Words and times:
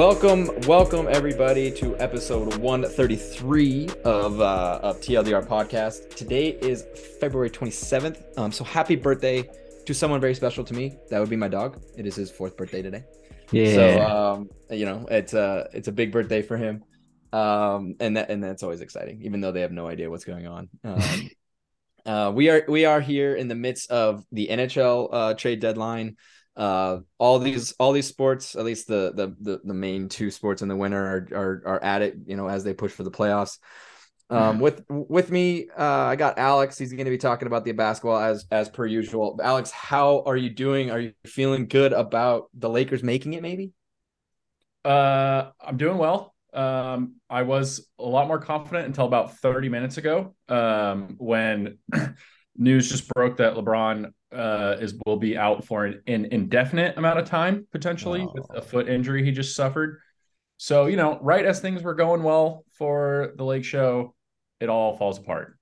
Welcome, 0.00 0.48
welcome 0.62 1.08
everybody 1.10 1.70
to 1.72 1.94
episode 1.98 2.56
133 2.56 3.90
of 4.06 4.40
uh, 4.40 4.80
of 4.82 4.98
TLDR 5.02 5.46
podcast. 5.46 6.16
Today 6.16 6.52
is 6.62 6.86
February 7.20 7.50
27th. 7.50 8.38
Um, 8.38 8.50
so 8.50 8.64
happy 8.64 8.96
birthday 8.96 9.46
to 9.84 9.92
someone 9.92 10.18
very 10.18 10.34
special 10.34 10.64
to 10.64 10.72
me. 10.72 10.96
That 11.10 11.20
would 11.20 11.28
be 11.28 11.36
my 11.36 11.48
dog. 11.48 11.82
It 11.98 12.06
is 12.06 12.16
his 12.16 12.30
fourth 12.30 12.56
birthday 12.56 12.80
today. 12.80 13.04
Yeah. 13.52 13.74
So 13.74 14.00
um, 14.00 14.50
you 14.70 14.86
know, 14.86 15.06
it's 15.10 15.34
a 15.34 15.68
it's 15.74 15.88
a 15.88 15.92
big 15.92 16.12
birthday 16.12 16.40
for 16.40 16.56
him. 16.56 16.82
Um, 17.34 17.96
and 18.00 18.16
that 18.16 18.30
and 18.30 18.42
that's 18.42 18.62
always 18.62 18.80
exciting, 18.80 19.20
even 19.20 19.42
though 19.42 19.52
they 19.52 19.60
have 19.60 19.72
no 19.72 19.86
idea 19.86 20.08
what's 20.08 20.24
going 20.24 20.46
on. 20.46 20.70
Um, 20.82 21.30
uh, 22.06 22.32
we 22.34 22.48
are 22.48 22.64
we 22.66 22.86
are 22.86 23.02
here 23.02 23.34
in 23.34 23.48
the 23.48 23.54
midst 23.54 23.90
of 23.90 24.24
the 24.32 24.48
NHL 24.50 25.08
uh, 25.12 25.34
trade 25.34 25.60
deadline 25.60 26.16
uh 26.60 27.00
all 27.16 27.38
these 27.38 27.72
all 27.80 27.90
these 27.90 28.06
sports 28.06 28.54
at 28.54 28.66
least 28.66 28.86
the 28.86 29.12
the 29.14 29.34
the, 29.40 29.60
the 29.64 29.72
main 29.72 30.10
two 30.10 30.30
sports 30.30 30.60
in 30.60 30.68
the 30.68 30.76
winter 30.76 30.98
are, 31.02 31.28
are 31.34 31.62
are 31.64 31.82
at 31.82 32.02
it 32.02 32.16
you 32.26 32.36
know 32.36 32.48
as 32.48 32.62
they 32.62 32.74
push 32.74 32.92
for 32.92 33.02
the 33.02 33.10
playoffs. 33.10 33.58
Um 34.28 34.60
with 34.60 34.84
with 34.88 35.30
me 35.30 35.70
uh 35.70 35.82
i 35.82 36.16
got 36.16 36.38
alex. 36.38 36.76
He's 36.76 36.92
going 36.92 37.06
to 37.06 37.10
be 37.10 37.16
talking 37.16 37.46
about 37.46 37.64
the 37.64 37.72
basketball 37.72 38.18
as 38.18 38.44
as 38.50 38.68
per 38.68 38.84
usual. 38.84 39.40
Alex 39.42 39.70
how 39.70 40.22
are 40.26 40.36
you 40.36 40.50
doing? 40.50 40.90
Are 40.90 41.00
you 41.00 41.14
feeling 41.24 41.66
good 41.66 41.94
about 41.94 42.50
the 42.52 42.68
lakers 42.68 43.02
making 43.02 43.32
it 43.32 43.42
maybe? 43.42 43.72
Uh 44.84 45.50
i'm 45.60 45.78
doing 45.78 45.96
well. 45.96 46.34
Um 46.52 47.14
i 47.30 47.40
was 47.40 47.88
a 47.98 48.04
lot 48.04 48.28
more 48.28 48.38
confident 48.38 48.86
until 48.86 49.06
about 49.06 49.38
30 49.38 49.70
minutes 49.70 49.96
ago 49.96 50.34
um 50.50 51.16
when 51.18 51.78
news 52.56 52.88
just 52.88 53.08
broke 53.14 53.36
that 53.38 53.54
lebron 53.54 54.12
uh, 54.32 54.76
is 54.80 54.94
will 55.06 55.16
be 55.16 55.36
out 55.36 55.64
for 55.64 55.84
an, 55.86 56.02
an 56.06 56.26
indefinite 56.26 56.96
amount 56.96 57.18
of 57.18 57.24
time 57.28 57.66
potentially 57.72 58.20
Oh. 58.22 58.32
with 58.34 58.46
a 58.54 58.62
foot 58.62 58.88
injury 58.88 59.24
he 59.24 59.32
just 59.32 59.56
suffered. 59.56 59.98
So 60.56 60.86
you 60.86 60.96
know, 60.96 61.18
right 61.22 61.44
as 61.44 61.60
things 61.60 61.82
were 61.82 61.94
going 61.94 62.22
well 62.22 62.64
for 62.74 63.32
the 63.36 63.44
Lake 63.44 63.64
Show, 63.64 64.14
it 64.60 64.68
all 64.68 64.96
falls 64.96 65.18
apart. 65.18 65.56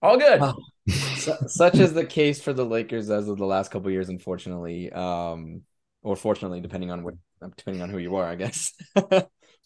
All 0.00 0.16
good. 0.16 0.40
Oh. 0.40 0.54
Su- 0.88 1.36
such 1.48 1.74
is 1.74 1.92
the 1.92 2.06
case 2.06 2.40
for 2.40 2.52
the 2.54 2.64
lakers 2.64 3.10
as 3.10 3.28
of 3.28 3.36
the 3.36 3.44
last 3.44 3.70
couple 3.70 3.90
years 3.90 4.08
unfortunately 4.08 4.90
um 4.92 5.60
or 6.02 6.16
fortunately 6.16 6.60
depending 6.62 6.90
on 6.90 7.02
what 7.04 7.14
depending 7.56 7.82
on 7.82 7.90
who 7.90 7.98
you 7.98 8.16
are 8.16 8.24
i 8.24 8.34
guess 8.34 8.72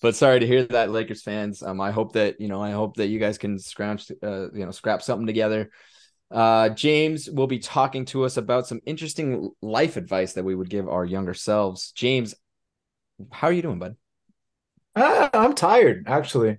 but 0.02 0.16
sorry 0.16 0.40
to 0.40 0.46
hear 0.46 0.64
that 0.64 0.90
lakers 0.90 1.22
fans 1.22 1.62
um 1.62 1.80
i 1.80 1.92
hope 1.92 2.14
that 2.14 2.40
you 2.40 2.48
know 2.48 2.60
i 2.60 2.72
hope 2.72 2.96
that 2.96 3.06
you 3.06 3.20
guys 3.20 3.38
can 3.38 3.56
scrounge 3.56 4.10
uh, 4.24 4.50
you 4.50 4.64
know 4.64 4.72
scrap 4.72 5.00
something 5.00 5.26
together 5.28 5.70
uh 6.32 6.68
james 6.70 7.30
will 7.30 7.46
be 7.46 7.58
talking 7.58 8.04
to 8.04 8.24
us 8.24 8.36
about 8.36 8.66
some 8.66 8.80
interesting 8.86 9.50
life 9.60 9.96
advice 9.96 10.32
that 10.32 10.44
we 10.44 10.54
would 10.54 10.70
give 10.70 10.88
our 10.88 11.04
younger 11.04 11.34
selves 11.34 11.92
james 11.92 12.34
how 13.30 13.48
are 13.48 13.52
you 13.52 13.62
doing 13.62 13.78
bud 13.78 13.96
Ah, 14.94 15.30
I'm 15.32 15.54
tired, 15.54 16.04
actually. 16.06 16.58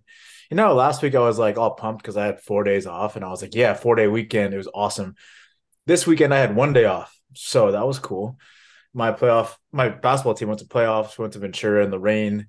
You 0.49 0.57
know, 0.57 0.73
last 0.73 1.01
week 1.01 1.15
I 1.15 1.19
was 1.19 1.39
like 1.39 1.57
all 1.57 1.71
pumped 1.75 2.01
because 2.01 2.17
I 2.17 2.25
had 2.25 2.41
four 2.41 2.63
days 2.63 2.87
off, 2.87 3.15
and 3.15 3.23
I 3.23 3.29
was 3.29 3.41
like, 3.41 3.55
yeah, 3.55 3.73
four 3.73 3.95
day 3.95 4.07
weekend. 4.07 4.53
It 4.53 4.57
was 4.57 4.69
awesome. 4.73 5.15
This 5.85 6.07
weekend 6.07 6.33
I 6.33 6.39
had 6.39 6.55
one 6.55 6.73
day 6.73 6.85
off, 6.85 7.15
so 7.33 7.71
that 7.71 7.85
was 7.85 7.99
cool. 7.99 8.37
My 8.93 9.11
playoff, 9.11 9.55
my 9.71 9.89
basketball 9.89 10.35
team 10.35 10.47
went 10.49 10.59
to 10.59 10.65
playoffs, 10.67 11.17
went 11.17 11.33
to 11.33 11.39
Ventura 11.39 11.83
in 11.83 11.91
the 11.91 11.99
rain, 11.99 12.47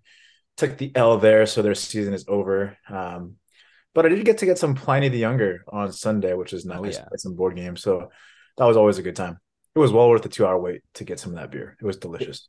took 0.57 0.77
the 0.79 0.93
L 0.95 1.19
there, 1.19 1.47
so 1.47 1.63
their 1.63 1.75
season 1.75 2.15
is 2.15 2.25
over. 2.29 2.77
Um, 2.89 3.37
but 3.95 4.05
I 4.05 4.09
did 4.09 4.25
get 4.25 4.39
to 4.39 4.47
get 4.47 4.59
some 4.59 4.75
Pliny 4.75 5.09
the 5.09 5.19
Younger 5.19 5.65
on 5.69 5.93
Sunday, 5.93 6.35
which 6.35 6.53
is 6.53 6.65
nice. 6.65 6.79
Oh, 6.81 6.85
yeah. 6.85 7.05
Some 7.17 7.35
board 7.35 7.57
games, 7.57 7.83
so 7.83 8.11
that 8.59 8.65
was 8.65 8.77
always 8.77 8.99
a 8.99 9.03
good 9.03 9.17
time. 9.17 9.39
It 9.75 9.79
was 9.79 9.93
well 9.93 10.09
worth 10.09 10.23
the 10.23 10.29
two 10.29 10.47
hour 10.47 10.59
wait 10.59 10.83
to 10.95 11.05
get 11.05 11.19
some 11.19 11.33
of 11.33 11.39
that 11.39 11.51
beer. 11.51 11.77
It 11.81 11.85
was 11.85 11.97
delicious. 11.97 12.49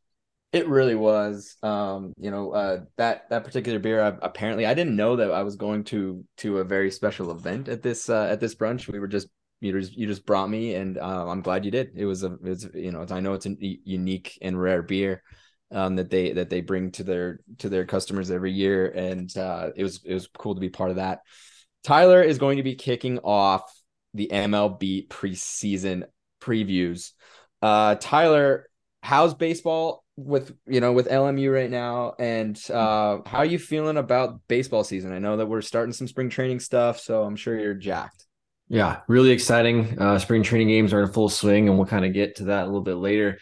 It 0.51 0.67
really 0.67 0.95
was. 0.95 1.57
Um, 1.63 2.13
you 2.17 2.31
know, 2.31 2.51
uh, 2.51 2.81
that 2.97 3.29
that 3.29 3.43
particular 3.43 3.79
beer. 3.79 4.01
I, 4.01 4.13
apparently, 4.21 4.65
I 4.65 4.73
didn't 4.73 4.95
know 4.95 5.15
that 5.17 5.31
I 5.31 5.43
was 5.43 5.55
going 5.55 5.83
to 5.85 6.23
to 6.37 6.59
a 6.59 6.63
very 6.63 6.91
special 6.91 7.31
event 7.31 7.67
at 7.67 7.81
this 7.81 8.09
uh, 8.09 8.27
at 8.29 8.39
this 8.39 8.55
brunch. 8.55 8.87
We 8.87 8.99
were 8.99 9.07
just 9.07 9.27
you 9.59 9.79
just 9.79 9.93
you 9.97 10.07
just 10.07 10.25
brought 10.25 10.49
me, 10.49 10.75
and 10.75 10.97
uh, 10.97 11.27
I'm 11.27 11.41
glad 11.41 11.65
you 11.65 11.71
did. 11.71 11.91
It 11.95 12.05
was 12.05 12.23
a 12.23 12.37
it's 12.43 12.67
you 12.73 12.91
know 12.91 13.05
I 13.09 13.19
know 13.19 13.33
it's 13.33 13.45
a 13.45 13.55
unique 13.59 14.37
and 14.41 14.59
rare 14.59 14.81
beer 14.81 15.23
um, 15.71 15.95
that 15.95 16.09
they 16.09 16.33
that 16.33 16.49
they 16.49 16.61
bring 16.61 16.91
to 16.91 17.03
their 17.03 17.39
to 17.59 17.69
their 17.69 17.85
customers 17.85 18.31
every 18.31 18.51
year, 18.51 18.87
and 18.87 19.35
uh, 19.37 19.69
it 19.75 19.83
was 19.83 20.01
it 20.03 20.13
was 20.13 20.27
cool 20.27 20.55
to 20.55 20.61
be 20.61 20.69
part 20.69 20.89
of 20.89 20.97
that. 20.97 21.21
Tyler 21.83 22.21
is 22.21 22.37
going 22.37 22.57
to 22.57 22.63
be 22.63 22.75
kicking 22.75 23.19
off 23.19 23.71
the 24.13 24.29
MLB 24.31 25.07
preseason 25.07 26.03
previews. 26.41 27.11
Uh, 27.61 27.95
Tyler, 27.95 28.69
how's 29.01 29.33
baseball 29.33 30.03
with 30.17 30.53
you 30.65 30.79
know 30.79 30.93
with 30.93 31.07
LMU 31.07 31.53
right 31.53 31.69
now, 31.69 32.13
and 32.19 32.59
uh, 32.69 33.19
how 33.25 33.39
are 33.39 33.45
you 33.45 33.59
feeling 33.59 33.97
about 33.97 34.39
baseball 34.47 34.83
season? 34.83 35.11
I 35.11 35.19
know 35.19 35.37
that 35.37 35.47
we're 35.47 35.61
starting 35.61 35.93
some 35.93 36.07
spring 36.07 36.29
training 36.29 36.59
stuff, 36.59 36.99
so 36.99 37.23
I'm 37.23 37.35
sure 37.35 37.59
you're 37.59 37.73
jacked. 37.73 38.25
Yeah, 38.67 39.01
really 39.07 39.31
exciting. 39.31 39.99
Uh, 39.99 40.17
spring 40.17 40.41
training 40.41 40.69
games 40.69 40.93
are 40.93 41.01
in 41.01 41.11
full 41.11 41.29
swing, 41.29 41.67
and 41.69 41.77
we'll 41.77 41.87
kind 41.87 42.05
of 42.05 42.13
get 42.13 42.37
to 42.37 42.45
that 42.45 42.63
a 42.63 42.65
little 42.65 42.81
bit 42.81 42.95
later. 42.95 43.37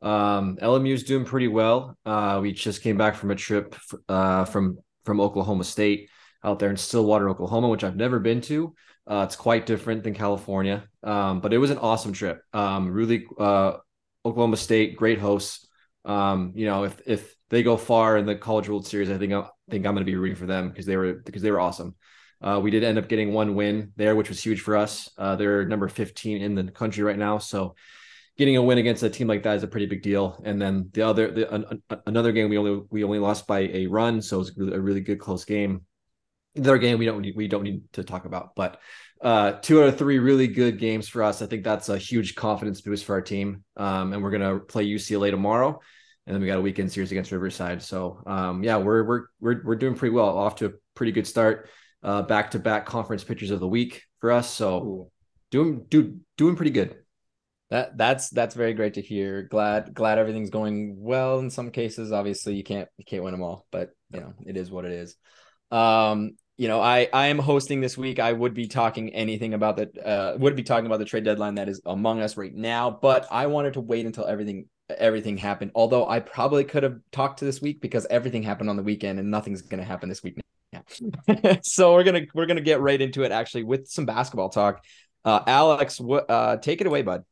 Um, 0.00 0.56
LMU 0.62 0.92
is 0.92 1.04
doing 1.04 1.24
pretty 1.24 1.48
well. 1.48 1.96
Uh, 2.06 2.38
we 2.42 2.52
just 2.52 2.82
came 2.82 2.96
back 2.96 3.16
from 3.16 3.30
a 3.30 3.34
trip 3.34 3.74
uh, 4.08 4.44
from 4.44 4.78
from 5.04 5.20
Oklahoma 5.20 5.64
State 5.64 6.10
out 6.44 6.58
there 6.58 6.70
in 6.70 6.76
Stillwater, 6.76 7.28
Oklahoma, 7.28 7.68
which 7.68 7.84
I've 7.84 7.96
never 7.96 8.18
been 8.18 8.40
to. 8.42 8.74
Uh, 9.06 9.24
it's 9.26 9.36
quite 9.36 9.66
different 9.66 10.04
than 10.04 10.14
California, 10.14 10.84
um, 11.02 11.40
but 11.40 11.52
it 11.52 11.58
was 11.58 11.70
an 11.70 11.78
awesome 11.78 12.12
trip. 12.12 12.42
Um, 12.52 12.90
really, 12.90 13.26
uh, 13.38 13.78
Oklahoma 14.24 14.56
State, 14.56 14.96
great 14.96 15.18
hosts. 15.18 15.66
Um, 16.04 16.52
you 16.54 16.66
know, 16.66 16.84
if 16.84 17.00
if 17.06 17.34
they 17.50 17.62
go 17.62 17.76
far 17.76 18.18
in 18.18 18.26
the 18.26 18.36
College 18.36 18.68
World 18.68 18.86
Series, 18.86 19.10
I 19.10 19.18
think 19.18 19.32
I 19.32 19.48
think 19.70 19.86
I'm 19.86 19.94
going 19.94 20.04
to 20.06 20.10
be 20.10 20.16
rooting 20.16 20.36
for 20.36 20.46
them 20.46 20.68
because 20.68 20.86
they 20.86 20.96
were 20.96 21.14
because 21.14 21.42
they 21.42 21.50
were 21.50 21.60
awesome. 21.60 21.94
Uh, 22.40 22.60
we 22.62 22.70
did 22.70 22.84
end 22.84 22.98
up 22.98 23.08
getting 23.08 23.32
one 23.32 23.54
win 23.54 23.92
there, 23.96 24.14
which 24.14 24.28
was 24.28 24.40
huge 24.40 24.60
for 24.60 24.76
us. 24.76 25.10
Uh, 25.18 25.34
they're 25.34 25.64
number 25.64 25.88
15 25.88 26.40
in 26.40 26.54
the 26.54 26.64
country 26.70 27.02
right 27.02 27.18
now, 27.18 27.38
so 27.38 27.74
getting 28.38 28.56
a 28.56 28.62
win 28.62 28.78
against 28.78 29.02
a 29.02 29.10
team 29.10 29.26
like 29.26 29.42
that 29.42 29.56
is 29.56 29.64
a 29.64 29.68
pretty 29.68 29.86
big 29.86 30.00
deal. 30.00 30.40
And 30.44 30.62
then 30.62 30.88
the 30.92 31.02
other, 31.02 31.30
the, 31.30 31.52
an, 31.52 31.82
an- 31.90 32.00
another 32.06 32.32
game 32.32 32.48
we 32.48 32.56
only 32.56 32.82
we 32.90 33.04
only 33.04 33.18
lost 33.18 33.46
by 33.46 33.60
a 33.60 33.86
run, 33.88 34.22
so 34.22 34.36
it 34.36 34.38
was 34.38 34.56
really, 34.56 34.74
a 34.74 34.80
really 34.80 35.00
good 35.00 35.18
close 35.18 35.44
game. 35.44 35.82
The 36.54 36.62
other 36.62 36.78
game 36.78 36.98
we 36.98 37.04
don't 37.04 37.20
need, 37.20 37.36
we 37.36 37.48
don't 37.48 37.64
need 37.64 37.82
to 37.92 38.04
talk 38.04 38.24
about, 38.24 38.54
but 38.56 38.80
uh, 39.20 39.52
two 39.52 39.82
out 39.82 39.88
of 39.88 39.98
three 39.98 40.18
really 40.18 40.46
good 40.46 40.78
games 40.78 41.08
for 41.08 41.22
us. 41.22 41.42
I 41.42 41.46
think 41.46 41.64
that's 41.64 41.88
a 41.88 41.98
huge 41.98 42.36
confidence 42.36 42.80
boost 42.80 43.04
for 43.04 43.14
our 43.14 43.20
team. 43.20 43.64
Um, 43.76 44.12
and 44.12 44.22
we're 44.22 44.30
gonna 44.30 44.60
play 44.60 44.86
UCLA 44.86 45.30
tomorrow, 45.30 45.80
and 46.26 46.34
then 46.34 46.40
we 46.40 46.46
got 46.46 46.58
a 46.58 46.62
weekend 46.62 46.92
series 46.92 47.10
against 47.10 47.32
Riverside. 47.32 47.82
So 47.82 48.22
um, 48.26 48.62
yeah, 48.62 48.76
we're 48.76 49.02
we're 49.04 49.22
we're 49.40 49.62
we're 49.64 49.76
doing 49.76 49.94
pretty 49.94 50.14
well. 50.14 50.38
Off 50.38 50.56
to 50.56 50.66
a 50.66 50.70
pretty 50.94 51.12
good 51.12 51.26
start. 51.26 51.68
Uh, 52.02 52.22
back 52.22 52.52
to 52.52 52.60
back 52.60 52.86
conference 52.86 53.24
pitchers 53.24 53.50
of 53.50 53.58
the 53.58 53.66
week 53.68 54.04
for 54.20 54.30
us. 54.30 54.48
So 54.48 55.10
doing 55.50 55.84
do 55.88 56.20
doing 56.36 56.54
pretty 56.54 56.70
good. 56.70 56.96
That 57.70 57.98
that's 57.98 58.30
that's 58.30 58.54
very 58.54 58.72
great 58.72 58.94
to 58.94 59.02
hear. 59.02 59.42
Glad 59.42 59.92
glad 59.92 60.18
everything's 60.18 60.50
going 60.50 60.96
well 60.98 61.38
in 61.38 61.50
some 61.50 61.70
cases. 61.70 62.12
Obviously, 62.12 62.54
you 62.54 62.64
can't 62.64 62.88
you 62.96 63.04
can't 63.04 63.24
win 63.24 63.32
them 63.32 63.42
all, 63.42 63.66
but 63.70 63.90
you 64.10 64.20
know 64.20 64.32
it 64.46 64.56
is 64.56 64.70
what 64.70 64.86
it 64.86 64.92
is. 64.92 65.16
Um, 65.70 66.36
you 66.56 66.68
know, 66.68 66.80
I 66.80 67.08
I 67.12 67.26
am 67.26 67.38
hosting 67.38 67.80
this 67.80 67.98
week. 67.98 68.18
I 68.18 68.32
would 68.32 68.54
be 68.54 68.68
talking 68.68 69.14
anything 69.14 69.52
about 69.52 69.76
the 69.76 69.90
uh 70.04 70.36
would 70.38 70.56
be 70.56 70.62
talking 70.62 70.86
about 70.86 70.98
the 70.98 71.04
trade 71.04 71.24
deadline 71.24 71.56
that 71.56 71.68
is 71.68 71.80
among 71.84 72.22
us 72.22 72.36
right 72.36 72.54
now, 72.54 72.90
but 72.90 73.26
I 73.30 73.46
wanted 73.46 73.74
to 73.74 73.80
wait 73.80 74.06
until 74.06 74.26
everything 74.26 74.66
everything 74.88 75.36
happened. 75.36 75.72
Although 75.74 76.08
I 76.08 76.20
probably 76.20 76.64
could 76.64 76.82
have 76.82 76.98
talked 77.12 77.40
to 77.40 77.44
this 77.44 77.60
week 77.60 77.80
because 77.80 78.06
everything 78.08 78.42
happened 78.42 78.70
on 78.70 78.76
the 78.76 78.82
weekend 78.82 79.18
and 79.18 79.30
nothing's 79.30 79.62
going 79.62 79.80
to 79.80 79.86
happen 79.86 80.08
this 80.08 80.22
week 80.22 80.40
now. 80.72 80.82
so 81.62 81.92
we're 81.92 82.04
gonna 82.04 82.22
we're 82.34 82.46
gonna 82.46 82.60
get 82.60 82.80
right 82.80 83.00
into 83.00 83.24
it 83.24 83.32
actually 83.32 83.64
with 83.64 83.88
some 83.88 84.06
basketball 84.06 84.48
talk. 84.48 84.82
Uh, 85.24 85.40
Alex, 85.46 86.00
what 86.00 86.30
uh, 86.30 86.56
take 86.56 86.80
it 86.80 86.86
away, 86.86 87.02
bud. 87.02 87.24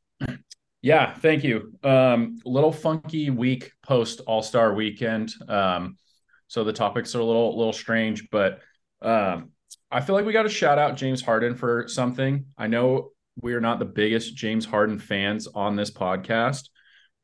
Yeah, 0.86 1.14
thank 1.14 1.42
you. 1.42 1.72
Um, 1.82 2.38
little 2.44 2.70
funky 2.70 3.28
week 3.28 3.72
post 3.82 4.20
All 4.28 4.40
Star 4.40 4.72
Weekend. 4.72 5.32
Um, 5.48 5.96
so 6.46 6.62
the 6.62 6.72
topics 6.72 7.12
are 7.16 7.18
a 7.18 7.24
little 7.24 7.58
little 7.58 7.72
strange, 7.72 8.30
but 8.30 8.60
um, 9.02 9.50
I 9.90 10.00
feel 10.00 10.14
like 10.14 10.24
we 10.24 10.32
got 10.32 10.44
to 10.44 10.48
shout 10.48 10.78
out 10.78 10.94
James 10.94 11.20
Harden 11.20 11.56
for 11.56 11.88
something. 11.88 12.44
I 12.56 12.68
know 12.68 13.10
we 13.42 13.54
are 13.54 13.60
not 13.60 13.80
the 13.80 13.84
biggest 13.84 14.36
James 14.36 14.64
Harden 14.64 15.00
fans 15.00 15.48
on 15.48 15.74
this 15.74 15.90
podcast, 15.90 16.68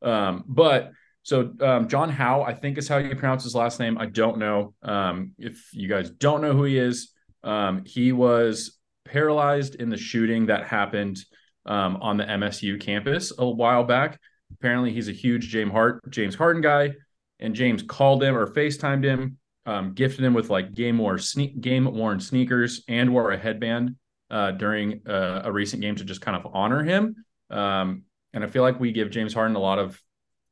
um, 0.02 0.42
but 0.48 0.90
so 1.22 1.52
um, 1.60 1.86
John 1.86 2.10
Hao, 2.10 2.42
I 2.42 2.54
think 2.54 2.78
is 2.78 2.88
how 2.88 2.96
you 2.96 3.14
pronounce 3.14 3.44
his 3.44 3.54
last 3.54 3.78
name. 3.78 3.96
I 3.96 4.06
don't 4.06 4.38
know. 4.38 4.74
Um, 4.82 5.34
if 5.38 5.68
you 5.72 5.86
guys 5.86 6.10
don't 6.10 6.40
know 6.40 6.52
who 6.52 6.64
he 6.64 6.78
is, 6.78 7.12
um, 7.44 7.84
he 7.86 8.10
was 8.10 8.76
paralyzed 9.04 9.76
in 9.76 9.88
the 9.88 9.96
shooting 9.96 10.46
that 10.46 10.66
happened 10.66 11.20
um, 11.66 11.96
on 11.96 12.16
the 12.16 12.24
MSU 12.24 12.80
campus 12.80 13.32
a 13.38 13.48
while 13.48 13.84
back. 13.84 14.20
Apparently, 14.52 14.92
he's 14.92 15.08
a 15.08 15.12
huge 15.12 15.48
James 15.48 15.72
Hart 15.72 16.10
James 16.10 16.34
Harden 16.34 16.62
guy, 16.62 16.92
and 17.40 17.54
James 17.54 17.82
called 17.82 18.22
him 18.22 18.36
or 18.36 18.46
FaceTimed 18.46 19.04
him, 19.04 19.38
um, 19.66 19.94
gifted 19.94 20.24
him 20.24 20.34
with 20.34 20.50
like 20.50 20.74
game 20.74 20.98
worn 20.98 21.18
sne- 21.18 21.60
game 21.60 21.84
worn 21.84 22.20
sneakers 22.20 22.82
and 22.88 23.12
wore 23.12 23.32
a 23.32 23.38
headband 23.38 23.96
uh, 24.30 24.52
during 24.52 25.06
uh, 25.06 25.42
a 25.44 25.52
recent 25.52 25.82
game 25.82 25.96
to 25.96 26.04
just 26.04 26.20
kind 26.20 26.36
of 26.36 26.50
honor 26.54 26.82
him. 26.82 27.24
Um, 27.50 28.02
and 28.34 28.44
I 28.44 28.46
feel 28.46 28.62
like 28.62 28.80
we 28.80 28.92
give 28.92 29.10
James 29.10 29.34
Harden 29.34 29.56
a 29.56 29.60
lot 29.60 29.78
of 29.78 30.00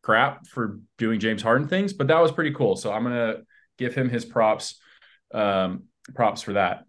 crap 0.03 0.47
for 0.47 0.81
doing 0.99 1.21
James 1.21 1.43
Harden 1.43 1.69
things, 1.69 1.93
but 1.93 2.09
that 2.09 2.21
was 2.21 2.33
pretty 2.33 2.53
cool. 2.53 2.77
So 2.77 2.93
I'm 2.93 3.03
gonna 3.03 3.37
give 3.79 3.95
him 3.95 4.09
his 4.09 4.25
props. 4.25 4.81
Um, 5.33 5.85
props 6.15 6.43
for 6.43 6.55
that. 6.55 6.85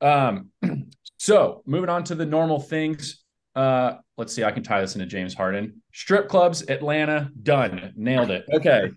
Um, 0.00 0.50
so 1.18 1.62
moving 1.66 1.90
on 1.90 2.04
to 2.04 2.14
the 2.14 2.26
normal 2.26 2.60
things. 2.60 3.24
Uh, 3.56 3.96
let's 4.18 4.34
see. 4.34 4.44
I 4.44 4.52
can 4.52 4.62
tie 4.62 4.82
this 4.82 4.94
into 4.94 5.06
James 5.06 5.34
Harden. 5.34 5.82
Strip 5.92 6.28
clubs, 6.28 6.62
Atlanta, 6.68 7.30
done. 7.42 7.94
Nailed 7.96 8.30
it. 8.30 8.44
Okay. 8.52 8.90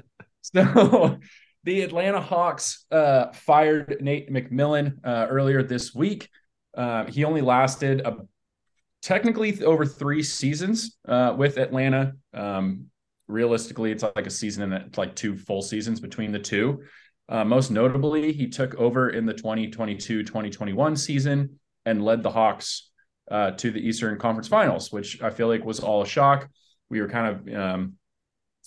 so 0.40 1.18
the 1.64 1.82
Atlanta 1.82 2.20
Hawks 2.20 2.86
uh, 2.90 3.26
fired 3.32 3.98
Nate 4.00 4.32
McMillan 4.32 4.96
uh, 5.04 5.26
earlier 5.28 5.62
this 5.62 5.94
week. 5.94 6.30
Uh, 6.74 7.04
he 7.04 7.24
only 7.24 7.42
lasted 7.42 8.00
a, 8.00 8.16
technically 9.02 9.62
over 9.62 9.84
three 9.84 10.22
seasons 10.22 10.96
uh, 11.06 11.34
with 11.36 11.58
Atlanta. 11.58 12.14
Um, 12.32 12.86
realistically, 13.28 13.92
it's 13.92 14.02
like 14.02 14.26
a 14.26 14.30
season 14.30 14.72
and 14.72 14.96
like 14.96 15.14
two 15.14 15.36
full 15.36 15.60
seasons 15.60 16.00
between 16.00 16.32
the 16.32 16.38
two. 16.38 16.82
Uh, 17.28 17.44
most 17.44 17.70
notably, 17.70 18.32
he 18.32 18.48
took 18.48 18.74
over 18.76 19.10
in 19.10 19.26
the 19.26 19.34
2022 19.34 20.22
2021 20.22 20.96
season 20.96 21.58
and 21.84 22.04
led 22.04 22.22
the 22.22 22.30
Hawks 22.30 22.90
uh, 23.30 23.52
to 23.52 23.70
the 23.70 23.80
Eastern 23.80 24.18
Conference 24.18 24.48
Finals, 24.48 24.92
which 24.92 25.22
I 25.22 25.30
feel 25.30 25.48
like 25.48 25.64
was 25.64 25.80
all 25.80 26.02
a 26.02 26.06
shock. 26.06 26.48
We 26.88 27.00
were 27.00 27.08
kind 27.08 27.26
of, 27.26 27.54
um, 27.54 27.94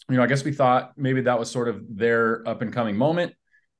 you 0.09 0.17
know, 0.17 0.23
I 0.23 0.27
guess 0.27 0.43
we 0.43 0.51
thought 0.51 0.93
maybe 0.97 1.21
that 1.21 1.39
was 1.39 1.49
sort 1.49 1.67
of 1.67 1.83
their 1.89 2.47
up 2.47 2.61
and 2.61 2.73
coming 2.73 2.97
moment. 2.97 3.33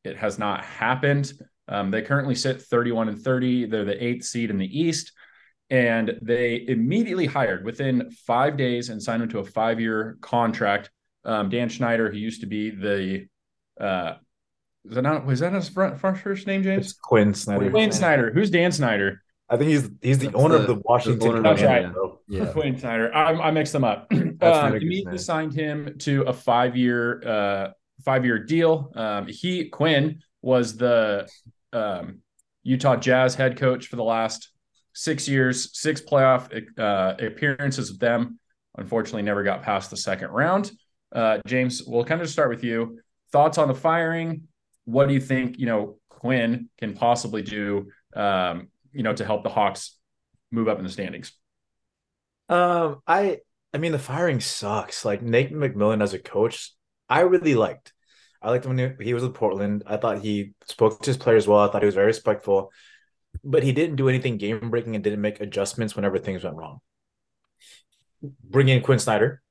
It 0.04 0.18
has 0.18 0.40
not 0.40 0.64
happened. 0.64 1.34
Um, 1.68 1.92
they 1.92 2.02
currently 2.02 2.36
sit 2.36 2.62
31 2.62 3.10
and 3.10 3.20
30. 3.20 3.66
They're 3.66 3.86
the 3.86 4.04
eighth 4.04 4.26
seed 4.26 4.50
in 4.50 4.58
the 4.58 4.80
East. 4.80 5.12
And 5.70 6.18
they 6.22 6.66
immediately 6.68 7.28
hired 7.28 7.64
within 7.64 8.10
five 8.26 8.58
days 8.58 8.90
and 8.90 9.02
signed 9.02 9.22
him 9.22 9.30
to 9.30 9.40
a 9.40 9.46
five 9.46 9.80
year 9.80 10.18
contract. 10.22 10.90
Um, 11.26 11.50
Dan 11.50 11.70
Schneider, 11.70 12.10
who 12.10 12.18
used 12.18 12.42
to 12.42 12.48
be 12.48 12.72
the 12.72 13.28
uh, 13.80 14.16
is 14.86 14.96
that 14.96 15.02
not 15.02 15.26
was 15.26 15.42
that 15.42 15.54
his 15.54 15.70
front, 15.70 16.00
first 16.00 16.48
name, 16.48 16.64
James? 16.64 16.86
It's 16.86 16.94
Quinn 16.94 17.34
Snyder. 17.34 17.70
Quinn 17.70 17.92
Snyder. 17.92 18.32
Who's 18.32 18.50
Dan 18.50 18.72
Snyder? 18.72 19.22
I 19.50 19.58
think 19.58 19.70
he's 19.70 19.90
he's 20.02 20.20
the 20.20 20.28
That's 20.28 20.36
owner 20.38 20.56
the- 20.56 20.62
of 20.62 20.68
the 20.68 20.82
Washington. 20.86 21.28
owner 21.28 21.38
of 21.38 21.44
That's 21.44 21.62
the- 21.62 21.68
right. 21.68 21.84
Capitals. 21.86 22.20
Yeah. 22.28 22.46
Quinn 22.46 22.78
Snyder. 22.78 23.14
I, 23.16 23.34
I 23.34 23.52
mixed 23.52 23.74
them 23.74 23.84
up. 23.84 24.08
That's 24.12 24.22
um, 24.22 24.38
not 24.40 24.68
a 24.68 24.72
good 24.74 24.84
immediately 24.84 25.12
name. 25.14 25.18
signed 25.18 25.54
him 25.54 25.96
to 26.00 26.22
a 26.24 26.34
five 26.34 26.76
year 26.78 27.22
uh, 27.28 27.72
five 28.06 28.26
year 28.26 28.38
deal. 28.40 28.92
Um, 28.96 29.28
he 29.28 29.70
Quinn 29.70 30.22
was 30.42 30.78
the 30.78 31.28
um, 31.74 32.20
Utah 32.64 32.96
Jazz 32.96 33.36
head 33.36 33.58
coach 33.58 33.88
for 33.88 33.96
the 33.96 34.04
last 34.04 34.52
six 34.94 35.28
years, 35.28 35.78
six 35.80 36.02
playoff 36.02 36.52
uh, 36.78 37.16
appearances 37.26 37.92
with 37.92 38.00
them. 38.00 38.40
Unfortunately, 38.78 39.24
never 39.24 39.44
got 39.44 39.64
past 39.64 39.90
the 39.90 39.98
second 39.98 40.30
round. 40.30 40.72
Uh, 41.12 41.40
James, 41.48 41.84
we'll 41.86 42.06
kind 42.06 42.22
of 42.22 42.26
just 42.26 42.34
start 42.34 42.50
with 42.50 42.64
you. 42.64 43.00
Thoughts 43.32 43.58
on 43.58 43.68
the 43.68 43.74
firing? 43.76 44.44
What 44.86 45.08
do 45.08 45.14
you 45.14 45.20
think? 45.20 45.58
You 45.58 45.66
know, 45.66 45.98
Quinn 46.10 46.70
can 46.78 46.94
possibly 46.94 47.42
do. 47.42 47.88
Um, 48.16 48.68
you 48.94 49.04
know, 49.04 49.14
to 49.14 49.26
help 49.26 49.44
the 49.44 49.50
Hawks 49.50 49.98
move 50.52 50.68
up 50.68 50.78
in 50.80 50.84
the 50.84 50.92
standings. 50.92 51.32
Um, 52.48 53.02
I 53.06 53.40
I 53.74 53.78
mean 53.78 53.92
the 53.92 54.00
firing 54.00 54.40
sucks. 54.40 55.06
Like 55.06 55.22
Nate 55.22 55.54
McMillan 55.54 56.02
as 56.02 56.14
a 56.14 56.20
coach, 56.20 56.74
I 57.08 57.22
really 57.22 57.56
liked. 57.56 57.94
I 58.42 58.50
liked 58.50 58.66
him 58.66 58.76
when 58.76 58.96
he- 59.02 59.14
was 59.14 59.24
with 59.24 59.36
Portland. 59.36 59.84
I 59.86 59.98
thought 59.98 60.22
he 60.22 60.54
spoke 60.66 61.02
to 61.02 61.10
his 61.10 61.18
players 61.18 61.48
well. 61.48 61.60
I 61.60 61.72
thought 61.72 61.82
he 61.82 61.88
was 61.88 61.96
very 61.96 62.08
respectful, 62.08 62.72
but 63.44 63.64
he 63.64 63.74
didn't 63.74 63.98
do 63.98 64.10
anything 64.10 64.38
game 64.38 64.70
breaking 64.70 64.96
and 64.96 65.04
didn't 65.04 65.22
make 65.22 65.42
adjustments 65.42 65.96
whenever 65.96 66.18
things 66.20 66.44
went 66.44 66.56
wrong. 66.56 66.80
Bring 68.44 68.70
in 68.70 68.82
Quinn 68.82 69.00
Snyder. 69.00 69.42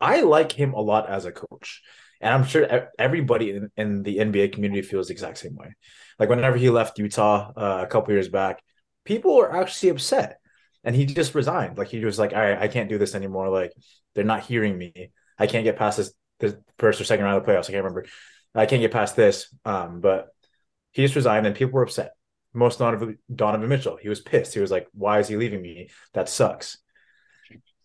I 0.00 0.22
like 0.22 0.52
him 0.52 0.74
a 0.74 0.80
lot 0.80 1.08
as 1.08 1.24
a 1.24 1.32
coach. 1.32 1.82
And 2.20 2.32
I'm 2.34 2.44
sure 2.44 2.88
everybody 2.98 3.50
in, 3.50 3.70
in 3.76 4.02
the 4.02 4.20
NBA 4.20 4.48
community 4.48 4.82
feels 4.82 5.08
the 5.08 5.12
exact 5.12 5.38
same 5.38 5.56
way. 5.56 5.74
Like 6.18 6.28
whenever 6.28 6.56
he 6.56 6.70
left 6.70 6.98
Utah 6.98 7.52
uh, 7.56 7.82
a 7.82 7.86
couple 7.86 8.14
years 8.14 8.28
back, 8.28 8.62
people 9.04 9.36
were 9.36 9.54
actually 9.54 9.90
upset 9.90 10.38
and 10.84 10.94
he 10.94 11.06
just 11.06 11.34
resigned. 11.34 11.78
Like 11.78 11.88
he 11.88 12.04
was 12.04 12.18
like, 12.18 12.32
all 12.32 12.40
right, 12.40 12.58
I 12.58 12.68
can't 12.68 12.88
do 12.88 12.98
this 12.98 13.14
anymore. 13.14 13.48
Like 13.48 13.72
they're 14.14 14.24
not 14.24 14.42
hearing 14.42 14.76
me. 14.76 15.10
I 15.38 15.46
can't 15.46 15.64
get 15.64 15.76
past 15.76 15.96
this, 15.96 16.12
this 16.40 16.54
first 16.78 17.00
or 17.00 17.04
second 17.04 17.24
round 17.24 17.38
of 17.38 17.44
the 17.44 17.50
playoffs. 17.50 17.68
I 17.68 17.72
can't 17.72 17.84
remember. 17.84 18.06
I 18.54 18.66
can't 18.66 18.82
get 18.82 18.92
past 18.92 19.16
this. 19.16 19.52
Um, 19.64 20.00
but 20.00 20.28
he 20.92 21.02
just 21.02 21.16
resigned 21.16 21.46
and 21.46 21.56
people 21.56 21.74
were 21.74 21.82
upset. 21.82 22.12
Most 22.54 22.80
notably 22.80 23.16
Donovan 23.34 23.68
Mitchell. 23.68 23.96
He 23.96 24.08
was 24.08 24.20
pissed. 24.20 24.54
He 24.54 24.60
was 24.60 24.70
like, 24.70 24.86
why 24.92 25.20
is 25.20 25.28
he 25.28 25.36
leaving 25.36 25.62
me? 25.62 25.88
That 26.12 26.28
sucks. 26.28 26.78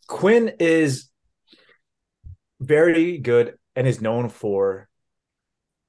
Quinn 0.07 0.53
is 0.59 1.09
very 2.59 3.17
good 3.17 3.55
and 3.75 3.87
is 3.87 4.01
known 4.01 4.29
for 4.29 4.89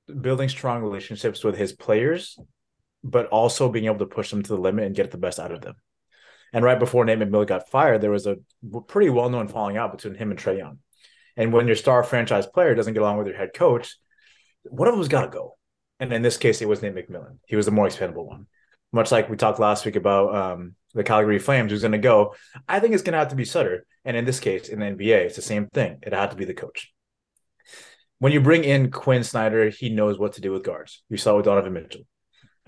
building 0.09 0.49
strong 0.49 0.83
relationships 0.83 1.43
with 1.43 1.57
his 1.57 1.73
players, 1.73 2.39
but 3.05 3.27
also 3.27 3.69
being 3.69 3.87
able 3.87 3.99
to 3.99 4.07
push 4.07 4.31
them 4.31 4.43
to 4.43 4.49
the 4.49 4.61
limit 4.61 4.87
and 4.87 4.97
get 4.97 5.11
the 5.11 5.19
best 5.19 5.39
out 5.39 5.53
of 5.53 5.61
them. 5.61 5.75
And 6.53 6.65
right 6.65 6.79
before 6.79 7.05
Nate 7.05 7.19
McMillan 7.19 7.47
got 7.47 7.69
fired, 7.69 8.01
there 8.01 8.11
was 8.11 8.27
a 8.27 8.39
pretty 8.87 9.11
well 9.11 9.31
known 9.31 9.49
falling 9.49 9.77
out 9.77 9.93
between 9.93 10.15
him 10.15 10.31
and 10.31 10.39
Trae 10.39 10.59
Young. 10.59 10.79
And 11.37 11.53
when 11.53 11.67
your 11.67 11.77
star 11.77 12.03
franchise 12.03 12.47
player 12.47 12.75
doesn't 12.75 12.95
get 12.95 13.03
along 13.03 13.19
with 13.19 13.27
your 13.27 13.37
head 13.37 13.51
coach, 13.55 13.97
one 14.65 14.89
of 14.89 14.95
them's 14.95 15.09
got 15.09 15.23
to 15.23 15.29
go. 15.29 15.57
And 16.01 16.13
in 16.13 16.23
this 16.23 16.37
case, 16.37 16.63
it 16.63 16.69
was 16.69 16.83
Nate 16.83 16.95
McMillan. 16.95 17.39
He 17.47 17.57
was 17.57 17.67
the 17.67 17.73
more 17.73 17.87
expendable 17.87 18.27
one. 18.27 18.47
Much 18.93 19.13
like 19.13 19.29
we 19.29 19.37
talked 19.37 19.59
last 19.59 19.85
week 19.85 19.97
about 19.97 20.35
um, 20.35 20.75
the 20.95 21.05
Calgary 21.05 21.39
Flames, 21.39 21.71
who's 21.71 21.83
going 21.83 21.93
to 21.93 21.99
go. 21.99 22.35
I 22.69 22.81
think 22.81 22.95
it's 22.95 23.03
going 23.03 23.13
to 23.13 23.19
have 23.19 23.29
to 23.29 23.37
be 23.37 23.45
Sutter. 23.45 23.85
And 24.05 24.17
in 24.17 24.25
this 24.25 24.41
case, 24.41 24.69
in 24.69 24.81
the 24.81 24.87
NBA, 24.87 25.27
it's 25.27 25.37
the 25.37 25.43
same 25.43 25.67
thing. 25.67 25.99
It 26.03 26.13
had 26.13 26.31
to 26.31 26.37
be 26.37 26.45
the 26.45 26.55
coach. 26.55 26.93
When 28.21 28.33
you 28.33 28.41
bring 28.41 28.65
in 28.65 28.91
Quinn 28.91 29.23
Snyder, 29.23 29.69
he 29.69 29.91
knows 29.91 30.19
what 30.19 30.35
to 30.35 30.41
do 30.41 30.53
with 30.53 30.65
guards. 30.65 31.03
You 31.09 31.19
saw 31.19 31.35
it 31.35 31.37
with 31.37 31.45
Donovan 31.45 31.73
Mitchell. 31.73 32.03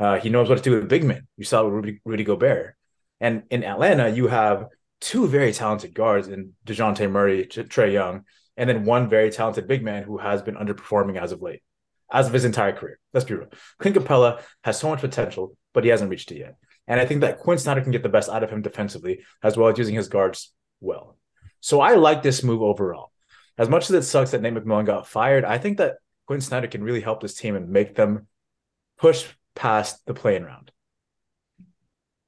Uh, 0.01 0.19
he 0.19 0.31
knows 0.31 0.49
what 0.49 0.57
to 0.57 0.65
do 0.65 0.73
with 0.73 0.89
big 0.89 1.05
men. 1.05 1.29
You 1.37 1.45
saw 1.45 1.61
Rudy, 1.61 2.01
Rudy 2.07 2.25
Gobert. 2.25 2.75
And 3.21 3.43
in 3.51 3.65
Atlanta, 3.65 4.09
you 4.09 4.29
have 4.29 4.65
two 5.03 5.29
very 5.29 5.53
talented 5.53 5.95
guards 5.95 6.27
in 6.27 6.55
Dejounte 6.67 7.11
Murray, 7.11 7.45
Trae 7.45 7.93
Young, 7.93 8.25
and 8.57 8.69
then 8.69 8.87
one 8.87 9.11
very 9.11 9.31
talented 9.31 9.69
big 9.69 9.85
man 9.85 10.03
who 10.03 10.17
has 10.17 10.41
been 10.41 10.55
underperforming 10.55 11.21
as 11.21 11.33
of 11.33 11.43
late, 11.43 11.63
as 12.11 12.27
of 12.27 12.33
his 12.33 12.47
entire 12.47 12.73
career. 12.73 12.99
Let's 13.13 13.27
be 13.27 13.35
real. 13.35 13.49
Clint 13.79 13.97
Capela 13.97 14.41
has 14.65 14.79
so 14.79 14.89
much 14.89 15.01
potential, 15.01 15.55
but 15.75 15.85
he 15.85 15.91
hasn't 15.91 16.11
reached 16.11 16.33
it 16.33 16.39
yet. 16.39 16.57
And 16.89 16.99
I 16.99 17.05
think 17.05 17.21
that 17.21 17.39
Quinn 17.39 17.59
Snyder 17.59 17.83
can 17.83 17.93
get 17.93 18.03
the 18.03 18.09
best 18.09 18.31
out 18.31 18.43
of 18.43 18.51
him 18.51 18.63
defensively, 18.63 19.21
as 19.43 19.57
well 19.57 19.69
as 19.69 19.77
using 19.77 19.95
his 19.95 20.09
guards 20.09 20.53
well. 20.81 21.19
So 21.61 21.83
I 21.83 21.95
like 21.97 22.23
this 22.23 22.43
move 22.43 22.63
overall. 22.63 23.13
As 23.59 23.69
much 23.69 23.85
as 23.85 23.91
it 23.91 24.03
sucks 24.03 24.31
that 24.31 24.41
Nate 24.41 24.55
McMillan 24.55 24.87
got 24.87 25.07
fired, 25.07 25.45
I 25.45 25.59
think 25.59 25.77
that 25.77 25.97
Quinn 26.27 26.41
Snyder 26.41 26.69
can 26.69 26.83
really 26.83 27.03
help 27.03 27.21
this 27.21 27.35
team 27.35 27.55
and 27.55 27.69
make 27.69 27.95
them 27.95 28.27
push 28.99 29.27
past 29.55 30.05
the 30.07 30.15
playing 30.15 30.45
round. 30.45 30.71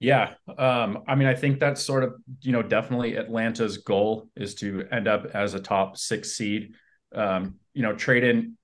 Yeah. 0.03 0.35
Um, 0.59 1.05
I 1.07 1.15
mean, 1.15 1.29
I 1.29 1.35
think 1.35 1.61
that's 1.61 1.81
sort 1.81 2.03
of, 2.03 2.15
you 2.41 2.51
know, 2.51 2.63
definitely 2.63 3.17
Atlanta's 3.17 3.79
goal 3.79 4.29
is 4.35 4.57
to 4.57 4.85
end 4.91 5.07
up 5.07 5.27
as 5.33 5.55
a 5.55 5.61
top 5.61 5.97
six 5.97 6.33
seed. 6.33 6.75
Um, 7.15 7.57
you 7.73 7.83
know, 7.83 7.95
trade 7.95 8.25
in. 8.25 8.57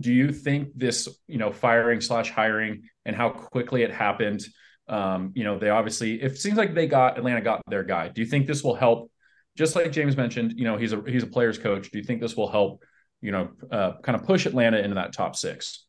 Do 0.00 0.12
you 0.12 0.32
think 0.32 0.70
this, 0.74 1.08
you 1.28 1.38
know, 1.38 1.52
firing 1.52 2.00
slash 2.00 2.30
hiring 2.30 2.82
and 3.04 3.14
how 3.14 3.30
quickly 3.30 3.84
it 3.84 3.92
happened? 3.92 4.44
Um, 4.88 5.30
you 5.34 5.44
know, 5.44 5.56
they 5.56 5.70
obviously 5.70 6.20
it 6.20 6.36
seems 6.36 6.58
like 6.58 6.74
they 6.74 6.88
got 6.88 7.16
Atlanta 7.16 7.42
got 7.42 7.62
their 7.68 7.84
guy. 7.84 8.08
Do 8.08 8.20
you 8.20 8.26
think 8.26 8.48
this 8.48 8.64
will 8.64 8.74
help? 8.74 9.12
Just 9.56 9.76
like 9.76 9.92
James 9.92 10.16
mentioned, 10.16 10.54
you 10.56 10.64
know, 10.64 10.76
he's 10.76 10.92
a 10.92 11.02
he's 11.06 11.22
a 11.22 11.28
player's 11.28 11.58
coach. 11.58 11.92
Do 11.92 11.98
you 11.98 12.04
think 12.04 12.20
this 12.20 12.36
will 12.36 12.50
help, 12.50 12.82
you 13.20 13.30
know, 13.30 13.50
uh, 13.70 13.92
kind 14.02 14.18
of 14.18 14.26
push 14.26 14.46
Atlanta 14.46 14.78
into 14.78 14.96
that 14.96 15.12
top 15.12 15.36
six? 15.36 15.86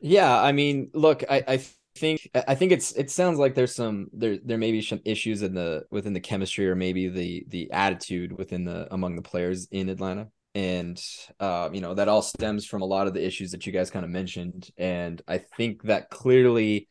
Yeah, 0.00 0.40
I 0.40 0.52
mean, 0.52 0.90
look, 0.94 1.24
I, 1.28 1.44
I 1.46 1.64
think 1.94 2.30
I 2.34 2.54
think 2.54 2.72
it's 2.72 2.92
it 2.92 3.10
sounds 3.10 3.38
like 3.38 3.54
there's 3.54 3.74
some 3.74 4.08
there 4.12 4.38
there 4.44 4.58
may 4.58 4.72
be 4.72 4.82
some 4.82 5.00
issues 5.04 5.42
in 5.42 5.54
the 5.54 5.84
within 5.90 6.12
the 6.12 6.20
chemistry 6.20 6.68
or 6.68 6.74
maybe 6.74 7.08
the 7.08 7.44
the 7.48 7.70
attitude 7.72 8.32
within 8.36 8.64
the 8.64 8.88
among 8.92 9.16
the 9.16 9.22
players 9.22 9.68
in 9.70 9.88
Atlanta. 9.88 10.28
And 10.54 11.02
uh, 11.40 11.70
you 11.72 11.80
know, 11.80 11.94
that 11.94 12.08
all 12.08 12.22
stems 12.22 12.66
from 12.66 12.82
a 12.82 12.86
lot 12.86 13.06
of 13.06 13.14
the 13.14 13.24
issues 13.24 13.52
that 13.52 13.66
you 13.66 13.72
guys 13.72 13.90
kind 13.90 14.04
of 14.04 14.10
mentioned. 14.10 14.70
And 14.76 15.20
I 15.26 15.38
think 15.38 15.82
that 15.84 16.10
clearly 16.10 16.88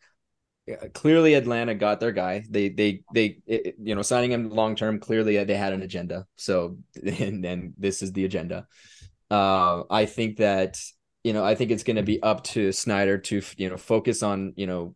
clearly 0.93 1.33
Atlanta 1.33 1.75
got 1.75 1.99
their 1.99 2.11
guy. 2.11 2.43
They 2.49 2.69
they 2.69 3.01
they 3.13 3.39
it, 3.45 3.75
you 3.81 3.95
know, 3.95 4.01
signing 4.01 4.31
him 4.31 4.49
long 4.49 4.75
term, 4.75 4.99
clearly 4.99 5.43
they 5.43 5.55
had 5.55 5.73
an 5.73 5.81
agenda. 5.81 6.25
So 6.37 6.77
and 7.03 7.43
then 7.43 7.73
this 7.77 8.01
is 8.01 8.13
the 8.13 8.25
agenda. 8.25 8.67
Uh 9.29 9.83
I 9.89 10.05
think 10.05 10.37
that 10.37 10.79
you 11.23 11.33
know, 11.33 11.43
I 11.43 11.55
think 11.55 11.71
it's 11.71 11.83
going 11.83 11.97
to 11.97 12.03
be 12.03 12.21
up 12.21 12.43
to 12.45 12.71
Snyder 12.71 13.17
to 13.17 13.41
you 13.57 13.69
know 13.69 13.77
focus 13.77 14.23
on 14.23 14.53
you 14.55 14.67
know 14.67 14.95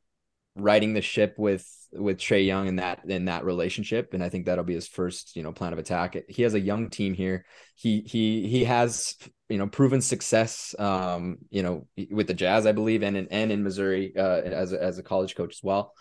riding 0.56 0.94
the 0.94 1.02
ship 1.02 1.36
with 1.38 1.68
with 1.92 2.18
Trae 2.18 2.46
Young 2.46 2.68
in 2.68 2.76
that 2.78 3.06
in 3.08 3.26
that 3.26 3.46
relationship, 3.46 4.14
and 4.14 4.24
I 4.24 4.30
think 4.30 4.46
that'll 4.46 4.64
be 4.64 4.74
his 4.74 4.88
first 4.88 5.36
you 5.36 5.44
know 5.44 5.52
plan 5.52 5.74
of 5.74 5.80
attack. 5.80 6.18
He 6.28 6.44
has 6.44 6.54
a 6.54 6.60
young 6.60 6.90
team 6.90 7.14
here. 7.14 7.46
He 7.76 8.02
he 8.02 8.48
he 8.48 8.64
has 8.64 9.16
you 9.50 9.58
know 9.58 9.68
proven 9.68 10.02
success. 10.02 10.74
Um, 10.80 11.38
you 11.50 11.64
know 11.64 11.88
with 12.10 12.28
the 12.28 12.34
Jazz, 12.34 12.66
I 12.66 12.72
believe, 12.72 13.04
and 13.04 13.16
in 13.18 13.28
and 13.30 13.52
in 13.52 13.64
Missouri 13.64 14.14
uh, 14.18 14.42
as 14.42 14.74
a, 14.74 14.82
as 14.82 14.98
a 14.98 15.04
college 15.04 15.36
coach 15.36 15.56
as 15.56 15.64
well. 15.64 15.94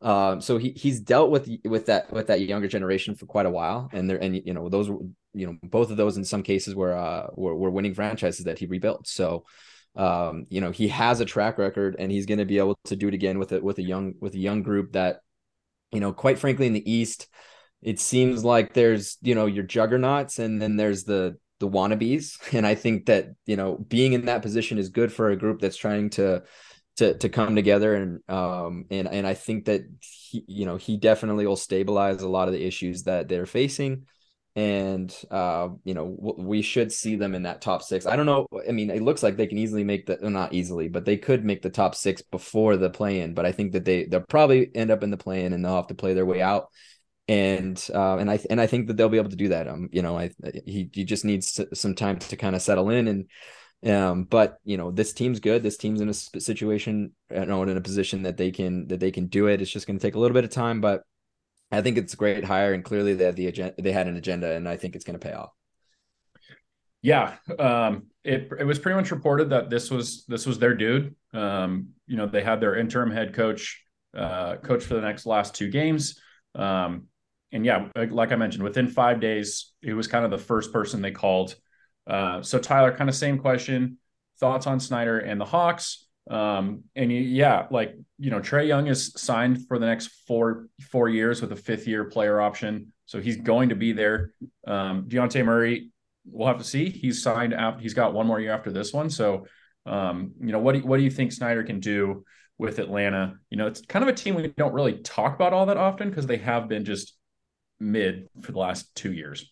Um, 0.00 0.40
so 0.40 0.58
he 0.58 0.70
he's 0.70 1.00
dealt 1.00 1.30
with 1.30 1.48
with 1.64 1.86
that 1.86 2.12
with 2.12 2.28
that 2.28 2.40
younger 2.40 2.68
generation 2.68 3.14
for 3.14 3.26
quite 3.26 3.46
a 3.46 3.50
while, 3.50 3.88
and 3.92 4.08
there 4.08 4.22
and 4.22 4.36
you 4.36 4.54
know 4.54 4.68
those 4.68 4.90
you 5.34 5.46
know, 5.46 5.56
both 5.62 5.90
of 5.90 5.96
those 5.96 6.16
in 6.16 6.24
some 6.24 6.42
cases 6.42 6.74
were 6.74 6.92
uh 6.96 7.28
were, 7.34 7.54
were 7.54 7.70
winning 7.70 7.94
franchises 7.94 8.44
that 8.44 8.58
he 8.58 8.66
rebuilt. 8.66 9.06
So 9.06 9.44
um, 9.94 10.46
you 10.48 10.60
know, 10.60 10.70
he 10.70 10.88
has 10.88 11.20
a 11.20 11.24
track 11.24 11.58
record 11.58 11.96
and 11.98 12.10
he's 12.10 12.26
going 12.26 12.38
to 12.38 12.44
be 12.44 12.58
able 12.58 12.78
to 12.84 12.96
do 12.96 13.08
it 13.08 13.14
again 13.14 13.38
with 13.38 13.52
it 13.52 13.62
with 13.62 13.78
a 13.78 13.82
young 13.82 14.14
with 14.20 14.34
a 14.34 14.38
young 14.38 14.62
group 14.62 14.92
that, 14.92 15.20
you 15.90 16.00
know, 16.00 16.12
quite 16.12 16.38
frankly, 16.38 16.66
in 16.66 16.72
the 16.72 16.90
East, 16.90 17.28
it 17.82 18.00
seems 18.00 18.44
like 18.44 18.72
there's 18.72 19.18
you 19.20 19.34
know 19.34 19.46
your 19.46 19.64
juggernauts 19.64 20.38
and 20.38 20.62
then 20.62 20.76
there's 20.76 21.04
the 21.04 21.36
the 21.58 21.68
wannabes, 21.68 22.38
and 22.54 22.66
I 22.66 22.74
think 22.74 23.06
that 23.06 23.28
you 23.46 23.56
know 23.56 23.76
being 23.76 24.14
in 24.14 24.26
that 24.26 24.42
position 24.42 24.78
is 24.78 24.88
good 24.88 25.12
for 25.12 25.30
a 25.30 25.36
group 25.36 25.60
that's 25.60 25.76
trying 25.76 26.10
to 26.10 26.42
to 26.96 27.18
to 27.18 27.28
come 27.28 27.54
together. 27.54 27.94
And 27.94 28.20
um 28.28 28.86
and 28.90 29.08
and 29.08 29.26
I 29.26 29.34
think 29.34 29.66
that 29.66 29.82
he 30.00 30.44
you 30.46 30.64
know 30.64 30.76
he 30.76 30.96
definitely 30.96 31.46
will 31.46 31.56
stabilize 31.56 32.22
a 32.22 32.28
lot 32.28 32.48
of 32.48 32.54
the 32.54 32.64
issues 32.64 33.02
that 33.04 33.28
they're 33.28 33.46
facing 33.46 34.06
and 34.54 35.14
uh, 35.30 35.70
you 35.84 35.94
know 35.94 36.14
w- 36.16 36.46
we 36.46 36.62
should 36.62 36.92
see 36.92 37.16
them 37.16 37.34
in 37.34 37.44
that 37.44 37.62
top 37.62 37.82
six. 37.82 38.06
I 38.06 38.16
don't 38.16 38.26
know. 38.26 38.46
I 38.68 38.72
mean, 38.72 38.90
it 38.90 39.02
looks 39.02 39.22
like 39.22 39.36
they 39.36 39.46
can 39.46 39.58
easily 39.58 39.84
make 39.84 40.06
the 40.06 40.18
not 40.28 40.52
easily, 40.52 40.88
but 40.88 41.04
they 41.04 41.16
could 41.16 41.44
make 41.44 41.62
the 41.62 41.70
top 41.70 41.94
six 41.94 42.22
before 42.22 42.76
the 42.76 42.90
play-in. 42.90 43.34
But 43.34 43.46
I 43.46 43.52
think 43.52 43.72
that 43.72 43.84
they 43.84 44.04
they'll 44.04 44.20
probably 44.20 44.70
end 44.74 44.90
up 44.90 45.02
in 45.02 45.10
the 45.10 45.16
play-in 45.16 45.52
and 45.52 45.64
they'll 45.64 45.76
have 45.76 45.86
to 45.88 45.94
play 45.94 46.14
their 46.14 46.26
way 46.26 46.42
out. 46.42 46.68
And 47.28 47.82
uh, 47.94 48.16
and 48.18 48.30
I 48.30 48.40
and 48.50 48.60
I 48.60 48.66
think 48.66 48.88
that 48.88 48.96
they'll 48.96 49.08
be 49.08 49.18
able 49.18 49.30
to 49.30 49.36
do 49.36 49.48
that. 49.48 49.68
Um, 49.68 49.88
you 49.90 50.02
know, 50.02 50.18
I 50.18 50.30
he 50.66 50.90
he 50.92 51.04
just 51.04 51.24
needs 51.24 51.52
to, 51.54 51.74
some 51.74 51.94
time 51.94 52.18
to 52.18 52.36
kind 52.36 52.56
of 52.56 52.62
settle 52.62 52.90
in 52.90 53.08
and. 53.08 53.28
Um, 53.84 54.22
but 54.22 54.58
you 54.62 54.76
know, 54.76 54.92
this 54.92 55.12
team's 55.12 55.40
good. 55.40 55.64
This 55.64 55.76
team's 55.76 56.00
in 56.00 56.08
a 56.08 56.14
situation, 56.14 57.16
you 57.32 57.46
know, 57.46 57.64
in 57.64 57.76
a 57.76 57.80
position 57.80 58.22
that 58.22 58.36
they 58.36 58.52
can 58.52 58.86
that 58.86 59.00
they 59.00 59.10
can 59.10 59.26
do 59.26 59.48
it. 59.48 59.60
It's 59.60 59.72
just 59.72 59.88
going 59.88 59.98
to 59.98 60.00
take 60.06 60.14
a 60.14 60.20
little 60.20 60.36
bit 60.36 60.44
of 60.44 60.50
time, 60.50 60.80
but 60.80 61.02
I 61.72 61.80
think 61.80 61.96
it's 61.96 62.12
a 62.12 62.16
great 62.16 62.44
hire, 62.44 62.74
and 62.74 62.84
clearly 62.84 63.14
they 63.14 63.24
had 63.24 63.36
the 63.36 63.46
agenda. 63.46 63.74
They 63.78 63.92
had 63.92 64.06
an 64.06 64.16
agenda, 64.16 64.52
and 64.54 64.68
I 64.68 64.76
think 64.76 64.94
it's 64.94 65.04
going 65.04 65.18
to 65.18 65.26
pay 65.26 65.34
off. 65.34 65.50
Yeah, 67.00 67.34
um, 67.58 68.06
it 68.22 68.50
it 68.58 68.64
was 68.64 68.78
pretty 68.78 68.96
much 68.96 69.10
reported 69.10 69.50
that 69.50 69.70
this 69.70 69.90
was 69.90 70.24
this 70.26 70.46
was 70.46 70.58
their 70.58 70.74
dude. 70.74 71.16
Um, 71.32 71.88
you 72.06 72.16
know, 72.16 72.26
they 72.26 72.42
had 72.42 72.60
their 72.60 72.76
interim 72.76 73.10
head 73.10 73.34
coach 73.34 73.82
uh, 74.16 74.56
coach 74.56 74.84
for 74.84 74.94
the 74.94 75.00
next 75.00 75.26
last 75.26 75.54
two 75.54 75.70
games. 75.70 76.20
Um, 76.54 77.08
and 77.50 77.66
yeah, 77.66 77.88
like 78.10 78.32
I 78.32 78.36
mentioned, 78.36 78.64
within 78.64 78.88
five 78.88 79.20
days, 79.20 79.72
he 79.80 79.92
was 79.92 80.06
kind 80.06 80.24
of 80.24 80.30
the 80.30 80.38
first 80.38 80.72
person 80.72 81.02
they 81.02 81.10
called. 81.10 81.54
Uh, 82.06 82.42
so 82.42 82.58
Tyler, 82.58 82.92
kind 82.92 83.10
of 83.10 83.16
same 83.16 83.38
question, 83.38 83.98
thoughts 84.38 84.66
on 84.66 84.80
Snyder 84.80 85.18
and 85.18 85.40
the 85.40 85.44
Hawks. 85.44 86.06
Um, 86.30 86.84
and 86.94 87.10
you, 87.10 87.20
yeah, 87.20 87.66
like 87.70 87.96
you 88.18 88.30
know, 88.30 88.40
Trae 88.40 88.66
Young 88.66 88.86
is 88.86 89.12
signed 89.16 89.66
for 89.66 89.78
the 89.78 89.86
next 89.86 90.08
four 90.26 90.68
four 90.90 91.08
years 91.08 91.40
with 91.40 91.52
a 91.52 91.56
fifth 91.56 91.86
year 91.86 92.04
player 92.04 92.40
option, 92.40 92.92
so 93.06 93.20
he's 93.20 93.36
going 93.36 93.70
to 93.70 93.74
be 93.74 93.92
there. 93.92 94.32
Um, 94.66 95.08
Dejounte 95.08 95.44
Murray, 95.44 95.90
we'll 96.24 96.48
have 96.48 96.58
to 96.58 96.64
see. 96.64 96.88
He's 96.88 97.22
signed 97.22 97.54
after 97.54 97.80
he's 97.80 97.94
got 97.94 98.14
one 98.14 98.26
more 98.26 98.40
year 98.40 98.52
after 98.52 98.70
this 98.70 98.92
one. 98.92 99.10
So, 99.10 99.46
um, 99.84 100.32
you 100.40 100.52
know, 100.52 100.60
what 100.60 100.74
do 100.74 100.80
what 100.80 100.98
do 100.98 101.02
you 101.02 101.10
think 101.10 101.32
Snyder 101.32 101.64
can 101.64 101.80
do 101.80 102.24
with 102.56 102.78
Atlanta? 102.78 103.34
You 103.50 103.56
know, 103.56 103.66
it's 103.66 103.80
kind 103.80 104.04
of 104.04 104.08
a 104.08 104.14
team 104.14 104.36
we 104.36 104.46
don't 104.46 104.74
really 104.74 104.98
talk 104.98 105.34
about 105.34 105.52
all 105.52 105.66
that 105.66 105.76
often 105.76 106.08
because 106.08 106.26
they 106.26 106.38
have 106.38 106.68
been 106.68 106.84
just 106.84 107.16
mid 107.80 108.28
for 108.42 108.52
the 108.52 108.58
last 108.58 108.94
two 108.94 109.12
years. 109.12 109.51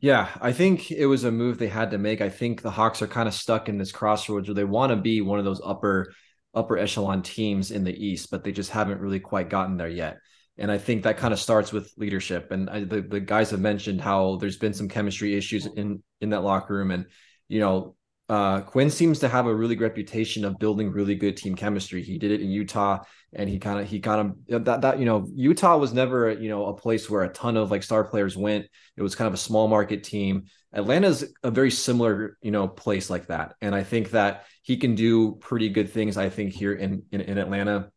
Yeah, 0.00 0.28
I 0.40 0.52
think 0.52 0.90
it 0.92 1.06
was 1.06 1.24
a 1.24 1.32
move 1.32 1.58
they 1.58 1.68
had 1.68 1.90
to 1.90 1.98
make. 1.98 2.20
I 2.20 2.28
think 2.28 2.62
the 2.62 2.70
Hawks 2.70 3.02
are 3.02 3.08
kind 3.08 3.26
of 3.26 3.34
stuck 3.34 3.68
in 3.68 3.78
this 3.78 3.90
crossroads 3.90 4.48
where 4.48 4.54
they 4.54 4.64
want 4.64 4.90
to 4.90 4.96
be 4.96 5.20
one 5.20 5.38
of 5.38 5.44
those 5.44 5.60
upper 5.64 6.12
upper 6.54 6.78
echelon 6.78 7.22
teams 7.22 7.70
in 7.70 7.84
the 7.84 7.92
East, 8.06 8.30
but 8.30 8.44
they 8.44 8.52
just 8.52 8.70
haven't 8.70 9.00
really 9.00 9.20
quite 9.20 9.50
gotten 9.50 9.76
there 9.76 9.88
yet. 9.88 10.18
And 10.56 10.70
I 10.70 10.78
think 10.78 11.02
that 11.02 11.18
kind 11.18 11.32
of 11.32 11.40
starts 11.40 11.72
with 11.72 11.92
leadership. 11.96 12.50
And 12.52 12.70
I, 12.70 12.84
the 12.84 13.00
the 13.00 13.20
guys 13.20 13.50
have 13.50 13.60
mentioned 13.60 14.00
how 14.00 14.36
there's 14.36 14.56
been 14.56 14.74
some 14.74 14.88
chemistry 14.88 15.34
issues 15.36 15.66
in 15.66 16.02
in 16.20 16.30
that 16.30 16.44
locker 16.44 16.74
room, 16.74 16.92
and 16.92 17.06
you 17.48 17.58
know 17.60 17.96
uh, 18.28 18.60
Quinn 18.60 18.90
seems 18.90 19.20
to 19.20 19.28
have 19.28 19.46
a 19.46 19.54
really 19.54 19.74
good 19.74 19.84
reputation 19.84 20.44
of 20.44 20.58
building 20.58 20.90
really 20.90 21.14
good 21.14 21.36
team 21.36 21.54
chemistry. 21.54 22.02
He 22.02 22.18
did 22.18 22.30
it 22.30 22.42
in 22.42 22.50
Utah, 22.50 23.02
and 23.32 23.48
he 23.48 23.58
kind 23.58 23.80
of 23.80 23.88
he 23.88 24.00
kind 24.00 24.34
of 24.48 24.64
that 24.66 24.82
that 24.82 24.98
you 24.98 25.06
know 25.06 25.26
Utah 25.34 25.78
was 25.78 25.94
never 25.94 26.32
you 26.32 26.50
know 26.50 26.66
a 26.66 26.74
place 26.74 27.08
where 27.08 27.22
a 27.22 27.32
ton 27.32 27.56
of 27.56 27.70
like 27.70 27.82
star 27.82 28.04
players 28.04 28.36
went. 28.36 28.66
It 28.96 29.02
was 29.02 29.14
kind 29.14 29.28
of 29.28 29.34
a 29.34 29.38
small 29.38 29.66
market 29.66 30.04
team. 30.04 30.44
Atlanta's 30.74 31.24
a 31.42 31.50
very 31.50 31.70
similar 31.70 32.36
you 32.42 32.50
know 32.50 32.68
place 32.68 33.08
like 33.08 33.28
that, 33.28 33.54
and 33.62 33.74
I 33.74 33.82
think 33.82 34.10
that 34.10 34.44
he 34.62 34.76
can 34.76 34.94
do 34.94 35.36
pretty 35.36 35.70
good 35.70 35.90
things. 35.90 36.18
I 36.18 36.28
think 36.28 36.52
here 36.52 36.74
in 36.74 37.04
in, 37.10 37.22
in 37.22 37.38
Atlanta. 37.38 37.90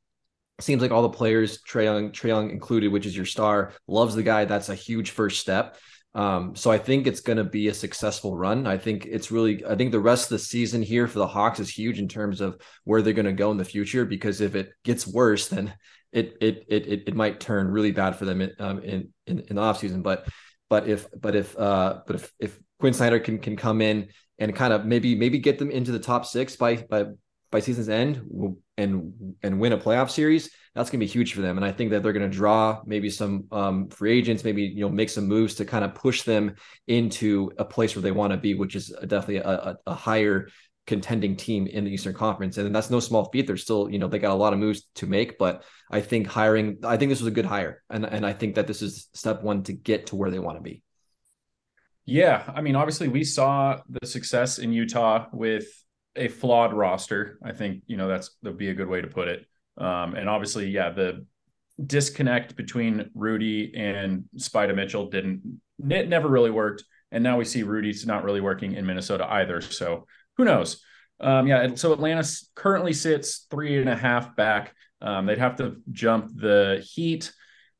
Seems 0.59 0.83
like 0.83 0.91
all 0.91 1.01
the 1.01 1.09
players, 1.09 1.59
Trae 1.63 1.85
Young, 1.85 2.11
Trae 2.11 2.27
Young 2.27 2.51
included, 2.51 2.91
which 2.91 3.07
is 3.07 3.17
your 3.17 3.25
star, 3.25 3.73
loves 3.87 4.13
the 4.13 4.21
guy. 4.21 4.45
That's 4.45 4.69
a 4.69 4.75
huge 4.75 5.09
first 5.09 5.39
step. 5.39 5.77
Um, 6.13 6.55
so 6.55 6.71
I 6.71 6.77
think 6.77 7.07
it's 7.07 7.21
going 7.21 7.37
to 7.37 7.43
be 7.43 7.69
a 7.69 7.73
successful 7.73 8.35
run. 8.35 8.67
I 8.67 8.77
think 8.77 9.05
it's 9.05 9.31
really, 9.31 9.65
I 9.65 9.75
think 9.75 9.91
the 9.91 9.99
rest 9.99 10.25
of 10.25 10.29
the 10.29 10.39
season 10.39 10.81
here 10.81 11.07
for 11.07 11.19
the 11.19 11.27
Hawks 11.27 11.59
is 11.59 11.69
huge 11.69 11.99
in 11.99 12.09
terms 12.09 12.41
of 12.41 12.59
where 12.83 13.01
they're 13.01 13.13
going 13.13 13.25
to 13.25 13.33
go 13.33 13.51
in 13.51 13.57
the 13.57 13.65
future. 13.65 14.03
Because 14.03 14.41
if 14.41 14.55
it 14.55 14.71
gets 14.83 15.07
worse, 15.07 15.47
then 15.47 15.73
it 16.11 16.37
it 16.41 16.65
it 16.67 17.03
it, 17.07 17.15
might 17.15 17.39
turn 17.39 17.67
really 17.67 17.91
bad 17.91 18.17
for 18.17 18.25
them 18.25 18.41
in 18.41 18.51
um, 18.59 18.79
in, 18.79 19.13
in 19.27 19.39
in 19.39 19.55
the 19.55 19.61
offseason. 19.61 20.03
But 20.03 20.27
but 20.69 20.87
if 20.87 21.07
but 21.17 21.35
if 21.35 21.57
uh 21.57 22.01
but 22.05 22.17
if 22.17 22.33
if 22.39 22.59
Quinn 22.79 22.93
Snyder 22.93 23.19
can 23.19 23.39
can 23.39 23.55
come 23.55 23.81
in 23.81 24.09
and 24.37 24.53
kind 24.53 24.73
of 24.73 24.85
maybe 24.85 25.15
maybe 25.15 25.39
get 25.39 25.59
them 25.59 25.71
into 25.71 25.93
the 25.93 25.99
top 25.99 26.25
six 26.25 26.57
by 26.57 26.75
by 26.75 27.05
by 27.51 27.61
season's 27.61 27.89
end 27.89 28.21
and 28.81 29.35
and 29.41 29.59
win 29.59 29.73
a 29.73 29.77
playoff 29.77 30.09
series, 30.09 30.49
that's 30.75 30.89
going 30.89 30.99
to 30.99 31.05
be 31.05 31.11
huge 31.11 31.33
for 31.33 31.41
them. 31.41 31.57
And 31.57 31.65
I 31.65 31.71
think 31.71 31.91
that 31.91 32.03
they're 32.03 32.13
going 32.13 32.29
to 32.29 32.35
draw 32.35 32.81
maybe 32.85 33.09
some 33.09 33.45
um, 33.51 33.89
free 33.89 34.17
agents, 34.17 34.43
maybe 34.43 34.63
you 34.63 34.81
know 34.81 34.89
make 34.89 35.09
some 35.09 35.27
moves 35.27 35.55
to 35.55 35.65
kind 35.65 35.85
of 35.85 35.95
push 35.95 36.23
them 36.23 36.55
into 36.87 37.51
a 37.57 37.65
place 37.65 37.95
where 37.95 38.03
they 38.03 38.11
want 38.11 38.31
to 38.31 38.37
be, 38.37 38.53
which 38.53 38.75
is 38.75 38.93
definitely 39.01 39.37
a, 39.37 39.47
a, 39.47 39.77
a 39.87 39.93
higher 39.93 40.49
contending 40.87 41.35
team 41.35 41.67
in 41.67 41.85
the 41.85 41.91
Eastern 41.91 42.13
Conference. 42.13 42.57
And 42.57 42.73
that's 42.73 42.89
no 42.89 42.99
small 42.99 43.29
feat. 43.31 43.47
They're 43.47 43.57
still, 43.57 43.89
you 43.89 43.99
know, 43.99 44.07
they 44.07 44.19
got 44.19 44.33
a 44.33 44.35
lot 44.35 44.53
of 44.53 44.59
moves 44.59 44.83
to 44.95 45.05
make, 45.05 45.37
but 45.37 45.63
I 45.89 46.01
think 46.01 46.27
hiring, 46.27 46.79
I 46.83 46.97
think 46.97 47.09
this 47.09 47.21
was 47.21 47.27
a 47.27 47.31
good 47.31 47.45
hire. 47.45 47.83
And, 47.89 48.05
and 48.05 48.25
I 48.25 48.33
think 48.33 48.55
that 48.55 48.67
this 48.67 48.81
is 48.81 49.07
step 49.13 49.43
one 49.43 49.63
to 49.63 49.73
get 49.73 50.07
to 50.07 50.15
where 50.15 50.31
they 50.31 50.39
want 50.39 50.57
to 50.57 50.61
be. 50.61 50.81
Yeah. 52.05 52.43
I 52.53 52.61
mean, 52.61 52.75
obviously, 52.75 53.07
we 53.07 53.23
saw 53.23 53.79
the 53.87 54.05
success 54.07 54.57
in 54.57 54.73
Utah 54.73 55.27
with 55.31 55.65
a 56.15 56.27
flawed 56.27 56.73
roster. 56.73 57.39
I 57.43 57.51
think 57.53 57.83
you 57.87 57.97
know 57.97 58.07
that's 58.07 58.31
that'd 58.41 58.57
be 58.57 58.69
a 58.69 58.73
good 58.73 58.87
way 58.87 59.01
to 59.01 59.07
put 59.07 59.27
it. 59.27 59.45
Um, 59.77 60.15
and 60.15 60.29
obviously, 60.29 60.69
yeah, 60.69 60.89
the 60.89 61.25
disconnect 61.83 62.55
between 62.55 63.09
Rudy 63.15 63.73
and 63.75 64.25
Spida 64.37 64.75
Mitchell 64.75 65.09
didn't 65.09 65.61
it 65.89 66.09
never 66.09 66.27
really 66.27 66.51
worked. 66.51 66.83
And 67.11 67.23
now 67.23 67.37
we 67.37 67.45
see 67.45 67.63
Rudy's 67.63 68.05
not 68.05 68.23
really 68.23 68.41
working 68.41 68.73
in 68.73 68.85
Minnesota 68.85 69.25
either. 69.29 69.61
So 69.61 70.05
who 70.37 70.45
knows? 70.45 70.81
Um, 71.19 71.47
yeah, 71.47 71.75
so 71.75 71.93
Atlanta 71.93 72.27
currently 72.55 72.93
sits 72.93 73.45
three 73.49 73.79
and 73.79 73.89
a 73.89 73.95
half 73.95 74.35
back. 74.35 74.73
Um, 75.01 75.25
they'd 75.25 75.37
have 75.37 75.57
to 75.57 75.77
jump 75.91 76.31
the 76.35 76.85
Heat 76.93 77.31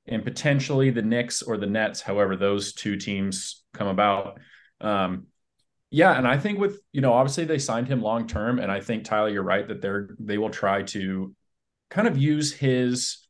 and 0.08 0.24
potentially 0.24 0.90
the 0.90 1.02
Knicks 1.02 1.42
or 1.42 1.58
the 1.58 1.68
Nets, 1.68 2.02
however 2.02 2.36
those 2.36 2.74
two 2.74 2.98
teams 2.98 3.64
come 3.74 3.88
about. 3.88 4.40
Um, 4.80 5.28
yeah, 5.92 6.18
and 6.18 6.28
I 6.28 6.38
think 6.38 6.60
with 6.60 6.80
you 6.92 7.02
know 7.02 7.14
obviously 7.14 7.46
they 7.46 7.60
signed 7.60 7.88
him 7.88 8.02
long 8.02 8.28
term, 8.28 8.60
and 8.60 8.72
I 8.72 8.82
think 8.82 9.04
Tyler, 9.04 9.30
you're 9.30 9.44
right 9.44 9.68
that 9.68 9.82
they're 9.82 10.10
they 10.20 10.38
will 10.38 10.50
try 10.50 10.84
to 10.84 11.36
kind 11.90 12.08
of 12.08 12.18
use 12.18 12.54
his 12.54 13.28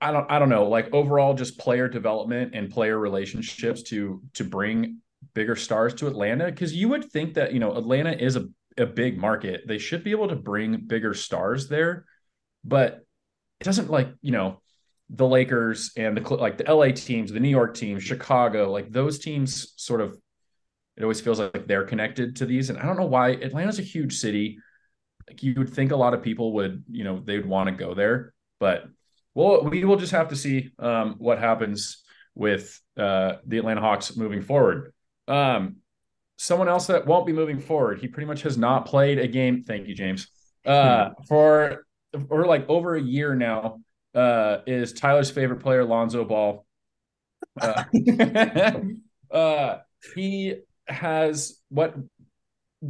I 0.00 0.12
don't 0.12 0.30
I 0.30 0.38
don't 0.38 0.48
know 0.48 0.68
like 0.68 0.94
overall 0.94 1.34
just 1.34 1.58
player 1.58 1.88
development 1.88 2.54
and 2.54 2.70
player 2.70 2.98
relationships 2.98 3.82
to 3.84 4.22
to 4.34 4.44
bring 4.44 5.00
bigger 5.34 5.56
stars 5.56 5.92
to 5.94 6.06
Atlanta. 6.06 6.46
Because 6.46 6.74
you 6.74 6.88
would 6.88 7.10
think 7.10 7.34
that 7.34 7.52
you 7.52 7.60
know 7.60 7.76
Atlanta 7.76 8.12
is 8.12 8.36
a 8.36 8.46
a 8.78 8.86
big 8.86 9.18
market. 9.18 9.62
They 9.66 9.78
should 9.78 10.04
be 10.04 10.12
able 10.12 10.28
to 10.28 10.36
bring 10.36 10.86
bigger 10.86 11.12
stars 11.12 11.68
there 11.68 12.06
but 12.66 13.04
it 13.60 13.64
doesn't 13.64 13.88
like 13.88 14.08
you 14.20 14.32
know 14.32 14.60
the 15.10 15.26
Lakers 15.26 15.92
and 15.96 16.16
the 16.16 16.34
like 16.34 16.58
the 16.58 16.72
LA 16.72 16.88
teams 16.88 17.32
the 17.32 17.40
New 17.40 17.48
York 17.48 17.74
teams 17.74 18.02
Chicago 18.02 18.72
like 18.72 18.90
those 18.90 19.18
teams 19.18 19.72
sort 19.76 20.00
of 20.00 20.18
it 20.96 21.02
always 21.02 21.20
feels 21.20 21.38
like 21.38 21.66
they're 21.66 21.84
connected 21.84 22.36
to 22.36 22.46
these. 22.46 22.70
And 22.70 22.78
I 22.78 22.86
don't 22.86 22.96
know 22.96 23.06
why 23.06 23.32
Atlanta's 23.32 23.78
a 23.78 23.82
huge 23.82 24.18
city. 24.18 24.58
Like 25.28 25.42
you 25.42 25.54
would 25.58 25.70
think 25.70 25.92
a 25.92 25.96
lot 25.96 26.14
of 26.14 26.22
people 26.22 26.54
would, 26.54 26.84
you 26.90 27.04
know, 27.04 27.20
they 27.24 27.36
would 27.36 27.46
want 27.46 27.68
to 27.68 27.74
go 27.74 27.94
there, 27.94 28.32
but 28.60 28.84
well, 29.34 29.64
we 29.64 29.84
will 29.84 29.96
just 29.96 30.12
have 30.12 30.28
to 30.28 30.36
see 30.36 30.70
um, 30.78 31.16
what 31.18 31.38
happens 31.38 32.02
with 32.34 32.80
uh, 32.96 33.34
the 33.46 33.58
Atlanta 33.58 33.82
Hawks 33.82 34.16
moving 34.16 34.40
forward. 34.40 34.94
Um, 35.28 35.76
someone 36.38 36.68
else 36.68 36.86
that 36.86 37.06
won't 37.06 37.26
be 37.26 37.32
moving 37.32 37.60
forward. 37.60 37.98
He 37.98 38.08
pretty 38.08 38.26
much 38.26 38.42
has 38.42 38.56
not 38.56 38.86
played 38.86 39.18
a 39.18 39.26
game. 39.26 39.62
Thank 39.62 39.88
you, 39.88 39.94
James. 39.94 40.28
Uh, 40.64 41.10
for 41.28 41.86
for 42.28 42.46
like 42.46 42.68
over 42.68 42.96
a 42.96 43.02
year 43.02 43.34
now. 43.34 43.80
Uh, 44.14 44.62
is 44.66 44.94
Tyler's 44.94 45.30
favorite 45.30 45.60
player 45.60 45.84
Lonzo 45.84 46.24
Ball? 46.24 46.64
Uh, 47.60 47.84
uh, 49.30 49.78
he 50.14 50.54
has 50.88 51.60
what 51.68 51.94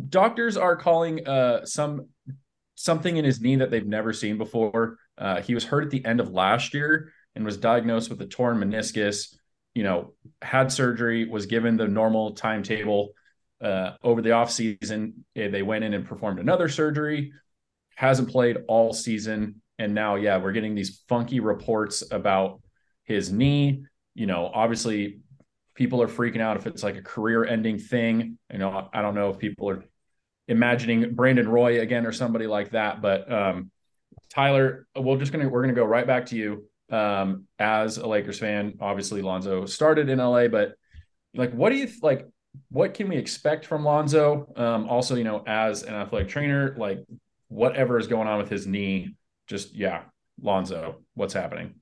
doctors 0.09 0.57
are 0.57 0.77
calling 0.77 1.27
uh, 1.27 1.65
some 1.65 2.09
something 2.75 3.17
in 3.17 3.25
his 3.25 3.41
knee 3.41 3.57
that 3.57 3.71
they've 3.71 3.87
never 3.87 4.13
seen 4.13 4.37
before. 4.39 4.99
Uh, 5.17 5.41
he 5.41 5.55
was 5.55 5.65
hurt 5.65 5.85
at 5.85 5.91
the 5.91 6.05
end 6.05 6.21
of 6.21 6.31
last 6.31 6.75
year 6.75 7.11
and 7.35 7.45
was 7.45 7.57
diagnosed 7.57 8.11
with 8.11 8.21
a 8.21 8.27
torn 8.27 8.59
meniscus. 8.59 9.35
you 9.77 9.83
know, 9.83 10.15
had 10.41 10.73
surgery, 10.73 11.29
was 11.29 11.45
given 11.45 11.77
the 11.77 11.87
normal 11.87 12.33
timetable 12.33 13.11
uh, 13.63 13.91
over 14.03 14.23
the 14.23 14.33
off 14.33 14.51
season. 14.51 15.27
They 15.35 15.61
went 15.61 15.85
in 15.85 15.93
and 15.93 16.07
performed 16.07 16.39
another 16.39 16.71
surgery, 16.71 17.33
hasn't 17.95 18.31
played 18.31 18.57
all 18.69 18.95
season. 18.95 19.61
And 19.79 19.95
now, 19.95 20.15
yeah, 20.15 20.39
we're 20.39 20.53
getting 20.53 20.75
these 20.75 21.03
funky 21.11 21.41
reports 21.41 22.03
about 22.11 22.63
his 23.05 23.31
knee. 23.31 23.85
You 24.15 24.27
know, 24.27 24.51
obviously, 24.53 25.21
people 25.77 26.03
are 26.03 26.09
freaking 26.09 26.41
out 26.41 26.57
if 26.57 26.67
it's 26.67 26.83
like 26.83 26.97
a 26.97 27.03
career 27.03 27.45
ending 27.45 27.79
thing. 27.79 28.39
You 28.53 28.59
know, 28.59 28.89
I 28.93 29.03
don't 29.03 29.15
know 29.15 29.31
if 29.31 29.39
people 29.39 29.71
are 29.71 29.85
imagining 30.49 31.15
Brandon 31.15 31.49
Roy 31.49 31.81
again 31.81 32.07
or 32.07 32.13
somebody 32.13 32.47
like 32.47 32.71
that. 32.71 33.01
But 33.01 33.31
um, 33.31 33.71
Tyler, 34.31 34.87
we're 34.97 35.19
just 35.19 35.33
gonna 35.33 35.49
we're 35.49 35.63
gonna 35.63 35.75
go 35.75 35.85
right 35.85 36.07
back 36.07 36.27
to 36.27 36.37
you 36.37 36.69
um, 36.91 37.45
as 37.59 37.99
a 37.99 38.07
Lakers 38.07 38.39
fan. 38.39 38.75
Obviously, 38.81 39.23
Lonzo 39.23 39.67
started 39.67 40.09
in 40.09 40.19
LA, 40.19 40.49
but 40.49 40.75
like, 41.35 41.53
what 41.53 41.71
do 41.71 41.77
you 41.77 41.89
like? 42.03 42.27
What 42.71 42.95
can 42.95 43.09
we 43.09 43.17
expect 43.17 43.67
from 43.67 43.85
Lonzo? 43.85 44.53
Um, 44.57 44.89
also, 44.89 45.15
you 45.15 45.25
know, 45.25 45.45
as 45.47 45.83
an 45.83 45.95
athletic 45.95 46.29
trainer, 46.29 46.75
like 46.79 47.05
whatever 47.49 47.99
is 47.99 48.07
going 48.07 48.27
on 48.27 48.39
with 48.39 48.49
his 48.49 48.67
knee, 48.67 49.15
just 49.47 49.75
yeah, 49.75 50.05
Lonzo, 50.41 51.03
what's 51.15 51.35
happening? 51.35 51.75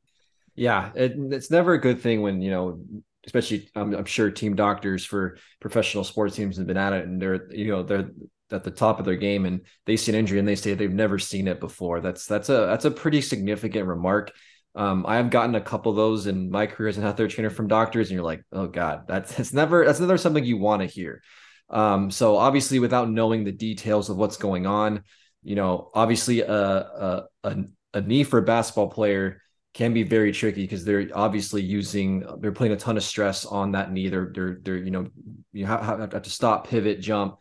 Yeah, 0.56 0.90
it, 0.94 1.14
it's 1.16 1.50
never 1.50 1.74
a 1.74 1.80
good 1.80 2.00
thing 2.00 2.22
when 2.22 2.42
you 2.42 2.50
know, 2.50 2.80
especially 3.26 3.68
I'm, 3.74 3.94
I'm 3.94 4.04
sure 4.04 4.30
team 4.30 4.54
doctors 4.54 5.04
for 5.04 5.38
professional 5.60 6.04
sports 6.04 6.36
teams 6.36 6.56
have 6.58 6.66
been 6.66 6.76
at 6.76 6.92
it, 6.92 7.06
and 7.06 7.20
they're 7.20 7.52
you 7.52 7.68
know 7.68 7.82
they're 7.82 8.10
at 8.50 8.64
the 8.64 8.70
top 8.70 8.98
of 8.98 9.04
their 9.04 9.16
game 9.16 9.46
and 9.46 9.62
they 9.86 9.96
see 9.96 10.12
an 10.12 10.18
injury 10.18 10.38
and 10.38 10.46
they 10.46 10.54
say 10.54 10.74
they've 10.74 10.92
never 10.92 11.18
seen 11.18 11.48
it 11.48 11.60
before. 11.60 12.00
That's 12.00 12.26
that's 12.26 12.48
a 12.48 12.66
that's 12.66 12.84
a 12.84 12.90
pretty 12.90 13.20
significant 13.20 13.86
remark. 13.88 14.32
Um, 14.76 15.04
I 15.06 15.16
have 15.16 15.30
gotten 15.30 15.54
a 15.54 15.60
couple 15.60 15.90
of 15.90 15.96
those 15.96 16.26
in 16.26 16.50
my 16.50 16.66
career 16.66 16.88
as 16.88 16.98
an 16.98 17.04
athletic 17.04 17.34
trainer 17.34 17.50
from 17.50 17.68
doctors, 17.68 18.08
and 18.08 18.14
you're 18.14 18.24
like, 18.24 18.42
oh 18.52 18.66
god, 18.66 19.06
that's 19.06 19.38
it's 19.38 19.52
never 19.52 19.84
that's 19.84 20.00
never 20.00 20.18
something 20.18 20.44
you 20.44 20.58
want 20.58 20.82
to 20.82 20.86
hear. 20.86 21.22
Um, 21.70 22.10
so 22.10 22.36
obviously, 22.36 22.78
without 22.78 23.10
knowing 23.10 23.44
the 23.44 23.52
details 23.52 24.10
of 24.10 24.16
what's 24.16 24.36
going 24.36 24.66
on, 24.66 25.02
you 25.42 25.54
know, 25.54 25.90
obviously 25.94 26.40
a 26.40 26.52
a, 26.52 27.24
a, 27.44 27.56
a 27.94 28.00
knee 28.00 28.24
for 28.24 28.38
a 28.38 28.42
basketball 28.42 28.90
player 28.90 29.40
can 29.74 29.92
be 29.92 30.04
very 30.04 30.32
tricky 30.32 30.62
because 30.62 30.84
they're 30.84 31.08
obviously 31.14 31.60
using 31.60 32.24
they're 32.40 32.52
putting 32.52 32.72
a 32.72 32.76
ton 32.76 32.96
of 32.96 33.02
stress 33.02 33.44
on 33.44 33.72
that 33.72 33.92
knee. 33.92 34.08
They're 34.08 34.30
they're 34.34 34.58
they're 34.62 34.76
you 34.76 34.90
know 34.90 35.08
you 35.52 35.66
have, 35.66 35.82
have 36.12 36.22
to 36.22 36.30
stop, 36.30 36.68
pivot, 36.68 37.00
jump 37.00 37.38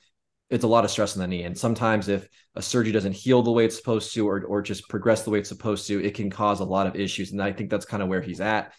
it's 0.53 0.63
a 0.63 0.67
lot 0.67 0.85
of 0.85 0.91
stress 0.91 1.15
on 1.15 1.21
the 1.21 1.27
knee. 1.27 1.43
And 1.43 1.57
sometimes 1.57 2.09
if 2.09 2.29
a 2.53 2.61
surgery 2.61 2.91
doesn't 2.91 3.13
heal 3.13 3.41
the 3.41 3.51
way 3.51 3.65
it's 3.65 3.75
supposed 3.75 4.13
to, 4.13 4.27
or, 4.27 4.43
or 4.43 4.61
just 4.61 4.87
progress 4.87 5.23
the 5.23 5.31
way 5.31 5.39
it's 5.39 5.49
supposed 5.49 5.87
to, 5.87 6.03
it 6.03 6.13
can 6.13 6.29
cause 6.29 6.59
a 6.59 6.63
lot 6.63 6.85
of 6.85 6.95
issues. 6.95 7.31
And 7.31 7.41
I 7.41 7.51
think 7.51 7.71
that's 7.71 7.87
kind 7.87 8.03
of 8.03 8.09
where 8.09 8.21
he's 8.21 8.39
at. 8.39 8.71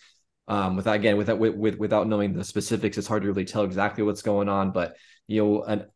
Um, 0.46 0.76
without 0.76 0.94
again, 0.94 1.16
without 1.16 1.40
with, 1.40 1.56
with, 1.56 1.76
without 1.76 2.06
knowing 2.06 2.32
the 2.32 2.44
specifics, 2.44 2.96
it's 2.96 3.08
hard 3.08 3.23
to 3.23 3.28
really 3.28 3.44
tell 3.44 3.64
exactly 3.64 4.04
what's 4.04 4.23
going 4.23 4.49
on. 4.49 4.70
But 4.70 4.94
you 5.26 5.42
know, 5.42 5.62
an, 5.64 5.87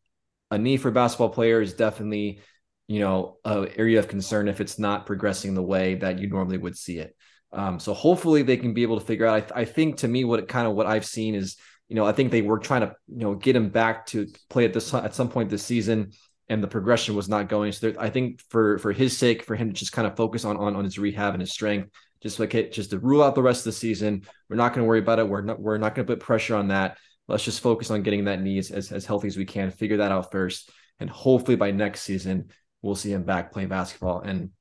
a 0.51 0.57
knee 0.57 0.75
for 0.75 0.91
basketball 0.91 1.29
player 1.29 1.61
is 1.61 1.73
definitely 1.75 2.41
you 2.89 2.99
know 2.99 3.37
a 3.45 3.69
area 3.77 3.99
of 3.99 4.09
concern 4.09 4.49
if 4.49 4.59
it's 4.59 4.79
not 4.79 5.05
progressing 5.05 5.53
the 5.53 5.63
way 5.63 5.95
that 5.95 6.19
you 6.19 6.27
normally 6.27 6.57
would 6.57 6.77
see 6.77 6.97
it. 6.97 7.15
Um, 7.51 7.79
so 7.79 7.93
hopefully 7.93 8.43
they 8.43 8.57
can 8.57 8.73
be 8.73 8.83
able 8.83 8.99
to 8.99 9.05
figure 9.05 9.25
out. 9.25 9.51
I, 9.55 9.61
I 9.61 9.65
think 9.65 9.97
to 9.97 10.07
me, 10.07 10.23
what 10.23 10.47
kind 10.47 10.67
of 10.67 10.75
what 10.75 10.85
I've 10.85 11.05
seen 11.05 11.35
is 11.35 11.57
you 11.89 11.95
know, 11.95 12.05
I 12.05 12.11
think 12.11 12.31
they 12.31 12.43
were 12.43 12.59
trying 12.59 12.81
to, 12.81 12.95
you 13.07 13.23
know, 13.23 13.33
get 13.33 13.55
him 13.55 13.69
back 13.69 14.05
to 14.07 14.27
play 14.49 14.63
at 14.63 14.73
this 14.73 14.93
at 14.93 15.15
some 15.15 15.27
point 15.27 15.49
this 15.49 15.65
season, 15.65 16.11
and 16.47 16.63
the 16.63 16.67
progression 16.67 17.15
was 17.15 17.27
not 17.27 17.49
going. 17.49 17.71
So 17.71 17.93
I 17.99 18.11
think 18.11 18.41
for 18.49 18.77
for 18.77 18.91
his 18.91 19.17
sake, 19.17 19.43
for 19.43 19.55
him 19.55 19.69
to 19.69 19.73
just 19.73 19.91
kind 19.91 20.07
of 20.07 20.15
focus 20.15 20.45
on 20.45 20.55
on, 20.55 20.75
on 20.75 20.85
his 20.85 20.99
rehab 20.99 21.33
and 21.33 21.41
his 21.41 21.51
strength, 21.51 21.89
just 22.21 22.39
like 22.39 22.53
it, 22.53 22.71
just 22.71 22.91
to 22.91 22.99
rule 22.99 23.23
out 23.23 23.33
the 23.33 23.41
rest 23.41 23.61
of 23.61 23.65
the 23.65 23.71
season. 23.71 24.21
We're 24.49 24.55
not 24.55 24.73
going 24.73 24.85
to 24.85 24.87
worry 24.87 24.99
about 24.99 25.17
it. 25.17 25.27
We're 25.27 25.41
not 25.41 25.59
we're 25.59 25.79
not 25.79 25.95
going 25.95 26.05
to 26.07 26.13
put 26.13 26.23
pressure 26.23 26.55
on 26.55 26.67
that. 26.67 26.97
Let's 27.27 27.43
just 27.43 27.61
focus 27.61 27.89
on 27.89 28.03
getting 28.03 28.25
that 28.25 28.41
knee 28.41 28.59
as, 28.59 28.71
as, 28.71 28.91
as 28.91 29.05
healthy 29.05 29.27
as 29.27 29.37
we 29.37 29.45
can. 29.45 29.71
Figure 29.71 29.97
that 29.97 30.11
out 30.11 30.31
first, 30.31 30.69
and 30.99 31.09
hopefully 31.09 31.57
by 31.57 31.71
next 31.71 32.01
season 32.01 32.49
we'll 32.81 32.95
see 32.95 33.11
him 33.11 33.23
back 33.23 33.51
playing 33.51 33.67
basketball. 33.67 34.21
And 34.21 34.51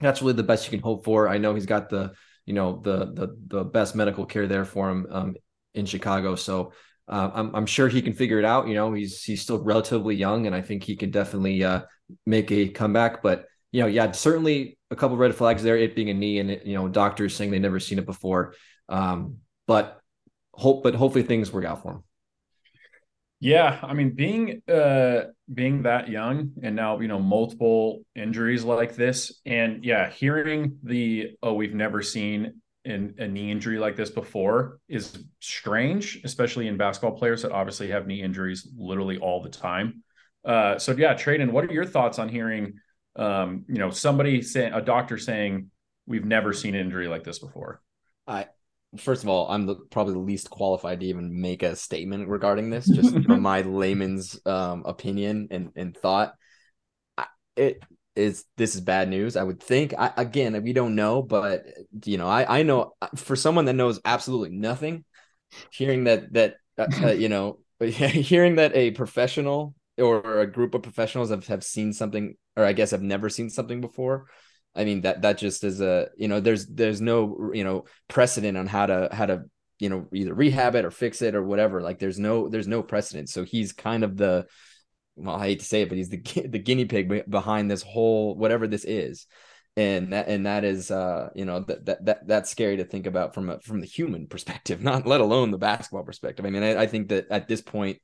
that's 0.00 0.20
really 0.20 0.34
the 0.34 0.42
best 0.42 0.64
you 0.66 0.70
can 0.70 0.82
hope 0.82 1.04
for. 1.04 1.28
I 1.28 1.38
know 1.38 1.54
he's 1.54 1.66
got 1.66 1.88
the 1.88 2.12
you 2.44 2.54
know 2.54 2.80
the 2.82 3.12
the 3.12 3.36
the 3.46 3.64
best 3.64 3.94
medical 3.94 4.26
care 4.26 4.46
there 4.46 4.64
for 4.64 4.90
him 4.90 5.06
um, 5.10 5.34
in 5.74 5.86
Chicago. 5.86 6.34
So 6.34 6.72
uh, 7.08 7.30
I'm, 7.34 7.54
I'm 7.54 7.66
sure 7.66 7.88
he 7.88 8.02
can 8.02 8.14
figure 8.14 8.38
it 8.38 8.44
out. 8.44 8.66
You 8.68 8.74
know, 8.74 8.92
he's 8.92 9.22
he's 9.22 9.42
still 9.42 9.62
relatively 9.62 10.14
young, 10.14 10.46
and 10.46 10.54
I 10.54 10.62
think 10.62 10.82
he 10.82 10.96
can 10.96 11.10
definitely 11.10 11.62
uh, 11.62 11.82
make 12.24 12.50
a 12.50 12.68
comeback. 12.68 13.22
But 13.22 13.46
you 13.72 13.82
know, 13.82 13.86
yeah, 13.86 14.10
certainly 14.12 14.78
a 14.90 14.96
couple 14.96 15.16
red 15.16 15.34
flags 15.34 15.62
there. 15.62 15.76
It 15.76 15.94
being 15.94 16.10
a 16.10 16.14
knee, 16.14 16.38
and 16.38 16.50
you 16.64 16.74
know, 16.74 16.88
doctors 16.88 17.34
saying 17.34 17.50
they've 17.50 17.60
never 17.60 17.80
seen 17.80 17.98
it 17.98 18.06
before. 18.06 18.54
Um, 18.88 19.38
but 19.66 20.00
hope, 20.52 20.82
but 20.82 20.94
hopefully 20.94 21.24
things 21.24 21.52
work 21.52 21.64
out 21.64 21.82
for 21.82 21.92
him. 21.92 22.04
Yeah, 23.38 23.78
I 23.82 23.92
mean, 23.92 24.14
being 24.14 24.62
uh 24.68 25.24
being 25.52 25.82
that 25.82 26.08
young 26.08 26.52
and 26.62 26.74
now 26.74 26.98
you 27.00 27.08
know 27.08 27.18
multiple 27.18 28.02
injuries 28.14 28.64
like 28.64 28.96
this, 28.96 29.40
and 29.44 29.84
yeah, 29.84 30.10
hearing 30.10 30.78
the 30.82 31.36
oh 31.42 31.52
we've 31.54 31.74
never 31.74 32.02
seen 32.02 32.62
in 32.86 33.14
a 33.18 33.26
knee 33.26 33.50
injury 33.50 33.78
like 33.78 33.96
this 33.96 34.10
before 34.10 34.78
is 34.88 35.18
strange, 35.40 36.20
especially 36.24 36.68
in 36.68 36.76
basketball 36.76 37.18
players 37.18 37.42
that 37.42 37.50
obviously 37.50 37.90
have 37.90 38.06
knee 38.06 38.22
injuries 38.22 38.68
literally 38.76 39.18
all 39.18 39.42
the 39.42 39.50
time. 39.50 40.04
Uh, 40.44 40.78
so 40.78 40.92
yeah, 40.92 41.12
Traden, 41.12 41.50
what 41.50 41.64
are 41.64 41.72
your 41.72 41.84
thoughts 41.84 42.20
on 42.20 42.28
hearing, 42.28 42.74
um, 43.16 43.64
you 43.68 43.78
know, 43.78 43.90
somebody 43.90 44.40
saying 44.40 44.72
a 44.72 44.80
doctor 44.80 45.18
saying 45.18 45.68
we've 46.06 46.24
never 46.24 46.52
seen 46.52 46.76
an 46.76 46.80
injury 46.82 47.08
like 47.08 47.24
this 47.24 47.40
before? 47.40 47.82
I 48.28 48.46
first 49.00 49.22
of 49.22 49.28
all, 49.28 49.48
I'm 49.48 49.66
the, 49.66 49.76
probably 49.90 50.14
the 50.14 50.20
least 50.20 50.50
qualified 50.50 51.00
to 51.00 51.06
even 51.06 51.40
make 51.40 51.62
a 51.62 51.76
statement 51.76 52.28
regarding 52.28 52.70
this, 52.70 52.86
just 52.86 53.14
from 53.24 53.40
my 53.40 53.62
layman's 53.62 54.38
um, 54.46 54.82
opinion 54.86 55.48
and 55.50 55.72
and 55.76 55.96
thought. 55.96 56.34
I, 57.16 57.26
it 57.56 57.82
is 58.14 58.44
this 58.56 58.74
is 58.74 58.80
bad 58.80 59.08
news. 59.08 59.36
I 59.36 59.42
would 59.42 59.62
think. 59.62 59.94
I, 59.96 60.12
again, 60.16 60.60
we 60.62 60.72
don't 60.72 60.94
know, 60.94 61.22
but 61.22 61.64
you 62.04 62.18
know, 62.18 62.26
I 62.26 62.60
I 62.60 62.62
know 62.62 62.92
for 63.14 63.36
someone 63.36 63.66
that 63.66 63.74
knows 63.74 64.00
absolutely 64.04 64.56
nothing, 64.56 65.04
hearing 65.70 66.04
that 66.04 66.32
that 66.32 66.56
uh, 66.78 66.86
uh, 67.02 67.06
you 67.12 67.28
know, 67.28 67.58
hearing 67.80 68.56
that 68.56 68.74
a 68.74 68.90
professional 68.92 69.74
or 69.98 70.40
a 70.40 70.46
group 70.46 70.74
of 70.74 70.82
professionals 70.82 71.30
have, 71.30 71.46
have 71.46 71.64
seen 71.64 71.92
something, 71.92 72.36
or 72.56 72.64
I 72.64 72.72
guess 72.72 72.90
have 72.90 73.02
never 73.02 73.28
seen 73.28 73.50
something 73.50 73.80
before. 73.80 74.26
I 74.76 74.84
mean 74.84 75.00
that 75.02 75.22
that 75.22 75.38
just 75.38 75.64
is 75.64 75.80
a 75.80 76.08
you 76.16 76.28
know 76.28 76.40
there's 76.40 76.66
there's 76.66 77.00
no 77.00 77.50
you 77.52 77.64
know 77.64 77.84
precedent 78.08 78.58
on 78.58 78.66
how 78.66 78.86
to 78.86 79.08
how 79.10 79.26
to 79.26 79.44
you 79.78 79.88
know 79.88 80.06
either 80.12 80.34
rehab 80.34 80.74
it 80.74 80.84
or 80.84 80.90
fix 80.90 81.22
it 81.22 81.34
or 81.34 81.42
whatever. 81.42 81.80
Like 81.80 81.98
there's 81.98 82.18
no 82.18 82.48
there's 82.48 82.68
no 82.68 82.82
precedent. 82.82 83.28
So 83.28 83.44
he's 83.44 83.72
kind 83.72 84.04
of 84.04 84.16
the 84.16 84.46
well, 85.16 85.36
I 85.36 85.46
hate 85.46 85.60
to 85.60 85.64
say 85.64 85.82
it, 85.82 85.88
but 85.88 85.98
he's 85.98 86.10
the 86.10 86.22
the 86.46 86.58
guinea 86.58 86.84
pig 86.84 87.28
behind 87.28 87.70
this 87.70 87.82
whole 87.82 88.34
whatever 88.34 88.66
this 88.66 88.84
is, 88.84 89.26
and 89.76 90.12
that 90.12 90.28
and 90.28 90.46
that 90.46 90.64
is 90.64 90.90
uh 90.90 91.30
you 91.34 91.44
know 91.44 91.60
that 91.60 91.86
that, 91.86 92.04
that 92.04 92.26
that's 92.26 92.50
scary 92.50 92.76
to 92.78 92.84
think 92.84 93.06
about 93.06 93.34
from 93.34 93.50
a 93.50 93.60
from 93.60 93.80
the 93.80 93.86
human 93.86 94.26
perspective, 94.26 94.82
not 94.82 95.06
let 95.06 95.20
alone 95.20 95.50
the 95.50 95.58
basketball 95.58 96.04
perspective. 96.04 96.44
I 96.44 96.50
mean, 96.50 96.62
I, 96.62 96.82
I 96.82 96.86
think 96.86 97.08
that 97.08 97.26
at 97.30 97.48
this 97.48 97.62
point, 97.62 97.98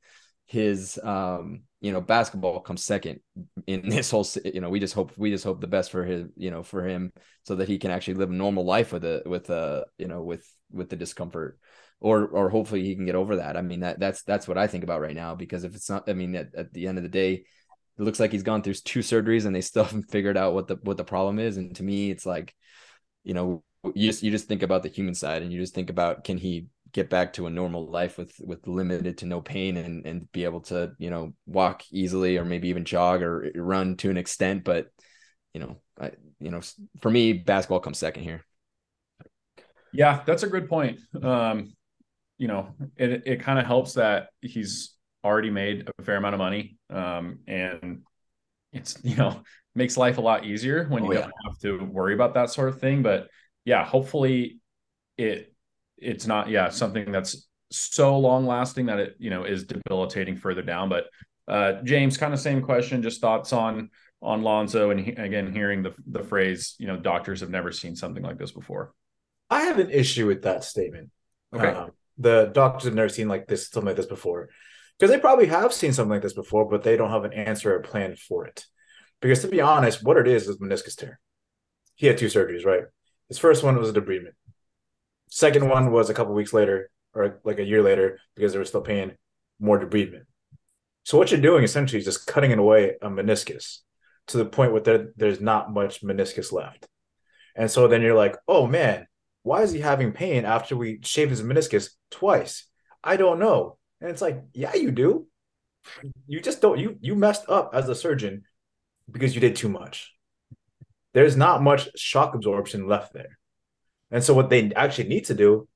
his 0.53 0.99
um 1.03 1.63
you 1.81 1.93
know 1.93 2.01
basketball 2.01 2.61
comes 2.61 2.85
second 2.85 3.21
in 3.67 3.89
this 3.89 4.11
whole 4.11 4.27
you 4.45 4.61
know 4.61 4.69
we 4.69 4.79
just 4.79 4.95
hope 4.95 5.11
we 5.17 5.31
just 5.31 5.45
hope 5.45 5.61
the 5.61 5.67
best 5.67 5.91
for 5.91 6.05
his 6.05 6.27
you 6.37 6.51
know 6.51 6.63
for 6.63 6.87
him 6.87 7.11
so 7.45 7.57
that 7.57 7.69
he 7.69 7.79
can 7.79 7.91
actually 7.91 8.15
live 8.15 8.31
a 8.31 8.35
normal 8.35 8.65
life 8.65 8.93
with 8.93 9.05
it 9.05 9.27
with 9.27 9.49
uh 9.51 9.83
you 9.99 10.07
know 10.07 10.23
with 10.23 10.47
with 10.71 10.91
the 10.91 10.97
discomfort 10.97 11.59
or 12.03 12.27
or 12.27 12.51
hopefully 12.51 12.85
he 12.85 12.97
can 12.97 13.07
get 13.07 13.15
over 13.15 13.37
that. 13.37 13.57
I 13.57 13.63
mean 13.63 13.81
that 13.81 13.99
that's 14.01 14.23
that's 14.25 14.49
what 14.49 14.59
I 14.59 14.67
think 14.67 14.85
about 14.85 15.01
right 15.01 15.15
now 15.15 15.35
because 15.35 15.65
if 15.65 15.75
it's 15.75 15.89
not, 15.89 16.09
I 16.09 16.13
mean 16.13 16.35
at, 16.35 16.55
at 16.55 16.73
the 16.73 16.89
end 16.89 16.99
of 16.99 17.05
the 17.05 17.09
day, 17.09 17.35
it 17.35 18.03
looks 18.03 18.19
like 18.19 18.33
he's 18.33 18.43
gone 18.43 18.63
through 18.63 18.75
two 18.75 19.01
surgeries 19.01 19.47
and 19.47 19.55
they 19.55 19.61
still 19.61 19.85
haven't 19.89 20.11
figured 20.11 20.37
out 20.37 20.53
what 20.53 20.67
the 20.67 20.77
what 20.83 20.97
the 20.97 21.05
problem 21.05 21.39
is. 21.39 21.57
And 21.57 21.75
to 21.77 21.83
me, 21.83 22.11
it's 22.11 22.27
like, 22.27 22.55
you 23.23 23.35
know, 23.35 23.63
you 23.95 24.11
just 24.11 24.23
you 24.23 24.33
just 24.33 24.49
think 24.49 24.63
about 24.63 24.83
the 24.83 24.89
human 24.89 25.15
side 25.15 25.43
and 25.43 25.53
you 25.53 25.61
just 25.61 25.75
think 25.75 25.91
about 25.91 26.25
can 26.25 26.39
he 26.39 26.67
get 26.93 27.09
back 27.09 27.33
to 27.35 27.47
a 27.47 27.51
normal 27.51 27.91
life 27.91 28.19
with 28.19 28.33
with 28.41 28.67
limited 28.67 29.19
to 29.19 29.27
no 29.27 29.41
pain 29.41 29.77
and 29.77 30.07
and 30.07 30.31
be 30.33 30.45
able 30.45 30.61
to 30.61 30.93
you 30.99 31.11
know 31.11 31.33
walk 31.47 31.83
easily 31.91 32.37
or 32.37 32.45
maybe 32.45 32.69
even 32.69 32.85
jog 32.85 33.23
or 33.23 33.51
run 33.55 33.97
to 33.97 34.11
an 34.11 34.17
extent. 34.17 34.65
But 34.65 34.89
you 35.55 35.61
know 35.61 35.77
I 36.01 36.13
you 36.41 36.51
know 36.51 36.61
for 37.01 37.11
me 37.11 37.33
basketball 37.33 37.81
comes 37.81 37.99
second 37.99 38.25
here. 38.25 38.45
Yeah 39.93 40.23
that's 40.25 40.43
a 40.43 40.49
good 40.49 40.69
point. 40.69 41.01
Um 41.23 41.75
you 42.43 42.49
know, 42.49 42.75
it 42.97 43.23
it 43.25 43.41
kind 43.41 43.61
of 43.61 43.67
helps 43.67 43.93
that 43.93 44.31
he's 44.41 44.97
already 45.25 45.51
made 45.51 45.89
a 45.97 46.03
fair 46.03 46.17
amount 46.17 46.35
of 46.35 46.41
money, 46.41 46.77
um, 46.91 47.39
and 47.47 48.03
it's 48.73 48.99
you 49.05 49.15
know 49.15 49.43
makes 49.77 49.97
life 49.97 50.19
a 50.19 50.21
lot 50.21 50.45
easier 50.45 50.87
when 50.89 51.05
oh, 51.05 51.13
you 51.13 51.19
don't 51.19 51.33
have 51.47 51.59
to 51.61 51.85
worry 51.85 52.15
about 52.15 52.35
that 52.35 52.51
sort 52.51 52.69
of 52.69 52.81
thing. 52.81 53.01
But 53.01 53.29
yeah, 53.65 53.85
hopefully 53.85 54.59
it 55.17 55.52
it's 56.03 56.27
not 56.27 56.49
yeah 56.49 56.69
something 56.69 57.11
that's 57.13 57.49
so 57.71 58.19
long 58.19 58.47
lasting 58.47 58.87
that 58.87 58.99
it 58.99 59.17
you 59.19 59.31
know 59.31 59.45
is 59.45 59.65
debilitating 59.65 60.37
further 60.37 60.63
down. 60.63 60.89
But 60.89 61.07
uh, 61.49 61.83
James, 61.83 62.17
kind 62.17 62.33
of 62.33 62.41
same 62.41 62.63
question, 62.63 63.03
just 63.03 63.21
thoughts 63.21 63.53
on 63.53 63.91
on 64.21 64.43
Lonzo, 64.43 64.91
and 64.91 65.01
he, 65.01 65.13
again 65.13 65.53
hearing 65.53 65.83
the 65.83 65.95
the 66.07 66.23
phrase 66.23 66.75
you 66.79 66.87
know 66.87 66.97
doctors 66.97 67.41
have 67.41 67.51
never 67.51 67.73
seen 67.73 67.97
something 67.97 68.23
like 68.23 68.39
this 68.39 68.53
before. 68.53 68.93
I 69.51 69.63
have 69.63 69.79
an 69.79 69.91
issue 69.91 70.27
with 70.27 70.43
that 70.43 70.65
statement. 70.65 71.11
Okay. 71.55 71.69
Um, 71.69 71.91
the 72.19 72.51
doctors 72.55 72.85
have 72.85 72.95
never 72.95 73.09
seen 73.09 73.29
like 73.29 73.47
this 73.47 73.69
something 73.69 73.89
like 73.89 73.97
this 73.97 74.07
before 74.07 74.49
because 74.99 75.11
they 75.11 75.19
probably 75.19 75.47
have 75.47 75.73
seen 75.73 75.93
something 75.93 76.13
like 76.13 76.23
this 76.23 76.35
before, 76.35 76.69
but 76.69 76.83
they 76.83 76.97
don't 76.97 77.11
have 77.11 77.25
an 77.25 77.33
answer 77.33 77.75
or 77.75 77.81
plan 77.81 78.17
for 78.17 78.47
it. 78.47 78.65
Because 79.21 79.41
to 79.43 79.49
be 79.49 79.61
honest, 79.61 80.05
what 80.05 80.17
it 80.17 80.29
is 80.29 80.49
is 80.49 80.59
meniscus 80.59 80.97
tear. 80.97 81.21
He 81.95 82.07
had 82.07 82.19
two 82.19 82.27
surgeries, 82.27 82.65
right? 82.65 82.85
His 83.29 83.39
first 83.39 83.63
one 83.63 83.77
was 83.77 83.89
a 83.89 83.93
debridement. 83.93 84.35
Second 85.35 85.67
one 85.67 85.91
was 85.91 86.11
a 86.11 86.15
couple 86.15 86.35
weeks 86.35 86.53
later, 86.53 86.91
or 87.15 87.41
like 87.43 87.59
a 87.59 87.65
year 87.65 87.83
later, 87.83 88.19
because 88.37 88.53
they 88.53 88.59
were 88.59 88.67
still 88.67 88.83
paying 88.83 89.13
more 89.59 89.81
debridement. 89.81 90.27
So 91.05 91.17
what 91.17 91.31
you're 91.31 91.41
doing 91.41 91.65
essentially 91.65 92.01
is 92.01 92.05
just 92.05 92.27
cutting 92.27 92.53
away 92.53 92.97
a 93.01 93.09
meniscus 93.09 93.79
to 94.27 94.37
the 94.37 94.45
point 94.45 94.73
where 94.73 94.83
there, 94.83 95.09
there's 95.17 95.41
not 95.41 95.73
much 95.73 96.03
meniscus 96.03 96.53
left. 96.53 96.87
And 97.57 97.71
so 97.71 97.89
then 97.89 98.03
you're 98.03 98.15
like, 98.15 98.37
oh 98.47 98.67
man, 98.67 99.07
why 99.43 99.63
is 99.63 99.73
he 99.73 99.81
having 99.81 100.13
pain 100.13 100.45
after 100.45 100.77
we 100.77 100.99
shaved 101.03 101.31
his 101.31 101.41
meniscus 101.41 101.93
twice? 102.11 102.67
I 103.03 103.17
don't 103.17 103.39
know. 103.39 103.79
And 104.03 104.11
it's 104.11 104.21
like, 104.21 104.39
yeah, 104.53 104.75
you 104.75 104.91
do. 104.91 105.29
You 106.27 106.43
just 106.43 106.61
don't 106.61 106.79
you 106.79 106.99
you 107.01 107.15
messed 107.15 107.49
up 107.49 107.71
as 107.73 107.89
a 107.89 107.95
surgeon 107.95 108.43
because 109.11 109.35
you 109.35 109.41
did 109.41 109.57
too 109.57 109.71
much. 109.71 110.13
There's 111.15 111.39
not 111.39 111.63
much 111.63 111.89
shock 111.99 112.35
absorption 112.35 112.87
left 112.87 113.15
there. 113.15 113.39
And 114.13 114.23
so 114.23 114.35
what 114.35 114.51
they 114.51 114.71
actually 114.75 115.09
need 115.09 115.25
to 115.25 115.35
do 115.35 115.67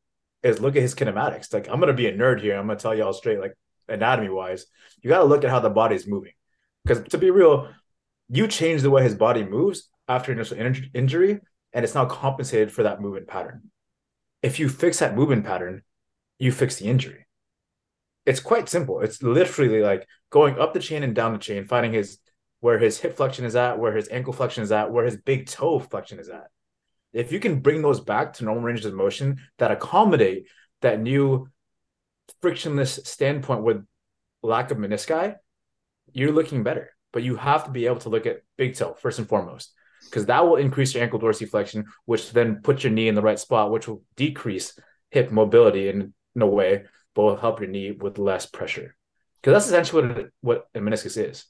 is 0.42 0.60
look 0.60 0.76
at 0.76 0.82
his 0.82 0.94
kinematics. 0.94 1.52
Like 1.52 1.68
I'm 1.68 1.80
gonna 1.80 1.94
be 1.94 2.06
a 2.06 2.16
nerd 2.16 2.40
here. 2.40 2.56
I'm 2.56 2.66
gonna 2.66 2.78
tell 2.78 2.94
y'all 2.94 3.12
straight, 3.12 3.40
like 3.40 3.54
anatomy 3.88 4.28
wise, 4.28 4.66
you 5.02 5.10
gotta 5.10 5.24
look 5.24 5.42
at 5.42 5.50
how 5.50 5.60
the 5.60 5.70
body 5.70 5.96
is 5.96 6.06
moving. 6.06 6.32
Because 6.84 7.02
to 7.08 7.18
be 7.18 7.30
real, 7.30 7.68
you 8.28 8.46
change 8.46 8.82
the 8.82 8.90
way 8.90 9.02
his 9.02 9.14
body 9.14 9.42
moves 9.42 9.88
after 10.06 10.32
initial 10.32 10.58
in- 10.58 10.90
injury, 10.94 11.40
and 11.72 11.84
it's 11.84 11.94
now 11.94 12.04
compensated 12.04 12.70
for 12.70 12.84
that 12.84 13.00
movement 13.00 13.26
pattern. 13.26 13.70
If 14.42 14.60
you 14.60 14.68
fix 14.68 14.98
that 14.98 15.16
movement 15.16 15.44
pattern, 15.44 15.82
you 16.38 16.52
fix 16.52 16.76
the 16.76 16.86
injury. 16.86 17.26
It's 18.26 18.40
quite 18.40 18.68
simple. 18.68 19.00
It's 19.00 19.22
literally 19.22 19.80
like 19.80 20.06
going 20.30 20.58
up 20.58 20.74
the 20.74 20.80
chain 20.80 21.02
and 21.02 21.14
down 21.14 21.32
the 21.32 21.38
chain, 21.38 21.64
finding 21.64 21.92
his 21.92 22.18
where 22.60 22.78
his 22.78 22.98
hip 22.98 23.16
flexion 23.16 23.44
is 23.44 23.56
at, 23.56 23.78
where 23.78 23.94
his 23.94 24.08
ankle 24.08 24.32
flexion 24.32 24.62
is 24.62 24.72
at, 24.72 24.90
where 24.90 25.04
his 25.04 25.16
big 25.16 25.46
toe 25.46 25.78
flexion 25.78 26.18
is 26.18 26.28
at. 26.28 26.48
If 27.16 27.32
you 27.32 27.40
can 27.40 27.60
bring 27.60 27.80
those 27.80 28.00
back 28.00 28.34
to 28.34 28.44
normal 28.44 28.62
ranges 28.62 28.84
of 28.84 28.92
motion 28.92 29.40
that 29.56 29.70
accommodate 29.70 30.48
that 30.82 31.00
new 31.00 31.48
frictionless 32.42 33.00
standpoint 33.04 33.62
with 33.62 33.82
lack 34.42 34.70
of 34.70 34.76
menisci, 34.76 35.34
you're 36.12 36.32
looking 36.32 36.62
better. 36.62 36.90
But 37.14 37.22
you 37.22 37.36
have 37.36 37.64
to 37.64 37.70
be 37.70 37.86
able 37.86 38.00
to 38.00 38.10
look 38.10 38.26
at 38.26 38.42
big 38.58 38.74
toe 38.74 38.92
first 39.00 39.18
and 39.18 39.26
foremost, 39.26 39.72
because 40.04 40.26
that 40.26 40.46
will 40.46 40.56
increase 40.56 40.92
your 40.92 41.04
ankle 41.04 41.18
dorsiflexion, 41.18 41.84
which 42.04 42.32
then 42.32 42.60
puts 42.62 42.84
your 42.84 42.92
knee 42.92 43.08
in 43.08 43.14
the 43.14 43.22
right 43.22 43.38
spot, 43.38 43.70
which 43.70 43.88
will 43.88 44.02
decrease 44.16 44.78
hip 45.10 45.30
mobility 45.30 45.88
in, 45.88 46.12
in 46.34 46.42
a 46.42 46.46
way, 46.46 46.84
but 47.14 47.22
will 47.22 47.36
help 47.36 47.60
your 47.60 47.70
knee 47.70 47.92
with 47.92 48.18
less 48.18 48.44
pressure. 48.44 48.94
Because 49.40 49.54
that's 49.54 49.68
essentially 49.68 50.06
what, 50.06 50.28
what 50.42 50.66
a 50.74 50.80
meniscus 50.80 51.16
is. 51.16 51.46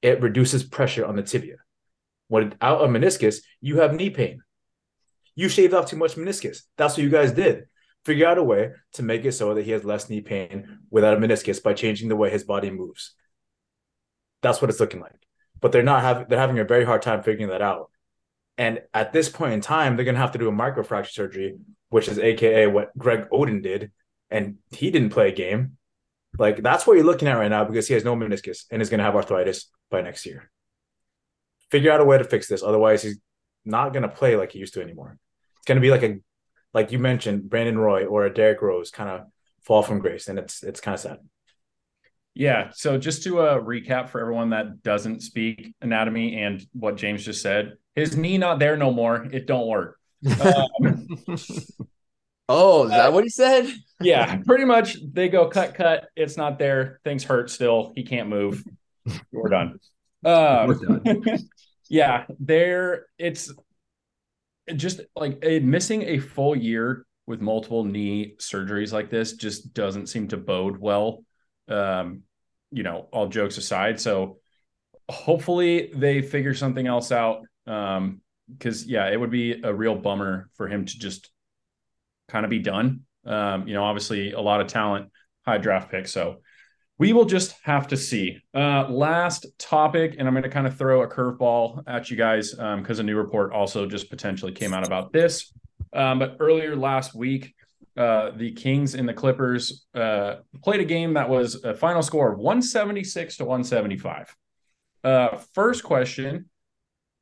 It 0.00 0.22
reduces 0.22 0.64
pressure 0.64 1.04
on 1.04 1.16
the 1.16 1.22
tibia. 1.22 1.56
Without 2.30 2.84
a 2.84 2.88
meniscus, 2.88 3.42
you 3.60 3.80
have 3.80 3.94
knee 3.94 4.08
pain. 4.08 4.40
You 5.34 5.48
shaved 5.48 5.74
off 5.74 5.90
too 5.90 5.96
much 5.96 6.16
meniscus. 6.16 6.62
That's 6.76 6.96
what 6.96 7.02
you 7.02 7.10
guys 7.10 7.32
did 7.32 7.64
figure 8.04 8.26
out 8.26 8.38
a 8.38 8.42
way 8.42 8.72
to 8.92 9.02
make 9.02 9.24
it 9.24 9.32
so 9.32 9.54
that 9.54 9.64
he 9.64 9.70
has 9.70 9.84
less 9.84 10.10
knee 10.10 10.20
pain 10.20 10.78
without 10.90 11.16
a 11.16 11.20
meniscus 11.20 11.62
by 11.62 11.72
changing 11.72 12.08
the 12.08 12.16
way 12.16 12.30
his 12.30 12.44
body 12.44 12.70
moves. 12.70 13.14
That's 14.42 14.60
what 14.60 14.70
it's 14.70 14.80
looking 14.80 15.00
like. 15.00 15.12
But 15.60 15.72
they're 15.72 15.82
not 15.82 16.02
having 16.02 16.26
they're 16.28 16.38
having 16.38 16.58
a 16.58 16.64
very 16.64 16.84
hard 16.84 17.02
time 17.02 17.22
figuring 17.22 17.50
that 17.50 17.62
out. 17.62 17.90
And 18.58 18.82
at 18.92 19.12
this 19.12 19.28
point 19.28 19.54
in 19.54 19.60
time, 19.60 19.96
they're 19.96 20.04
gonna 20.04 20.18
have 20.18 20.32
to 20.32 20.38
do 20.38 20.48
a 20.48 20.52
microfracture 20.52 21.10
surgery, 21.10 21.56
which 21.88 22.08
is 22.08 22.18
aka 22.18 22.66
what 22.66 22.96
Greg 22.98 23.30
Oden 23.30 23.62
did, 23.62 23.90
and 24.30 24.56
he 24.70 24.90
didn't 24.90 25.10
play 25.10 25.28
a 25.28 25.34
game. 25.34 25.78
Like 26.38 26.62
that's 26.62 26.86
what 26.86 26.94
you're 26.94 27.06
looking 27.06 27.28
at 27.28 27.38
right 27.38 27.48
now 27.48 27.64
because 27.64 27.88
he 27.88 27.94
has 27.94 28.04
no 28.04 28.14
meniscus 28.14 28.64
and 28.70 28.82
is 28.82 28.90
gonna 28.90 29.02
have 29.02 29.16
arthritis 29.16 29.70
by 29.90 30.02
next 30.02 30.26
year. 30.26 30.50
Figure 31.70 31.90
out 31.90 32.00
a 32.00 32.04
way 32.04 32.18
to 32.18 32.24
fix 32.24 32.46
this, 32.46 32.62
otherwise 32.62 33.02
he's 33.02 33.18
not 33.64 33.94
gonna 33.94 34.08
play 34.08 34.36
like 34.36 34.52
he 34.52 34.58
used 34.58 34.74
to 34.74 34.82
anymore. 34.82 35.18
It's 35.64 35.68
gonna 35.70 35.80
be 35.80 35.90
like 35.90 36.02
a 36.02 36.18
like 36.74 36.92
you 36.92 36.98
mentioned, 36.98 37.48
Brandon 37.48 37.78
Roy 37.78 38.04
or 38.04 38.26
a 38.26 38.34
Derrick 38.34 38.60
Rose 38.60 38.90
kind 38.90 39.08
of 39.08 39.22
fall 39.62 39.82
from 39.82 39.98
grace, 39.98 40.28
and 40.28 40.38
it's 40.38 40.62
it's 40.62 40.78
kind 40.78 40.94
of 40.94 41.00
sad. 41.00 41.18
Yeah. 42.34 42.68
So 42.74 42.98
just 42.98 43.22
to 43.22 43.40
uh, 43.40 43.60
recap 43.60 44.10
for 44.10 44.20
everyone 44.20 44.50
that 44.50 44.82
doesn't 44.82 45.22
speak 45.22 45.74
anatomy 45.80 46.42
and 46.42 46.62
what 46.74 46.96
James 46.96 47.24
just 47.24 47.40
said, 47.40 47.78
his 47.94 48.14
knee 48.14 48.36
not 48.36 48.58
there 48.58 48.76
no 48.76 48.92
more. 48.92 49.26
It 49.32 49.46
don't 49.46 49.66
work. 49.66 49.98
Um, 50.44 51.08
oh, 52.50 52.84
is 52.84 52.90
that 52.90 53.14
what 53.14 53.24
he 53.24 53.30
said? 53.30 53.72
yeah, 54.02 54.36
pretty 54.44 54.66
much. 54.66 54.98
They 55.14 55.30
go 55.30 55.48
cut, 55.48 55.74
cut. 55.74 56.08
It's 56.14 56.36
not 56.36 56.58
there. 56.58 57.00
Things 57.04 57.24
hurt 57.24 57.48
still. 57.50 57.94
He 57.96 58.02
can't 58.02 58.28
move. 58.28 58.62
We're 59.32 59.48
done. 59.48 59.80
Um, 60.26 60.68
We're 60.68 60.74
done. 61.00 61.38
yeah, 61.90 62.24
there. 62.40 63.04
It's 63.18 63.52
just 64.76 65.00
like 65.16 65.38
a, 65.42 65.60
missing 65.60 66.02
a 66.02 66.18
full 66.18 66.56
year 66.56 67.06
with 67.26 67.40
multiple 67.40 67.84
knee 67.84 68.34
surgeries 68.38 68.92
like 68.92 69.10
this 69.10 69.34
just 69.34 69.72
doesn't 69.74 70.08
seem 70.08 70.28
to 70.28 70.36
bode 70.36 70.78
well. 70.78 71.24
Um, 71.68 72.22
you 72.70 72.82
know, 72.82 73.08
all 73.12 73.28
jokes 73.28 73.56
aside. 73.56 74.00
So 74.00 74.38
hopefully 75.08 75.90
they 75.94 76.22
figure 76.22 76.54
something 76.54 76.86
else 76.86 77.12
out. 77.12 77.42
Um, 77.66 78.20
because 78.52 78.86
yeah, 78.86 79.08
it 79.08 79.18
would 79.18 79.30
be 79.30 79.62
a 79.62 79.72
real 79.72 79.94
bummer 79.94 80.50
for 80.54 80.68
him 80.68 80.84
to 80.84 80.98
just 80.98 81.30
kind 82.28 82.44
of 82.44 82.50
be 82.50 82.58
done. 82.58 83.02
Um, 83.24 83.66
you 83.66 83.74
know, 83.74 83.84
obviously 83.84 84.32
a 84.32 84.40
lot 84.40 84.60
of 84.60 84.66
talent, 84.66 85.10
high 85.46 85.58
draft 85.58 85.90
pick. 85.90 86.08
So 86.08 86.42
we 86.98 87.12
will 87.12 87.24
just 87.24 87.56
have 87.62 87.88
to 87.88 87.96
see. 87.96 88.40
Uh, 88.54 88.88
last 88.88 89.46
topic, 89.58 90.16
and 90.18 90.28
I'm 90.28 90.34
going 90.34 90.44
to 90.44 90.48
kind 90.48 90.66
of 90.66 90.76
throw 90.76 91.02
a 91.02 91.08
curveball 91.08 91.82
at 91.86 92.10
you 92.10 92.16
guys 92.16 92.52
because 92.52 93.00
um, 93.00 93.04
a 93.04 93.06
new 93.06 93.16
report 93.16 93.52
also 93.52 93.86
just 93.86 94.10
potentially 94.10 94.52
came 94.52 94.72
out 94.72 94.86
about 94.86 95.12
this. 95.12 95.52
Um, 95.92 96.18
but 96.18 96.36
earlier 96.38 96.76
last 96.76 97.14
week, 97.14 97.54
uh, 97.96 98.30
the 98.36 98.52
Kings 98.52 98.94
and 98.94 99.08
the 99.08 99.14
Clippers 99.14 99.86
uh, 99.94 100.36
played 100.62 100.80
a 100.80 100.84
game 100.84 101.14
that 101.14 101.28
was 101.28 101.64
a 101.64 101.74
final 101.74 102.02
score 102.02 102.32
of 102.32 102.38
176 102.38 103.36
to 103.36 103.44
175. 103.44 104.36
Uh, 105.02 105.36
first 105.52 105.84
question 105.84 106.48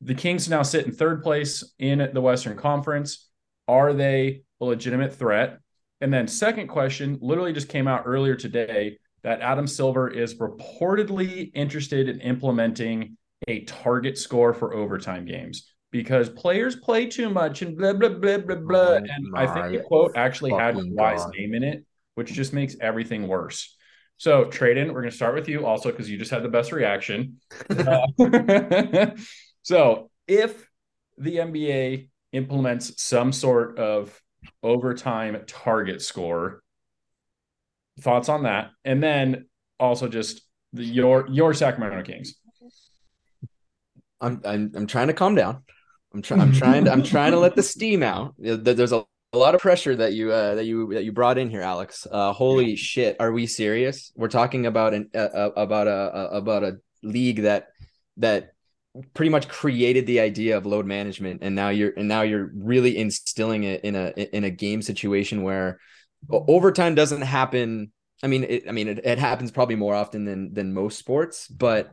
The 0.00 0.14
Kings 0.14 0.48
now 0.48 0.62
sit 0.62 0.86
in 0.86 0.92
third 0.92 1.22
place 1.22 1.72
in 1.78 2.10
the 2.12 2.20
Western 2.20 2.56
Conference. 2.56 3.28
Are 3.68 3.92
they 3.92 4.42
a 4.60 4.64
legitimate 4.64 5.14
threat? 5.14 5.58
And 6.00 6.12
then, 6.12 6.26
second 6.26 6.68
question 6.68 7.18
literally 7.20 7.52
just 7.52 7.68
came 7.68 7.86
out 7.86 8.02
earlier 8.06 8.34
today 8.34 8.98
that 9.22 9.40
Adam 9.40 9.66
Silver 9.66 10.08
is 10.08 10.34
reportedly 10.36 11.50
interested 11.54 12.08
in 12.08 12.20
implementing 12.20 13.16
a 13.48 13.64
target 13.64 14.18
score 14.18 14.52
for 14.52 14.74
overtime 14.74 15.24
games 15.24 15.72
because 15.90 16.28
players 16.28 16.76
play 16.76 17.06
too 17.06 17.30
much 17.30 17.62
and 17.62 17.76
blah 17.76 17.92
blah 17.92 18.08
blah 18.08 18.38
blah 18.38 18.56
blah. 18.56 18.78
Oh 18.78 18.94
and 18.96 19.36
I 19.36 19.46
think 19.46 19.72
the 19.72 19.84
quote 19.86 20.12
actually 20.16 20.52
had 20.52 20.74
Kawhi's 20.74 21.26
name 21.36 21.54
in 21.54 21.62
it, 21.62 21.84
which 22.14 22.32
just 22.32 22.52
makes 22.52 22.76
everything 22.80 23.28
worse. 23.28 23.76
So, 24.16 24.44
Tradon, 24.44 24.86
we're 24.86 25.00
going 25.00 25.10
to 25.10 25.16
start 25.16 25.34
with 25.34 25.48
you 25.48 25.66
also 25.66 25.90
because 25.90 26.08
you 26.08 26.16
just 26.16 26.30
had 26.30 26.44
the 26.44 26.48
best 26.48 26.70
reaction. 26.70 27.40
uh, 27.70 28.06
so, 29.62 30.10
if 30.28 30.68
the 31.18 31.36
NBA 31.38 32.08
implements 32.32 33.02
some 33.02 33.32
sort 33.32 33.78
of 33.78 34.16
overtime 34.62 35.42
target 35.46 36.02
score, 36.02 36.62
thoughts 38.00 38.28
on 38.28 38.44
that, 38.44 38.70
and 38.84 39.02
then 39.02 39.46
also 39.78 40.08
just 40.08 40.42
the, 40.72 40.84
your 40.84 41.26
your 41.28 41.54
Sacramento 41.54 42.02
Kings. 42.02 42.34
I'm 44.20 44.40
I'm, 44.44 44.72
I'm 44.74 44.86
trying 44.86 45.08
to 45.08 45.14
calm 45.14 45.34
down. 45.34 45.62
I'm 46.14 46.22
trying. 46.22 46.40
I'm 46.40 46.52
trying. 46.52 46.84
To, 46.84 46.92
I'm 46.92 47.02
trying 47.02 47.32
to 47.32 47.38
let 47.38 47.56
the 47.56 47.62
steam 47.62 48.02
out. 48.02 48.34
There's 48.38 48.92
a, 48.92 49.04
a 49.32 49.38
lot 49.38 49.54
of 49.54 49.60
pressure 49.60 49.96
that 49.96 50.12
you 50.12 50.30
uh, 50.30 50.54
that 50.56 50.64
you 50.64 50.92
that 50.94 51.04
you 51.04 51.12
brought 51.12 51.38
in 51.38 51.50
here, 51.50 51.62
Alex. 51.62 52.06
Uh, 52.10 52.32
holy 52.32 52.76
shit! 52.76 53.16
Are 53.18 53.32
we 53.32 53.46
serious? 53.46 54.12
We're 54.14 54.28
talking 54.28 54.66
about 54.66 54.94
an 54.94 55.10
uh, 55.14 55.50
about 55.56 55.86
a 55.86 56.28
about 56.36 56.64
a 56.64 56.76
league 57.02 57.42
that 57.42 57.68
that 58.18 58.52
pretty 59.14 59.30
much 59.30 59.48
created 59.48 60.06
the 60.06 60.20
idea 60.20 60.56
of 60.56 60.66
load 60.66 60.86
management, 60.86 61.40
and 61.42 61.54
now 61.54 61.70
you're 61.70 61.92
and 61.96 62.08
now 62.08 62.22
you're 62.22 62.50
really 62.54 62.98
instilling 62.98 63.64
it 63.64 63.82
in 63.84 63.96
a 63.96 64.10
in 64.36 64.44
a 64.44 64.50
game 64.50 64.82
situation 64.82 65.42
where 65.42 65.80
overtime 66.30 66.94
doesn't 66.94 67.22
happen. 67.22 67.92
I 68.22 68.26
mean, 68.28 68.44
it, 68.44 68.68
I 68.68 68.72
mean, 68.72 68.88
it, 68.88 69.04
it 69.04 69.18
happens 69.18 69.50
probably 69.50 69.76
more 69.76 69.94
often 69.94 70.24
than 70.24 70.54
than 70.54 70.74
most 70.74 70.98
sports, 70.98 71.48
but 71.48 71.92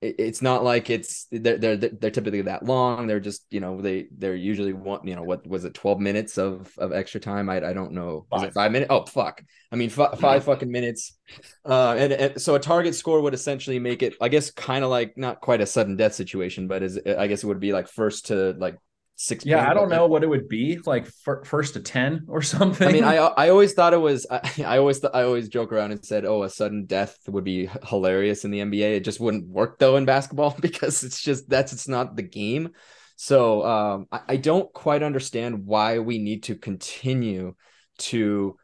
it, 0.00 0.16
it's 0.18 0.42
not 0.42 0.64
like 0.64 0.90
it's 0.90 1.26
they're, 1.30 1.58
they're 1.58 1.76
they're 1.76 2.10
typically 2.10 2.42
that 2.42 2.64
long. 2.64 3.06
They're 3.06 3.20
just 3.20 3.44
you 3.50 3.60
know 3.60 3.80
they 3.80 4.08
they're 4.16 4.34
usually 4.34 4.72
one 4.72 5.06
you 5.06 5.14
know 5.14 5.22
what 5.22 5.46
was 5.46 5.64
it 5.64 5.74
twelve 5.74 6.00
minutes 6.00 6.38
of 6.38 6.72
of 6.78 6.92
extra 6.92 7.20
time? 7.20 7.48
I 7.48 7.56
I 7.56 7.72
don't 7.72 7.92
know. 7.92 8.26
Five. 8.30 8.44
It 8.44 8.54
five 8.54 8.72
minutes? 8.72 8.88
Oh 8.90 9.04
fuck! 9.06 9.42
I 9.70 9.76
mean 9.76 9.90
f- 9.96 10.18
five 10.18 10.44
fucking 10.44 10.70
minutes. 10.70 11.16
Uh, 11.64 11.94
and, 11.96 12.12
and 12.12 12.42
so 12.42 12.54
a 12.54 12.60
target 12.60 12.94
score 12.94 13.20
would 13.20 13.34
essentially 13.34 13.78
make 13.78 14.02
it, 14.02 14.14
I 14.20 14.28
guess, 14.28 14.50
kind 14.50 14.82
of 14.82 14.90
like 14.90 15.16
not 15.16 15.40
quite 15.40 15.60
a 15.60 15.66
sudden 15.66 15.96
death 15.96 16.14
situation, 16.14 16.66
but 16.66 16.82
is 16.82 16.98
I 17.06 17.26
guess 17.26 17.44
it 17.44 17.46
would 17.46 17.60
be 17.60 17.72
like 17.72 17.86
first 17.86 18.26
to 18.26 18.52
like 18.58 18.76
six. 19.20 19.44
Yeah, 19.44 19.68
I 19.68 19.74
don't 19.74 19.90
know 19.90 20.06
what 20.06 20.22
it 20.24 20.28
would 20.28 20.48
be 20.48 20.78
like 20.86 21.06
fir- 21.06 21.44
first 21.44 21.74
to 21.74 21.80
ten 21.80 22.24
or 22.26 22.42
something. 22.56 22.88
I 22.88 22.92
mean, 22.92 23.04
I 23.04 23.16
I 23.16 23.48
always 23.50 23.74
thought 23.74 23.92
it 23.92 24.00
was. 24.00 24.26
I, 24.30 24.50
I 24.66 24.78
always 24.78 25.00
th- 25.00 25.12
I 25.14 25.22
always 25.22 25.48
joke 25.48 25.72
around 25.72 25.92
and 25.92 26.04
said, 26.04 26.24
"Oh, 26.24 26.42
a 26.42 26.50
sudden 26.50 26.86
death 26.86 27.18
would 27.28 27.44
be 27.44 27.68
hilarious 27.86 28.44
in 28.44 28.50
the 28.50 28.60
NBA." 28.60 28.96
It 28.96 29.04
just 29.04 29.20
wouldn't 29.20 29.48
work 29.48 29.78
though 29.78 29.96
in 29.96 30.04
basketball 30.04 30.56
because 30.60 31.04
it's 31.04 31.20
just 31.20 31.48
that's 31.48 31.72
it's 31.72 31.88
not 31.88 32.16
the 32.16 32.22
game. 32.22 32.70
So 33.16 33.64
um, 33.66 34.06
I, 34.10 34.20
I 34.28 34.36
don't 34.36 34.72
quite 34.72 35.02
understand 35.02 35.66
why 35.66 35.98
we 35.98 36.18
need 36.18 36.44
to 36.44 36.56
continue 36.56 37.54
to 37.98 38.56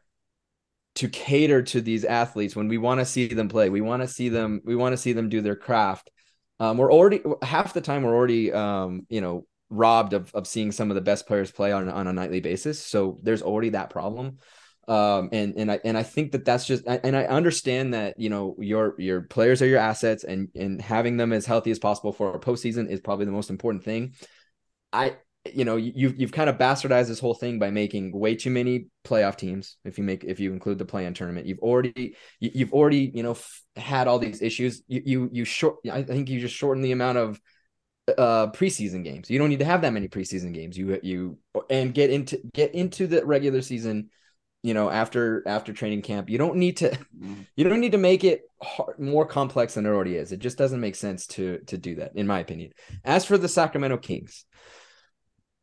to 0.95 1.09
cater 1.09 1.61
to 1.61 1.79
these 1.79 2.03
athletes 2.03 2.55
when 2.55 2.67
we 2.67 2.79
want 2.79 2.99
to 2.99 3.05
see 3.05 3.27
them 3.27 3.49
play. 3.49 3.69
We 3.69 3.81
want 3.81 4.01
to 4.01 4.07
see 4.07 4.29
them. 4.29 4.61
We 4.65 4.75
want 4.75 4.93
to 4.93 4.97
see 4.97 5.13
them 5.13 5.29
do 5.29 5.41
their 5.41 5.55
craft. 5.55 6.09
Um, 6.59 6.77
we're 6.77 6.91
already 6.91 7.21
half 7.43 7.75
the 7.75 7.81
time 7.81 8.01
we're 8.01 8.15
already 8.15 8.51
um, 8.51 9.05
you 9.09 9.21
know 9.21 9.45
robbed 9.69 10.13
of, 10.13 10.33
of 10.33 10.47
seeing 10.47 10.71
some 10.71 10.89
of 10.89 10.95
the 10.95 11.01
best 11.01 11.27
players 11.27 11.51
play 11.51 11.71
on, 11.71 11.89
on 11.89 12.07
a 12.07 12.13
nightly 12.13 12.39
basis. 12.39 12.83
So 12.83 13.17
there's 13.21 13.41
already 13.41 13.69
that 13.69 13.89
problem. 13.89 14.37
Um, 14.87 15.27
and, 15.33 15.55
and 15.57 15.69
I, 15.69 15.79
and 15.83 15.97
I 15.97 16.03
think 16.03 16.31
that 16.31 16.45
that's 16.45 16.65
just, 16.65 16.85
and 16.87 17.17
I 17.17 17.25
understand 17.25 17.93
that, 17.93 18.17
you 18.17 18.29
know, 18.29 18.55
your, 18.59 18.95
your 18.97 19.23
players 19.23 19.61
are 19.61 19.67
your 19.67 19.79
assets 19.79 20.23
and, 20.23 20.47
and 20.55 20.81
having 20.81 21.17
them 21.17 21.33
as 21.33 21.45
healthy 21.45 21.71
as 21.71 21.79
possible 21.79 22.13
for 22.13 22.33
a 22.33 22.39
postseason 22.39 22.89
is 22.89 23.01
probably 23.01 23.25
the 23.25 23.33
most 23.33 23.49
important 23.49 23.83
thing. 23.83 24.13
I, 24.93 25.17
you 25.53 25.65
know, 25.65 25.75
you've, 25.75 26.17
you've 26.17 26.31
kind 26.31 26.49
of 26.49 26.57
bastardized 26.57 27.07
this 27.07 27.19
whole 27.19 27.33
thing 27.33 27.59
by 27.59 27.69
making 27.69 28.17
way 28.17 28.35
too 28.35 28.49
many 28.49 28.87
playoff 29.05 29.35
teams. 29.35 29.75
If 29.83 29.97
you 29.97 30.05
make, 30.05 30.23
if 30.23 30.39
you 30.39 30.53
include 30.53 30.77
the 30.77 30.85
play-in 30.85 31.13
tournament, 31.13 31.47
you've 31.47 31.59
already, 31.59 32.15
you, 32.39 32.51
you've 32.53 32.73
already, 32.73 33.11
you 33.13 33.23
know, 33.23 33.31
f- 33.31 33.61
had 33.75 34.07
all 34.07 34.19
these 34.19 34.41
issues. 34.41 34.83
You, 34.87 35.01
you, 35.05 35.29
you 35.33 35.43
short, 35.43 35.79
I 35.91 36.03
think 36.03 36.29
you 36.29 36.39
just 36.39 36.55
shorten 36.55 36.81
the 36.81 36.93
amount 36.93 37.17
of, 37.17 37.41
uh 38.17 38.47
preseason 38.47 39.03
games. 39.03 39.29
You 39.29 39.39
don't 39.39 39.49
need 39.49 39.59
to 39.59 39.65
have 39.65 39.81
that 39.81 39.93
many 39.93 40.07
preseason 40.07 40.53
games. 40.53 40.77
You 40.77 40.99
you 41.03 41.37
and 41.69 41.93
get 41.93 42.09
into 42.09 42.39
get 42.53 42.73
into 42.73 43.07
the 43.07 43.25
regular 43.25 43.61
season, 43.61 44.09
you 44.63 44.73
know, 44.73 44.89
after 44.89 45.43
after 45.47 45.73
training 45.73 46.03
camp. 46.03 46.29
You 46.29 46.37
don't 46.37 46.55
need 46.55 46.77
to 46.77 46.97
you 47.55 47.63
don't 47.63 47.81
need 47.81 47.91
to 47.93 47.97
make 47.97 48.23
it 48.23 48.43
hard, 48.61 48.99
more 48.99 49.25
complex 49.25 49.73
than 49.73 49.85
it 49.85 49.89
already 49.89 50.15
is. 50.15 50.31
It 50.31 50.39
just 50.39 50.57
doesn't 50.57 50.79
make 50.79 50.95
sense 50.95 51.27
to 51.27 51.59
to 51.67 51.77
do 51.77 51.95
that 51.95 52.11
in 52.15 52.27
my 52.27 52.39
opinion. 52.39 52.71
As 53.03 53.25
for 53.25 53.37
the 53.37 53.49
Sacramento 53.49 53.97
Kings, 53.97 54.45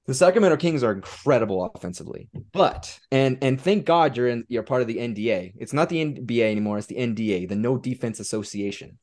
the 0.07 0.15
Sacramento 0.15 0.59
Kings 0.59 0.83
are 0.83 0.93
incredible 0.93 1.65
offensively, 1.75 2.29
but 2.53 2.99
and 3.11 3.39
and 3.41 3.59
thank 3.59 3.87
God 3.87 4.17
you're 4.17 4.29
in 4.29 4.45
you're 4.49 4.63
part 4.63 4.83
of 4.83 4.89
the 4.89 4.99
NDA. 4.99 5.55
It's 5.57 5.73
not 5.73 5.89
the 5.89 6.05
NBA 6.05 6.51
anymore. 6.51 6.77
It's 6.77 6.89
the 6.89 6.97
NDA, 6.97 7.49
the 7.49 7.57
No 7.57 7.79
Defense 7.79 8.21
Association. 8.21 8.99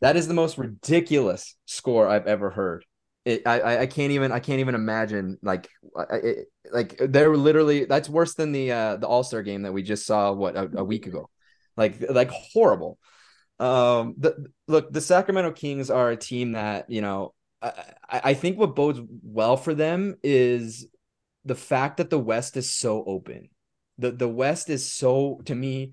That 0.00 0.16
is 0.16 0.28
the 0.28 0.34
most 0.34 0.58
ridiculous 0.58 1.56
score 1.66 2.08
I've 2.08 2.26
ever 2.26 2.50
heard. 2.50 2.84
It, 3.24 3.46
I, 3.46 3.78
I 3.78 3.86
can't 3.86 4.12
even 4.12 4.32
I 4.32 4.38
can't 4.38 4.60
even 4.60 4.74
imagine 4.74 5.38
like 5.42 5.66
it, 6.10 6.48
like 6.70 6.98
they're 6.98 7.34
literally 7.34 7.86
that's 7.86 8.08
worse 8.08 8.34
than 8.34 8.52
the 8.52 8.70
uh 8.70 8.96
the 8.96 9.06
All 9.06 9.24
Star 9.24 9.42
game 9.42 9.62
that 9.62 9.72
we 9.72 9.82
just 9.82 10.04
saw 10.04 10.32
what 10.32 10.56
a, 10.56 10.70
a 10.76 10.84
week 10.84 11.06
ago, 11.06 11.30
like 11.74 12.04
like 12.10 12.30
horrible. 12.30 12.98
Um, 13.58 14.14
the 14.18 14.46
look 14.68 14.92
the 14.92 15.00
Sacramento 15.00 15.52
Kings 15.52 15.88
are 15.88 16.10
a 16.10 16.16
team 16.16 16.52
that 16.52 16.90
you 16.90 17.00
know 17.00 17.32
I, 17.62 17.72
I 18.10 18.34
think 18.34 18.58
what 18.58 18.76
bodes 18.76 19.00
well 19.22 19.56
for 19.56 19.74
them 19.74 20.16
is 20.22 20.86
the 21.44 21.54
fact 21.54 21.96
that 21.98 22.10
the 22.10 22.18
West 22.18 22.56
is 22.56 22.70
so 22.70 23.02
open. 23.06 23.48
The 23.98 24.10
the 24.10 24.28
West 24.28 24.68
is 24.68 24.90
so 24.90 25.40
to 25.46 25.54
me 25.54 25.92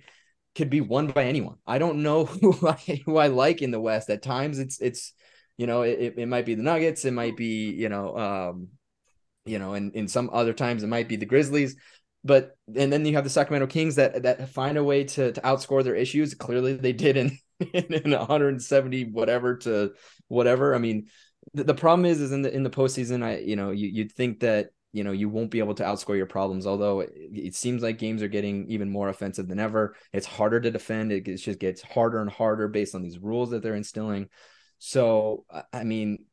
could 0.55 0.69
be 0.69 0.81
won 0.81 1.07
by 1.07 1.25
anyone. 1.25 1.57
I 1.65 1.77
don't 1.77 2.03
know 2.03 2.25
who 2.41 2.67
I 2.67 3.01
who 3.05 3.17
I 3.17 3.27
like 3.27 3.61
in 3.61 3.71
the 3.71 3.79
West. 3.79 4.09
At 4.09 4.21
times 4.21 4.59
it's 4.59 4.79
it's 4.81 5.13
you 5.57 5.67
know 5.67 5.81
it, 5.83 6.15
it 6.17 6.27
might 6.27 6.45
be 6.45 6.55
the 6.55 6.63
Nuggets, 6.63 7.05
it 7.05 7.13
might 7.13 7.37
be 7.37 7.71
you 7.71 7.89
know 7.89 8.17
um 8.17 8.67
you 9.45 9.59
know 9.59 9.73
and 9.73 9.95
in 9.95 10.07
some 10.07 10.29
other 10.31 10.53
times 10.53 10.83
it 10.83 10.87
might 10.87 11.07
be 11.07 11.15
the 11.15 11.25
Grizzlies. 11.25 11.75
But 12.23 12.55
and 12.75 12.93
then 12.93 13.05
you 13.05 13.15
have 13.15 13.23
the 13.23 13.31
Sacramento 13.31 13.67
Kings 13.67 13.95
that 13.95 14.23
that 14.23 14.49
find 14.49 14.77
a 14.77 14.83
way 14.83 15.03
to 15.05 15.31
to 15.31 15.41
outscore 15.41 15.83
their 15.83 15.95
issues. 15.95 16.35
Clearly 16.35 16.73
they 16.73 16.93
did 16.93 17.17
in 17.17 17.37
in, 17.73 17.93
in 17.93 18.11
170 18.11 19.05
whatever 19.05 19.57
to 19.57 19.93
whatever. 20.27 20.75
I 20.75 20.77
mean 20.77 21.07
the, 21.53 21.63
the 21.63 21.73
problem 21.73 22.05
is 22.05 22.21
is 22.21 22.31
in 22.31 22.43
the 22.43 22.53
in 22.53 22.63
the 22.63 22.69
postseason 22.69 23.23
I 23.23 23.37
you 23.37 23.55
know 23.55 23.71
you 23.71 23.87
you'd 23.87 24.11
think 24.11 24.41
that 24.41 24.69
you 24.93 25.04
know 25.04 25.12
you 25.12 25.30
won't 25.30 25.51
be 25.51 25.60
able 25.60 25.73
to 25.73 25.84
outscore 25.84 26.17
your 26.17 26.25
problems 26.25 26.67
although 26.67 27.01
it, 27.01 27.12
it, 27.15 27.56
seems 27.56 27.82
like 27.82 27.97
games 27.97 28.21
are 28.21 28.27
getting 28.27 28.67
even 28.69 28.89
more 28.89 29.10
offensive 29.10 29.47
than 29.47 29.60
ever. 29.60 29.95
It's 30.12 30.25
harder 30.25 30.60
to 30.60 30.71
defend. 30.71 31.12
It 31.12 31.23
just 31.38 31.60
gets 31.60 31.82
harder 31.82 32.19
and 32.19 32.30
harder 32.30 32.67
based 32.67 32.95
on 32.95 33.01
these 33.01 33.19
rules 33.19 33.51
that 33.51 33.63
they're 33.63 33.75
instilling. 33.75 34.30
So 34.80 35.45
i 35.71 35.84
mean 35.84 36.25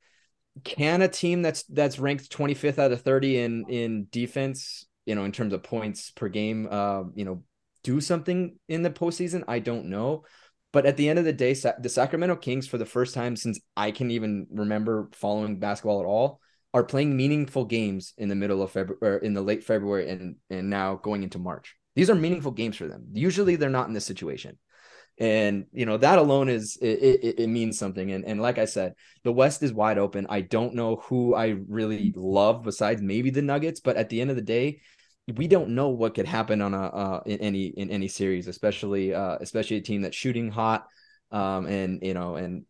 can 0.64 1.02
a 1.02 1.08
team 1.08 1.42
that's 1.42 1.62
that's 1.64 1.98
ranked 1.98 2.30
25th 2.30 2.78
out 2.78 2.92
of 2.92 3.02
30 3.02 3.38
in 3.38 3.64
in 3.68 4.06
defense 4.10 4.86
you 5.06 5.14
know 5.14 5.24
in 5.24 5.30
terms 5.30 5.52
of 5.52 5.62
points 5.62 6.10
per 6.10 6.28
game 6.28 6.66
uh 6.70 7.04
you 7.14 7.24
know 7.24 7.44
do 7.82 8.00
something 8.00 8.56
in 8.68 8.82
the 8.82 8.90
postseason? 8.90 9.44
I 9.48 9.60
don't 9.60 9.86
know. 9.86 10.24
But 10.72 10.84
at 10.84 10.98
the 10.98 11.08
end 11.08 11.18
of 11.18 11.24
the 11.24 11.32
day 11.32 11.54
the 11.54 11.88
sacramento 11.88 12.36
kings 12.36 12.68
for 12.68 12.76
the 12.76 12.84
first 12.84 13.14
time 13.14 13.34
since 13.34 13.58
i 13.74 13.90
can 13.90 14.10
even 14.10 14.46
remember 14.50 15.08
following 15.12 15.58
basketball 15.58 16.00
at 16.00 16.06
all 16.06 16.40
are 16.74 16.84
playing 16.84 17.16
meaningful 17.16 17.64
games 17.64 18.12
in 18.18 18.28
the 18.28 18.34
middle 18.34 18.62
of 18.62 18.70
February 18.70 19.24
in 19.24 19.34
the 19.34 19.42
late 19.42 19.64
February 19.64 20.08
and 20.08 20.36
and 20.50 20.70
now 20.70 20.96
going 20.96 21.22
into 21.22 21.38
March. 21.38 21.76
These 21.94 22.10
are 22.10 22.14
meaningful 22.14 22.52
games 22.52 22.76
for 22.76 22.86
them. 22.86 23.06
Usually 23.12 23.56
they're 23.56 23.70
not 23.70 23.88
in 23.88 23.94
this 23.94 24.06
situation. 24.06 24.58
And 25.20 25.66
you 25.72 25.84
know 25.84 25.96
that 25.96 26.18
alone 26.18 26.48
is 26.48 26.78
it, 26.80 26.86
it, 26.86 27.40
it 27.40 27.46
means 27.48 27.78
something. 27.78 28.12
And 28.12 28.24
and 28.24 28.40
like 28.40 28.58
I 28.58 28.66
said, 28.66 28.94
the 29.24 29.32
West 29.32 29.62
is 29.62 29.72
wide 29.72 29.98
open. 29.98 30.26
I 30.28 30.42
don't 30.42 30.74
know 30.74 30.96
who 30.96 31.34
I 31.34 31.56
really 31.68 32.12
love 32.14 32.62
besides 32.62 33.02
maybe 33.02 33.30
the 33.30 33.42
Nuggets, 33.42 33.80
but 33.80 33.96
at 33.96 34.10
the 34.10 34.20
end 34.20 34.30
of 34.30 34.36
the 34.36 34.42
day, 34.42 34.80
we 35.36 35.48
don't 35.48 35.70
know 35.70 35.88
what 35.88 36.14
could 36.14 36.26
happen 36.26 36.62
on 36.62 36.72
a 36.72 36.82
uh, 36.82 37.22
in 37.26 37.40
any 37.40 37.66
in 37.66 37.90
any 37.90 38.08
series, 38.08 38.46
especially 38.46 39.12
uh, 39.12 39.38
especially 39.40 39.78
a 39.78 39.82
team 39.82 40.02
that's 40.02 40.16
shooting 40.16 40.50
hot, 40.50 40.86
um, 41.32 41.66
and 41.66 41.98
you 42.02 42.14
know 42.14 42.36
and 42.36 42.64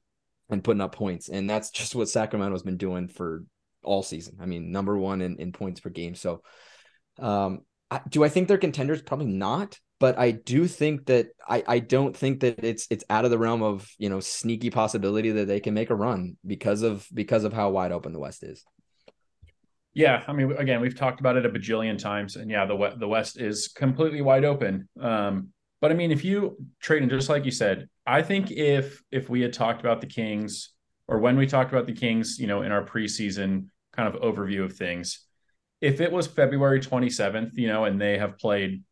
and 0.48 0.64
putting 0.64 0.80
up 0.80 0.94
points. 0.94 1.28
And 1.28 1.50
that's 1.50 1.70
just 1.70 1.94
what 1.94 2.08
Sacramento's 2.08 2.62
been 2.62 2.78
doing 2.78 3.08
for 3.08 3.44
all 3.82 4.02
season. 4.02 4.38
I 4.40 4.46
mean, 4.46 4.72
number 4.72 4.96
one 4.96 5.22
in, 5.22 5.36
in 5.36 5.52
points 5.52 5.80
per 5.80 5.90
game. 5.90 6.14
So, 6.14 6.42
um, 7.18 7.60
I, 7.90 8.00
do 8.08 8.24
I 8.24 8.28
think 8.28 8.48
they're 8.48 8.58
contenders? 8.58 9.02
Probably 9.02 9.26
not. 9.26 9.78
But 10.00 10.16
I 10.16 10.30
do 10.30 10.68
think 10.68 11.06
that 11.06 11.28
I, 11.48 11.64
I 11.66 11.78
don't 11.80 12.16
think 12.16 12.40
that 12.40 12.62
it's 12.64 12.86
it's 12.88 13.04
out 13.10 13.24
of 13.24 13.32
the 13.32 13.38
realm 13.38 13.62
of 13.62 13.90
you 13.98 14.08
know 14.08 14.20
sneaky 14.20 14.70
possibility 14.70 15.32
that 15.32 15.48
they 15.48 15.58
can 15.58 15.74
make 15.74 15.90
a 15.90 15.96
run 15.96 16.36
because 16.46 16.82
of 16.82 17.06
because 17.12 17.42
of 17.42 17.52
how 17.52 17.70
wide 17.70 17.90
open 17.90 18.12
the 18.12 18.20
West 18.20 18.44
is. 18.44 18.64
Yeah, 19.94 20.22
I 20.28 20.32
mean, 20.32 20.52
again, 20.52 20.80
we've 20.80 20.94
talked 20.94 21.18
about 21.18 21.36
it 21.36 21.44
a 21.44 21.48
bajillion 21.48 21.98
times, 21.98 22.36
and 22.36 22.48
yeah, 22.48 22.64
the 22.64 22.94
the 22.96 23.08
West 23.08 23.40
is 23.40 23.66
completely 23.66 24.20
wide 24.20 24.44
open. 24.44 24.88
Um, 25.00 25.48
but 25.80 25.90
I 25.90 25.94
mean, 25.94 26.12
if 26.12 26.24
you 26.24 26.56
trade, 26.80 27.02
and 27.02 27.10
just 27.10 27.28
like 27.28 27.44
you 27.44 27.50
said, 27.50 27.88
I 28.06 28.22
think 28.22 28.52
if 28.52 29.02
if 29.10 29.28
we 29.28 29.40
had 29.40 29.52
talked 29.52 29.80
about 29.80 30.00
the 30.00 30.06
Kings 30.06 30.70
or 31.08 31.18
when 31.18 31.36
we 31.36 31.46
talked 31.46 31.72
about 31.72 31.86
the 31.86 31.92
Kings, 31.92 32.38
you 32.38 32.46
know, 32.46 32.62
in 32.62 32.70
our 32.70 32.84
preseason 32.84 33.66
kind 33.92 34.14
of 34.14 34.20
overview 34.20 34.64
of 34.64 34.76
things, 34.76 35.24
if 35.80 36.00
it 36.00 36.12
was 36.12 36.26
February 36.26 36.80
27th, 36.80 37.52
you 37.54 37.68
know, 37.68 37.84
and 37.84 38.00
they 38.00 38.18
have 38.18 38.38
played 38.38 38.82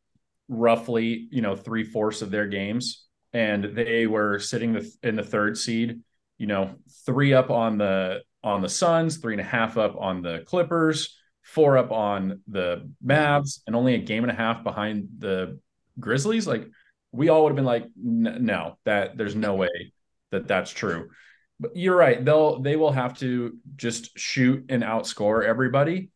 roughly, 0.49 1.29
you 1.31 1.43
know, 1.43 1.55
three 1.55 1.85
fourths 1.85 2.23
of 2.23 2.31
their 2.31 2.47
games 2.47 3.07
and 3.33 3.77
they 3.77 4.07
were 4.07 4.39
sitting 4.39 4.83
in 5.03 5.17
the 5.17 5.23
third 5.23 5.59
seed, 5.59 6.01
you 6.39 6.47
know, 6.47 6.75
three 7.05 7.35
up 7.35 7.51
on 7.51 7.77
the 7.77 8.21
on 8.43 8.63
the 8.63 8.69
Suns, 8.69 9.19
three 9.19 9.35
and 9.35 9.41
a 9.41 9.45
half 9.45 9.77
up 9.77 9.97
on 9.99 10.23
the 10.23 10.43
Clippers, 10.47 11.19
four 11.43 11.77
up 11.77 11.91
on 11.91 12.41
the 12.47 12.89
Mavs, 13.05 13.61
and 13.67 13.75
only 13.75 13.95
a 13.95 13.99
game 13.99 14.23
and 14.23 14.31
a 14.31 14.35
half 14.35 14.63
behind 14.63 15.09
the 15.19 15.59
Grizzlies. 15.99 16.47
Like 16.47 16.69
we 17.13 17.29
all 17.29 17.43
would 17.43 17.51
have 17.51 17.57
been 17.57 17.65
like, 17.65 17.87
no, 17.97 18.79
that 18.85 19.17
there's 19.17 19.35
no 19.35 19.55
way 19.55 19.93
that 20.31 20.47
that's 20.49 20.71
true. 20.71 21.11
But 21.59 21.77
you're 21.77 21.97
right. 21.97 22.23
They'll 22.23 22.61
they 22.61 22.77
will 22.77 22.93
have 22.93 23.19
to 23.19 23.57
just 23.77 24.19
shoot 24.19 24.67
and 24.69 24.83
outscore 24.83 25.45
everybody. 25.45 26.11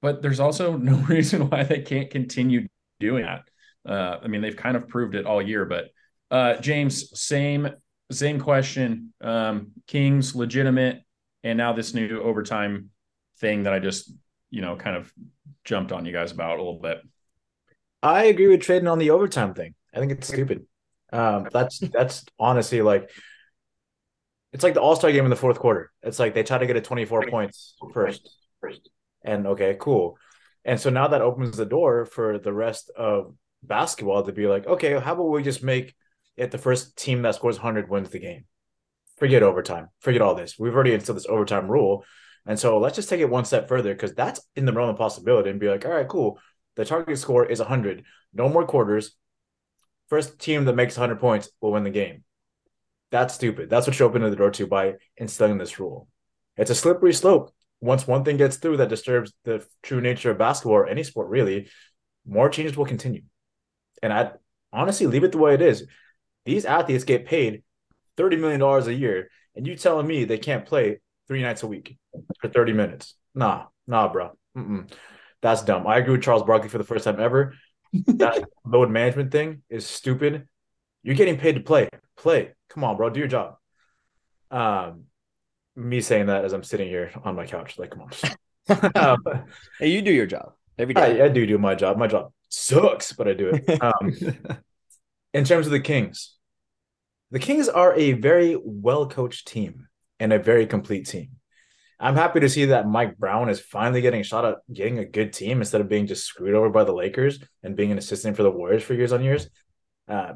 But 0.00 0.22
there's 0.22 0.40
also 0.40 0.76
no 0.76 0.96
reason 0.96 1.48
why 1.48 1.62
they 1.62 1.80
can't 1.80 2.10
continue 2.10 2.68
doing 3.00 3.24
that. 3.24 3.42
Uh, 3.88 4.18
I 4.22 4.28
mean, 4.28 4.40
they've 4.40 4.56
kind 4.56 4.76
of 4.76 4.88
proved 4.88 5.14
it 5.14 5.26
all 5.26 5.42
year. 5.42 5.64
But 5.64 5.90
uh, 6.30 6.56
James, 6.56 7.18
same 7.20 7.68
same 8.10 8.40
question. 8.40 9.12
Um, 9.20 9.72
Kings 9.86 10.34
legitimate, 10.34 11.02
and 11.42 11.56
now 11.56 11.72
this 11.72 11.94
new 11.94 12.20
overtime 12.20 12.90
thing 13.38 13.64
that 13.64 13.72
I 13.72 13.78
just 13.78 14.12
you 14.50 14.62
know 14.62 14.76
kind 14.76 14.96
of 14.96 15.12
jumped 15.64 15.92
on 15.92 16.04
you 16.04 16.12
guys 16.12 16.32
about 16.32 16.58
a 16.58 16.62
little 16.62 16.80
bit. 16.80 16.98
I 18.02 18.24
agree 18.24 18.48
with 18.48 18.62
trading 18.62 18.88
on 18.88 18.98
the 18.98 19.10
overtime 19.10 19.54
thing. 19.54 19.74
I 19.94 20.00
think 20.00 20.12
it's 20.12 20.26
stupid. 20.26 20.66
Um, 21.12 21.48
that's 21.52 21.78
that's 21.78 22.24
honestly 22.38 22.82
like 22.82 23.10
it's 24.52 24.62
like 24.62 24.74
the 24.74 24.80
All 24.80 24.96
Star 24.96 25.10
game 25.10 25.24
in 25.24 25.30
the 25.30 25.36
fourth 25.36 25.58
quarter. 25.58 25.90
It's 26.02 26.18
like 26.18 26.34
they 26.34 26.42
try 26.42 26.58
to 26.58 26.66
get 26.66 26.76
a 26.76 26.80
24 26.80 27.26
points 27.28 27.74
first. 27.92 28.30
First. 28.60 28.90
And 29.24 29.46
okay, 29.48 29.76
cool. 29.80 30.18
And 30.64 30.78
so 30.78 30.90
now 30.90 31.08
that 31.08 31.22
opens 31.22 31.56
the 31.56 31.66
door 31.66 32.04
for 32.04 32.38
the 32.38 32.52
rest 32.52 32.90
of 32.96 33.34
basketball 33.62 34.24
to 34.24 34.32
be 34.32 34.46
like, 34.46 34.66
okay, 34.66 34.98
how 34.98 35.14
about 35.14 35.24
we 35.24 35.42
just 35.42 35.62
make 35.62 35.94
it 36.36 36.50
the 36.50 36.58
first 36.58 36.96
team 36.96 37.22
that 37.22 37.34
scores 37.34 37.56
100 37.56 37.88
wins 37.88 38.10
the 38.10 38.18
game? 38.18 38.44
Forget 39.16 39.42
overtime. 39.42 39.88
Forget 40.00 40.22
all 40.22 40.34
this. 40.34 40.58
We've 40.58 40.74
already 40.74 40.94
instilled 40.94 41.18
this 41.18 41.26
overtime 41.26 41.68
rule. 41.68 42.04
And 42.46 42.58
so 42.58 42.78
let's 42.78 42.96
just 42.96 43.08
take 43.08 43.20
it 43.20 43.30
one 43.30 43.44
step 43.44 43.68
further 43.68 43.92
because 43.92 44.14
that's 44.14 44.40
in 44.56 44.64
the 44.64 44.72
realm 44.72 44.90
of 44.90 44.96
possibility 44.96 45.50
and 45.50 45.60
be 45.60 45.68
like, 45.68 45.84
all 45.84 45.92
right, 45.92 46.08
cool. 46.08 46.38
The 46.74 46.84
target 46.84 47.18
score 47.18 47.46
is 47.46 47.58
100. 47.58 48.04
No 48.32 48.48
more 48.48 48.66
quarters. 48.66 49.16
First 50.08 50.38
team 50.38 50.64
that 50.64 50.74
makes 50.74 50.96
100 50.96 51.20
points 51.20 51.50
will 51.60 51.72
win 51.72 51.84
the 51.84 51.90
game. 51.90 52.24
That's 53.12 53.34
stupid. 53.34 53.68
That's 53.68 53.86
what 53.86 53.98
you 53.98 54.06
open 54.06 54.22
the 54.22 54.34
door 54.34 54.50
to 54.50 54.66
by 54.66 54.94
instilling 55.18 55.58
this 55.58 55.78
rule. 55.78 56.08
It's 56.56 56.70
a 56.70 56.74
slippery 56.74 57.12
slope. 57.12 57.52
Once 57.80 58.06
one 58.06 58.24
thing 58.24 58.38
gets 58.38 58.56
through 58.56 58.78
that 58.78 58.88
disturbs 58.88 59.34
the 59.44 59.64
true 59.82 60.00
nature 60.00 60.30
of 60.30 60.38
basketball 60.38 60.78
or 60.78 60.86
any 60.86 61.02
sport, 61.02 61.28
really, 61.28 61.68
more 62.26 62.48
changes 62.48 62.76
will 62.76 62.86
continue. 62.86 63.22
And 64.02 64.12
I 64.12 64.32
honestly 64.72 65.06
leave 65.06 65.24
it 65.24 65.32
the 65.32 65.38
way 65.38 65.52
it 65.52 65.60
is. 65.60 65.86
These 66.46 66.64
athletes 66.64 67.04
get 67.04 67.26
paid 67.26 67.62
$30 68.16 68.40
million 68.40 68.62
a 68.62 68.90
year, 68.92 69.28
and 69.54 69.66
you 69.66 69.76
telling 69.76 70.06
me 70.06 70.24
they 70.24 70.38
can't 70.38 70.64
play 70.64 71.00
three 71.28 71.42
nights 71.42 71.62
a 71.62 71.66
week 71.66 71.98
for 72.40 72.48
30 72.48 72.72
minutes. 72.72 73.14
Nah, 73.34 73.66
nah, 73.86 74.10
bro. 74.10 74.30
Mm-mm. 74.56 74.90
That's 75.42 75.62
dumb. 75.62 75.86
I 75.86 75.98
agree 75.98 76.12
with 76.12 76.22
Charles 76.22 76.44
Barkley 76.44 76.70
for 76.70 76.78
the 76.78 76.84
first 76.84 77.04
time 77.04 77.20
ever. 77.20 77.54
That 77.92 78.44
load 78.64 78.90
management 78.90 79.32
thing 79.32 79.62
is 79.68 79.86
stupid. 79.86 80.48
You're 81.02 81.16
getting 81.16 81.36
paid 81.36 81.56
to 81.56 81.60
play. 81.60 81.88
Play. 82.16 82.52
Come 82.72 82.84
on, 82.84 82.96
bro. 82.96 83.10
Do 83.10 83.20
your 83.20 83.28
job. 83.28 83.56
Um, 84.50 85.04
me 85.76 86.00
saying 86.00 86.26
that 86.26 86.44
as 86.44 86.52
I'm 86.52 86.62
sitting 86.62 86.88
here 86.88 87.10
on 87.24 87.36
my 87.36 87.46
couch, 87.46 87.78
like, 87.78 87.90
come 87.90 88.02
on. 88.02 88.92
um, 88.94 89.44
hey, 89.78 89.88
you 89.88 90.02
do 90.02 90.12
your 90.12 90.26
job 90.26 90.52
every 90.78 90.94
day. 90.94 91.20
I, 91.20 91.26
I, 91.26 91.28
do 91.28 91.46
do 91.46 91.58
my 91.58 91.74
job. 91.74 91.98
My 91.98 92.06
job 92.06 92.32
sucks, 92.48 93.12
but 93.12 93.28
I 93.28 93.34
do 93.34 93.50
it. 93.50 93.80
Um, 93.82 94.14
in 95.34 95.44
terms 95.44 95.66
of 95.66 95.72
the 95.72 95.80
Kings, 95.80 96.36
the 97.30 97.38
Kings 97.38 97.68
are 97.68 97.94
a 97.94 98.12
very 98.12 98.56
well 98.62 99.06
coached 99.06 99.48
team 99.48 99.88
and 100.20 100.32
a 100.32 100.38
very 100.38 100.66
complete 100.66 101.06
team. 101.06 101.30
I'm 101.98 102.16
happy 102.16 102.40
to 102.40 102.48
see 102.48 102.66
that 102.66 102.88
Mike 102.88 103.16
Brown 103.16 103.48
is 103.48 103.60
finally 103.60 104.00
getting 104.00 104.22
shot 104.22 104.44
at 104.44 104.56
getting 104.72 104.98
a 104.98 105.04
good 105.04 105.32
team 105.32 105.60
instead 105.60 105.80
of 105.80 105.88
being 105.88 106.06
just 106.06 106.26
screwed 106.26 106.54
over 106.54 106.68
by 106.68 106.84
the 106.84 106.92
Lakers 106.92 107.38
and 107.62 107.76
being 107.76 107.92
an 107.92 107.98
assistant 107.98 108.36
for 108.36 108.42
the 108.42 108.50
Warriors 108.50 108.82
for 108.82 108.94
years 108.94 109.12
on 109.12 109.22
years. 109.22 109.48
Uh, 110.08 110.34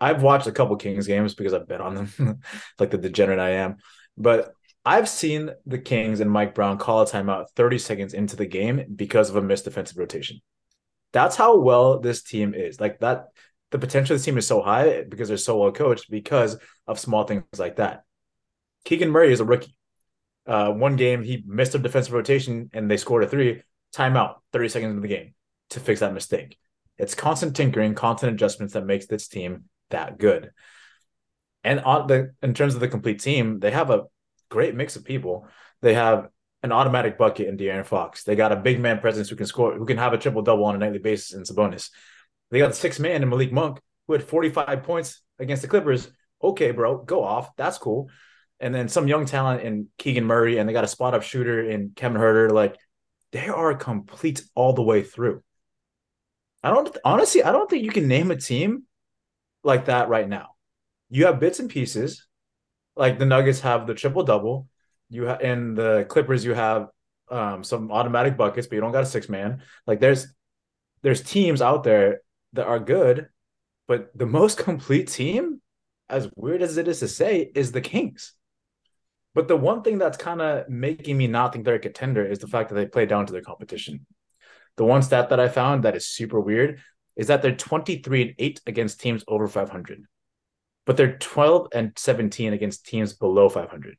I've 0.00 0.22
watched 0.22 0.46
a 0.46 0.52
couple 0.52 0.76
Kings 0.76 1.06
games 1.06 1.34
because 1.34 1.54
I 1.54 1.58
bet 1.58 1.80
on 1.80 1.94
them, 1.94 2.40
like 2.78 2.90
the 2.90 2.98
degenerate 2.98 3.38
I 3.38 3.50
am. 3.50 3.76
But 4.16 4.52
I've 4.84 5.08
seen 5.08 5.50
the 5.64 5.78
Kings 5.78 6.20
and 6.20 6.30
Mike 6.30 6.54
Brown 6.54 6.78
call 6.78 7.02
a 7.02 7.06
timeout 7.06 7.50
30 7.56 7.78
seconds 7.78 8.14
into 8.14 8.36
the 8.36 8.46
game 8.46 8.84
because 8.94 9.30
of 9.30 9.36
a 9.36 9.42
missed 9.42 9.64
defensive 9.64 9.96
rotation. 9.96 10.40
That's 11.12 11.36
how 11.36 11.58
well 11.58 11.98
this 11.98 12.22
team 12.22 12.54
is. 12.54 12.80
Like 12.80 13.00
that, 13.00 13.26
the 13.70 13.78
potential 13.78 14.14
of 14.14 14.20
this 14.20 14.24
team 14.24 14.38
is 14.38 14.46
so 14.46 14.62
high 14.62 15.02
because 15.02 15.28
they're 15.28 15.38
so 15.38 15.58
well 15.58 15.72
coached 15.72 16.10
because 16.10 16.56
of 16.86 17.00
small 17.00 17.24
things 17.24 17.44
like 17.58 17.76
that. 17.76 18.04
Keegan 18.84 19.10
Murray 19.10 19.32
is 19.32 19.40
a 19.40 19.44
rookie. 19.44 19.76
Uh, 20.46 20.70
one 20.70 20.94
game 20.94 21.24
he 21.24 21.42
missed 21.44 21.74
a 21.74 21.78
defensive 21.78 22.12
rotation 22.12 22.70
and 22.72 22.88
they 22.88 22.96
scored 22.96 23.24
a 23.24 23.28
three. 23.28 23.62
Timeout, 23.94 24.36
30 24.52 24.68
seconds 24.68 24.90
into 24.90 25.02
the 25.02 25.08
game 25.08 25.34
to 25.70 25.80
fix 25.80 26.00
that 26.00 26.14
mistake. 26.14 26.58
It's 26.98 27.14
constant 27.14 27.56
tinkering, 27.56 27.94
constant 27.94 28.34
adjustments 28.34 28.74
that 28.74 28.86
makes 28.86 29.06
this 29.06 29.26
team 29.26 29.64
that 29.90 30.18
good. 30.18 30.50
And 31.64 31.80
on 31.80 32.06
the 32.06 32.32
in 32.42 32.54
terms 32.54 32.74
of 32.74 32.80
the 32.80 32.88
complete 32.88 33.20
team, 33.20 33.58
they 33.58 33.70
have 33.70 33.90
a 33.90 34.04
great 34.48 34.74
mix 34.74 34.96
of 34.96 35.04
people. 35.04 35.48
They 35.82 35.94
have 35.94 36.28
an 36.62 36.72
automatic 36.72 37.18
bucket 37.18 37.48
in 37.48 37.56
De'Aaron 37.56 37.86
Fox. 37.86 38.24
They 38.24 38.36
got 38.36 38.52
a 38.52 38.56
big 38.56 38.80
man 38.80 38.98
presence 38.98 39.28
who 39.28 39.36
can 39.36 39.46
score, 39.46 39.74
who 39.74 39.86
can 39.86 39.98
have 39.98 40.12
a 40.12 40.18
triple 40.18 40.42
double 40.42 40.64
on 40.64 40.74
a 40.74 40.78
nightly 40.78 40.98
basis 40.98 41.32
in 41.32 41.42
Sabonis. 41.42 41.90
They 42.50 42.58
got 42.58 42.68
the 42.68 42.74
six 42.74 42.98
man 42.98 43.22
in 43.22 43.28
Malik 43.28 43.52
Monk, 43.52 43.80
who 44.06 44.12
had 44.12 44.22
45 44.22 44.82
points 44.82 45.22
against 45.38 45.62
the 45.62 45.68
Clippers. 45.68 46.10
Okay, 46.42 46.70
bro, 46.70 46.98
go 46.98 47.24
off. 47.24 47.54
That's 47.56 47.78
cool. 47.78 48.10
And 48.60 48.74
then 48.74 48.88
some 48.88 49.08
young 49.08 49.26
talent 49.26 49.62
in 49.62 49.88
Keegan 49.98 50.24
Murray, 50.24 50.58
and 50.58 50.68
they 50.68 50.72
got 50.72 50.84
a 50.84 50.88
spot 50.88 51.14
up 51.14 51.22
shooter 51.22 51.68
in 51.68 51.92
Kevin 51.94 52.20
Huerter. 52.20 52.50
Like 52.50 52.76
they 53.32 53.48
are 53.48 53.74
complete 53.74 54.42
all 54.54 54.72
the 54.72 54.82
way 54.82 55.02
through. 55.02 55.42
I 56.62 56.70
don't 56.70 56.96
honestly, 57.04 57.42
I 57.42 57.52
don't 57.52 57.68
think 57.68 57.84
you 57.84 57.90
can 57.90 58.08
name 58.08 58.30
a 58.30 58.36
team 58.36 58.84
like 59.66 59.86
that 59.86 60.08
right 60.08 60.28
now. 60.28 60.50
You 61.10 61.26
have 61.26 61.40
bits 61.40 61.58
and 61.58 61.68
pieces, 61.68 62.26
like 62.96 63.18
the 63.18 63.26
Nuggets 63.26 63.60
have 63.60 63.86
the 63.86 63.94
triple 63.94 64.22
double. 64.22 64.68
You 65.10 65.26
ha- 65.26 65.38
in 65.38 65.74
the 65.74 66.06
Clippers, 66.08 66.44
you 66.44 66.54
have 66.54 66.88
um, 67.30 67.62
some 67.64 67.90
automatic 67.90 68.36
buckets, 68.36 68.66
but 68.66 68.76
you 68.76 68.80
don't 68.80 68.92
got 68.92 69.02
a 69.02 69.06
six 69.06 69.28
man. 69.28 69.62
Like 69.86 70.00
there's 70.00 70.28
there's 71.02 71.22
teams 71.22 71.60
out 71.60 71.84
there 71.84 72.22
that 72.54 72.66
are 72.66 72.78
good, 72.78 73.28
but 73.86 74.16
the 74.16 74.26
most 74.26 74.58
complete 74.68 75.08
team, 75.08 75.60
as 76.08 76.30
weird 76.36 76.62
as 76.62 76.76
it 76.76 76.88
is 76.88 77.00
to 77.00 77.08
say, 77.08 77.50
is 77.54 77.72
the 77.72 77.80
Kings. 77.80 78.32
But 79.34 79.48
the 79.48 79.56
one 79.56 79.82
thing 79.82 79.98
that's 79.98 80.16
kind 80.16 80.40
of 80.40 80.68
making 80.68 81.18
me 81.18 81.26
not 81.26 81.52
think 81.52 81.64
they're 81.64 81.74
a 81.74 81.78
contender 81.78 82.24
is 82.24 82.38
the 82.38 82.46
fact 82.46 82.70
that 82.70 82.76
they 82.76 82.86
play 82.86 83.04
down 83.04 83.26
to 83.26 83.32
their 83.32 83.42
competition. 83.42 84.06
The 84.76 84.84
one 84.84 85.02
stat 85.02 85.28
that 85.28 85.40
I 85.40 85.48
found 85.48 85.84
that 85.84 85.96
is 85.96 86.06
super 86.06 86.40
weird 86.40 86.80
is 87.16 87.28
that 87.28 87.42
they're 87.42 87.56
23 87.56 88.22
and 88.22 88.34
8 88.38 88.60
against 88.66 89.00
teams 89.00 89.24
over 89.26 89.48
500 89.48 90.06
but 90.86 90.96
they're 90.96 91.18
12 91.18 91.68
and 91.74 91.92
17 91.96 92.52
against 92.52 92.86
teams 92.86 93.12
below 93.12 93.48
500. 93.48 93.96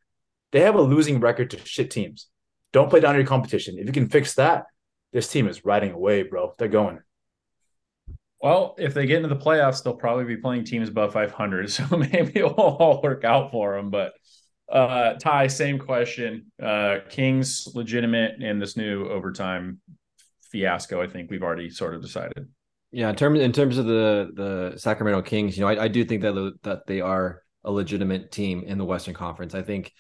They 0.51 0.62
have 0.62 0.75
a 0.75 0.82
losing 0.82 1.19
record 1.19 1.51
to 1.51 1.65
shit 1.65 1.91
teams. 1.91 2.27
Don't 2.71 2.89
play 2.89 3.01
down 3.01 3.15
your 3.15 3.25
competition. 3.25 3.77
If 3.77 3.86
you 3.86 3.91
can 3.91 4.10
fix 4.10 4.36
that, 4.36 4.65
this 5.12 5.27
team 5.27 5.47
is 5.47 5.65
riding 5.65 5.91
away, 5.91 6.23
bro. 6.23 6.53
They're 6.58 6.69
going. 6.69 6.99
Well, 8.41 8.75
if 8.77 8.93
they 8.93 9.06
get 9.06 9.17
into 9.17 9.30
the 9.30 9.36
playoffs, 9.36 9.84
they'll 9.84 9.95
probably 9.95 10.23
be 10.23 10.38
playing 10.38 10.63
teams 10.63 10.89
above 10.89 11.13
500. 11.13 11.69
So 11.69 11.86
maybe 11.97 12.39
it 12.39 12.43
will 12.43 12.51
all 12.53 13.01
work 13.01 13.25
out 13.25 13.51
for 13.51 13.75
them. 13.75 13.89
But 13.89 14.13
uh, 14.71 15.15
Ty, 15.15 15.47
same 15.47 15.80
question. 15.80 16.51
Uh, 16.62 16.99
Kings 17.10 17.67
legitimate 17.73 18.41
in 18.41 18.60
this 18.60 18.77
new 18.77 19.08
overtime 19.10 19.80
fiasco. 20.51 21.01
I 21.01 21.08
think 21.08 21.30
we've 21.30 21.43
already 21.43 21.69
sort 21.69 21.95
of 21.95 22.01
decided. 22.01 22.47
Yeah, 22.91 23.10
in 23.10 23.15
terms 23.15 23.39
in 23.39 23.52
terms 23.52 23.78
of 23.78 23.86
the 23.86 24.32
the 24.34 24.78
Sacramento 24.78 25.21
Kings, 25.23 25.58
you 25.58 25.62
know, 25.62 25.69
I, 25.69 25.84
I 25.84 25.88
do 25.88 26.06
think 26.06 26.21
that 26.21 26.54
that 26.63 26.88
they 26.88 27.02
are 27.02 27.43
a 27.63 27.71
legitimate 27.71 28.32
team 28.32 28.63
in 28.65 28.78
the 28.78 28.86
Western 28.86 29.13
Conference. 29.13 29.54
I 29.54 29.62
think, 29.62 29.91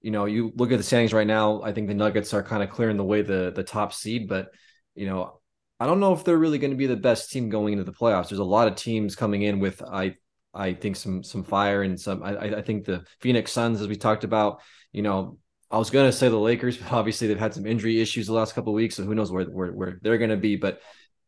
you 0.00 0.12
know, 0.12 0.26
you 0.26 0.52
look 0.54 0.70
at 0.70 0.78
the 0.78 0.84
standings 0.84 1.12
right 1.12 1.26
now. 1.26 1.62
I 1.62 1.72
think 1.72 1.88
the 1.88 1.94
Nuggets 1.94 2.32
are 2.34 2.44
kind 2.44 2.62
of 2.62 2.70
clearing 2.70 2.96
the 2.96 3.04
way 3.04 3.22
the 3.22 3.52
the 3.54 3.64
top 3.64 3.92
seed, 3.92 4.28
but 4.28 4.48
you 4.94 5.06
know, 5.06 5.40
I 5.80 5.86
don't 5.86 5.98
know 6.00 6.12
if 6.12 6.22
they're 6.24 6.38
really 6.38 6.58
going 6.58 6.70
to 6.70 6.76
be 6.76 6.86
the 6.86 6.96
best 6.96 7.30
team 7.30 7.48
going 7.48 7.72
into 7.72 7.84
the 7.84 7.92
playoffs. 7.92 8.28
There's 8.28 8.38
a 8.38 8.44
lot 8.44 8.68
of 8.68 8.76
teams 8.76 9.16
coming 9.16 9.42
in 9.42 9.58
with 9.58 9.82
I 9.82 10.14
I 10.54 10.74
think 10.74 10.96
some 10.96 11.24
some 11.24 11.42
fire 11.42 11.82
and 11.82 12.00
some 12.00 12.22
I 12.22 12.58
I 12.58 12.62
think 12.62 12.84
the 12.84 13.04
Phoenix 13.20 13.50
Suns 13.50 13.80
as 13.80 13.88
we 13.88 13.96
talked 13.96 14.22
about. 14.24 14.60
You 14.92 15.02
know, 15.02 15.38
I 15.68 15.78
was 15.78 15.90
going 15.90 16.08
to 16.08 16.16
say 16.16 16.28
the 16.28 16.36
Lakers, 16.36 16.76
but 16.76 16.92
obviously 16.92 17.26
they've 17.26 17.38
had 17.38 17.54
some 17.54 17.66
injury 17.66 18.00
issues 18.00 18.28
the 18.28 18.32
last 18.34 18.54
couple 18.54 18.72
of 18.72 18.76
weeks, 18.76 18.94
so 18.94 19.02
who 19.02 19.16
knows 19.16 19.32
where 19.32 19.44
where, 19.46 19.72
where 19.72 19.98
they're 20.00 20.18
going 20.18 20.30
to 20.30 20.36
be. 20.36 20.54
But 20.54 20.80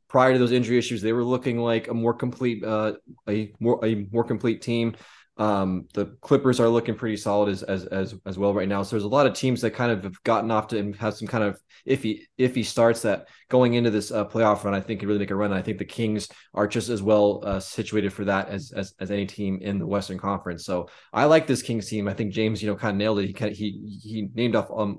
prior 0.08 0.32
to 0.32 0.38
those 0.38 0.52
injury 0.52 0.78
issues, 0.78 1.02
they 1.02 1.12
were 1.12 1.24
looking 1.24 1.58
like 1.58 1.88
a 1.88 1.94
more 1.94 2.14
complete, 2.14 2.64
uh, 2.64 2.94
a 3.28 3.52
more 3.60 3.84
a 3.84 4.06
more 4.10 4.24
complete 4.24 4.62
team. 4.62 4.94
Um, 5.36 5.86
the 5.94 6.06
Clippers 6.20 6.58
are 6.58 6.68
looking 6.68 6.96
pretty 6.96 7.16
solid 7.16 7.48
as, 7.50 7.62
as 7.62 7.84
as 7.86 8.14
as 8.26 8.36
well 8.36 8.52
right 8.52 8.68
now. 8.68 8.82
So 8.82 8.96
there's 8.96 9.04
a 9.04 9.08
lot 9.08 9.26
of 9.26 9.34
teams 9.34 9.60
that 9.60 9.70
kind 9.70 9.92
of 9.92 10.02
have 10.02 10.20
gotten 10.24 10.50
off 10.50 10.68
to 10.68 10.78
and 10.78 10.96
have 10.96 11.14
some 11.14 11.28
kind 11.28 11.44
of 11.44 11.60
iffy 11.86 12.22
iffy 12.38 12.64
starts 12.64 13.02
that 13.02 13.28
going 13.48 13.74
into 13.74 13.90
this 13.90 14.10
uh, 14.10 14.24
playoff 14.24 14.64
run, 14.64 14.74
I 14.74 14.80
think 14.80 14.98
could 14.98 15.06
really 15.06 15.20
make 15.20 15.30
a 15.30 15.36
run. 15.36 15.52
I 15.52 15.62
think 15.62 15.78
the 15.78 15.84
Kings 15.84 16.28
are 16.54 16.66
just 16.66 16.88
as 16.88 17.02
well 17.02 17.42
uh, 17.44 17.60
situated 17.60 18.12
for 18.12 18.24
that 18.24 18.48
as, 18.48 18.72
as 18.72 18.94
as 18.98 19.12
any 19.12 19.26
team 19.26 19.60
in 19.62 19.78
the 19.78 19.86
Western 19.86 20.18
Conference. 20.18 20.64
So 20.64 20.88
I 21.12 21.26
like 21.26 21.46
this 21.46 21.62
Kings 21.62 21.88
team. 21.88 22.08
I 22.08 22.14
think 22.14 22.32
James, 22.32 22.60
you 22.60 22.68
know, 22.68 22.76
kind 22.76 22.96
of 22.96 22.98
nailed 22.98 23.20
it. 23.20 23.28
He 23.28 23.32
kind 23.32 23.52
of, 23.52 23.56
he 23.56 24.00
he 24.02 24.28
named 24.34 24.56
off 24.56 24.70
um 24.76 24.98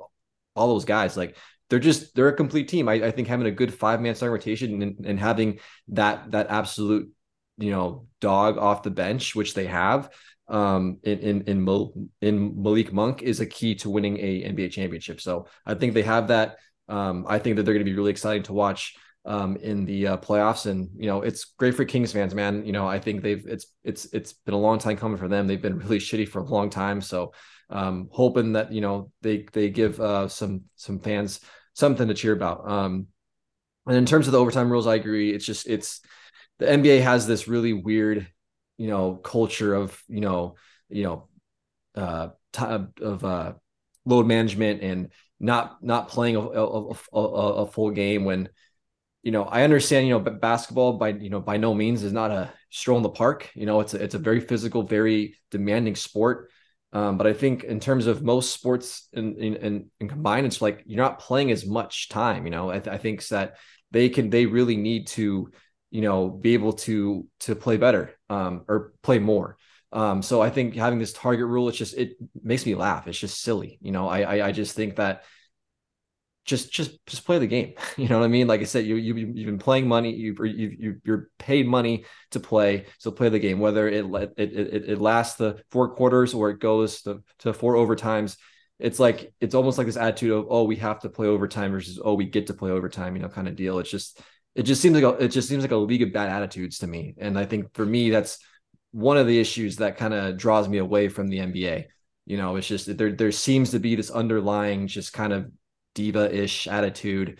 all 0.55 0.69
those 0.69 0.85
guys 0.85 1.17
like 1.17 1.35
they're 1.69 1.79
just 1.79 2.15
they're 2.15 2.27
a 2.27 2.35
complete 2.35 2.67
team. 2.67 2.89
I, 2.89 2.93
I 2.95 3.11
think 3.11 3.27
having 3.27 3.47
a 3.47 3.51
good 3.51 3.73
five 3.73 4.01
man 4.01 4.15
starting 4.15 4.33
rotation 4.33 4.81
and, 4.81 5.05
and 5.05 5.19
having 5.19 5.59
that 5.89 6.31
that 6.31 6.47
absolute 6.49 7.11
you 7.57 7.71
know 7.71 8.07
dog 8.19 8.57
off 8.57 8.83
the 8.83 8.91
bench, 8.91 9.35
which 9.35 9.53
they 9.53 9.67
have 9.67 10.09
um, 10.47 10.97
in 11.03 11.19
in 11.19 11.41
in, 11.43 11.63
Mal- 11.63 11.93
in 12.21 12.61
Malik 12.61 12.91
Monk, 12.91 13.21
is 13.21 13.39
a 13.39 13.45
key 13.45 13.75
to 13.75 13.89
winning 13.89 14.17
a 14.17 14.43
NBA 14.43 14.71
championship. 14.71 15.21
So 15.21 15.47
I 15.65 15.75
think 15.75 15.93
they 15.93 16.03
have 16.03 16.27
that. 16.29 16.57
Um, 16.87 17.25
I 17.27 17.37
think 17.37 17.55
that 17.55 17.63
they're 17.63 17.75
going 17.75 17.85
to 17.85 17.91
be 17.91 17.95
really 17.95 18.11
exciting 18.11 18.43
to 18.43 18.53
watch 18.53 18.95
um, 19.25 19.57
in 19.57 19.85
the 19.85 20.07
uh, 20.07 20.17
playoffs, 20.17 20.65
and 20.65 20.89
you 20.97 21.05
know 21.05 21.21
it's 21.21 21.45
great 21.57 21.75
for 21.75 21.85
Kings 21.85 22.13
fans, 22.13 22.33
man. 22.33 22.65
You 22.65 22.71
know 22.71 22.87
I 22.87 22.99
think 22.99 23.21
they've 23.21 23.45
it's 23.45 23.67
it's 23.83 24.05
it's 24.05 24.33
been 24.33 24.55
a 24.55 24.59
long 24.59 24.79
time 24.79 24.97
coming 24.97 25.17
for 25.17 25.27
them. 25.27 25.45
They've 25.45 25.61
been 25.61 25.77
really 25.77 25.99
shitty 25.99 26.27
for 26.29 26.39
a 26.39 26.45
long 26.45 26.71
time, 26.71 26.99
so 26.99 27.33
um, 27.69 28.09
hoping 28.11 28.53
that 28.53 28.71
you 28.71 28.81
know 28.81 29.11
they 29.21 29.45
they 29.53 29.69
give 29.69 29.99
uh, 29.99 30.27
some 30.27 30.63
some 30.75 30.99
fans 30.99 31.41
something 31.79 32.07
to 32.07 32.13
cheer 32.13 32.33
about. 32.33 32.69
Um, 32.69 33.07
and 33.87 33.97
in 33.97 34.05
terms 34.05 34.27
of 34.27 34.33
the 34.33 34.39
overtime 34.39 34.71
rules, 34.71 34.87
I 34.87 34.95
agree. 34.95 35.33
It's 35.33 35.45
just 35.45 35.67
it's 35.67 36.01
the 36.59 36.69
NBA 36.69 37.01
has 37.01 37.25
this 37.25 37.47
really 37.47 37.73
weird, 37.73 38.27
you 38.77 38.87
know, 38.87 39.15
culture 39.15 39.73
of 39.73 40.01
you 40.07 40.21
know, 40.21 40.55
you 40.89 41.03
know, 41.03 41.29
uh, 41.95 42.29
of 42.57 43.23
uh, 43.23 43.53
load 44.05 44.27
management 44.27 44.81
and 44.81 45.11
not 45.39 45.83
not 45.83 46.09
playing 46.09 46.35
a, 46.35 46.41
a, 46.41 46.93
a, 47.13 47.19
a 47.19 47.65
full 47.65 47.91
game 47.91 48.25
when 48.25 48.49
you 49.23 49.31
know 49.31 49.43
i 49.43 49.63
understand 49.63 50.07
you 50.07 50.13
know 50.13 50.19
but 50.19 50.41
basketball 50.41 50.93
by 50.93 51.09
you 51.09 51.29
know 51.29 51.39
by 51.39 51.57
no 51.57 51.73
means 51.73 52.03
is 52.03 52.13
not 52.13 52.31
a 52.31 52.51
stroll 52.69 52.97
in 52.97 53.03
the 53.03 53.09
park 53.09 53.49
you 53.55 53.65
know 53.65 53.79
it's 53.79 53.93
a, 53.93 54.03
it's 54.03 54.15
a 54.15 54.19
very 54.19 54.39
physical 54.39 54.83
very 54.83 55.35
demanding 55.51 55.95
sport 55.95 56.51
Um, 56.91 57.17
but 57.17 57.27
I 57.27 57.33
think 57.33 57.63
in 57.63 57.79
terms 57.79 58.07
of 58.07 58.23
most 58.23 58.51
sports 58.51 59.07
and 59.13 59.37
in, 59.37 59.89
in, 59.99 60.09
combined, 60.09 60.47
it's 60.47 60.61
like 60.61 60.83
you're 60.87 61.03
not 61.03 61.19
playing 61.19 61.51
as 61.51 61.65
much 61.65 62.09
time. 62.09 62.45
You 62.45 62.51
know, 62.51 62.71
I, 62.71 62.79
th- 62.79 62.93
I 62.93 62.97
think 62.97 63.25
that 63.27 63.57
they 63.91 64.09
can 64.09 64.29
they 64.29 64.45
really 64.45 64.77
need 64.77 65.07
to 65.07 65.51
you 65.91 66.01
know 66.01 66.29
be 66.29 66.53
able 66.53 66.73
to 66.73 67.27
to 67.41 67.55
play 67.55 67.77
better 67.77 68.15
um, 68.29 68.63
or 68.67 68.93
play 69.03 69.19
more. 69.19 69.57
Um, 69.91 70.21
so 70.21 70.41
I 70.41 70.49
think 70.49 70.75
having 70.75 70.99
this 70.99 71.13
target 71.13 71.45
rule, 71.45 71.69
it's 71.69 71.77
just 71.77 71.95
it 71.95 72.13
makes 72.41 72.65
me 72.65 72.75
laugh. 72.75 73.07
It's 73.07 73.19
just 73.19 73.41
silly. 73.41 73.77
You 73.81 73.91
know, 73.91 74.07
I 74.07 74.21
I, 74.21 74.47
I 74.47 74.51
just 74.51 74.75
think 74.75 74.95
that 74.95 75.23
just 76.49 76.71
just 76.71 77.05
just 77.05 77.25
play 77.25 77.37
the 77.37 77.47
game. 77.47 77.75
You 77.97 78.07
know 78.07 78.19
what 78.19 78.25
I 78.25 78.29
mean? 78.29 78.47
Like 78.47 78.61
I 78.61 78.65
said, 78.65 78.85
you 78.85 78.95
you 78.95 79.15
you've 79.15 79.45
been 79.45 79.59
playing 79.59 79.87
money. 79.87 80.13
You 80.13 80.35
you 80.43 80.99
you're 81.03 81.29
paid 81.37 81.67
money 81.67 82.05
to 82.31 82.39
play, 82.39 82.85
so 82.97 83.11
play 83.11 83.29
the 83.29 83.39
game. 83.39 83.59
Whether 83.59 83.87
it 83.87 84.05
it 84.37 84.53
it, 84.53 84.89
it 84.89 84.99
lasts 84.99 85.35
the 85.37 85.61
four 85.69 85.95
quarters 85.95 86.33
or 86.33 86.49
it 86.49 86.59
goes 86.59 87.03
to, 87.03 87.23
to 87.39 87.53
four 87.53 87.75
overtimes, 87.75 88.37
it's 88.79 88.99
like 88.99 89.31
it's 89.39 89.53
almost 89.53 89.77
like 89.77 89.87
this 89.87 89.97
attitude 89.97 90.31
of 90.31 90.47
oh 90.49 90.63
we 90.63 90.77
have 90.77 90.99
to 91.01 91.09
play 91.09 91.27
overtime 91.27 91.71
versus 91.71 91.99
oh 92.03 92.15
we 92.15 92.25
get 92.25 92.47
to 92.47 92.53
play 92.53 92.71
overtime. 92.71 93.15
You 93.15 93.21
know, 93.21 93.29
kind 93.29 93.47
of 93.47 93.55
deal. 93.55 93.79
It's 93.79 93.91
just 93.91 94.19
it 94.55 94.63
just 94.63 94.81
seems 94.81 94.95
like 94.95 95.03
a, 95.03 95.23
it 95.23 95.29
just 95.29 95.47
seems 95.47 95.63
like 95.63 95.71
a 95.71 95.77
league 95.77 96.01
of 96.01 96.11
bad 96.11 96.29
attitudes 96.29 96.79
to 96.79 96.87
me. 96.87 97.13
And 97.19 97.37
I 97.37 97.45
think 97.45 97.73
for 97.75 97.85
me 97.85 98.09
that's 98.09 98.39
one 98.91 99.17
of 99.17 99.27
the 99.27 99.39
issues 99.39 99.75
that 99.77 99.97
kind 99.97 100.15
of 100.15 100.37
draws 100.37 100.67
me 100.67 100.79
away 100.79 101.09
from 101.09 101.27
the 101.27 101.37
NBA. 101.37 101.85
You 102.25 102.37
know, 102.37 102.55
it's 102.55 102.67
just 102.67 102.97
there 102.97 103.11
there 103.11 103.31
seems 103.31 103.71
to 103.71 103.79
be 103.79 103.95
this 103.95 104.09
underlying 104.09 104.87
just 104.87 105.13
kind 105.13 105.33
of 105.33 105.51
diva-ish 105.95 106.67
attitude 106.67 107.39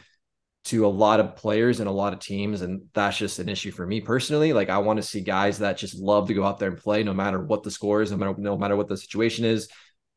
to 0.65 0.85
a 0.85 0.87
lot 0.87 1.19
of 1.19 1.35
players 1.35 1.79
and 1.79 1.87
a 1.87 1.91
lot 1.91 2.13
of 2.13 2.19
teams 2.19 2.61
and 2.61 2.81
that's 2.93 3.17
just 3.17 3.39
an 3.39 3.49
issue 3.49 3.71
for 3.71 3.85
me 3.85 4.01
personally. 4.01 4.53
Like 4.53 4.69
i 4.69 4.77
want 4.77 4.97
to 4.97 5.03
see 5.03 5.21
guys 5.21 5.59
that 5.59 5.77
just 5.77 5.97
love 5.97 6.27
to 6.27 6.33
go 6.33 6.45
out 6.45 6.59
there 6.59 6.69
and 6.69 6.77
play 6.77 7.03
no 7.03 7.13
matter 7.13 7.43
what 7.43 7.63
the 7.63 7.71
score 7.71 8.01
is 8.01 8.11
no 8.11 8.17
matter 8.17 8.35
no 8.37 8.57
matter 8.57 8.75
what 8.75 8.87
the 8.87 8.97
situation 8.97 9.45
is. 9.45 9.69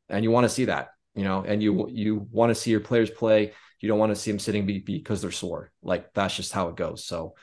And 0.08 0.24
you 0.24 0.30
want 0.30 0.44
to 0.44 0.50
see 0.50 0.66
that 0.66 0.88
you 1.14 1.24
know 1.24 1.42
and 1.46 1.62
you 1.62 1.88
you 1.90 2.26
want 2.30 2.50
to 2.50 2.54
see 2.54 2.70
your 2.70 2.80
players 2.80 3.10
play. 3.10 3.52
You 3.80 3.88
don't 3.88 3.98
want 3.98 4.10
to 4.10 4.20
see 4.20 4.30
them 4.30 4.38
sitting 4.38 4.66
because 4.84 5.22
they're 5.22 5.30
sore. 5.30 5.72
Like 5.82 6.12
that's 6.12 6.36
just 6.36 6.52
how 6.52 6.68
it 6.68 6.76
goes. 6.76 7.04
So 7.04 7.34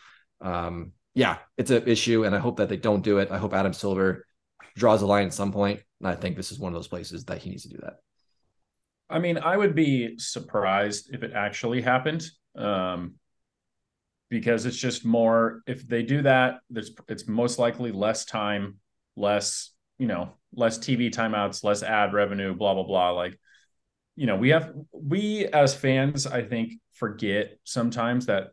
um 0.41 0.91
yeah 1.15 1.37
it's 1.57 1.71
an 1.71 1.85
issue 1.85 2.23
and 2.23 2.33
i 2.33 2.39
hope 2.39 2.57
that 2.57 2.69
they 2.69 2.77
don't 2.77 3.03
do 3.03 3.17
it. 3.17 3.31
I 3.31 3.37
hope 3.37 3.53
adam 3.53 3.73
silver 3.73 4.25
draws 4.75 5.01
a 5.01 5.07
line 5.07 5.25
at 5.25 5.33
some 5.33 5.51
point 5.51 5.81
and 5.99 6.07
i 6.07 6.15
think 6.15 6.35
this 6.35 6.51
is 6.51 6.59
one 6.59 6.71
of 6.71 6.77
those 6.77 6.87
places 6.87 7.25
that 7.25 7.39
he 7.39 7.49
needs 7.49 7.63
to 7.63 7.69
do 7.69 7.77
that 7.81 7.95
I 9.09 9.19
mean, 9.19 9.37
I 9.37 9.57
would 9.57 9.75
be 9.75 10.17
surprised 10.17 11.13
if 11.13 11.23
it 11.23 11.33
actually 11.33 11.81
happened. 11.81 12.29
Um, 12.55 13.15
because 14.29 14.65
it's 14.65 14.77
just 14.77 15.05
more 15.05 15.61
if 15.65 15.87
they 15.87 16.03
do 16.03 16.21
that, 16.21 16.59
there's 16.69 16.91
it's 17.07 17.27
most 17.27 17.59
likely 17.59 17.91
less 17.91 18.25
time, 18.25 18.75
less, 19.15 19.71
you 19.97 20.07
know, 20.07 20.33
less 20.53 20.77
TV 20.77 21.09
timeouts, 21.09 21.63
less 21.63 21.83
ad 21.83 22.13
revenue, 22.13 22.53
blah, 22.53 22.73
blah, 22.75 22.83
blah. 22.83 23.09
Like, 23.11 23.39
you 24.15 24.27
know, 24.27 24.35
we 24.35 24.49
have 24.49 24.71
we 24.93 25.45
as 25.47 25.73
fans, 25.73 26.27
I 26.27 26.43
think, 26.43 26.73
forget 26.93 27.57
sometimes 27.63 28.27
that, 28.27 28.49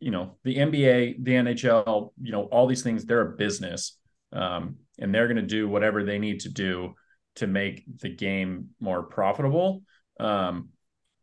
you 0.00 0.10
know, 0.10 0.36
the 0.42 0.56
NBA, 0.56 1.22
the 1.22 1.32
NHL, 1.32 2.12
you 2.20 2.32
know, 2.32 2.44
all 2.44 2.66
these 2.66 2.82
things, 2.82 3.04
they're 3.04 3.32
a 3.32 3.36
business. 3.36 3.98
Um, 4.32 4.76
and 4.98 5.14
they're 5.14 5.28
gonna 5.28 5.42
do 5.42 5.68
whatever 5.68 6.04
they 6.04 6.18
need 6.18 6.40
to 6.40 6.48
do 6.48 6.94
to 7.36 7.46
make 7.46 7.84
the 8.00 8.08
game 8.08 8.70
more 8.80 9.02
profitable. 9.02 9.82
Um, 10.20 10.68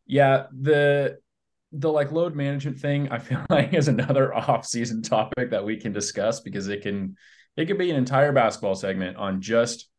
yeah, 0.06 0.48
the 0.52 1.20
the 1.72 1.92
like 1.92 2.12
load 2.12 2.36
management 2.36 2.80
thing, 2.80 3.10
I 3.12 3.20
feel 3.20 3.46
like 3.50 3.74
is 3.74 3.88
another 3.88 4.34
off-season 4.34 5.02
topic 5.02 5.52
that 5.52 5.66
we 5.66 5.78
can 5.78 5.94
discuss 5.94 6.40
because 6.40 6.68
it 6.68 6.82
can 6.82 7.16
it 7.56 7.66
could 7.66 7.78
be 7.78 7.92
an 7.92 7.98
entire 7.98 8.32
basketball 8.32 8.76
segment 8.76 9.18
on 9.18 9.42
just 9.42 9.90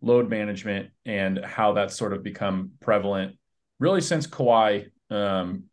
load 0.00 0.28
management 0.28 0.90
and 1.06 1.42
how 1.42 1.72
that's 1.72 1.96
sort 1.96 2.12
of 2.12 2.22
become 2.22 2.72
prevalent 2.80 3.38
really 3.78 4.00
since 4.00 4.26
Kawhi 4.26 4.90
um, 5.10 5.64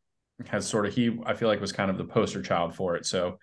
has 0.47 0.67
sort 0.67 0.85
of 0.85 0.93
he 0.93 1.19
I 1.25 1.33
feel 1.33 1.47
like 1.47 1.59
was 1.59 1.71
kind 1.71 1.91
of 1.91 1.97
the 1.97 2.05
poster 2.05 2.41
child 2.41 2.75
for 2.75 2.95
it. 2.95 3.05
So 3.05 3.37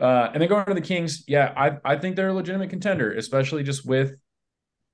uh, 0.00 0.30
and 0.32 0.42
then 0.42 0.48
going 0.48 0.64
to 0.66 0.74
the 0.74 0.80
Kings, 0.80 1.24
yeah, 1.28 1.52
I 1.56 1.76
I 1.84 1.96
think 1.96 2.16
they're 2.16 2.28
a 2.28 2.34
legitimate 2.34 2.70
contender, 2.70 3.12
especially 3.12 3.62
just 3.62 3.86
with 3.86 4.16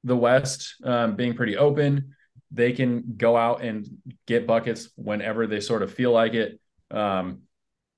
the 0.05 0.16
West 0.16 0.74
um, 0.85 1.16
being 1.16 1.35
pretty 1.35 1.57
open 1.57 2.14
they 2.51 2.72
can 2.72 3.14
go 3.16 3.36
out 3.36 3.62
and 3.62 3.86
get 4.26 4.46
buckets 4.46 4.90
whenever 4.96 5.46
they 5.46 5.61
sort 5.61 5.82
of 5.82 5.92
feel 5.92 6.12
like 6.12 6.34
it. 6.34 6.61
Um, 6.90 7.42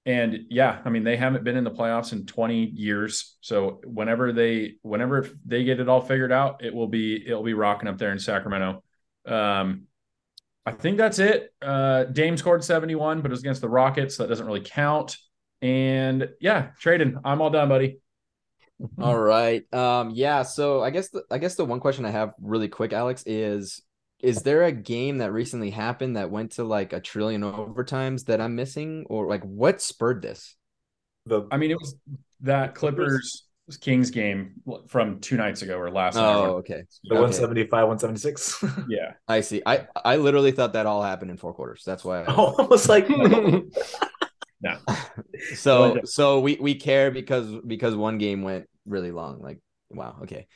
and 0.04 0.46
yeah, 0.50 0.80
I 0.84 0.90
mean, 0.90 1.04
they 1.04 1.16
haven't 1.16 1.44
been 1.44 1.56
in 1.56 1.64
the 1.64 1.70
playoffs 1.70 2.12
in 2.12 2.26
20 2.26 2.64
years. 2.64 3.36
So 3.40 3.80
whenever 3.84 4.32
they, 4.32 4.74
whenever 4.82 5.28
they 5.46 5.64
get 5.64 5.80
it 5.80 5.88
all 5.88 6.00
figured 6.00 6.32
out, 6.32 6.64
it 6.64 6.74
will 6.74 6.88
be, 6.88 7.24
it'll 7.24 7.44
be 7.44 7.54
rocking 7.54 7.88
up 7.88 7.98
there 7.98 8.12
in 8.12 8.18
Sacramento. 8.18 8.82
Um, 9.26 9.86
I 10.66 10.72
think 10.72 10.96
that's 10.98 11.18
it. 11.18 11.52
Uh, 11.62 12.04
Dame 12.04 12.36
scored 12.36 12.64
71, 12.64 13.20
but 13.20 13.30
it 13.30 13.32
was 13.32 13.40
against 13.40 13.60
the 13.60 13.68
Rockets. 13.68 14.16
So 14.16 14.24
that 14.24 14.28
doesn't 14.28 14.46
really 14.46 14.60
count. 14.60 15.16
And 15.60 16.28
yeah, 16.40 16.70
Tradon, 16.82 17.20
I'm 17.24 17.40
all 17.40 17.50
done, 17.50 17.68
buddy. 17.68 17.98
All 19.00 19.16
right. 19.16 19.72
Um, 19.72 20.10
yeah. 20.10 20.42
So 20.42 20.82
I 20.82 20.90
guess 20.90 21.10
the, 21.10 21.22
I 21.30 21.38
guess 21.38 21.54
the 21.54 21.64
one 21.64 21.78
question 21.78 22.04
I 22.04 22.10
have 22.10 22.34
really 22.40 22.68
quick, 22.68 22.92
Alex, 22.92 23.22
is 23.26 23.80
is 24.22 24.42
there 24.42 24.62
a 24.62 24.72
game 24.72 25.18
that 25.18 25.32
recently 25.32 25.70
happened 25.70 26.16
that 26.16 26.30
went 26.30 26.52
to 26.52 26.64
like 26.64 26.92
a 26.92 27.00
trillion 27.00 27.42
overtimes 27.42 28.26
that 28.26 28.40
I'm 28.40 28.54
missing, 28.54 29.04
or 29.10 29.26
like 29.26 29.42
what 29.42 29.82
spurred 29.82 30.22
this? 30.22 30.56
The 31.26 31.46
I 31.50 31.56
mean, 31.56 31.72
it 31.72 31.78
was 31.78 31.96
that 32.40 32.74
Clippers 32.74 33.44
Kings 33.80 34.10
game 34.10 34.54
from 34.88 35.20
two 35.20 35.36
nights 35.36 35.62
ago 35.62 35.78
or 35.78 35.90
last. 35.90 36.14
Night. 36.14 36.24
Oh, 36.24 36.42
night. 36.42 36.48
okay. 36.50 36.82
The 37.04 37.14
okay. 37.14 37.20
175, 37.20 37.70
176. 37.70 38.64
yeah, 38.88 39.14
I 39.26 39.40
see. 39.40 39.62
I 39.66 39.86
I 40.04 40.16
literally 40.16 40.52
thought 40.52 40.74
that 40.74 40.86
all 40.86 41.02
happened 41.02 41.30
in 41.30 41.36
four 41.36 41.52
quarters. 41.52 41.82
That's 41.84 42.04
why. 42.04 42.22
I, 42.22 42.24
oh, 42.28 42.54
almost 42.58 42.88
like. 42.88 43.08
no. 44.60 44.76
so 45.54 46.00
so 46.04 46.40
we 46.40 46.58
we 46.60 46.74
care 46.76 47.10
because 47.10 47.52
because 47.66 47.96
one 47.96 48.18
game 48.18 48.42
went 48.42 48.68
really 48.86 49.10
long. 49.10 49.40
Like 49.40 49.60
wow. 49.90 50.18
Okay. 50.22 50.46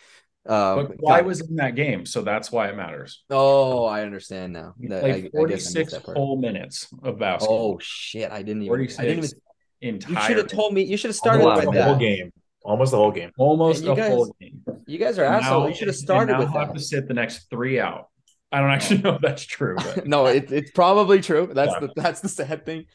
Um, 0.48 0.86
but 0.88 0.98
Kawhi 0.98 1.24
was 1.24 1.40
in 1.40 1.56
that 1.56 1.74
game? 1.74 2.06
So 2.06 2.22
that's 2.22 2.52
why 2.52 2.68
it 2.68 2.76
matters. 2.76 3.24
Oh, 3.30 3.84
I 3.84 4.02
understand 4.02 4.52
now. 4.52 4.74
Like 4.80 5.30
46 5.32 5.94
whole 6.04 6.38
minutes 6.40 6.88
of 7.02 7.18
basketball. 7.18 7.74
Oh 7.74 7.78
shit! 7.80 8.30
I 8.30 8.42
didn't 8.42 8.62
even. 8.62 8.68
46 8.70 8.98
I 9.00 9.02
didn't 9.04 9.24
even. 9.24 9.38
Entire. 9.82 10.12
You 10.14 10.20
should 10.26 10.36
have 10.38 10.46
told 10.48 10.72
me. 10.74 10.82
You 10.82 10.96
should 10.96 11.08
have 11.10 11.16
started 11.16 11.44
with 11.44 11.64
the 11.64 11.70
that. 11.72 11.84
whole 11.84 11.96
game. 11.96 12.30
Almost 12.62 12.90
the 12.92 12.96
whole 12.96 13.12
game. 13.12 13.30
Almost 13.38 13.84
you 13.84 13.92
a 13.92 13.96
guys- 13.96 14.08
full 14.10 14.36
game. 14.40 14.62
You 14.86 14.98
guys 14.98 15.18
are 15.18 15.24
assholes. 15.24 15.68
You 15.70 15.74
should 15.76 15.88
have 15.88 15.96
started 15.96 16.32
and 16.32 16.40
now 16.40 16.46
with 16.46 16.54
have 16.54 16.68
that. 16.68 16.74
to 16.78 16.80
sit 16.84 17.08
the 17.08 17.14
next 17.14 17.50
three 17.50 17.78
out. 17.80 18.08
I 18.52 18.60
don't 18.60 18.70
actually 18.70 19.02
know 19.02 19.14
if 19.16 19.20
that's 19.20 19.44
true, 19.44 19.76
but 19.76 20.06
no, 20.14 20.26
it, 20.26 20.50
it's 20.52 20.70
probably 20.70 21.20
true. 21.20 21.50
That's 21.52 21.72
Yeah. 21.72 21.80
the 21.80 21.92
that's 21.96 22.20
the 22.20 22.28
sad 22.28 22.64
thing. 22.64 22.86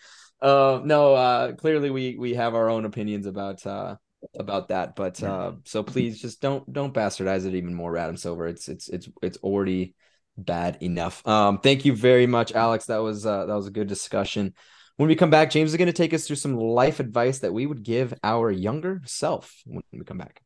Uh, 0.42 0.82
no, 0.84 1.14
uh, 1.14 1.52
clearly 1.54 1.90
we 1.92 2.16
we 2.18 2.34
have 2.36 2.56
our 2.56 2.70
own 2.70 2.86
opinions 2.86 3.26
about 3.28 3.66
uh 3.68 3.96
about 4.38 4.70
that, 4.70 4.96
but 4.96 5.22
uh, 5.24 5.54
so 5.66 5.84
please 5.84 6.22
just 6.22 6.42
don't 6.42 6.72
don't 6.72 6.94
bastardize 6.94 7.46
it 7.46 7.56
even 7.56 7.74
more, 7.74 7.98
Adam 7.98 8.18
Silver. 8.18 8.48
It's 8.48 8.68
it's 8.68 8.90
it's 8.90 9.10
it's 9.22 9.38
already 9.38 9.96
bad 10.38 10.78
enough. 10.82 11.26
Um, 11.28 11.60
thank 11.60 11.86
you 11.86 11.96
very 11.96 12.28
much, 12.28 12.52
Alex. 12.52 12.86
That 12.86 13.00
was 13.00 13.26
uh, 13.26 13.46
that 13.46 13.54
was 13.54 13.68
a 13.68 13.72
good 13.72 13.88
discussion. 13.88 14.54
When 14.98 15.08
we 15.08 15.16
come 15.16 15.30
back, 15.30 15.50
James 15.50 15.72
is 15.72 15.78
going 15.78 15.88
to 15.88 15.94
take 15.94 16.14
us 16.14 16.28
through 16.28 16.36
some 16.36 16.56
life 16.56 17.00
advice 17.00 17.40
that 17.40 17.54
we 17.54 17.66
would 17.66 17.84
give 17.84 18.14
our 18.24 18.52
younger 18.52 19.02
self 19.06 19.62
when 19.66 19.84
we 19.92 20.04
come 20.04 20.18
back. 20.18 20.42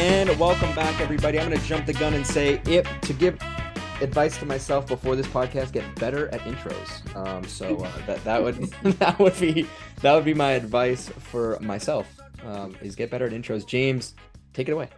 And 0.00 0.30
welcome 0.40 0.74
back, 0.74 0.98
everybody. 0.98 1.38
I'm 1.38 1.50
going 1.50 1.60
to 1.60 1.66
jump 1.66 1.84
the 1.84 1.92
gun 1.92 2.14
and 2.14 2.26
say 2.26 2.62
if 2.64 2.88
to 3.02 3.12
give 3.12 3.38
advice 4.00 4.34
to 4.38 4.46
myself 4.46 4.86
before 4.86 5.14
this 5.14 5.26
podcast, 5.26 5.72
get 5.72 5.84
better 5.96 6.30
at 6.30 6.40
intros. 6.40 7.14
Um, 7.14 7.44
so 7.44 7.76
uh, 7.76 7.92
that 8.06 8.24
that 8.24 8.42
would 8.42 8.54
that 8.98 9.18
would 9.18 9.38
be 9.38 9.66
that 10.00 10.14
would 10.14 10.24
be 10.24 10.32
my 10.32 10.52
advice 10.52 11.10
for 11.10 11.58
myself. 11.60 12.18
Um, 12.46 12.74
is 12.80 12.96
get 12.96 13.10
better 13.10 13.26
at 13.26 13.32
intros. 13.32 13.66
James, 13.66 14.14
take 14.54 14.70
it 14.70 14.72
away. 14.72 14.88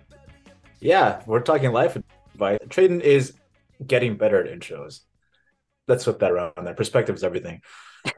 Yeah, 0.78 1.20
we're 1.26 1.40
talking 1.40 1.72
life 1.72 1.96
advice. 2.34 2.60
Trading 2.68 3.00
is 3.00 3.34
getting 3.84 4.16
better 4.16 4.40
at 4.40 4.56
intros. 4.56 5.00
Let's 5.88 6.04
flip 6.04 6.20
that 6.20 6.30
around. 6.30 6.52
There, 6.62 6.74
perspective 6.74 7.16
is 7.16 7.24
everything. 7.24 7.60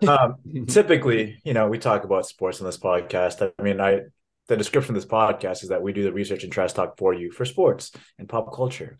Um, 0.06 0.34
typically, 0.68 1.40
you 1.44 1.54
know, 1.54 1.66
we 1.66 1.78
talk 1.78 2.04
about 2.04 2.26
sports 2.26 2.60
in 2.60 2.66
this 2.66 2.76
podcast. 2.76 3.50
I 3.58 3.62
mean, 3.62 3.80
I 3.80 4.02
the 4.48 4.56
description 4.56 4.94
of 4.94 5.02
this 5.02 5.10
podcast 5.10 5.62
is 5.62 5.70
that 5.70 5.82
we 5.82 5.92
do 5.92 6.02
the 6.02 6.12
research 6.12 6.44
and 6.44 6.52
trash 6.52 6.72
talk 6.72 6.98
for 6.98 7.14
you 7.14 7.30
for 7.30 7.44
sports 7.44 7.92
and 8.18 8.28
pop 8.28 8.54
culture. 8.54 8.98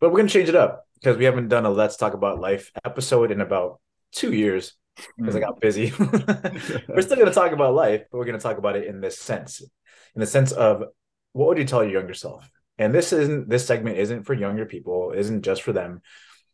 But 0.00 0.10
we're 0.10 0.18
gonna 0.18 0.28
change 0.28 0.48
it 0.48 0.56
up 0.56 0.86
because 1.00 1.16
we 1.16 1.24
haven't 1.24 1.48
done 1.48 1.66
a 1.66 1.70
let's 1.70 1.96
talk 1.96 2.14
about 2.14 2.40
life 2.40 2.70
episode 2.84 3.30
in 3.30 3.40
about 3.40 3.80
two 4.12 4.32
years 4.32 4.74
because 5.16 5.36
I 5.36 5.40
got 5.40 5.60
busy. 5.60 5.92
we're 6.88 7.02
still 7.02 7.16
gonna 7.16 7.32
talk 7.32 7.52
about 7.52 7.74
life, 7.74 8.02
but 8.10 8.18
we're 8.18 8.26
gonna 8.26 8.38
talk 8.38 8.58
about 8.58 8.76
it 8.76 8.86
in 8.86 9.00
this 9.00 9.18
sense, 9.18 9.60
in 9.60 10.20
the 10.20 10.26
sense 10.26 10.52
of 10.52 10.84
what 11.32 11.48
would 11.48 11.58
you 11.58 11.64
tell 11.64 11.82
your 11.82 11.92
younger 11.92 12.14
self? 12.14 12.48
And 12.78 12.94
this 12.94 13.12
isn't 13.12 13.48
this 13.48 13.66
segment 13.66 13.98
isn't 13.98 14.24
for 14.24 14.34
younger 14.34 14.66
people, 14.66 15.12
isn't 15.12 15.42
just 15.42 15.62
for 15.62 15.72
them. 15.72 16.02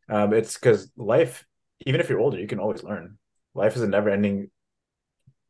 Um, 0.09 0.33
it's 0.35 0.55
because 0.55 0.91
life 0.97 1.47
even 1.87 2.01
if 2.01 2.09
you're 2.09 2.21
older, 2.21 2.39
you 2.39 2.47
can 2.47 2.59
always 2.59 2.83
learn. 2.83 3.19
Life 3.55 3.77
is 3.77 3.83
a 3.83 3.89
never 3.89 4.11
ending 4.11 4.51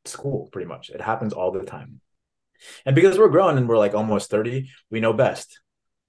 school, 0.04 0.48
pretty 0.52 0.68
much. 0.68 0.90
It 0.90 1.00
happens 1.00 1.32
all 1.32 1.50
the 1.50 1.64
time. 1.64 2.00
And 2.84 2.94
because 2.94 3.18
we're 3.18 3.28
grown 3.28 3.56
and 3.56 3.68
we're 3.68 3.78
like 3.78 3.94
almost 3.94 4.30
30, 4.30 4.70
we 4.90 5.00
know 5.00 5.12
best. 5.12 5.60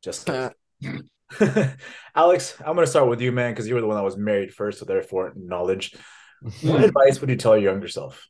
Just 0.03 0.29
Alex, 2.15 2.55
I'm 2.65 2.75
gonna 2.75 2.87
start 2.87 3.07
with 3.07 3.21
you, 3.21 3.31
man, 3.31 3.51
because 3.51 3.67
you 3.67 3.75
were 3.75 3.81
the 3.81 3.87
one 3.87 3.95
that 3.95 4.03
was 4.03 4.17
married 4.17 4.53
first, 4.53 4.79
so 4.79 4.85
therefore 4.85 5.33
knowledge. 5.35 5.95
what 6.61 6.83
advice 6.83 7.21
would 7.21 7.29
you 7.29 7.35
tell 7.35 7.55
your 7.55 7.71
younger 7.71 7.87
self? 7.87 8.27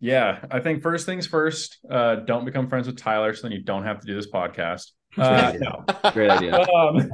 Yeah, 0.00 0.44
I 0.50 0.60
think 0.60 0.82
first 0.82 1.04
things 1.04 1.26
first, 1.26 1.78
uh, 1.90 2.16
don't 2.16 2.46
become 2.46 2.68
friends 2.68 2.86
with 2.86 2.96
Tyler 2.96 3.34
so 3.34 3.42
then 3.42 3.52
you 3.52 3.62
don't 3.62 3.84
have 3.84 4.00
to 4.00 4.06
do 4.06 4.14
this 4.14 4.30
podcast. 4.30 4.90
Uh, 5.18 5.52
no. 5.58 5.84
Great 6.12 6.30
idea. 6.30 6.54
Um, 6.54 7.10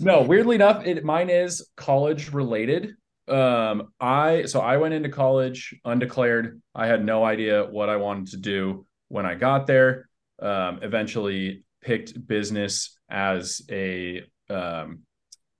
no, 0.00 0.22
weirdly 0.22 0.56
enough, 0.56 0.84
it 0.84 1.04
mine 1.04 1.30
is 1.30 1.70
college 1.76 2.32
related. 2.32 2.94
Um, 3.28 3.92
I 4.00 4.46
so 4.46 4.58
I 4.58 4.76
went 4.78 4.92
into 4.94 5.08
college 5.08 5.72
undeclared. 5.84 6.60
I 6.74 6.88
had 6.88 7.04
no 7.04 7.24
idea 7.24 7.64
what 7.64 7.88
I 7.88 7.96
wanted 7.96 8.28
to 8.32 8.36
do 8.38 8.85
when 9.08 9.26
I 9.26 9.34
got 9.34 9.66
there. 9.66 10.08
Um, 10.40 10.80
eventually 10.82 11.64
picked 11.80 12.26
business 12.26 12.98
as 13.08 13.62
a 13.70 14.22
um, 14.50 15.00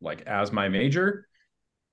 like 0.01 0.23
as 0.23 0.53
my 0.53 0.69
major. 0.69 1.27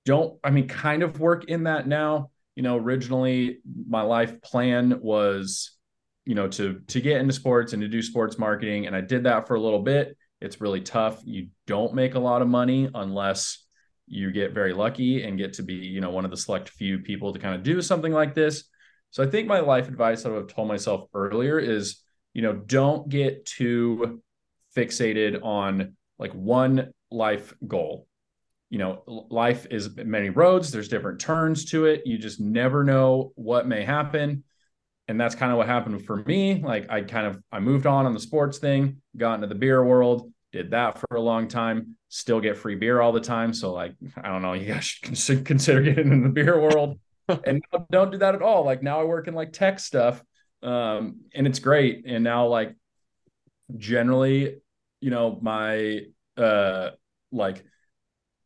Don't 0.04 0.38
I 0.44 0.50
mean 0.50 0.68
kind 0.68 1.02
of 1.02 1.18
work 1.18 1.44
in 1.46 1.64
that 1.64 1.86
now. 1.86 2.30
You 2.56 2.62
know, 2.62 2.76
originally 2.76 3.58
my 3.88 4.02
life 4.02 4.40
plan 4.42 5.00
was, 5.00 5.76
you 6.24 6.34
know, 6.34 6.48
to 6.48 6.80
to 6.88 7.00
get 7.00 7.20
into 7.20 7.32
sports 7.32 7.72
and 7.72 7.82
to 7.82 7.88
do 7.88 8.02
sports 8.02 8.38
marketing, 8.38 8.86
and 8.86 8.94
I 8.94 9.00
did 9.00 9.24
that 9.24 9.46
for 9.46 9.54
a 9.54 9.60
little 9.60 9.82
bit. 9.82 10.16
It's 10.40 10.60
really 10.60 10.82
tough. 10.82 11.22
You 11.24 11.48
don't 11.66 11.94
make 11.94 12.16
a 12.16 12.18
lot 12.18 12.42
of 12.42 12.48
money 12.48 12.90
unless 12.94 13.64
you 14.06 14.30
get 14.30 14.52
very 14.52 14.74
lucky 14.74 15.22
and 15.22 15.38
get 15.38 15.54
to 15.54 15.62
be, 15.62 15.74
you 15.74 16.00
know, 16.00 16.10
one 16.10 16.26
of 16.26 16.30
the 16.30 16.36
select 16.36 16.68
few 16.68 16.98
people 16.98 17.32
to 17.32 17.38
kind 17.38 17.54
of 17.54 17.62
do 17.62 17.80
something 17.80 18.12
like 18.12 18.34
this. 18.34 18.64
So 19.14 19.22
I 19.22 19.26
think 19.28 19.46
my 19.46 19.60
life 19.60 19.86
advice 19.86 20.24
that 20.24 20.30
I 20.30 20.32
would 20.32 20.38
have 20.50 20.54
told 20.56 20.66
myself 20.66 21.06
earlier 21.14 21.56
is, 21.56 22.02
you 22.32 22.42
know, 22.42 22.52
don't 22.52 23.08
get 23.08 23.46
too 23.46 24.20
fixated 24.76 25.40
on 25.40 25.94
like 26.18 26.32
one 26.32 26.92
life 27.12 27.54
goal. 27.64 28.08
You 28.70 28.78
know, 28.78 29.04
life 29.06 29.68
is 29.70 29.94
many 29.94 30.30
roads, 30.30 30.72
there's 30.72 30.88
different 30.88 31.20
turns 31.20 31.66
to 31.66 31.84
it. 31.84 32.02
You 32.04 32.18
just 32.18 32.40
never 32.40 32.82
know 32.82 33.30
what 33.36 33.68
may 33.68 33.84
happen. 33.84 34.42
And 35.06 35.20
that's 35.20 35.36
kind 35.36 35.52
of 35.52 35.58
what 35.58 35.68
happened 35.68 36.04
for 36.04 36.16
me. 36.16 36.60
Like 36.60 36.90
I 36.90 37.02
kind 37.02 37.28
of 37.28 37.40
I 37.52 37.60
moved 37.60 37.86
on 37.86 38.06
on 38.06 38.14
the 38.14 38.20
sports 38.20 38.58
thing, 38.58 39.00
got 39.16 39.34
into 39.34 39.46
the 39.46 39.54
beer 39.54 39.84
world, 39.84 40.32
did 40.50 40.72
that 40.72 40.98
for 40.98 41.14
a 41.14 41.20
long 41.20 41.46
time, 41.46 41.94
still 42.08 42.40
get 42.40 42.56
free 42.56 42.74
beer 42.74 43.00
all 43.00 43.12
the 43.12 43.20
time. 43.20 43.54
So 43.54 43.72
like, 43.72 43.94
I 44.20 44.28
don't 44.28 44.42
know, 44.42 44.54
you 44.54 44.66
guys 44.66 44.86
should 44.86 45.44
consider 45.44 45.82
getting 45.82 46.10
in 46.10 46.24
the 46.24 46.30
beer 46.30 46.60
world 46.60 46.98
and 47.44 47.62
don't 47.90 48.12
do 48.12 48.18
that 48.18 48.34
at 48.34 48.42
all. 48.42 48.64
Like 48.64 48.82
now 48.82 49.00
I 49.00 49.04
work 49.04 49.28
in 49.28 49.34
like 49.34 49.52
tech 49.52 49.78
stuff. 49.78 50.22
Um, 50.62 51.20
and 51.34 51.46
it's 51.46 51.58
great. 51.58 52.04
And 52.06 52.24
now 52.24 52.46
like 52.46 52.74
generally, 53.76 54.56
you 55.00 55.10
know, 55.10 55.38
my 55.40 56.00
uh 56.36 56.90
like 57.30 57.64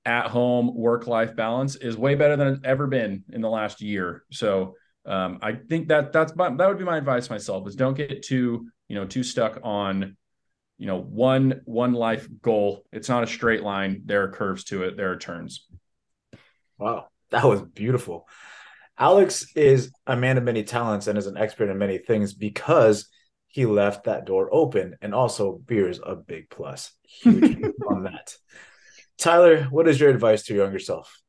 at 0.05 0.27
home 0.27 0.75
work 0.75 1.07
life 1.07 1.37
balance 1.37 1.77
is 1.77 1.97
way 1.97 2.15
better 2.15 2.37
than 2.37 2.49
it's 2.49 2.61
ever 2.65 2.87
been 2.87 3.25
in 3.31 3.41
the 3.41 3.51
last 3.51 3.83
year. 3.83 4.25
So 4.33 4.75
um, 5.05 5.39
I 5.43 5.53
think 5.53 5.89
that 5.89 6.13
that's 6.13 6.35
my, 6.35 6.49
that 6.55 6.69
would 6.69 6.79
be 6.79 6.85
my 6.85 6.97
advice 6.97 7.31
myself 7.31 7.67
is 7.69 7.77
don't 7.77 7.97
get 7.97 8.23
too 8.23 8.69
you 8.89 8.95
know 8.95 9.07
too 9.07 9.23
stuck 9.23 9.61
on 9.63 10.17
you 10.79 10.87
know 10.87 11.01
one 11.01 11.61
one 11.65 11.93
life 11.93 12.29
goal. 12.43 12.85
It's 12.93 13.09
not 13.09 13.23
a 13.23 13.27
straight 13.27 13.63
line. 13.63 14.03
There 14.05 14.23
are 14.25 14.29
curves 14.29 14.65
to 14.65 14.85
it. 14.85 14.97
There 14.97 15.11
are 15.13 15.17
turns. 15.17 15.67
Wow, 16.79 17.09
that 17.31 17.45
was 17.45 17.63
beautiful. 17.63 18.29
Alex 18.99 19.47
is 19.55 19.93
a 20.07 20.17
man 20.17 20.39
of 20.39 20.45
many 20.45 20.65
talents 20.65 21.07
and 21.07 21.17
is 21.17 21.27
an 21.27 21.37
expert 21.37 21.71
in 21.71 21.79
many 21.79 21.99
things 21.99 22.35
because 22.35 23.09
he 23.47 23.65
left 23.65 24.05
that 24.05 24.27
door 24.27 24.49
open. 24.53 24.97
And 25.01 25.15
also, 25.15 25.53
beer 25.53 25.89
is 25.89 26.01
a 26.05 26.17
big 26.17 26.51
plus. 26.51 26.93
Huge 27.03 27.63
on 27.89 28.05
that. 28.05 28.35
Tyler, 29.19 29.65
what 29.65 29.89
is 29.89 30.01
your 30.01 30.11
advice 30.11 30.43
to 30.45 30.55
your 30.55 30.65
younger 30.65 30.79
self? 30.79 31.21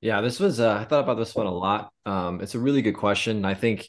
Yeah, 0.00 0.20
this 0.20 0.38
was, 0.38 0.60
uh, 0.60 0.74
I 0.74 0.84
thought 0.84 1.04
about 1.04 1.16
this 1.16 1.34
one 1.34 1.46
a 1.46 1.54
lot. 1.54 1.90
Um, 2.04 2.40
it's 2.40 2.54
a 2.54 2.60
really 2.60 2.82
good 2.82 2.94
question. 2.94 3.44
I 3.44 3.54
think, 3.54 3.88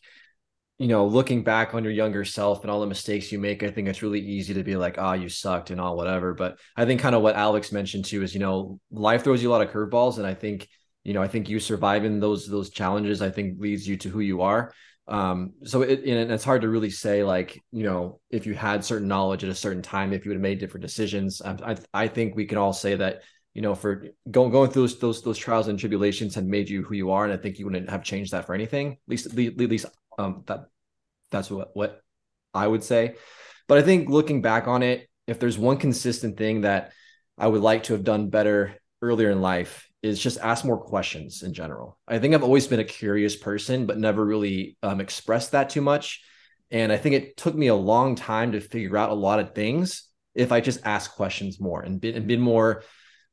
you 0.78 0.88
know, 0.88 1.06
looking 1.06 1.44
back 1.44 1.74
on 1.74 1.84
your 1.84 1.94
younger 1.94 2.24
self 2.24 2.62
and 2.62 2.72
all 2.72 2.80
the 2.80 2.88
mistakes 2.88 3.32
you 3.32 3.40
make, 3.40 3.62
I 3.62 3.72
think 3.72 3.90
it's 3.90 4.02
really 4.02 4.22
easy 4.22 4.54
to 4.54 4.64
be 4.64 4.78
like, 4.78 4.96
oh, 4.98 5.14
you 5.14 5.28
sucked 5.28 5.70
and 5.70 5.82
all 5.82 5.98
whatever. 5.98 6.34
But 6.34 6.60
I 6.78 6.86
think 6.86 7.02
kind 7.02 7.16
of 7.16 7.22
what 7.22 7.36
Alex 7.36 7.74
mentioned 7.74 8.06
too 8.06 8.24
is, 8.24 8.34
you 8.34 8.40
know, 8.40 8.80
life 8.90 9.24
throws 9.24 9.44
you 9.44 9.50
a 9.50 9.52
lot 9.52 9.62
of 9.62 9.72
curveballs. 9.72 10.18
And 10.18 10.26
I 10.26 10.34
think, 10.34 10.70
you 11.08 11.14
know, 11.14 11.22
I 11.22 11.30
think 11.30 11.48
you 11.48 11.62
surviving 11.62 12.20
those 12.20 12.50
those 12.50 12.70
challenges, 12.70 13.22
I 13.22 13.30
think 13.30 13.62
leads 13.62 13.88
you 13.88 13.96
to 13.96 14.10
who 14.10 14.20
you 14.20 14.42
are. 14.42 14.74
Um, 15.08 15.54
so 15.64 15.82
it 15.82 16.04
and 16.04 16.30
it's 16.30 16.44
hard 16.44 16.64
to 16.64 16.68
really 16.68 16.90
say 16.90 17.24
like, 17.24 17.64
you 17.72 17.86
know, 17.86 18.20
if 18.30 18.46
you 18.46 18.54
had 18.54 18.84
certain 18.84 19.08
knowledge 19.08 19.42
at 19.46 19.50
a 19.50 19.56
certain 19.56 19.82
time, 19.82 20.12
if 20.12 20.26
you 20.26 20.30
would 20.32 20.36
have 20.36 20.42
made 20.42 20.60
different 20.60 20.82
decisions. 20.82 21.42
I 21.42 21.52
I, 21.66 21.78
I 21.94 22.08
think 22.10 22.36
we 22.36 22.46
can 22.46 22.58
all 22.58 22.74
say 22.74 22.96
that, 22.96 23.22
you 23.54 23.62
know, 23.62 23.74
for 23.74 24.08
going 24.30 24.52
going 24.52 24.70
through 24.70 24.82
those 24.82 25.00
those 25.00 25.22
those 25.22 25.38
trials 25.38 25.70
and 25.70 25.80
tribulations 25.80 26.36
had 26.36 26.46
made 26.46 26.68
you 26.68 26.84
who 26.84 26.94
you 26.94 27.12
are, 27.12 27.24
and 27.24 27.32
I 27.32 27.38
think 27.38 27.58
you 27.58 27.64
wouldn't 27.64 27.90
have 27.90 28.04
changed 28.04 28.34
that 28.34 28.46
for 28.46 28.54
anything. 28.54 28.92
At 28.92 28.98
least 29.08 29.28
at 29.28 29.36
least 29.38 29.86
um 30.20 30.44
that 30.48 30.66
that's 31.32 31.50
what 31.50 31.70
what 31.74 32.02
I 32.54 32.68
would 32.68 32.84
say. 32.84 33.16
But 33.70 33.78
I 33.78 33.82
think 33.82 34.10
looking 34.10 34.42
back 34.42 34.68
on 34.68 34.84
it, 34.84 35.08
if 35.26 35.40
there's 35.40 35.58
one 35.58 35.78
consistent 35.78 36.36
thing 36.36 36.62
that 36.62 36.92
I 37.38 37.48
would 37.48 37.62
like 37.62 37.84
to 37.84 37.94
have 37.94 38.04
done 38.04 38.30
better 38.30 38.76
earlier 39.02 39.32
in 39.32 39.42
life 39.42 39.87
is 40.04 40.20
just 40.20 40.40
ask 40.40 40.64
more 40.64 40.78
questions 40.78 41.44
in 41.44 41.54
general. 41.54 41.98
I 42.08 42.20
think 42.20 42.34
I've 42.34 42.44
always 42.44 42.68
been 42.68 42.80
a 42.80 42.86
curious 42.86 43.36
person, 43.36 43.86
but 43.86 43.98
never 43.98 44.24
really 44.24 44.78
um, 44.84 45.02
expressed 45.02 45.54
that 45.54 45.70
too 45.70 45.82
much. 45.82 46.24
And 46.70 46.92
I 46.92 46.98
think 46.98 47.16
it 47.16 47.38
took 47.38 47.56
me 47.56 47.68
a 47.68 47.76
long 47.76 48.16
time 48.16 48.52
to 48.52 48.62
figure 48.62 48.98
out 48.98 49.10
a 49.10 49.16
lot 49.16 49.40
of 49.40 49.56
things 49.56 50.04
if 50.36 50.52
I 50.52 50.62
just 50.62 50.86
ask 50.86 51.16
questions 51.16 51.60
more 51.60 51.82
and 51.82 52.00
been, 52.00 52.16
and 52.16 52.28
been 52.28 52.42
more 52.42 52.84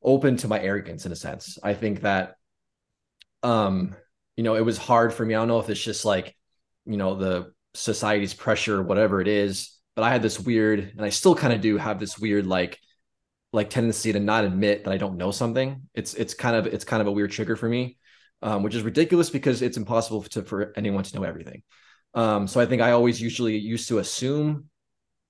open 0.01 0.37
to 0.37 0.47
my 0.47 0.59
arrogance 0.59 1.05
in 1.05 1.11
a 1.11 1.15
sense. 1.15 1.59
I 1.61 1.73
think 1.73 2.01
that, 2.01 2.35
um, 3.43 3.95
you 4.35 4.43
know, 4.43 4.55
it 4.55 4.65
was 4.65 4.77
hard 4.77 5.13
for 5.13 5.25
me. 5.25 5.35
I 5.35 5.37
don't 5.37 5.47
know 5.47 5.59
if 5.59 5.69
it's 5.69 5.83
just 5.83 6.03
like, 6.03 6.35
you 6.85 6.97
know, 6.97 7.15
the 7.15 7.53
society's 7.73 8.33
pressure, 8.33 8.79
or 8.79 8.83
whatever 8.83 9.21
it 9.21 9.27
is, 9.27 9.77
but 9.95 10.03
I 10.03 10.09
had 10.09 10.21
this 10.21 10.39
weird, 10.39 10.79
and 10.79 11.05
I 11.05 11.09
still 11.09 11.35
kind 11.35 11.53
of 11.53 11.61
do 11.61 11.77
have 11.77 11.99
this 11.99 12.17
weird, 12.17 12.47
like, 12.47 12.79
like 13.55 13.69
tendency 13.69 14.13
to 14.13 14.19
not 14.19 14.43
admit 14.43 14.83
that 14.83 14.91
I 14.91 14.97
don't 14.97 15.17
know 15.17 15.31
something. 15.31 15.87
It's 15.93 16.13
it's 16.13 16.33
kind 16.33 16.55
of 16.55 16.67
it's 16.67 16.85
kind 16.85 17.01
of 17.01 17.07
a 17.07 17.11
weird 17.11 17.31
trigger 17.31 17.55
for 17.55 17.67
me, 17.67 17.97
um, 18.41 18.63
which 18.63 18.75
is 18.75 18.83
ridiculous 18.83 19.29
because 19.29 19.61
it's 19.61 19.77
impossible 19.77 20.23
to 20.23 20.43
for 20.43 20.73
anyone 20.75 21.03
to 21.03 21.15
know 21.15 21.23
everything. 21.23 21.63
Um, 22.13 22.47
so 22.47 22.59
I 22.59 22.65
think 22.65 22.81
I 22.81 22.91
always 22.91 23.19
usually 23.19 23.57
used 23.57 23.87
to 23.87 23.99
assume 23.99 24.69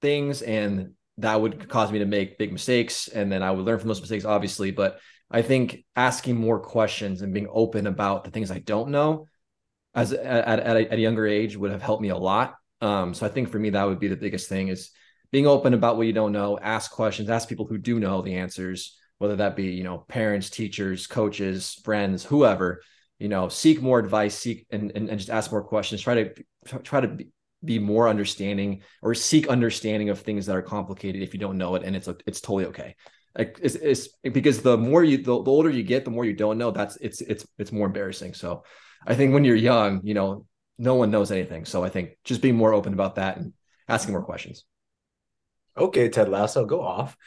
things, 0.02 0.42
and 0.42 0.94
that 1.20 1.40
would 1.40 1.70
cause 1.70 1.92
me 1.92 2.00
to 2.00 2.06
make 2.06 2.38
big 2.38 2.52
mistakes, 2.52 3.08
and 3.08 3.32
then 3.32 3.42
I 3.42 3.52
would 3.52 3.66
learn 3.66 3.80
from 3.80 3.88
those 3.88 4.02
mistakes, 4.02 4.26
obviously. 4.26 4.72
But 4.72 5.00
I 5.32 5.42
think 5.42 5.86
asking 5.96 6.36
more 6.36 6.60
questions 6.60 7.22
and 7.22 7.34
being 7.34 7.48
open 7.50 7.88
about 7.88 8.24
the 8.24 8.32
things 8.32 8.52
I 8.52 8.60
don't 8.60 8.90
know, 8.90 9.28
as 9.94 10.14
at, 10.14 10.60
at, 10.60 10.78
a, 10.78 10.92
at 10.92 10.98
a 10.98 11.02
younger 11.02 11.26
age, 11.26 11.56
would 11.56 11.72
have 11.72 11.82
helped 11.82 12.02
me 12.02 12.10
a 12.10 12.18
lot. 12.18 12.56
Um, 12.82 13.14
so 13.14 13.26
I 13.26 13.30
think 13.30 13.50
for 13.50 13.58
me 13.60 13.72
that 13.72 13.84
would 13.84 14.00
be 14.00 14.10
the 14.10 14.18
biggest 14.18 14.50
thing 14.50 14.68
is 14.68 14.92
being 15.36 15.48
open 15.48 15.74
about 15.74 15.98
what 15.98 16.08
you 16.08 16.14
don't 16.14 16.32
know, 16.32 16.58
ask 16.62 16.92
questions, 16.92 17.30
ask 17.30 17.50
people 17.50 17.66
who 17.66 17.78
do 17.78 18.00
know 18.00 18.22
the 18.22 18.36
answers, 18.36 18.98
whether 19.18 19.36
that 19.36 19.54
be, 19.54 19.66
you 19.66 19.84
know, 19.84 19.98
parents, 20.08 20.50
teachers, 20.50 21.08
coaches, 21.08 21.74
friends, 21.84 22.24
whoever, 22.24 22.82
you 23.20 23.28
know, 23.28 23.50
seek 23.50 23.82
more 23.82 24.00
advice, 24.00 24.34
seek 24.34 24.66
and, 24.72 24.94
and, 24.96 25.10
and 25.10 25.20
just 25.20 25.30
ask 25.30 25.52
more 25.52 25.62
questions, 25.62 26.02
try 26.02 26.16
to 26.16 26.34
try 26.84 27.02
to 27.02 27.18
be, 27.66 27.80
more 27.80 28.08
understanding 28.08 28.82
or 29.02 29.14
seek 29.14 29.50
understanding 29.50 30.08
of 30.08 30.22
things 30.22 30.46
that 30.46 30.56
are 30.56 30.62
complicated 30.62 31.22
if 31.22 31.34
you 31.34 31.40
don't 31.42 31.58
know 31.58 31.76
it. 31.76 31.84
And 31.84 31.98
it's, 31.98 32.08
it's 32.26 32.40
totally 32.40 32.68
okay. 32.68 32.96
It's, 33.38 33.76
it's 33.76 34.08
because 34.24 34.62
the 34.62 34.78
more 34.78 35.04
you, 35.04 35.18
the, 35.18 35.44
the 35.44 35.52
older 35.52 35.70
you 35.70 35.84
get, 35.84 36.06
the 36.06 36.12
more 36.12 36.24
you 36.24 36.32
don't 36.34 36.58
know 36.58 36.72
that's 36.72 36.96
it's, 37.02 37.20
it's, 37.20 37.46
it's 37.58 37.74
more 37.74 37.88
embarrassing. 37.88 38.36
So 38.36 38.64
I 39.06 39.16
think 39.16 39.34
when 39.34 39.44
you're 39.44 39.58
young, 39.58 40.00
you 40.06 40.14
know, 40.14 40.46
no 40.78 40.96
one 40.96 41.12
knows 41.12 41.30
anything. 41.30 41.66
So 41.66 41.84
I 41.84 41.90
think 41.90 42.12
just 42.24 42.42
being 42.42 42.56
more 42.56 42.74
open 42.74 42.94
about 42.94 43.16
that 43.16 43.36
and 43.36 43.52
asking 43.90 44.14
more 44.14 44.24
questions. 44.24 44.64
Okay, 45.78 46.10
Ted 46.10 46.30
Lasso, 46.30 46.66
go 46.66 46.82
off. 46.82 47.18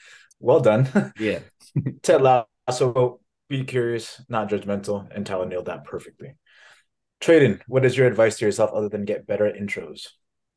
Well 0.41 0.61
done. 0.61 1.13
Yeah. 1.19 1.41
Ted 2.03 2.23
Lasso, 2.23 3.21
be 3.49 3.65
curious, 3.65 4.23
not 4.29 4.49
judgmental, 4.49 5.09
and 5.15 5.27
Tyler 5.27 5.47
nailed 5.47 5.67
that 5.67 5.85
perfectly. 5.85 6.37
Traden, 7.21 7.61
what 7.67 7.85
is 7.85 7.97
your 7.97 8.07
advice 8.07 8.39
to 8.39 8.45
yourself 8.45 8.71
other 8.73 8.89
than 8.89 9.05
get 9.05 9.27
better 9.27 9.47
at 9.47 9.57
intros? 9.57 10.07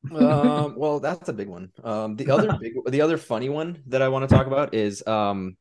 um, 0.10 0.76
well, 0.78 1.00
that's 1.00 1.30
a 1.30 1.34
big 1.34 1.48
one. 1.48 1.72
Um, 1.84 2.16
the 2.16 2.32
other 2.32 2.58
big, 2.60 2.74
the 2.88 3.02
other 3.02 3.18
funny 3.18 3.50
one 3.50 3.84
that 3.88 4.02
I 4.02 4.10
want 4.10 4.28
to 4.28 4.36
talk 4.36 4.48
about 4.48 4.74
is 4.74 5.06
um, 5.06 5.58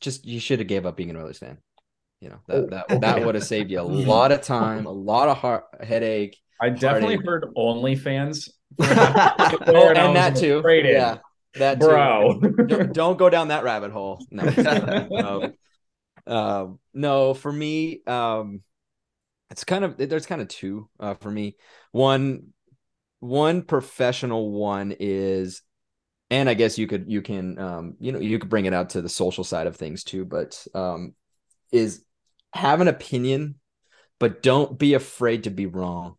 just 0.00 0.26
you 0.26 0.40
should 0.40 0.58
have 0.58 0.68
gave 0.68 0.86
up 0.86 0.96
being 0.96 1.10
an 1.10 1.16
Oilers 1.16 1.38
fan. 1.38 1.58
You 2.20 2.30
know 2.30 2.40
that 2.48 2.88
that, 2.88 3.00
that 3.02 3.24
would 3.24 3.34
have 3.34 3.44
saved 3.44 3.70
you 3.70 3.80
a 3.80 3.82
lot 3.82 4.32
of 4.32 4.42
time, 4.42 4.86
a 4.86 4.90
lot 4.90 5.28
of 5.28 5.38
heart 5.38 5.64
headache. 5.82 6.36
I 6.60 6.70
definitely 6.70 7.16
heartache. 7.16 7.26
heard 7.26 7.54
OnlyFans. 7.56 8.50
oh, 8.80 9.92
and 9.94 10.16
that 10.16 10.36
too. 10.36 10.62
Yeah, 10.66 11.18
that 11.58 11.78
bro. 11.78 12.40
don't, 12.66 12.92
don't, 12.92 13.18
go 13.18 13.30
down 13.30 13.48
that 13.48 13.64
rabbit 13.64 13.90
hole. 13.90 14.24
No, 14.30 14.44
no. 15.10 15.52
um, 16.26 16.78
no, 16.94 17.34
for 17.34 17.52
me, 17.52 18.02
um, 18.06 18.62
it's 19.50 19.64
kind 19.64 19.84
of 19.84 19.96
there's 19.96 20.26
kind 20.26 20.40
of 20.40 20.48
two 20.48 20.88
uh, 20.98 21.14
for 21.14 21.30
me. 21.30 21.56
One, 21.92 22.48
one 23.20 23.62
professional 23.62 24.50
one 24.50 24.94
is, 24.98 25.62
and 26.30 26.48
I 26.48 26.54
guess 26.54 26.78
you 26.78 26.86
could 26.86 27.06
you 27.08 27.22
can 27.22 27.58
um, 27.58 27.94
you 28.00 28.12
know 28.12 28.18
you 28.18 28.38
could 28.38 28.50
bring 28.50 28.66
it 28.66 28.74
out 28.74 28.90
to 28.90 29.02
the 29.02 29.08
social 29.08 29.44
side 29.44 29.66
of 29.66 29.76
things 29.76 30.04
too, 30.04 30.24
but 30.24 30.66
um, 30.74 31.14
is 31.72 32.04
have 32.52 32.80
an 32.80 32.88
opinion, 32.88 33.56
but 34.18 34.42
don't 34.42 34.78
be 34.78 34.94
afraid 34.94 35.44
to 35.44 35.50
be 35.50 35.66
wrong. 35.66 36.16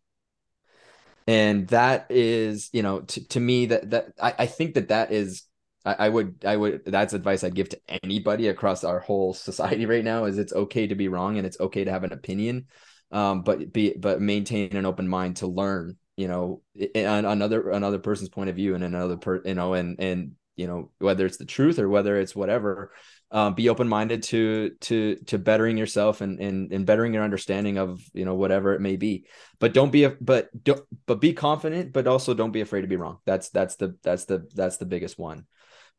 And 1.28 1.68
that 1.68 2.06
is, 2.08 2.70
you 2.72 2.82
know, 2.82 3.00
to, 3.00 3.28
to 3.28 3.40
me 3.40 3.66
that 3.66 3.90
that 3.90 4.06
I, 4.20 4.34
I 4.38 4.46
think 4.46 4.74
that 4.74 4.88
that 4.88 5.12
is 5.12 5.42
I, 5.84 6.06
I 6.06 6.08
would 6.08 6.42
I 6.46 6.56
would 6.56 6.86
that's 6.86 7.12
advice 7.12 7.44
I'd 7.44 7.54
give 7.54 7.68
to 7.68 7.80
anybody 8.02 8.48
across 8.48 8.82
our 8.82 8.98
whole 8.98 9.34
society 9.34 9.84
right 9.84 10.02
now 10.02 10.24
is 10.24 10.38
it's 10.38 10.54
okay 10.54 10.86
to 10.86 10.94
be 10.94 11.08
wrong 11.08 11.36
and 11.36 11.46
it's 11.46 11.60
okay 11.60 11.84
to 11.84 11.90
have 11.90 12.04
an 12.04 12.14
opinion. 12.14 12.68
Um 13.12 13.42
but 13.42 13.74
be 13.74 13.92
but 13.92 14.22
maintain 14.22 14.74
an 14.74 14.86
open 14.86 15.06
mind 15.06 15.36
to 15.36 15.46
learn 15.46 15.98
you 16.16 16.28
know 16.28 16.62
another 16.94 17.70
another 17.70 17.98
person's 17.98 18.30
point 18.30 18.48
of 18.48 18.56
view 18.56 18.74
and 18.74 18.82
another 18.82 19.18
per 19.18 19.42
you 19.44 19.54
know 19.54 19.74
and 19.74 20.00
and 20.00 20.32
you 20.56 20.66
know 20.66 20.90
whether 20.98 21.26
it's 21.26 21.36
the 21.36 21.44
truth 21.44 21.78
or 21.78 21.90
whether 21.90 22.18
it's 22.18 22.34
whatever 22.34 22.90
um, 23.30 23.54
be 23.54 23.68
open-minded 23.68 24.22
to 24.24 24.70
to 24.80 25.16
to 25.26 25.38
bettering 25.38 25.76
yourself 25.76 26.20
and, 26.20 26.40
and 26.40 26.72
and 26.72 26.86
bettering 26.86 27.12
your 27.12 27.24
understanding 27.24 27.78
of 27.78 28.00
you 28.14 28.24
know 28.24 28.34
whatever 28.34 28.72
it 28.74 28.80
may 28.80 28.96
be 28.96 29.26
but 29.58 29.74
don't 29.74 29.92
be 29.92 30.04
a 30.04 30.10
but 30.20 30.48
don't 30.64 30.82
but 31.06 31.20
be 31.20 31.34
confident 31.34 31.92
but 31.92 32.06
also 32.06 32.32
don't 32.32 32.52
be 32.52 32.62
afraid 32.62 32.82
to 32.82 32.86
be 32.86 32.96
wrong 32.96 33.18
that's 33.26 33.50
that's 33.50 33.76
the 33.76 33.96
that's 34.02 34.24
the 34.24 34.48
that's 34.54 34.78
the 34.78 34.86
biggest 34.86 35.18
one 35.18 35.46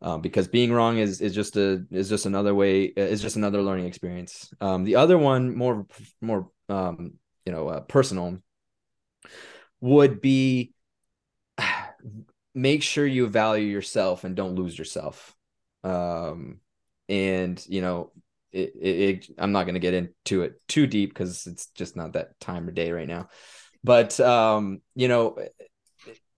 um, 0.01 0.21
because 0.21 0.47
being 0.47 0.71
wrong 0.71 0.97
is 0.97 1.19
is 1.19 1.36
just 1.36 1.57
a 1.57 1.86
is 1.91 2.09
just 2.09 2.25
another 2.25 2.55
way 2.55 2.84
is 2.84 3.21
just 3.21 3.36
another 3.36 3.61
learning 3.61 3.86
experience. 3.86 4.53
Um, 4.61 4.84
the 4.86 4.95
other 4.95 5.17
one, 5.17 5.55
more 5.55 5.88
more 6.21 6.49
um, 6.69 7.15
you 7.45 7.51
know 7.51 7.67
uh, 7.67 7.82
personal, 7.82 8.39
would 9.82 10.21
be 10.21 10.73
make 12.55 12.82
sure 12.82 13.05
you 13.05 13.27
value 13.27 13.67
yourself 13.67 14.23
and 14.23 14.36
don't 14.36 14.55
lose 14.55 14.77
yourself. 14.77 15.36
Um, 15.84 16.59
and 17.10 17.62
you 17.68 17.82
know, 17.82 18.12
it, 18.51 18.74
it, 18.80 18.88
it 18.88 19.28
I'm 19.38 19.51
not 19.51 19.64
going 19.64 19.74
to 19.74 19.80
get 19.80 19.93
into 19.93 20.43
it 20.43 20.62
too 20.68 20.88
deep 20.88 21.10
because 21.10 21.47
it's 21.47 21.68
just 21.68 21.95
not 21.95 22.14
that 22.14 22.39
time 22.39 22.68
of 22.68 22.76
day 22.76 22.91
right 22.91 23.07
now. 23.07 23.28
But 23.84 24.20
um, 24.20 24.82
you 24.95 25.07
know, 25.07 25.38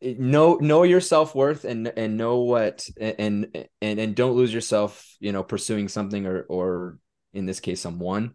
know 0.01 0.55
know 0.55 0.83
your 0.83 1.01
self-worth 1.01 1.63
and 1.63 1.87
and 1.95 2.17
know 2.17 2.39
what 2.39 2.87
and 2.99 3.67
and 3.81 3.99
and 3.99 4.15
don't 4.15 4.35
lose 4.35 4.53
yourself 4.53 5.15
you 5.19 5.31
know 5.31 5.43
pursuing 5.43 5.87
something 5.87 6.25
or 6.25 6.41
or 6.43 6.97
in 7.33 7.45
this 7.45 7.59
case 7.59 7.81
someone 7.81 8.33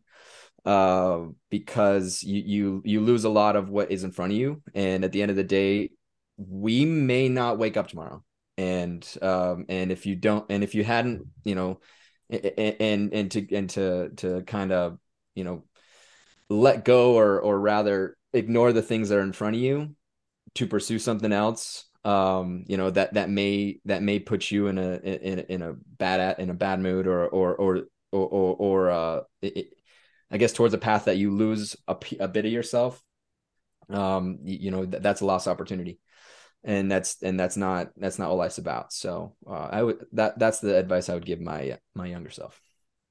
uh 0.64 1.22
because 1.51 2.22
you 2.22 2.43
you 2.47 2.82
you 2.84 3.01
lose 3.01 3.24
a 3.24 3.28
lot 3.28 3.57
of 3.57 3.68
what 3.68 3.91
is 3.91 4.05
in 4.05 4.12
front 4.12 4.32
of 4.32 4.39
you 4.39 4.62
and 4.74 5.05
at 5.05 5.12
the 5.12 5.22
end 5.22 5.30
of 5.30 5.37
the 5.37 5.45
day 5.45 5.91
we 6.37 6.84
may 6.84 7.28
not 7.28 7.59
wake 7.59 7.76
up 7.76 7.89
tomorrow 7.89 8.22
and 8.57 9.16
um 9.22 9.66
and 9.68 9.91
if 9.91 10.07
you 10.07 10.14
don't 10.14 10.47
and 10.51 10.62
if 10.62 10.74
you 10.74 10.84
hadn't 10.84 11.26
you 11.45 11.55
know 11.55 11.80
and 12.31 13.12
and 13.12 13.31
to 13.31 13.55
and 13.55 13.70
to 13.70 14.11
to 14.16 14.43
kind 14.43 14.72
of 14.72 14.99
you 15.35 15.45
know 15.45 15.64
let 16.49 16.85
go 16.85 17.14
or 17.14 17.41
or 17.41 17.59
rather 17.59 18.16
ignore 18.33 18.72
the 18.72 18.83
things 18.83 19.09
that 19.09 19.18
are 19.18 19.22
in 19.22 19.33
front 19.33 19.57
of 19.57 19.62
you 19.62 19.95
to 20.55 20.66
pursue 20.66 20.99
something 20.99 21.33
else 21.33 21.85
um 22.05 22.64
you 22.68 22.77
know 22.77 22.91
that 22.91 23.14
that 23.14 23.29
may 23.29 23.81
that 23.85 24.03
may 24.03 24.18
put 24.18 24.51
you 24.51 24.68
in 24.68 24.79
a 24.79 24.95
in, 24.97 25.39
in 25.41 25.62
a 25.62 25.74
bad 25.99 26.39
in 26.39 26.51
a 26.51 26.55
bad 26.55 26.81
mood 26.81 27.07
or 27.07 27.27
or 27.27 27.55
or 27.57 27.77
or 28.12 28.29
or, 28.29 28.57
or 28.57 28.91
uh 28.91 29.20
it, 29.43 29.74
i 30.31 30.37
guess 30.37 30.53
towards 30.53 30.74
a 30.74 30.79
path 30.79 31.07
that 31.07 31.16
you 31.16 31.31
lose 31.33 31.77
a, 31.89 31.97
a 32.20 32.29
bit 32.29 32.47
of 32.47 32.53
yourself 32.53 33.03
um 33.91 34.39
you, 34.45 34.59
you 34.62 34.70
know 34.70 34.85
that, 34.85 35.03
that's 35.03 35.20
a 35.20 35.27
lost 35.27 35.49
opportunity 35.49 35.99
and 36.66 36.90
that's 36.90 37.22
and 37.22 37.40
that's 37.40 37.56
not 37.56 37.90
that's 37.96 38.18
not 38.18 38.28
what 38.28 38.38
life's 38.38 38.58
about 38.58 38.92
so 38.92 39.34
uh, 39.48 39.68
i 39.70 39.82
would 39.82 40.04
that 40.12 40.38
that's 40.38 40.60
the 40.60 40.76
advice 40.76 41.08
i 41.08 41.14
would 41.14 41.24
give 41.24 41.40
my 41.40 41.78
my 41.94 42.06
younger 42.06 42.30
self 42.30 42.60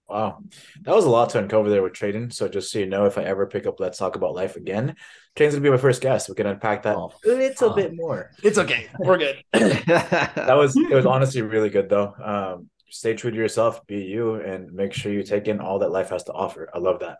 Wow. 0.08 0.44
That 0.84 0.94
was 0.94 1.06
a 1.06 1.10
lot 1.10 1.32
to 1.32 1.40
uncover 1.40 1.70
there 1.70 1.82
with 1.82 1.94
trading 1.94 2.30
So 2.30 2.48
just 2.48 2.72
so 2.72 2.78
you 2.78 2.86
know, 2.86 3.06
if 3.06 3.18
I 3.18 3.24
ever 3.24 3.48
pick 3.48 3.66
up 3.66 3.80
Let's 3.80 3.98
Talk 3.98 4.16
About 4.16 4.36
Life 4.36 4.56
again, 4.56 4.96
Trayden's 5.36 5.56
gonna 5.56 5.64
be 5.64 5.70
my 5.72 5.78
first 5.78 6.00
guest. 6.02 6.30
We 6.30 6.36
can 6.36 6.46
unpack 6.46 6.84
that 6.84 6.96
oh, 6.96 7.12
a 7.26 7.30
little 7.30 7.74
bit 7.74 7.96
more. 7.96 8.30
It's 8.44 8.60
okay. 8.60 8.88
We're 9.00 9.18
good. 9.18 9.44
that 9.54 10.56
was 10.56 10.78
it 10.78 10.94
was 10.94 11.08
honestly 11.08 11.42
really 11.42 11.70
good 11.70 11.90
though. 11.90 12.14
Um, 12.24 12.70
stay 12.90 13.16
true 13.16 13.32
to 13.32 13.38
yourself, 13.38 13.86
be 13.88 14.04
you, 14.04 14.36
and 14.36 14.72
make 14.72 14.94
sure 14.94 15.12
you 15.12 15.24
take 15.24 15.48
in 15.48 15.60
all 15.60 15.80
that 15.80 15.92
life 15.92 16.10
has 16.10 16.24
to 16.26 16.34
offer. 16.34 16.70
I 16.72 16.78
love 16.78 17.00
that. 17.00 17.18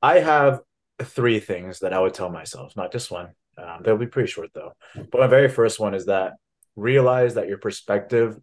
I 0.00 0.20
have 0.20 0.60
three 1.02 1.40
things 1.40 1.80
that 1.80 1.92
I 1.92 1.98
would 1.98 2.14
tell 2.14 2.30
myself, 2.30 2.76
not 2.76 2.92
just 2.92 3.10
one. 3.10 3.30
Um, 3.58 3.80
they'll 3.82 3.96
be 3.96 4.06
pretty 4.06 4.30
short 4.30 4.50
though. 4.54 4.72
But 4.94 5.20
my 5.20 5.26
very 5.26 5.48
first 5.48 5.78
one 5.78 5.94
is 5.94 6.06
that 6.06 6.34
realize 6.76 7.34
that 7.34 7.48
your 7.48 7.58
perspective 7.58 8.38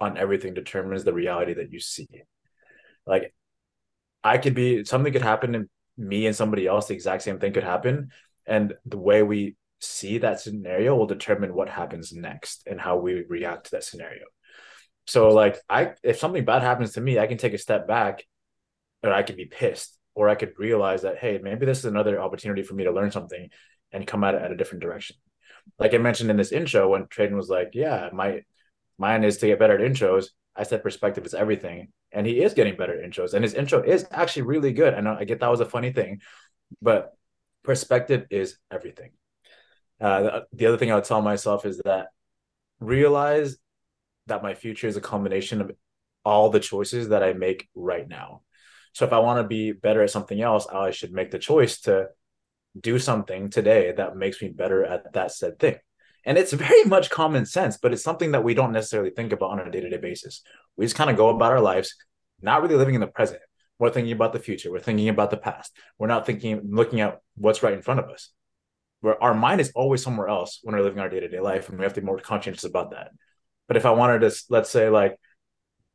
on 0.00 0.16
everything 0.16 0.54
determines 0.54 1.04
the 1.04 1.12
reality 1.12 1.54
that 1.54 1.72
you 1.72 1.80
see. 1.80 2.08
Like 3.06 3.34
I 4.22 4.38
could 4.38 4.54
be 4.54 4.84
something 4.84 5.12
could 5.12 5.22
happen 5.22 5.52
to 5.52 5.68
me 5.96 6.26
and 6.26 6.36
somebody 6.36 6.66
else, 6.66 6.86
the 6.86 6.94
exact 6.94 7.22
same 7.22 7.38
thing 7.38 7.52
could 7.52 7.64
happen. 7.64 8.10
And 8.46 8.74
the 8.86 8.98
way 8.98 9.22
we 9.22 9.56
see 9.80 10.18
that 10.18 10.40
scenario 10.40 10.94
will 10.96 11.06
determine 11.06 11.54
what 11.54 11.68
happens 11.68 12.12
next 12.12 12.62
and 12.66 12.80
how 12.80 12.96
we 12.98 13.24
react 13.28 13.66
to 13.66 13.70
that 13.72 13.84
scenario. 13.84 14.24
So 15.06 15.28
like 15.28 15.58
I 15.68 15.92
if 16.02 16.18
something 16.18 16.44
bad 16.44 16.62
happens 16.62 16.92
to 16.92 17.00
me, 17.00 17.18
I 17.18 17.26
can 17.26 17.38
take 17.38 17.54
a 17.54 17.58
step 17.58 17.88
back 17.88 18.24
or 19.02 19.12
I 19.12 19.22
could 19.22 19.36
be 19.36 19.46
pissed 19.46 19.96
or 20.14 20.28
I 20.28 20.34
could 20.34 20.52
realize 20.58 21.02
that 21.02 21.18
hey, 21.18 21.38
maybe 21.42 21.66
this 21.66 21.78
is 21.78 21.84
another 21.84 22.20
opportunity 22.20 22.62
for 22.62 22.74
me 22.74 22.84
to 22.84 22.92
learn 22.92 23.10
something 23.10 23.48
and 23.92 24.06
come 24.06 24.24
at 24.24 24.34
it 24.34 24.42
at 24.42 24.52
a 24.52 24.56
different 24.56 24.82
direction. 24.82 25.16
Like 25.78 25.94
I 25.94 25.98
mentioned 25.98 26.30
in 26.30 26.36
this 26.36 26.52
intro 26.52 26.88
when 26.88 27.04
Trayden 27.04 27.36
was 27.36 27.48
like, 27.48 27.70
yeah, 27.72 28.10
my 28.12 28.42
mine 28.98 29.24
is 29.24 29.38
to 29.38 29.46
get 29.46 29.58
better 29.58 29.74
at 29.74 29.90
intros. 29.92 30.30
I 30.56 30.64
said 30.64 30.82
perspective 30.82 31.24
is 31.24 31.34
everything 31.34 31.88
and 32.12 32.26
he 32.26 32.40
is 32.40 32.54
getting 32.54 32.76
better 32.76 32.94
intros 32.94 33.34
and 33.34 33.44
his 33.44 33.54
intro 33.54 33.82
is 33.82 34.06
actually 34.10 34.42
really 34.42 34.72
good 34.72 34.94
i 34.94 35.00
know 35.00 35.16
i 35.18 35.24
get 35.24 35.40
that 35.40 35.50
was 35.50 35.60
a 35.60 35.66
funny 35.66 35.92
thing 35.92 36.20
but 36.80 37.12
perspective 37.62 38.26
is 38.30 38.58
everything 38.70 39.10
uh, 40.00 40.22
the, 40.22 40.46
the 40.52 40.66
other 40.66 40.76
thing 40.76 40.90
i 40.90 40.94
would 40.94 41.04
tell 41.04 41.22
myself 41.22 41.66
is 41.66 41.80
that 41.84 42.08
realize 42.80 43.56
that 44.26 44.42
my 44.42 44.54
future 44.54 44.86
is 44.86 44.96
a 44.96 45.00
combination 45.00 45.60
of 45.60 45.72
all 46.24 46.50
the 46.50 46.60
choices 46.60 47.08
that 47.08 47.22
i 47.22 47.32
make 47.32 47.68
right 47.74 48.08
now 48.08 48.42
so 48.92 49.04
if 49.04 49.12
i 49.12 49.18
want 49.18 49.42
to 49.42 49.48
be 49.48 49.72
better 49.72 50.02
at 50.02 50.10
something 50.10 50.40
else 50.40 50.66
i 50.68 50.90
should 50.90 51.12
make 51.12 51.30
the 51.30 51.38
choice 51.38 51.80
to 51.80 52.06
do 52.78 52.98
something 52.98 53.48
today 53.48 53.92
that 53.96 54.16
makes 54.16 54.40
me 54.42 54.48
better 54.48 54.84
at 54.84 55.12
that 55.12 55.32
said 55.32 55.58
thing 55.58 55.76
and 56.28 56.36
it's 56.36 56.52
very 56.52 56.84
much 56.84 57.10
common 57.10 57.46
sense, 57.46 57.78
but 57.78 57.92
it's 57.92 58.02
something 58.02 58.32
that 58.32 58.44
we 58.44 58.54
don't 58.54 58.72
necessarily 58.72 59.10
think 59.10 59.32
about 59.32 59.50
on 59.50 59.66
a 59.66 59.70
day 59.70 59.80
to 59.80 59.88
day 59.88 59.96
basis. 59.96 60.42
We 60.76 60.84
just 60.84 60.94
kind 60.94 61.08
of 61.08 61.16
go 61.16 61.30
about 61.30 61.52
our 61.52 61.60
lives, 61.60 61.94
not 62.42 62.62
really 62.62 62.76
living 62.76 62.94
in 62.94 63.00
the 63.00 63.06
present. 63.06 63.40
We're 63.78 63.90
thinking 63.90 64.12
about 64.12 64.34
the 64.34 64.38
future. 64.38 64.70
We're 64.70 64.80
thinking 64.80 65.08
about 65.08 65.30
the 65.30 65.38
past. 65.38 65.74
We're 65.98 66.08
not 66.08 66.26
thinking, 66.26 66.60
looking 66.68 67.00
at 67.00 67.20
what's 67.36 67.62
right 67.62 67.72
in 67.72 67.80
front 67.80 68.00
of 68.00 68.10
us. 68.10 68.30
Where 69.00 69.22
our 69.22 69.32
mind 69.32 69.60
is 69.60 69.72
always 69.74 70.02
somewhere 70.02 70.28
else 70.28 70.58
when 70.62 70.74
we're 70.74 70.82
living 70.82 70.98
our 70.98 71.08
day 71.08 71.20
to 71.20 71.28
day 71.28 71.40
life, 71.40 71.68
and 71.68 71.78
we 71.78 71.84
have 71.84 71.94
to 71.94 72.00
be 72.02 72.06
more 72.06 72.18
conscientious 72.18 72.64
about 72.64 72.90
that. 72.90 73.12
But 73.66 73.78
if 73.78 73.86
I 73.86 73.92
wanted 73.92 74.20
to, 74.20 74.34
let's 74.50 74.68
say, 74.68 74.90
like 74.90 75.16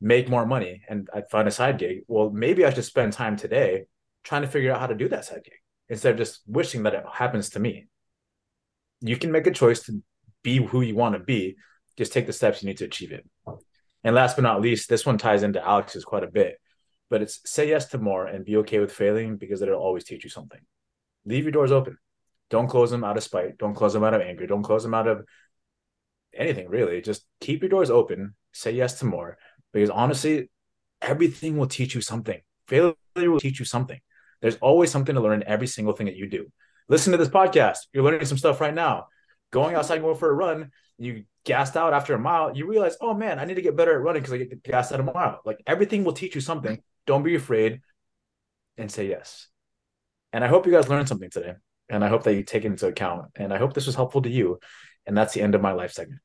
make 0.01 0.29
more 0.29 0.45
money 0.45 0.81
and 0.89 1.09
I 1.13 1.21
find 1.29 1.47
a 1.47 1.51
side 1.51 1.77
gig, 1.77 1.99
well, 2.07 2.29
maybe 2.29 2.65
I 2.65 2.73
should 2.73 2.85
spend 2.85 3.13
time 3.13 3.35
today 3.35 3.85
trying 4.23 4.41
to 4.41 4.47
figure 4.47 4.71
out 4.71 4.79
how 4.79 4.87
to 4.87 4.95
do 4.95 5.09
that 5.09 5.25
side 5.25 5.43
gig 5.43 5.53
instead 5.93 6.11
of 6.11 6.17
just 6.17 6.41
wishing 6.47 6.83
that 6.83 6.95
it 6.95 7.03
happens 7.11 7.51
to 7.51 7.59
me. 7.59 7.87
You 9.01 9.15
can 9.15 9.31
make 9.31 9.47
a 9.47 9.51
choice 9.51 9.83
to 9.83 10.01
be 10.43 10.57
who 10.57 10.81
you 10.81 10.95
want 10.95 11.13
to 11.13 11.19
be. 11.19 11.55
Just 11.97 12.11
take 12.11 12.25
the 12.25 12.33
steps 12.33 12.61
you 12.61 12.67
need 12.67 12.77
to 12.77 12.85
achieve 12.85 13.11
it. 13.11 13.25
And 14.03 14.15
last 14.15 14.35
but 14.35 14.41
not 14.41 14.59
least, 14.59 14.89
this 14.89 15.05
one 15.05 15.19
ties 15.19 15.43
into 15.43 15.65
Alex's 15.65 16.03
quite 16.03 16.23
a 16.23 16.31
bit, 16.31 16.59
but 17.09 17.21
it's 17.21 17.39
say 17.45 17.69
yes 17.69 17.85
to 17.87 17.99
more 17.99 18.25
and 18.25 18.43
be 18.43 18.57
okay 18.57 18.79
with 18.79 18.91
failing 18.91 19.37
because 19.37 19.61
it'll 19.61 19.79
always 19.79 20.03
teach 20.03 20.23
you 20.23 20.29
something. 20.29 20.59
Leave 21.25 21.43
your 21.43 21.51
doors 21.51 21.71
open. 21.71 21.97
Don't 22.49 22.67
close 22.67 22.89
them 22.89 23.03
out 23.03 23.15
of 23.15 23.23
spite. 23.23 23.57
Don't 23.59 23.75
close 23.75 23.93
them 23.93 24.03
out 24.03 24.15
of 24.15 24.21
anger. 24.21 24.47
Don't 24.47 24.63
close 24.63 24.83
them 24.83 24.95
out 24.95 25.07
of 25.07 25.25
anything 26.33 26.67
really. 26.67 27.01
Just 27.01 27.23
keep 27.39 27.61
your 27.61 27.69
doors 27.69 27.91
open. 27.91 28.33
Say 28.51 28.71
yes 28.71 28.99
to 28.99 29.05
more 29.05 29.37
because 29.71 29.91
honestly, 29.91 30.49
everything 31.01 31.57
will 31.57 31.67
teach 31.67 31.93
you 31.93 32.01
something. 32.01 32.41
Failure 32.67 32.95
will 33.15 33.39
teach 33.39 33.59
you 33.59 33.65
something. 33.65 33.99
There's 34.43 34.57
always 34.57 34.91
something 34.91 35.15
to 35.15 35.21
learn 35.21 35.41
in 35.41 35.47
every 35.47 35.65
single 35.65 35.95
thing 35.95 36.05
that 36.05 36.15
you 36.15 36.29
do. 36.29 36.51
Listen 36.87 37.11
to 37.13 37.17
this 37.17 37.29
podcast. 37.29 37.79
You're 37.93 38.03
learning 38.03 38.25
some 38.25 38.37
stuff 38.37 38.61
right 38.61 38.73
now 38.73 39.07
going 39.53 39.75
outside 39.75 40.01
going 40.01 40.17
for 40.17 40.29
a 40.29 40.33
run, 40.33 40.71
you 40.97 41.23
gassed 41.45 41.77
out 41.77 41.93
after 41.93 42.13
a 42.13 42.19
mile, 42.19 42.57
you 42.57 42.67
realize, 42.67 42.97
oh 42.99 43.13
man, 43.13 43.39
I 43.39 43.45
need 43.45 43.53
to 43.53 43.61
get 43.61 43.77
better 43.77 43.93
at 43.93 44.01
running 44.01 44.21
because 44.21 44.33
I 44.33 44.37
get 44.37 44.63
gassed 44.63 44.91
out 44.91 44.99
a 44.99 45.03
mile. 45.03 45.39
Like 45.45 45.61
everything 45.65 46.03
will 46.03 46.13
teach 46.13 46.35
you 46.35 46.41
something. 46.41 46.81
Don't 47.05 47.23
be 47.23 47.35
afraid 47.35 47.81
and 48.77 48.91
say 48.91 49.07
yes. 49.07 49.47
And 50.33 50.43
I 50.43 50.47
hope 50.47 50.65
you 50.65 50.71
guys 50.71 50.89
learned 50.89 51.07
something 51.07 51.29
today. 51.29 51.53
And 51.89 52.03
I 52.03 52.07
hope 52.07 52.23
that 52.23 52.33
you 52.33 52.43
take 52.43 52.65
it 52.65 52.67
into 52.67 52.87
account. 52.87 53.25
And 53.35 53.53
I 53.53 53.57
hope 53.57 53.73
this 53.73 53.85
was 53.85 53.95
helpful 53.95 54.23
to 54.23 54.29
you. 54.29 54.59
And 55.05 55.15
that's 55.15 55.33
the 55.33 55.41
end 55.41 55.53
of 55.53 55.61
my 55.61 55.73
life 55.73 55.91
segment. 55.91 56.21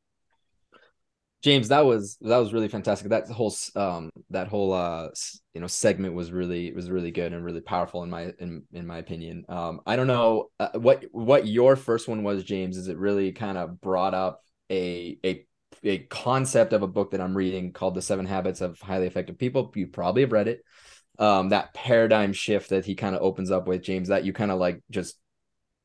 James, 1.41 1.69
that 1.69 1.85
was 1.85 2.17
that 2.21 2.39
was 2.39 2.53
really 2.53 2.69
fantastic. 2.69 3.11
That 3.11 3.29
whole 3.29 3.55
um 3.77 4.11
that 4.31 4.49
whole 4.49 4.73
uh 4.73 5.09
you 5.55 5.61
know 5.61 5.69
segment 5.69 6.15
was 6.15 6.33
really 6.33 6.73
was 6.73 6.91
really 6.91 7.13
good 7.13 7.33
and 7.33 7.45
really 7.45 7.61
powerful 7.61 8.03
in 8.03 8.11
my 8.11 8.33
in 8.41 8.65
in 8.73 8.87
my 8.87 8.99
opinion. 8.99 9.45
Um, 9.49 9.81
I 9.87 9.95
don't 9.95 10.09
know 10.09 10.51
uh, 10.59 10.71
what 10.75 11.05
what 11.13 11.47
your 11.47 11.77
first 11.77 12.09
one 12.09 12.25
was, 12.25 12.43
James. 12.43 12.77
Is 12.77 12.89
it 12.89 12.99
really 12.99 13.31
kind 13.33 13.57
of 13.57 13.81
brought 13.81 14.15
up 14.15 14.43
a 14.69 15.19
a 15.25 15.47
a 15.85 15.99
concept 15.99 16.73
of 16.73 16.83
a 16.83 16.89
book 16.89 17.13
that 17.13 17.21
I'm 17.21 17.37
reading 17.37 17.73
called 17.73 17.95
The 17.95 18.03
Seven 18.03 18.27
Habits 18.27 18.61
of 18.61 18.81
Highly 18.81 19.07
Effective 19.07 19.39
People. 19.39 19.71
You 19.77 19.87
probably 19.87 20.23
have 20.23 20.33
read 20.33 20.49
it. 20.49 20.65
Um, 21.21 21.51
that 21.51 21.73
paradigm 21.73 22.33
shift 22.33 22.71
that 22.71 22.85
he 22.85 22.97
kind 22.97 23.15
of 23.15 23.23
opens 23.23 23.53
up 23.53 23.69
with 23.69 23.83
James, 23.83 24.09
that 24.09 24.25
you 24.25 24.33
kind 24.33 24.51
of 24.51 24.59
like 24.59 24.83
just 24.91 25.17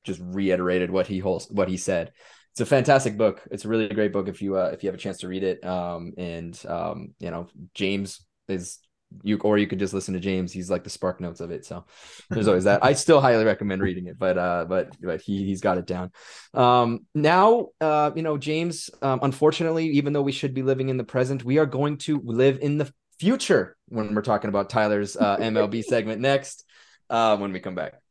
just 0.03 0.19
reiterated 0.21 0.89
what 0.89 1.07
he 1.07 1.19
holds 1.19 1.47
what 1.49 1.69
he 1.69 1.77
said 1.77 2.11
it's 2.53 2.61
a 2.61 2.65
fantastic 2.67 3.17
book. 3.17 3.41
It's 3.49 3.65
a 3.65 3.67
really 3.67 3.87
great 3.87 4.13
book 4.13 4.27
if 4.27 4.39
you 4.39 4.57
uh, 4.57 4.69
if 4.71 4.83
you 4.83 4.87
have 4.87 4.95
a 4.95 4.99
chance 4.99 5.17
to 5.19 5.27
read 5.27 5.43
it. 5.43 5.65
Um, 5.65 6.13
and 6.19 6.59
um, 6.67 7.15
you 7.19 7.31
know, 7.31 7.47
James 7.73 8.23
is 8.47 8.77
you 9.23 9.39
or 9.39 9.57
you 9.57 9.65
could 9.65 9.79
just 9.79 9.91
listen 9.91 10.13
to 10.13 10.19
James. 10.19 10.51
He's 10.51 10.69
like 10.69 10.83
the 10.83 10.91
spark 10.91 11.19
notes 11.19 11.39
of 11.39 11.49
it. 11.49 11.65
So 11.65 11.85
there's 12.29 12.47
always 12.47 12.65
that. 12.65 12.83
I 12.85 12.93
still 13.05 13.19
highly 13.19 13.43
recommend 13.43 13.81
reading 13.81 14.05
it, 14.05 14.19
but 14.19 14.37
uh, 14.37 14.65
but 14.69 14.95
but 15.01 15.21
he 15.21 15.43
he's 15.43 15.61
got 15.61 15.79
it 15.79 15.87
down. 15.87 16.11
Um, 16.53 17.07
now 17.15 17.69
uh, 17.81 18.11
you 18.15 18.21
know, 18.21 18.37
James. 18.37 18.91
Um, 19.01 19.19
unfortunately, 19.23 19.87
even 19.87 20.13
though 20.13 20.21
we 20.21 20.31
should 20.31 20.53
be 20.53 20.61
living 20.61 20.89
in 20.89 20.97
the 20.97 21.03
present, 21.03 21.43
we 21.43 21.57
are 21.57 21.65
going 21.65 21.97
to 21.99 22.21
live 22.23 22.59
in 22.61 22.77
the 22.77 22.93
future 23.19 23.75
when 23.87 24.13
we're 24.13 24.21
talking 24.21 24.49
about 24.49 24.69
Tyler's 24.69 25.17
uh, 25.17 25.37
MLB 25.37 25.83
segment 25.83 26.21
next. 26.21 26.65
Uh, 27.09 27.35
when 27.37 27.51
we 27.51 27.59
come 27.59 27.75
back. 27.75 28.02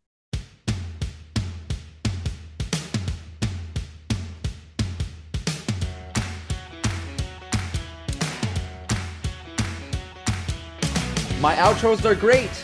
My 11.43 11.57
outros 11.57 12.05
are 12.05 12.15
great. 12.15 12.55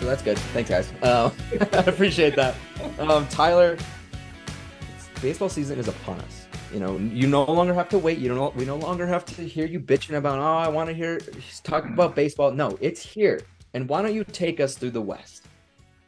So 0.00 0.06
that's 0.06 0.22
good. 0.22 0.38
Thanks, 0.54 0.70
guys. 0.70 0.90
Uh, 1.02 1.30
I 1.72 1.80
appreciate 1.80 2.34
that. 2.36 2.54
Um, 2.98 3.28
Tyler, 3.28 3.76
baseball 5.20 5.50
season 5.50 5.78
is 5.78 5.88
upon 5.88 6.18
us. 6.20 6.46
You 6.72 6.80
know, 6.80 6.96
you 6.96 7.26
no 7.26 7.44
longer 7.44 7.74
have 7.74 7.90
to 7.90 7.98
wait. 7.98 8.16
You 8.16 8.28
don't. 8.28 8.56
We 8.56 8.64
no 8.64 8.76
longer 8.76 9.06
have 9.06 9.26
to 9.26 9.42
hear 9.42 9.66
you 9.66 9.78
bitching 9.78 10.16
about. 10.16 10.38
Oh, 10.38 10.56
I 10.56 10.68
want 10.68 10.88
to 10.88 10.94
hear 10.94 11.20
he's 11.34 11.60
talking 11.60 11.92
about 11.92 12.16
baseball. 12.16 12.50
No, 12.50 12.78
it's 12.80 13.02
here. 13.02 13.42
And 13.74 13.86
why 13.86 14.00
don't 14.00 14.14
you 14.14 14.24
take 14.24 14.58
us 14.58 14.74
through 14.74 14.92
the 14.92 15.02
West? 15.02 15.44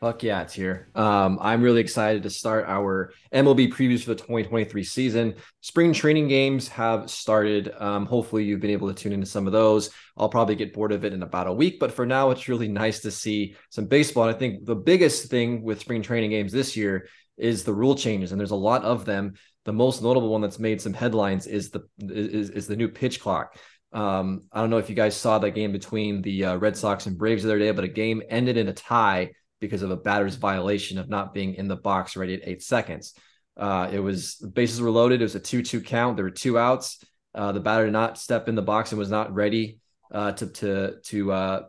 Fuck 0.01 0.23
yeah, 0.23 0.41
it's 0.41 0.55
here. 0.55 0.89
Um, 0.95 1.39
I'm 1.43 1.61
really 1.61 1.83
excited 1.83 2.23
to 2.23 2.31
start 2.31 2.65
our 2.67 3.13
MLB 3.35 3.71
previews 3.71 4.01
for 4.01 4.09
the 4.09 4.15
2023 4.15 4.83
season. 4.83 5.35
Spring 5.61 5.93
training 5.93 6.27
games 6.27 6.69
have 6.69 7.11
started. 7.11 7.71
Um, 7.79 8.07
hopefully, 8.07 8.45
you've 8.45 8.61
been 8.61 8.71
able 8.71 8.89
to 8.89 8.95
tune 8.95 9.13
into 9.13 9.27
some 9.27 9.47
of 9.47 9.53
those. 9.53 9.91
I'll 10.21 10.29
probably 10.29 10.55
get 10.55 10.75
bored 10.75 10.93
of 10.93 11.07
it 11.07 11.15
in 11.15 11.23
about 11.23 11.47
a 11.47 11.53
week, 11.53 11.81
but 11.81 11.93
for 11.93 12.05
now, 12.05 12.31
it's 12.31 12.47
really 12.47 12.69
nice 12.69 13.01
to 13.01 13.11
see 13.11 13.57
some 13.71 13.87
baseball. 13.87 14.25
And 14.25 14.37
I 14.37 14.39
think 14.39 14.67
the 14.67 14.77
biggest 14.77 15.31
thing 15.31 15.63
with 15.63 15.81
spring 15.81 16.03
training 16.03 16.31
games 16.31 16.53
this 16.53 16.77
year 16.77 17.09
is 17.39 17.65
the 17.65 17.73
rule 17.73 17.95
changes, 17.95 18.31
and 18.31 18.39
there's 18.39 18.51
a 18.51 18.57
lot 18.57 18.85
of 18.85 19.07
them. 19.07 19.33
The 19.65 19.73
most 19.73 20.03
notable 20.03 20.29
one 20.29 20.43
that's 20.43 20.59
made 20.59 20.81
some 20.83 20.93
headlines 20.93 21.47
is 21.47 21.71
the 21.71 21.89
is, 21.99 22.51
is 22.51 22.67
the 22.67 22.77
new 22.77 22.89
pitch 22.89 23.19
clock. 23.19 23.57
Um, 23.93 24.43
I 24.53 24.61
don't 24.61 24.69
know 24.69 24.77
if 24.77 24.91
you 24.91 24.95
guys 24.95 25.17
saw 25.17 25.39
that 25.39 25.53
game 25.53 25.73
between 25.73 26.21
the 26.21 26.45
uh, 26.45 26.57
Red 26.57 26.77
Sox 26.77 27.07
and 27.07 27.17
Braves 27.17 27.43
the 27.43 27.49
other 27.49 27.59
day, 27.59 27.71
but 27.71 27.85
a 27.85 27.89
game 27.89 28.23
ended 28.29 28.59
in 28.59 28.69
a 28.69 28.75
tie 28.75 29.33
because 29.59 29.83
of 29.83 29.91
a 29.91 29.97
batter's 29.97 30.37
violation 30.37 30.99
of 30.99 31.09
not 31.09 31.33
being 31.33 31.55
in 31.55 31.67
the 31.67 31.77
box 31.77 32.15
ready 32.15 32.35
at 32.35 32.47
eight 32.47 32.63
seconds. 32.63 33.15
Uh, 33.57 33.89
it 33.91 34.01
was 34.01 34.37
the 34.37 34.49
bases 34.49 34.83
were 34.83 34.91
loaded. 34.91 35.21
It 35.21 35.25
was 35.25 35.35
a 35.35 35.41
two-two 35.41 35.81
count. 35.81 36.17
There 36.17 36.25
were 36.25 36.31
two 36.31 36.59
outs. 36.59 37.03
Uh, 37.35 37.53
the 37.53 37.61
batter 37.61 37.87
did 37.87 37.93
not 37.93 38.19
step 38.19 38.49
in 38.49 38.55
the 38.55 38.63
box 38.63 38.93
and 38.93 38.99
was 38.99 39.11
not 39.11 39.35
ready 39.35 39.79
uh, 40.11 40.33
to 40.33 40.47
to 40.47 41.01
to 41.05 41.33
uh, 41.33 41.63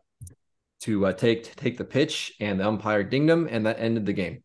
to 0.81 1.05
uh, 1.07 1.13
take 1.13 1.55
take 1.55 1.77
the 1.77 1.85
pitch, 1.85 2.33
and 2.39 2.59
the 2.59 2.67
umpire 2.67 3.03
dinged 3.03 3.29
him, 3.29 3.47
and 3.49 3.65
that 3.65 3.79
ended 3.79 4.05
the 4.05 4.13
game. 4.13 4.43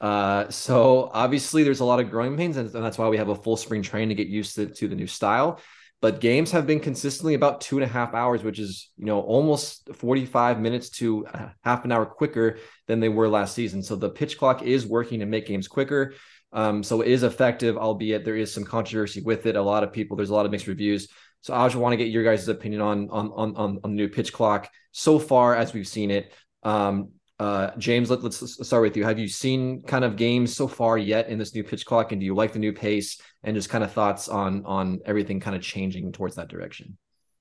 Uh, 0.00 0.50
so 0.50 1.10
obviously, 1.12 1.62
there's 1.62 1.80
a 1.80 1.84
lot 1.84 2.00
of 2.00 2.10
growing 2.10 2.36
pains, 2.36 2.56
and 2.56 2.70
that's 2.70 2.98
why 2.98 3.08
we 3.08 3.16
have 3.16 3.28
a 3.28 3.34
full 3.34 3.56
spring 3.56 3.82
train 3.82 4.08
to 4.08 4.14
get 4.14 4.28
used 4.28 4.54
to, 4.56 4.66
to 4.66 4.88
the 4.88 4.96
new 4.96 5.06
style 5.06 5.60
but 6.04 6.20
games 6.20 6.50
have 6.50 6.66
been 6.66 6.80
consistently 6.80 7.32
about 7.32 7.62
two 7.62 7.78
and 7.78 7.84
a 7.84 7.88
half 7.88 8.12
hours, 8.12 8.44
which 8.44 8.58
is 8.58 8.90
you 8.98 9.06
know 9.06 9.22
almost 9.22 9.88
45 9.94 10.60
minutes 10.60 10.90
to 10.90 11.26
half 11.64 11.86
an 11.86 11.92
hour 11.92 12.04
quicker 12.04 12.58
than 12.86 13.00
they 13.00 13.08
were 13.08 13.26
last 13.26 13.54
season. 13.54 13.82
So 13.82 13.96
the 13.96 14.10
pitch 14.10 14.36
clock 14.36 14.60
is 14.60 14.86
working 14.86 15.20
to 15.20 15.24
make 15.24 15.46
games 15.46 15.66
quicker. 15.66 16.12
Um, 16.52 16.82
so 16.82 17.00
it 17.00 17.08
is 17.08 17.22
effective, 17.22 17.78
albeit 17.78 18.22
there 18.22 18.36
is 18.36 18.52
some 18.52 18.64
controversy 18.64 19.22
with 19.22 19.46
it. 19.46 19.56
A 19.56 19.62
lot 19.62 19.82
of 19.82 19.94
people, 19.94 20.14
there's 20.14 20.28
a 20.28 20.34
lot 20.34 20.44
of 20.44 20.52
mixed 20.52 20.66
reviews. 20.66 21.08
So 21.44 21.52
I 21.52 21.66
just 21.66 21.76
want 21.76 21.92
to 21.92 21.98
get 21.98 22.08
your 22.08 22.24
guys' 22.24 22.48
opinion 22.48 22.80
on 22.80 23.10
on 23.10 23.30
on 23.32 23.56
on, 23.56 23.80
the 23.82 23.88
new 23.88 24.08
pitch 24.08 24.32
clock 24.32 24.70
so 24.92 25.18
far 25.18 25.54
as 25.54 25.74
we've 25.74 25.86
seen 25.86 26.10
it. 26.10 26.32
Um, 26.62 27.10
uh, 27.38 27.72
James, 27.76 28.08
let, 28.08 28.24
us 28.24 28.58
start 28.62 28.82
with 28.82 28.96
you. 28.96 29.04
Have 29.04 29.18
you 29.18 29.28
seen 29.28 29.82
kind 29.82 30.06
of 30.06 30.16
games 30.16 30.56
so 30.56 30.66
far 30.66 30.96
yet 30.96 31.28
in 31.28 31.38
this 31.38 31.54
new 31.54 31.62
pitch 31.62 31.84
clock, 31.84 32.12
and 32.12 32.20
do 32.20 32.24
you 32.24 32.34
like 32.34 32.54
the 32.54 32.58
new 32.58 32.72
pace? 32.72 33.20
And 33.42 33.54
just 33.54 33.68
kind 33.68 33.84
of 33.84 33.92
thoughts 33.92 34.26
on 34.30 34.64
on 34.64 35.00
everything 35.04 35.38
kind 35.38 35.54
of 35.54 35.60
changing 35.60 36.12
towards 36.12 36.36
that 36.36 36.48
direction. 36.48 36.96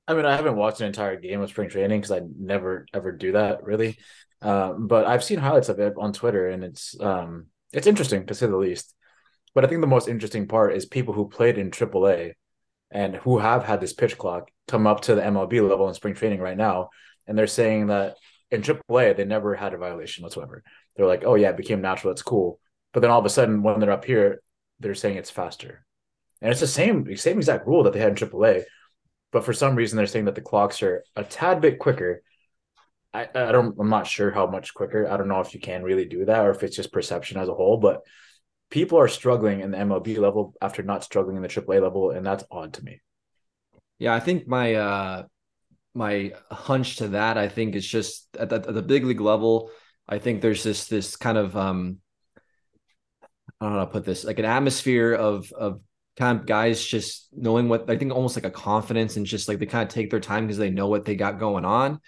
I 0.06 0.16
mean, 0.16 0.26
I 0.26 0.36
haven't 0.36 0.58
watched 0.58 0.82
an 0.82 0.88
entire 0.88 1.18
game 1.18 1.40
of 1.40 1.50
spring 1.50 1.70
training 1.70 2.02
because 2.02 2.12
I 2.12 2.24
never 2.38 2.86
ever 2.94 3.14
do 3.14 3.32
that 3.32 3.64
really, 3.64 3.98
uh, 4.42 4.74
but 4.74 5.08
I've 5.08 5.24
seen 5.24 5.40
highlights 5.40 5.70
of 5.70 5.80
it 5.80 5.94
on 5.98 6.12
Twitter, 6.12 6.50
and 6.50 6.62
it's 6.62 7.00
um, 7.00 7.46
it's 7.72 7.88
interesting 7.88 8.26
to 8.26 8.36
say 8.36 8.48
the 8.48 8.58
least. 8.58 8.94
But 9.56 9.64
I 9.64 9.70
think 9.70 9.80
the 9.80 9.88
most 9.88 10.10
interesting 10.10 10.46
part 10.46 10.76
is 10.76 10.86
people 10.86 11.14
who 11.14 11.30
played 11.30 11.58
in 11.58 11.72
AAA 11.72 12.34
and 12.94 13.16
who 13.16 13.40
have 13.40 13.64
had 13.64 13.82
this 13.82 13.92
pitch 13.92 14.18
clock 14.18 14.50
come 14.68 14.86
up 14.86 15.02
to 15.02 15.16
the 15.16 15.22
MLB 15.22 15.68
level 15.68 15.88
in 15.90 15.96
spring 15.96 16.14
training 16.14 16.40
right 16.40 16.56
now, 16.56 16.90
and 17.28 17.38
they're 17.38 17.48
saying 17.48 17.88
that 17.88 18.16
in 18.52 18.62
AAA, 18.62 19.18
they 19.18 19.26
never 19.26 19.56
had 19.56 19.74
a 19.74 19.78
violation 19.78 20.24
whatsoever. 20.24 20.64
They're 20.96 21.08
like, 21.08 21.24
oh 21.26 21.34
yeah, 21.34 21.50
it 21.50 21.58
became 21.58 21.82
natural. 21.82 22.12
It's 22.12 22.22
cool. 22.22 22.60
But 22.94 23.00
then 23.00 23.10
all 23.10 23.20
of 23.20 23.26
a 23.26 23.30
sudden, 23.30 23.64
when 23.64 23.80
they're 23.80 23.92
up 23.92 24.06
here, 24.06 24.42
they're 24.80 24.94
saying 24.94 25.18
it's 25.18 25.32
faster, 25.32 25.84
and 26.40 26.52
it's 26.52 26.60
the 26.60 26.68
same 26.68 27.18
same 27.18 27.38
exact 27.38 27.68
rule 27.68 27.84
that 27.84 27.94
they 27.94 28.00
had 28.00 28.10
in 28.10 28.30
AAA. 28.30 28.64
But 29.32 29.44
for 29.44 29.54
some 29.54 29.76
reason, 29.76 29.98
they're 29.98 30.06
saying 30.06 30.26
that 30.26 30.36
the 30.36 30.42
clocks 30.42 30.84
are 30.84 31.04
a 31.16 31.24
tad 31.24 31.62
bit 31.62 31.80
quicker. 31.80 32.22
I, 33.12 33.28
I 33.34 33.52
don't. 33.52 33.76
I'm 33.80 33.90
not 33.90 34.06
sure 34.06 34.30
how 34.30 34.46
much 34.46 34.76
quicker. 34.76 35.10
I 35.10 35.18
don't 35.18 35.28
know 35.28 35.42
if 35.42 35.56
you 35.56 35.60
can 35.60 35.82
really 35.82 36.06
do 36.06 36.26
that 36.26 36.46
or 36.46 36.52
if 36.52 36.62
it's 36.62 36.76
just 36.76 36.94
perception 36.94 37.40
as 37.40 37.50
a 37.50 37.54
whole. 37.56 37.78
But 37.78 38.02
people 38.74 38.98
are 38.98 39.08
struggling 39.08 39.60
in 39.60 39.70
the 39.70 39.78
MLB 39.78 40.18
level 40.18 40.56
after 40.60 40.82
not 40.82 41.04
struggling 41.04 41.36
in 41.36 41.44
the 41.44 41.48
AAA 41.48 41.80
level, 41.80 42.10
and 42.10 42.26
that's 42.26 42.44
odd 42.50 42.74
to 42.74 42.84
me. 42.84 43.02
Yeah, 44.00 44.16
I 44.16 44.20
think 44.20 44.48
my 44.48 44.74
uh 44.74 45.24
my 45.94 46.34
hunch 46.50 46.96
to 46.96 47.10
that 47.10 47.38
I 47.38 47.50
think 47.50 47.76
is 47.76 47.86
just 47.86 48.36
at 48.36 48.50
the, 48.50 48.56
at 48.56 48.74
the 48.74 48.82
big 48.82 49.06
league 49.06 49.22
level. 49.22 49.70
I 50.10 50.18
think 50.18 50.42
there's 50.42 50.64
this 50.64 50.88
this 50.88 51.16
kind 51.16 51.38
of 51.38 51.56
um, 51.56 52.00
I 53.62 53.66
don't 53.66 53.74
know 53.74 53.80
how 53.80 53.86
to 53.86 53.92
put 53.92 54.06
this 54.06 54.26
like 54.26 54.40
an 54.40 54.46
atmosphere 54.46 55.14
of 55.14 55.52
of 55.52 55.80
kind 56.18 56.40
of 56.40 56.48
guys 56.48 56.84
just 56.84 57.30
knowing 57.32 57.70
what 57.70 57.88
I 57.92 57.98
think 57.98 58.12
almost 58.12 58.36
like 58.36 58.46
a 58.46 58.52
confidence 58.52 59.18
and 59.18 59.26
just 59.28 59.48
like 59.48 59.60
they 59.60 59.68
kind 59.68 59.88
of 59.88 59.94
take 59.94 60.10
their 60.10 60.20
time 60.20 60.48
because 60.48 60.58
they 60.58 60.72
know 60.72 60.88
what 60.88 61.06
they 61.06 61.16
got 61.16 61.38
going 61.38 61.64
on. 61.64 62.00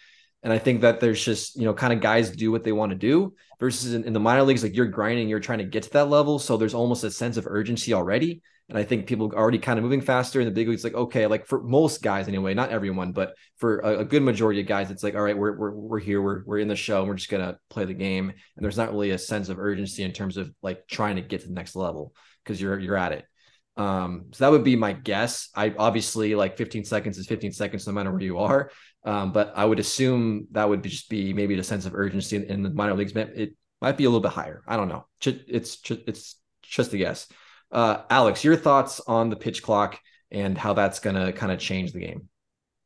And 0.45 0.53
I 0.53 0.59
think 0.59 0.81
that 0.81 0.99
there's 0.99 1.25
just, 1.25 1.55
you 1.55 1.63
know, 1.63 1.73
kind 1.73 1.91
of 1.91 2.01
guys 2.01 2.29
do 2.29 2.51
what 2.51 2.63
they 2.63 2.71
want 2.71 2.91
to 2.91 2.95
do 2.95 3.33
versus 3.59 3.95
in, 3.95 4.03
in, 4.03 4.13
the 4.13 4.19
minor 4.19 4.43
leagues, 4.43 4.61
like 4.61 4.75
you're 4.75 4.85
grinding, 4.85 5.27
you're 5.27 5.39
trying 5.39 5.57
to 5.57 5.65
get 5.65 5.81
to 5.83 5.89
that 5.93 6.07
level. 6.07 6.37
So 6.37 6.55
there's 6.55 6.75
almost 6.75 7.03
a 7.03 7.09
sense 7.09 7.37
of 7.37 7.47
urgency 7.47 7.95
already. 7.95 8.43
And 8.69 8.77
I 8.77 8.83
think 8.83 9.07
people 9.07 9.31
are 9.33 9.39
already 9.39 9.57
kind 9.57 9.79
of 9.79 9.83
moving 9.83 10.01
faster 10.01 10.39
in 10.39 10.45
the 10.45 10.53
big 10.53 10.67
leagues. 10.67 10.83
Like, 10.83 10.93
okay, 10.93 11.25
like 11.25 11.47
for 11.47 11.63
most 11.63 12.03
guys 12.03 12.27
anyway, 12.27 12.53
not 12.53 12.69
everyone, 12.69 13.11
but 13.11 13.33
for 13.57 13.79
a, 13.79 13.99
a, 14.01 14.05
good 14.05 14.21
majority 14.21 14.61
of 14.61 14.67
guys, 14.67 14.91
it's 14.91 15.01
like, 15.01 15.15
all 15.15 15.23
right, 15.23 15.35
we're, 15.35 15.57
we're, 15.57 15.71
we're 15.71 15.99
here, 15.99 16.21
we're, 16.21 16.43
we're 16.45 16.59
in 16.59 16.67
the 16.67 16.75
show 16.75 16.99
and 16.99 17.07
we're 17.07 17.15
just 17.15 17.31
going 17.31 17.43
to 17.43 17.57
play 17.71 17.85
the 17.85 17.95
game. 17.95 18.29
And 18.29 18.63
there's 18.63 18.77
not 18.77 18.91
really 18.91 19.09
a 19.11 19.17
sense 19.17 19.49
of 19.49 19.57
urgency 19.57 20.03
in 20.03 20.11
terms 20.11 20.37
of 20.37 20.53
like 20.61 20.85
trying 20.87 21.15
to 21.15 21.23
get 21.23 21.41
to 21.41 21.47
the 21.47 21.53
next 21.53 21.75
level 21.75 22.13
because 22.43 22.61
you're, 22.61 22.77
you're 22.77 22.97
at 22.97 23.13
it. 23.13 23.25
Um, 23.77 24.27
so 24.31 24.45
that 24.45 24.51
would 24.51 24.63
be 24.63 24.75
my 24.75 24.93
guess. 24.93 25.49
I 25.55 25.73
obviously 25.77 26.35
like 26.35 26.55
15 26.55 26.85
seconds 26.85 27.17
is 27.17 27.27
15 27.27 27.51
seconds 27.51 27.87
no 27.87 27.93
matter 27.93 28.11
where 28.11 28.21
you 28.21 28.37
are. 28.39 28.71
Um, 29.05 29.31
but 29.31 29.53
I 29.55 29.63
would 29.63 29.79
assume 29.79 30.47
that 30.51 30.67
would 30.67 30.83
just 30.83 31.09
be 31.09 31.31
maybe 31.31 31.55
the 31.55 31.63
sense 31.63 31.85
of 31.85 31.93
urgency 31.93 32.37
in, 32.37 32.43
in, 32.45 32.63
the 32.63 32.71
minor 32.71 32.95
leagues. 32.95 33.15
It 33.15 33.55
might 33.79 33.97
be 33.97 34.05
a 34.05 34.09
little 34.09 34.21
bit 34.21 34.31
higher. 34.31 34.63
I 34.67 34.77
don't 34.77 34.89
know. 34.89 35.05
It's 35.23 35.77
it's 35.87 36.39
just 36.63 36.93
a 36.93 36.97
guess. 36.97 37.27
Uh, 37.71 38.01
Alex, 38.09 38.43
your 38.43 38.55
thoughts 38.55 38.99
on 39.05 39.29
the 39.29 39.35
pitch 39.35 39.61
clock 39.61 39.99
and 40.31 40.57
how 40.57 40.73
that's 40.73 40.99
going 40.99 41.15
to 41.15 41.31
kind 41.33 41.51
of 41.51 41.59
change 41.59 41.91
the 41.91 41.99
game? 41.99 42.29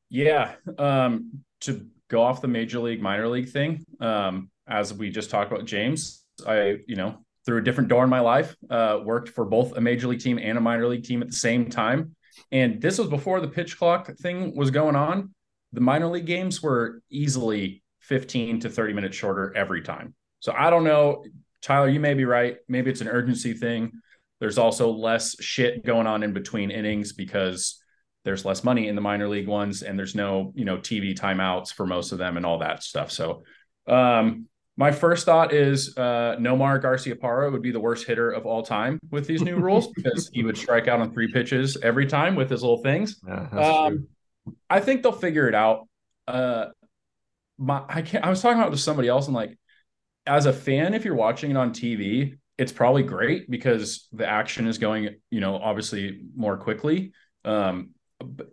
Yeah. 0.09 0.55
Um, 0.77 1.43
to 1.61 1.85
go 2.09 2.21
off 2.21 2.41
the 2.41 2.47
major 2.47 2.79
league, 2.79 3.01
minor 3.01 3.27
league 3.27 3.49
thing, 3.49 3.85
um, 3.99 4.49
as 4.67 4.93
we 4.93 5.09
just 5.09 5.29
talked 5.29 5.51
about, 5.51 5.65
James, 5.65 6.23
I, 6.45 6.77
you 6.87 6.95
know, 6.95 7.23
through 7.45 7.59
a 7.59 7.63
different 7.63 7.89
door 7.89 8.03
in 8.03 8.09
my 8.09 8.19
life, 8.19 8.55
uh, 8.69 8.99
worked 9.03 9.29
for 9.29 9.45
both 9.45 9.77
a 9.77 9.81
major 9.81 10.07
league 10.07 10.19
team 10.19 10.39
and 10.39 10.57
a 10.57 10.61
minor 10.61 10.87
league 10.87 11.03
team 11.03 11.21
at 11.21 11.29
the 11.29 11.35
same 11.35 11.69
time. 11.69 12.15
And 12.51 12.81
this 12.81 12.97
was 12.97 13.07
before 13.07 13.41
the 13.41 13.47
pitch 13.47 13.77
clock 13.77 14.09
thing 14.17 14.55
was 14.55 14.71
going 14.71 14.95
on. 14.95 15.33
The 15.73 15.81
minor 15.81 16.07
league 16.07 16.25
games 16.25 16.61
were 16.61 17.01
easily 17.09 17.83
15 18.01 18.61
to 18.61 18.69
30 18.69 18.93
minutes 18.93 19.15
shorter 19.15 19.53
every 19.55 19.81
time. 19.81 20.13
So 20.39 20.53
I 20.57 20.69
don't 20.69 20.83
know. 20.83 21.23
Tyler, 21.61 21.89
you 21.89 21.99
may 21.99 22.13
be 22.13 22.25
right. 22.25 22.57
Maybe 22.67 22.89
it's 22.89 23.01
an 23.01 23.07
urgency 23.07 23.53
thing. 23.53 23.91
There's 24.39 24.57
also 24.57 24.89
less 24.91 25.41
shit 25.41 25.85
going 25.85 26.07
on 26.07 26.23
in 26.23 26.33
between 26.33 26.71
innings 26.71 27.13
because 27.13 27.81
there's 28.23 28.45
less 28.45 28.63
money 28.63 28.87
in 28.87 28.95
the 28.95 29.01
minor 29.01 29.27
league 29.27 29.47
ones 29.47 29.81
and 29.81 29.97
there's 29.97 30.13
no 30.13 30.51
you 30.55 30.65
know 30.65 30.77
tv 30.77 31.17
timeouts 31.17 31.73
for 31.73 31.87
most 31.87 32.11
of 32.11 32.17
them 32.17 32.37
and 32.37 32.45
all 32.45 32.59
that 32.59 32.83
stuff 32.83 33.11
so 33.11 33.43
um 33.87 34.45
my 34.79 34.93
first 34.93 35.25
thought 35.25 35.51
is 35.51 35.97
uh, 35.97 36.37
Nomar 36.39 36.81
Garciaparra 36.81 37.51
would 37.51 37.61
be 37.61 37.71
the 37.71 37.81
worst 37.81 38.07
hitter 38.07 38.31
of 38.31 38.45
all 38.45 38.63
time 38.63 38.97
with 39.11 39.27
these 39.27 39.41
new 39.41 39.57
rules 39.57 39.87
because 39.95 40.29
he 40.31 40.41
would 40.41 40.57
strike 40.57 40.87
out 40.87 41.01
on 41.01 41.11
three 41.11 41.29
pitches 41.29 41.75
every 41.83 42.05
time 42.05 42.33
with 42.33 42.49
his 42.49 42.61
little 42.61 42.81
things. 42.81 43.19
Yeah, 43.27 43.49
um, 43.59 44.07
I 44.69 44.79
think 44.79 45.03
they'll 45.03 45.11
figure 45.11 45.47
it 45.47 45.55
out. 45.55 45.87
Uh, 46.27 46.67
my 47.57 47.83
I 47.87 48.01
can't. 48.01 48.23
I 48.23 48.29
was 48.29 48.41
talking 48.41 48.59
about 48.59 48.71
with 48.71 48.79
somebody 48.79 49.07
else 49.07 49.27
and 49.27 49.35
like, 49.35 49.57
as 50.25 50.45
a 50.45 50.53
fan, 50.53 50.93
if 50.93 51.05
you're 51.05 51.15
watching 51.15 51.51
it 51.51 51.57
on 51.57 51.71
TV, 51.71 52.37
it's 52.57 52.71
probably 52.71 53.03
great 53.03 53.49
because 53.49 54.07
the 54.11 54.27
action 54.27 54.67
is 54.67 54.77
going, 54.77 55.15
you 55.29 55.39
know, 55.39 55.55
obviously 55.55 56.21
more 56.35 56.57
quickly. 56.57 57.13
Um, 57.45 57.91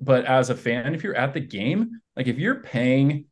but 0.00 0.24
as 0.24 0.48
a 0.50 0.54
fan, 0.54 0.94
if 0.94 1.02
you're 1.02 1.16
at 1.16 1.34
the 1.34 1.40
game, 1.40 2.00
like 2.16 2.28
if 2.28 2.38
you're 2.38 2.62
paying 2.62 3.26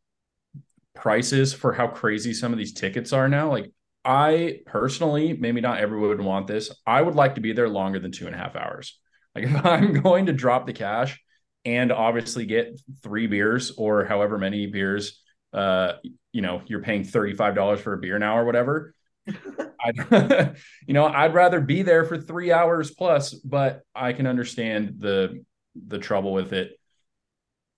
prices 0.95 1.53
for 1.53 1.73
how 1.73 1.89
crazy 1.89 2.33
some 2.33 2.53
of 2.53 2.59
these 2.59 2.73
tickets 2.73 3.13
are 3.13 3.29
now. 3.29 3.51
Like 3.51 3.73
I 4.05 4.61
personally, 4.67 5.35
maybe 5.35 5.61
not 5.61 5.79
everyone 5.79 6.09
would 6.09 6.21
want 6.21 6.47
this. 6.47 6.71
I 6.87 7.03
would 7.03 7.15
like 7.15 7.35
to 7.35 7.41
be 7.41 7.53
there 7.53 7.69
longer 7.69 7.99
than 7.99 8.13
two 8.13 8.27
and 8.27 8.35
a 8.35 8.39
half 8.39 8.57
hours. 8.57 8.99
Like 9.35 9.45
if 9.49 9.67
I'm 9.67 10.01
going 10.01 10.27
to 10.27 10.33
drop 10.33 10.67
the 10.67 10.73
cash 10.73 11.21
and 11.65 11.93
obviously 11.93 12.47
get 12.47 12.81
three 13.03 13.27
beers 13.27 13.73
or 13.77 14.05
however 14.05 14.39
many 14.39 14.67
beers, 14.67 15.21
uh, 15.53 15.95
you 16.33 16.43
know, 16.43 16.63
you're 16.67 16.83
paying 16.83 17.05
$35 17.05 17.79
for 17.79 17.95
a 17.95 17.99
beer 17.99 18.19
now 18.19 18.37
or 18.37 18.45
whatever. 18.45 18.95
I'd, 19.81 20.57
you 20.87 20.95
know, 20.95 21.07
I'd 21.07 21.35
rather 21.35 21.61
be 21.61 21.83
there 21.83 22.05
for 22.05 22.19
three 22.19 22.53
hours 22.53 22.91
plus, 22.91 23.33
but 23.33 23.83
I 23.95 24.13
can 24.13 24.27
understand 24.27 24.97
the 24.99 25.45
the 25.75 25.99
trouble 25.99 26.33
with 26.33 26.53
it. 26.53 26.79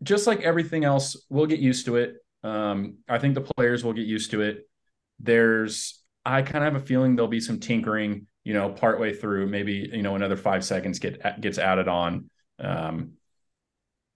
Just 0.03 0.26
like 0.26 0.41
everything 0.43 0.84
else, 0.84 1.16
we'll 1.30 1.47
get 1.47 1.61
used 1.61 1.87
to 1.87 1.97
it. 1.97 2.16
Um, 2.43 2.99
I 3.09 3.18
think 3.18 3.34
the 3.34 3.41
players 3.41 3.82
will 3.82 3.95
get 3.95 4.07
used 4.07 4.32
to 4.32 4.43
it. 4.43 4.68
There's, 5.18 6.03
I 6.24 6.43
kind 6.43 6.64
of 6.64 6.74
have 6.74 6.82
a 6.82 6.87
feeling 6.87 7.16
there'll 7.16 7.28
be 7.28 7.41
some 7.41 7.59
tinkering, 7.59 8.26
you 8.45 8.53
know, 8.53 8.68
partway 8.68 9.14
through. 9.14 9.47
Maybe 9.47 9.89
you 9.93 10.03
know 10.03 10.14
another 10.14 10.37
five 10.37 10.64
seconds 10.64 10.99
get 10.99 11.41
gets 11.41 11.59
added 11.59 11.89
on. 11.89 12.30
Um, 12.59 13.12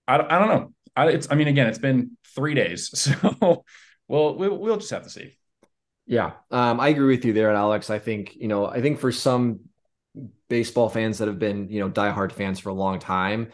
I, 0.07 0.15
I 0.15 0.39
don't 0.39 0.47
know. 0.47 0.73
I, 0.95 1.07
it's, 1.09 1.27
I 1.31 1.35
mean, 1.35 1.47
again, 1.47 1.67
it's 1.67 1.79
been 1.79 2.17
three 2.35 2.53
days, 2.53 2.89
so 2.99 3.63
we'll 4.07 4.35
we'll, 4.35 4.57
we'll 4.57 4.77
just 4.77 4.91
have 4.91 5.03
to 5.03 5.09
see. 5.09 5.37
Yeah, 6.05 6.33
um, 6.49 6.79
I 6.79 6.89
agree 6.89 7.15
with 7.15 7.25
you 7.25 7.33
there, 7.33 7.51
Alex. 7.51 7.89
I 7.89 7.99
think 7.99 8.35
you 8.35 8.47
know, 8.47 8.65
I 8.65 8.81
think 8.81 8.99
for 8.99 9.11
some 9.11 9.61
baseball 10.49 10.89
fans 10.89 11.19
that 11.19 11.27
have 11.27 11.39
been 11.39 11.69
you 11.69 11.79
know 11.79 11.89
diehard 11.89 12.31
fans 12.31 12.59
for 12.59 12.69
a 12.69 12.73
long 12.73 12.99
time, 12.99 13.51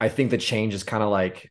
I 0.00 0.08
think 0.08 0.30
the 0.30 0.38
change 0.38 0.74
is 0.74 0.82
kind 0.82 1.02
of 1.02 1.10
like 1.10 1.50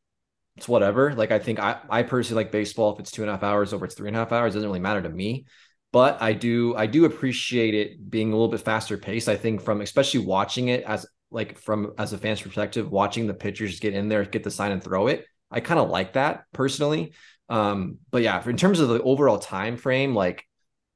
it's 0.58 0.68
whatever. 0.68 1.14
Like 1.14 1.32
I 1.32 1.40
think 1.40 1.60
I 1.60 1.80
I 1.90 2.04
personally 2.04 2.44
like 2.44 2.52
baseball. 2.52 2.94
If 2.94 3.00
it's 3.00 3.12
two 3.12 3.22
and 3.22 3.30
a 3.30 3.34
half 3.34 3.44
hours 3.44 3.74
over 3.74 3.86
it's 3.86 3.96
three 3.96 4.10
and 4.10 4.16
a 4.16 4.20
half 4.20 4.32
hours, 4.32 4.54
doesn't 4.54 4.68
really 4.68 4.80
matter 4.80 5.02
to 5.02 5.10
me. 5.10 5.46
But 5.92 6.22
I 6.22 6.34
do 6.34 6.76
I 6.76 6.88
do 6.88 7.06
appreciate 7.06 7.74
it 7.74 8.10
being 8.10 8.30
a 8.30 8.36
little 8.36 8.50
bit 8.50 8.62
faster 8.62 8.98
paced. 8.98 9.30
I 9.30 9.38
think 9.38 9.62
from 9.62 9.82
especially 9.82 10.26
watching 10.26 10.68
it 10.68 10.84
as 10.84 11.06
like 11.36 11.60
from 11.60 11.92
as 11.98 12.14
a 12.14 12.18
fan's 12.18 12.42
perspective, 12.42 12.90
watching 12.90 13.28
the 13.28 13.34
pitchers 13.34 13.82
get 13.82 13.94
in 13.94 14.08
there, 14.08 14.24
get 14.24 14.44
the 14.44 14.50
sign 14.50 14.72
and 14.72 14.82
throw 14.82 15.08
it. 15.08 15.26
I 15.52 15.60
kind 15.60 15.80
of 15.80 15.90
like 15.90 16.14
that 16.14 16.46
personally. 16.54 17.14
Um, 17.50 17.98
but 18.10 18.24
yeah, 18.24 18.42
in 18.48 18.58
terms 18.58 18.80
of 18.80 18.88
the 18.90 19.04
overall 19.04 19.38
time 19.38 19.76
frame, 19.78 20.16
like 20.16 20.46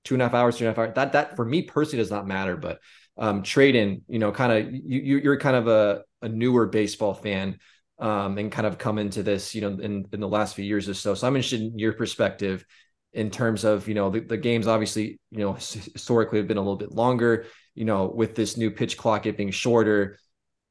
two 0.05 0.15
and 0.15 0.21
a 0.21 0.25
half 0.25 0.33
hours, 0.33 0.57
two 0.57 0.65
and 0.65 0.69
a 0.69 0.71
half 0.71 0.79
hours, 0.79 0.95
that 0.95 1.11
that 1.11 1.35
for 1.35 1.45
me 1.45 1.63
personally 1.63 2.01
does 2.01 2.09
not 2.09 2.25
matter. 2.25 2.55
But 2.55 2.79
um, 3.17 3.43
Tradon, 3.43 4.01
you 4.07 4.17
know, 4.17 4.31
kind 4.31 4.51
of 4.53 4.73
you 4.73 5.17
you're 5.17 5.39
kind 5.39 5.57
of 5.57 5.67
a, 5.67 6.03
a 6.21 6.29
newer 6.29 6.67
baseball 6.67 7.13
fan 7.13 7.59
um, 7.99 8.37
and 8.37 8.49
kind 8.49 8.65
of 8.65 8.77
come 8.77 8.97
into 8.97 9.23
this, 9.23 9.53
you 9.53 9.61
know, 9.61 9.71
in, 9.71 10.05
in 10.13 10.19
the 10.21 10.27
last 10.27 10.55
few 10.55 10.65
years 10.65 10.87
or 10.87 10.93
so. 10.93 11.13
So 11.15 11.27
I'm 11.27 11.35
interested 11.35 11.61
in 11.61 11.77
your 11.77 11.93
perspective 11.93 12.65
in 13.11 13.29
terms 13.29 13.65
of, 13.65 13.87
you 13.87 13.93
know, 13.93 14.09
the, 14.09 14.21
the 14.21 14.37
games 14.37 14.67
obviously, 14.67 15.19
you 15.31 15.39
know, 15.39 15.53
historically 15.53 16.39
have 16.39 16.47
been 16.47 16.57
a 16.57 16.61
little 16.61 16.77
bit 16.77 16.93
longer, 16.93 17.45
you 17.75 17.83
know, 17.83 18.07
with 18.07 18.35
this 18.35 18.55
new 18.55 18.71
pitch 18.71 18.97
clock, 18.97 19.25
it 19.25 19.35
being 19.35 19.51
shorter. 19.51 20.17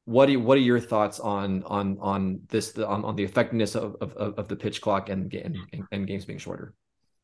What 0.09 0.27
you, 0.29 0.39
what 0.39 0.57
are 0.57 0.61
your 0.61 0.79
thoughts 0.79 1.19
on 1.19 1.63
on 1.65 1.97
on 2.01 2.41
this 2.49 2.75
on, 2.77 3.05
on 3.05 3.15
the 3.15 3.23
effectiveness 3.23 3.75
of, 3.75 3.95
of, 4.01 4.13
of 4.17 4.47
the 4.47 4.55
pitch 4.55 4.81
clock 4.81 5.09
and, 5.09 5.31
and 5.33 5.55
and 5.91 6.07
games 6.07 6.25
being 6.25 6.39
shorter? 6.39 6.73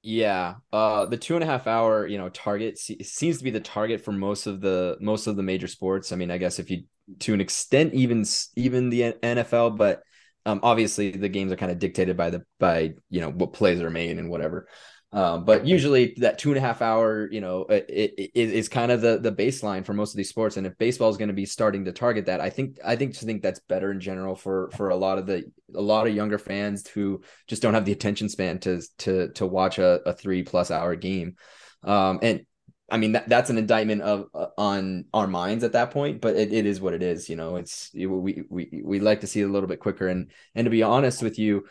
Yeah, 0.03 0.55
uh, 0.71 1.07
the 1.07 1.17
two 1.17 1.33
and 1.33 1.43
a 1.43 1.47
half 1.47 1.65
hour, 1.65 2.05
you 2.05 2.19
know, 2.19 2.29
target 2.29 2.77
seems 2.77 3.39
to 3.39 3.43
be 3.43 3.49
the 3.49 3.59
target 3.59 4.01
for 4.01 4.11
most 4.11 4.45
of 4.45 4.61
the 4.61 4.97
most 5.01 5.25
of 5.25 5.35
the 5.35 5.41
major 5.41 5.67
sports. 5.67 6.11
I 6.11 6.15
mean, 6.15 6.29
I 6.29 6.37
guess 6.37 6.59
if 6.59 6.69
you, 6.69 6.83
to 7.21 7.33
an 7.33 7.41
extent, 7.41 7.95
even 7.95 8.23
even 8.55 8.91
the 8.91 9.13
NFL, 9.13 9.77
but 9.77 10.03
um, 10.45 10.59
obviously 10.61 11.09
the 11.09 11.27
games 11.27 11.51
are 11.51 11.55
kind 11.55 11.71
of 11.71 11.79
dictated 11.79 12.15
by 12.15 12.29
the 12.29 12.43
by 12.59 12.93
you 13.09 13.19
know 13.19 13.31
what 13.31 13.53
plays 13.53 13.81
are 13.81 13.89
made 13.89 14.19
and 14.19 14.29
whatever. 14.29 14.67
Um, 15.15 15.45
but 15.45 15.65
usually 15.65 16.13
that 16.17 16.37
two 16.37 16.49
and 16.49 16.57
a 16.57 16.61
half 16.61 16.81
hour, 16.81 17.31
you 17.31 17.39
know, 17.39 17.65
is 17.69 18.67
kind 18.67 18.91
of 18.91 18.99
the 18.99 19.17
the 19.17 19.31
baseline 19.31 19.85
for 19.85 19.93
most 19.93 20.11
of 20.11 20.17
these 20.17 20.27
sports. 20.27 20.57
And 20.57 20.67
if 20.67 20.77
baseball 20.77 21.09
is 21.09 21.15
going 21.15 21.29
to 21.29 21.33
be 21.33 21.45
starting 21.45 21.85
to 21.85 21.93
target 21.93 22.25
that, 22.25 22.41
I 22.41 22.49
think 22.49 22.79
I 22.83 22.97
think 22.97 23.13
just 23.13 23.23
think 23.23 23.41
that's 23.41 23.61
better 23.61 23.91
in 23.91 24.01
general 24.01 24.35
for 24.35 24.69
for 24.71 24.89
a 24.89 24.95
lot 24.97 25.17
of 25.17 25.25
the 25.25 25.49
a 25.73 25.81
lot 25.81 26.05
of 26.05 26.13
younger 26.13 26.37
fans 26.37 26.85
who 26.89 27.21
just 27.47 27.61
don't 27.61 27.75
have 27.75 27.85
the 27.85 27.93
attention 27.93 28.27
span 28.27 28.59
to 28.59 28.81
to 28.97 29.29
to 29.35 29.45
watch 29.45 29.79
a, 29.79 30.01
a 30.05 30.11
three 30.11 30.43
plus 30.43 30.69
hour 30.69 30.97
game. 30.97 31.37
Um, 31.83 32.19
and 32.21 32.45
I 32.91 32.97
mean 32.97 33.13
that 33.13 33.29
that's 33.29 33.49
an 33.49 33.57
indictment 33.57 34.01
of 34.01 34.25
uh, 34.33 34.47
on 34.57 35.05
our 35.13 35.27
minds 35.27 35.63
at 35.63 35.71
that 35.71 35.91
point, 35.91 36.19
but 36.19 36.35
it, 36.35 36.51
it 36.51 36.65
is 36.65 36.81
what 36.81 36.93
it 36.93 37.01
is. 37.01 37.29
You 37.29 37.37
know, 37.37 37.55
it's 37.55 37.89
we 37.93 38.43
we 38.49 38.81
we 38.83 38.99
like 38.99 39.21
to 39.21 39.27
see 39.27 39.39
it 39.39 39.49
a 39.49 39.51
little 39.51 39.69
bit 39.69 39.79
quicker. 39.79 40.09
And 40.09 40.29
and 40.55 40.65
to 40.65 40.71
be 40.71 40.83
honest 40.83 41.23
with 41.23 41.39
you, 41.39 41.67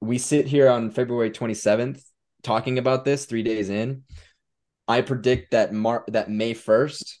we 0.00 0.16
sit 0.16 0.46
here 0.46 0.70
on 0.70 0.90
February 0.90 1.32
27th 1.32 2.02
talking 2.42 2.78
about 2.78 3.04
this 3.04 3.24
three 3.24 3.42
days 3.42 3.70
in, 3.70 4.04
I 4.86 5.02
predict 5.02 5.50
that 5.52 5.72
Mar 5.72 6.04
that 6.08 6.30
May 6.30 6.54
first, 6.54 7.20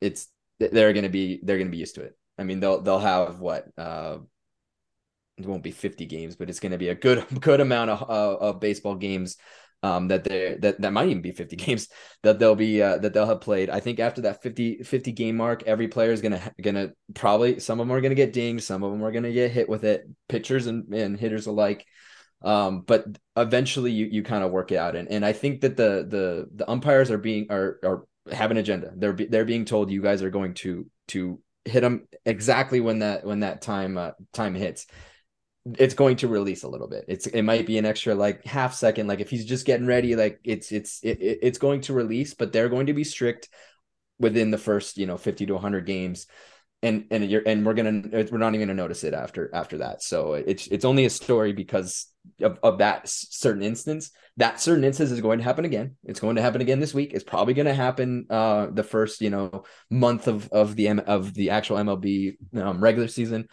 it's 0.00 0.28
they're 0.58 0.92
gonna 0.92 1.08
be 1.08 1.40
they're 1.42 1.58
gonna 1.58 1.70
be 1.70 1.78
used 1.78 1.94
to 1.94 2.02
it. 2.02 2.16
I 2.38 2.44
mean 2.44 2.60
they'll 2.60 2.80
they'll 2.80 2.98
have 2.98 3.40
what 3.40 3.66
uh 3.78 4.18
it 5.38 5.46
won't 5.46 5.62
be 5.62 5.70
50 5.70 6.04
games, 6.04 6.36
but 6.36 6.50
it's 6.50 6.60
gonna 6.60 6.78
be 6.78 6.88
a 6.88 6.94
good 6.94 7.24
good 7.40 7.60
amount 7.60 7.90
of 7.90 8.02
uh, 8.02 8.36
of 8.38 8.60
baseball 8.60 8.94
games 8.94 9.36
um 9.82 10.08
that 10.08 10.24
they 10.24 10.58
that 10.60 10.78
that 10.82 10.92
might 10.92 11.08
even 11.08 11.22
be 11.22 11.32
50 11.32 11.56
games 11.64 11.88
that 12.22 12.38
they'll 12.38 12.54
be 12.54 12.82
uh, 12.82 12.98
that 12.98 13.14
they'll 13.14 13.26
have 13.26 13.40
played. 13.40 13.70
I 13.70 13.80
think 13.80 13.98
after 13.98 14.20
that 14.22 14.42
50 14.42 14.82
50 14.82 15.12
game 15.12 15.36
mark, 15.36 15.62
every 15.64 15.88
player 15.88 16.12
is 16.12 16.20
gonna 16.20 16.52
gonna 16.60 16.90
probably 17.14 17.60
some 17.60 17.80
of 17.80 17.86
them 17.86 17.96
are 17.96 18.02
gonna 18.02 18.14
get 18.14 18.34
dinged, 18.34 18.64
some 18.64 18.82
of 18.82 18.92
them 18.92 19.02
are 19.02 19.12
gonna 19.12 19.32
get 19.32 19.50
hit 19.52 19.68
with 19.68 19.84
it, 19.84 20.06
pitchers 20.28 20.66
and, 20.66 20.92
and 20.92 21.18
hitters 21.18 21.46
alike. 21.46 21.86
Um, 22.42 22.80
but 22.80 23.06
eventually 23.36 23.92
you 23.92 24.06
you 24.06 24.22
kind 24.22 24.42
of 24.42 24.50
work 24.50 24.72
it 24.72 24.76
out, 24.76 24.96
and 24.96 25.08
and 25.08 25.24
I 25.24 25.32
think 25.32 25.60
that 25.60 25.76
the 25.76 26.06
the 26.08 26.48
the 26.54 26.70
umpires 26.70 27.10
are 27.10 27.18
being 27.18 27.46
are 27.50 27.78
are 27.84 28.04
have 28.32 28.50
an 28.50 28.56
agenda. 28.56 28.92
They're 28.96 29.12
they're 29.12 29.44
being 29.44 29.64
told 29.64 29.90
you 29.90 30.02
guys 30.02 30.22
are 30.22 30.30
going 30.30 30.54
to 30.54 30.86
to 31.08 31.40
hit 31.64 31.80
them 31.82 32.08
exactly 32.24 32.80
when 32.80 33.00
that 33.00 33.24
when 33.24 33.40
that 33.40 33.60
time 33.60 33.98
uh, 33.98 34.12
time 34.32 34.54
hits. 34.54 34.86
It's 35.78 35.92
going 35.92 36.16
to 36.16 36.28
release 36.28 36.62
a 36.62 36.68
little 36.68 36.88
bit. 36.88 37.04
It's 37.08 37.26
it 37.26 37.42
might 37.42 37.66
be 37.66 37.76
an 37.76 37.84
extra 37.84 38.14
like 38.14 38.44
half 38.46 38.74
second. 38.74 39.06
Like 39.06 39.20
if 39.20 39.28
he's 39.28 39.44
just 39.44 39.66
getting 39.66 39.86
ready, 39.86 40.16
like 40.16 40.40
it's 40.42 40.72
it's 40.72 41.00
it, 41.02 41.18
it's 41.20 41.58
going 41.58 41.82
to 41.82 41.92
release, 41.92 42.32
but 42.32 42.52
they're 42.52 42.70
going 42.70 42.86
to 42.86 42.94
be 42.94 43.04
strict 43.04 43.50
within 44.18 44.50
the 44.50 44.58
first 44.58 44.96
you 44.96 45.06
know 45.06 45.16
50 45.16 45.46
to 45.46 45.54
100 45.54 45.84
games 45.86 46.26
and 46.82 47.04
and 47.10 47.30
you're 47.30 47.42
and 47.46 47.64
we're 47.64 47.74
gonna 47.74 48.02
we're 48.30 48.38
not 48.38 48.54
even 48.54 48.68
gonna 48.68 48.74
notice 48.74 49.04
it 49.04 49.12
after 49.12 49.50
after 49.54 49.78
that. 49.78 50.02
So 50.02 50.34
it's 50.34 50.66
it's 50.68 50.84
only 50.84 51.04
a 51.04 51.10
story 51.10 51.52
because 51.52 52.06
of, 52.40 52.58
of 52.62 52.78
that 52.78 53.08
certain 53.08 53.62
instance. 53.62 54.10
That 54.36 54.60
certain 54.60 54.84
instance 54.84 55.10
is 55.10 55.20
going 55.20 55.38
to 55.38 55.44
happen 55.44 55.64
again. 55.64 55.96
It's 56.04 56.20
going 56.20 56.36
to 56.36 56.42
happen 56.42 56.62
again 56.62 56.80
this 56.80 56.94
week. 56.94 57.12
It's 57.12 57.24
probably 57.24 57.52
going 57.54 57.66
to 57.66 57.74
happen 57.74 58.26
uh 58.30 58.68
the 58.72 58.82
first 58.82 59.20
you 59.20 59.30
know 59.30 59.64
month 59.90 60.26
of 60.26 60.48
of 60.50 60.76
the 60.76 60.88
M- 60.88 61.02
of 61.06 61.34
the 61.34 61.50
actual 61.50 61.76
mlb 61.76 62.36
um, 62.56 62.82
regular 62.82 63.08
season. 63.08 63.48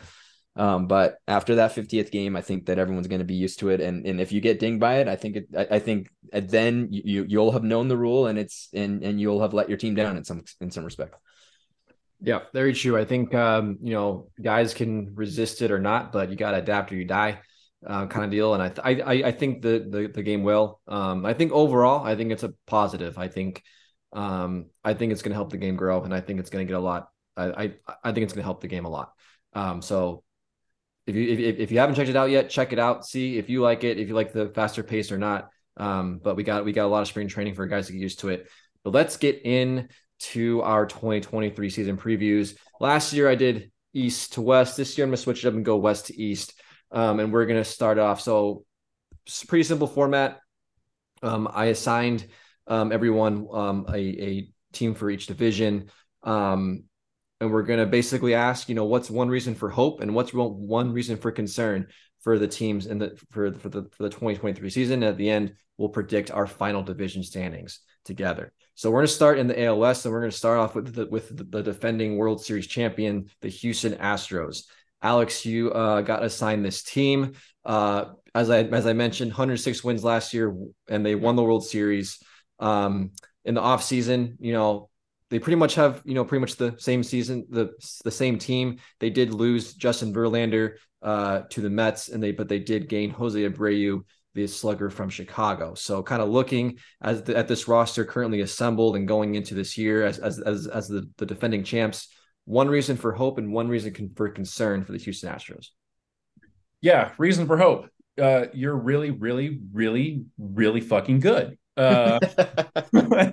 Um, 0.55 0.87
but 0.87 1.17
after 1.27 1.55
that 1.55 1.75
50th 1.75 2.09
game, 2.09 2.35
I 2.35 2.41
think 2.41 2.65
that 2.65 2.79
everyone's 2.79 3.07
going 3.07 3.19
to 3.19 3.25
be 3.25 3.35
used 3.35 3.59
to 3.59 3.69
it. 3.69 3.79
And 3.81 4.07
and 4.07 4.21
if 4.21 4.31
you 4.31 4.41
get 4.41 4.59
dinged 4.59 4.79
by 4.79 4.99
it, 4.99 5.07
I 5.07 5.15
think 5.15 5.35
it, 5.35 5.47
I, 5.55 5.75
I 5.75 5.79
think 5.79 6.09
then 6.31 6.87
you 6.91 7.25
you'll 7.27 7.51
have 7.51 7.63
known 7.63 7.89
the 7.89 7.97
rule 7.97 8.27
and 8.27 8.39
it's 8.39 8.69
and 8.73 9.03
and 9.03 9.19
you'll 9.19 9.41
have 9.41 9.53
let 9.53 9.69
your 9.69 9.77
team 9.77 9.95
down 9.95 10.15
in 10.15 10.23
some 10.23 10.43
in 10.61 10.71
some 10.71 10.85
respect. 10.85 11.15
Yeah, 12.19 12.41
very 12.53 12.73
true. 12.73 12.97
I 12.97 13.05
think 13.05 13.33
um, 13.35 13.77
you 13.81 13.93
know 13.93 14.29
guys 14.41 14.73
can 14.73 15.13
resist 15.15 15.61
it 15.61 15.71
or 15.71 15.79
not, 15.79 16.11
but 16.11 16.29
you 16.29 16.35
got 16.35 16.51
to 16.51 16.57
adapt 16.57 16.91
or 16.91 16.95
you 16.95 17.05
die, 17.05 17.41
uh, 17.85 18.07
kind 18.07 18.25
of 18.25 18.31
deal. 18.31 18.55
And 18.55 18.63
I, 18.63 18.71
I 18.83 19.27
I 19.27 19.31
think 19.31 19.61
the 19.61 19.85
the, 19.87 20.07
the 20.07 20.23
game 20.23 20.43
will. 20.43 20.79
Um, 20.87 21.25
I 21.25 21.33
think 21.33 21.51
overall, 21.51 22.03
I 22.03 22.15
think 22.15 22.31
it's 22.31 22.43
a 22.43 22.53
positive. 22.65 23.17
I 23.19 23.27
think 23.27 23.61
um, 24.13 24.67
I 24.83 24.95
think 24.95 25.11
it's 25.11 25.21
going 25.21 25.31
to 25.31 25.35
help 25.35 25.51
the 25.51 25.57
game 25.57 25.75
grow, 25.75 26.03
and 26.03 26.13
I 26.13 26.21
think 26.21 26.39
it's 26.39 26.49
going 26.49 26.65
to 26.65 26.71
get 26.71 26.77
a 26.77 26.81
lot. 26.81 27.09
I 27.35 27.45
I, 27.45 27.73
I 28.03 28.11
think 28.13 28.23
it's 28.23 28.33
going 28.33 28.41
to 28.41 28.47
help 28.47 28.61
the 28.61 28.67
game 28.67 28.85
a 28.85 28.89
lot. 28.89 29.13
Um, 29.53 29.81
so 29.83 30.23
if 31.05 31.15
you 31.15 31.29
if, 31.29 31.59
if 31.59 31.71
you 31.71 31.79
haven't 31.79 31.95
checked 31.95 32.09
it 32.09 32.15
out 32.15 32.29
yet, 32.29 32.49
check 32.49 32.73
it 32.73 32.79
out. 32.79 33.05
See 33.05 33.37
if 33.37 33.49
you 33.49 33.61
like 33.61 33.83
it, 33.83 33.99
if 33.99 34.07
you 34.07 34.15
like 34.15 34.33
the 34.33 34.49
faster 34.49 34.83
pace 34.83 35.11
or 35.11 35.17
not. 35.17 35.49
Um, 35.77 36.19
but 36.23 36.35
we 36.35 36.43
got 36.43 36.65
we 36.65 36.73
got 36.73 36.85
a 36.85 36.87
lot 36.87 37.01
of 37.01 37.07
spring 37.07 37.27
training 37.27 37.55
for 37.55 37.67
guys 37.67 37.87
to 37.87 37.93
get 37.93 38.01
used 38.01 38.19
to 38.19 38.29
it. 38.29 38.47
But 38.83 38.93
let's 38.93 39.17
get 39.17 39.41
in 39.43 39.89
to 40.19 40.61
our 40.61 40.85
2023 40.85 41.69
season 41.69 41.97
previews. 41.97 42.55
Last 42.79 43.13
year 43.13 43.29
I 43.29 43.35
did 43.35 43.71
east 43.93 44.33
to 44.33 44.41
west. 44.41 44.77
This 44.77 44.97
year, 44.97 45.05
I'm 45.05 45.09
going 45.09 45.17
to 45.17 45.21
switch 45.21 45.43
it 45.43 45.47
up 45.47 45.53
and 45.53 45.65
go 45.65 45.77
west 45.77 46.07
to 46.07 46.19
east. 46.19 46.53
Um, 46.91 47.19
and 47.19 47.33
we're 47.33 47.45
going 47.45 47.61
to 47.61 47.69
start 47.69 47.99
off. 47.99 48.21
So, 48.21 48.65
pretty 49.47 49.63
simple 49.63 49.87
format. 49.87 50.39
Um, 51.21 51.49
I 51.51 51.65
assigned 51.65 52.27
um, 52.67 52.91
everyone 52.91 53.47
um, 53.51 53.85
a, 53.89 53.99
a 53.99 54.49
team 54.71 54.93
for 54.93 55.09
each 55.09 55.27
division. 55.27 55.89
Um, 56.23 56.83
and 57.39 57.51
we're 57.51 57.63
going 57.63 57.79
to 57.79 57.85
basically 57.85 58.33
ask, 58.33 58.69
you 58.69 58.75
know, 58.75 58.85
what's 58.85 59.09
one 59.09 59.29
reason 59.29 59.53
for 59.55 59.69
hope 59.69 60.01
and 60.01 60.15
what's 60.15 60.33
one 60.33 60.91
reason 60.91 61.17
for 61.17 61.31
concern 61.31 61.87
for 62.21 62.39
the 62.39 62.47
teams 62.47 62.87
in 62.87 62.97
the 62.97 63.19
for, 63.29 63.53
for 63.53 63.69
the 63.69 63.83
for 63.91 64.03
the 64.03 64.09
2023 64.09 64.69
season. 64.69 65.03
And 65.03 65.11
at 65.11 65.17
the 65.17 65.29
end, 65.29 65.53
we'll 65.77 65.89
predict 65.89 66.31
our 66.31 66.47
final 66.47 66.83
division 66.83 67.23
standings 67.23 67.79
together. 68.05 68.53
So 68.77 68.91
we're 68.91 68.99
going 68.99 69.07
to 69.07 69.13
start 69.13 69.39
in 69.39 69.47
the 69.47 69.63
AL 69.63 69.79
West, 69.79 70.05
and 70.05 70.13
we're 70.13 70.19
going 70.19 70.29
to 70.29 70.37
start 70.37 70.59
off 70.59 70.75
with 70.75 70.93
the, 70.93 71.07
with 71.07 71.35
the 71.35 71.63
defending 71.63 72.15
World 72.15 72.45
Series 72.45 72.67
champion, 72.67 73.25
the 73.41 73.49
Houston 73.49 73.93
Astros. 73.93 74.65
Alex, 75.01 75.47
you 75.47 75.71
uh, 75.71 76.01
got 76.01 76.23
assigned 76.23 76.63
this 76.63 76.83
team. 76.83 77.33
Uh, 77.65 78.05
as 78.35 78.51
I 78.51 78.59
as 78.59 78.85
I 78.85 78.93
mentioned, 78.93 79.31
106 79.31 79.83
wins 79.83 80.03
last 80.03 80.31
year, 80.31 80.55
and 80.87 81.03
they 81.03 81.15
won 81.15 81.35
the 81.35 81.41
World 81.41 81.65
Series. 81.65 82.19
Um, 82.59 83.13
in 83.45 83.55
the 83.55 83.61
off 83.61 83.81
season, 83.81 84.37
you 84.39 84.53
know, 84.53 84.89
they 85.31 85.39
pretty 85.39 85.55
much 85.55 85.73
have 85.73 86.03
you 86.05 86.13
know 86.13 86.23
pretty 86.23 86.41
much 86.41 86.55
the 86.55 86.75
same 86.77 87.01
season, 87.01 87.47
the 87.49 87.71
the 88.05 88.11
same 88.11 88.37
team. 88.37 88.77
They 88.99 89.09
did 89.09 89.33
lose 89.33 89.73
Justin 89.73 90.13
Verlander 90.13 90.75
uh, 91.01 91.41
to 91.49 91.61
the 91.61 91.69
Mets, 91.71 92.09
and 92.09 92.21
they 92.21 92.31
but 92.31 92.47
they 92.47 92.59
did 92.59 92.89
gain 92.89 93.09
Jose 93.09 93.41
Abreu 93.41 94.03
the 94.37 94.47
slugger 94.47 94.89
from 94.89 95.09
Chicago. 95.09 95.73
So 95.73 96.03
kind 96.03 96.21
of 96.21 96.29
looking 96.29 96.77
as 97.01 97.23
the, 97.23 97.35
at 97.35 97.47
this 97.47 97.67
roster 97.67 98.05
currently 98.05 98.41
assembled 98.41 98.95
and 98.95 99.07
going 99.07 99.33
into 99.33 99.55
this 99.55 99.77
year 99.77 100.05
as 100.05 100.19
as 100.19 100.39
as, 100.39 100.67
as 100.67 100.87
the, 100.87 101.09
the 101.17 101.25
defending 101.25 101.63
champs, 101.63 102.09
one 102.45 102.69
reason 102.69 102.97
for 102.97 103.13
hope 103.13 103.39
and 103.39 103.51
one 103.51 103.67
reason 103.67 103.93
con- 103.93 104.11
for 104.15 104.29
concern 104.29 104.85
for 104.85 104.91
the 104.91 104.99
Houston 104.99 105.33
Astros. 105.33 105.69
Yeah, 106.81 107.11
reason 107.17 107.47
for 107.47 107.57
hope. 107.57 107.87
Uh, 108.21 108.45
you're 108.53 108.75
really, 108.75 109.09
really, 109.09 109.59
really, 109.73 110.25
really 110.37 110.81
fucking 110.81 111.19
good. 111.19 111.57
Uh, 111.75 112.19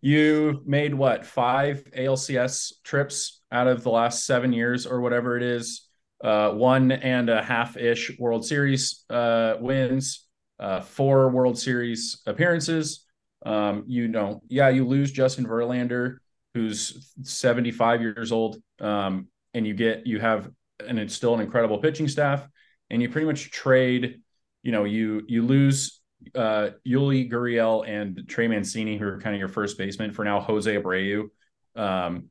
you 0.00 0.62
made 0.64 0.94
what 0.94 1.26
five 1.26 1.84
ALCS 1.96 2.72
trips 2.84 3.42
out 3.50 3.66
of 3.66 3.82
the 3.82 3.90
last 3.90 4.24
seven 4.24 4.52
years 4.52 4.86
or 4.86 5.00
whatever 5.00 5.36
it 5.36 5.42
is. 5.42 5.88
Uh, 6.22 6.50
one 6.52 6.92
and 6.92 7.28
a 7.28 7.42
half 7.42 7.76
ish 7.76 8.16
World 8.18 8.46
Series 8.46 9.04
uh, 9.10 9.56
wins 9.60 10.25
uh, 10.58 10.80
four 10.80 11.30
World 11.30 11.58
Series 11.58 12.22
appearances. 12.26 13.04
Um, 13.44 13.84
you 13.86 14.08
know, 14.08 14.42
yeah, 14.48 14.68
you 14.68 14.86
lose 14.86 15.12
Justin 15.12 15.46
Verlander, 15.46 16.16
who's 16.54 17.12
75 17.22 18.00
years 18.00 18.32
old, 18.32 18.56
um, 18.80 19.28
and 19.54 19.66
you 19.66 19.74
get 19.74 20.06
you 20.06 20.18
have, 20.18 20.50
and 20.86 20.98
it's 20.98 21.14
still 21.14 21.34
an 21.34 21.40
incredible 21.40 21.78
pitching 21.78 22.08
staff, 22.08 22.46
and 22.90 23.00
you 23.00 23.08
pretty 23.08 23.26
much 23.26 23.50
trade. 23.50 24.20
You 24.62 24.72
know, 24.72 24.84
you 24.84 25.22
you 25.28 25.42
lose 25.42 26.00
uh, 26.34 26.70
Yuli 26.86 27.30
Gurriel 27.30 27.86
and 27.86 28.24
Trey 28.26 28.48
Mancini, 28.48 28.96
who 28.98 29.06
are 29.06 29.20
kind 29.20 29.34
of 29.34 29.38
your 29.38 29.48
first 29.48 29.78
baseman 29.78 30.12
for 30.12 30.24
now. 30.24 30.40
Jose 30.40 30.74
Abreu. 30.74 31.28
Um, 31.76 32.30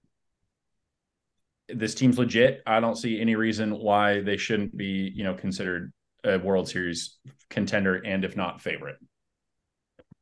this 1.69 1.95
team's 1.95 2.17
legit. 2.17 2.61
I 2.65 2.79
don't 2.79 2.95
see 2.95 3.19
any 3.19 3.35
reason 3.35 3.77
why 3.77 4.21
they 4.21 4.37
shouldn't 4.37 4.75
be, 4.75 5.11
you 5.15 5.23
know, 5.23 5.33
considered 5.33 5.91
a 6.25 6.37
World 6.39 6.67
Series 6.67 7.17
contender 7.49 7.95
and 7.95 8.25
if 8.25 8.35
not 8.35 8.61
favorite. 8.61 8.97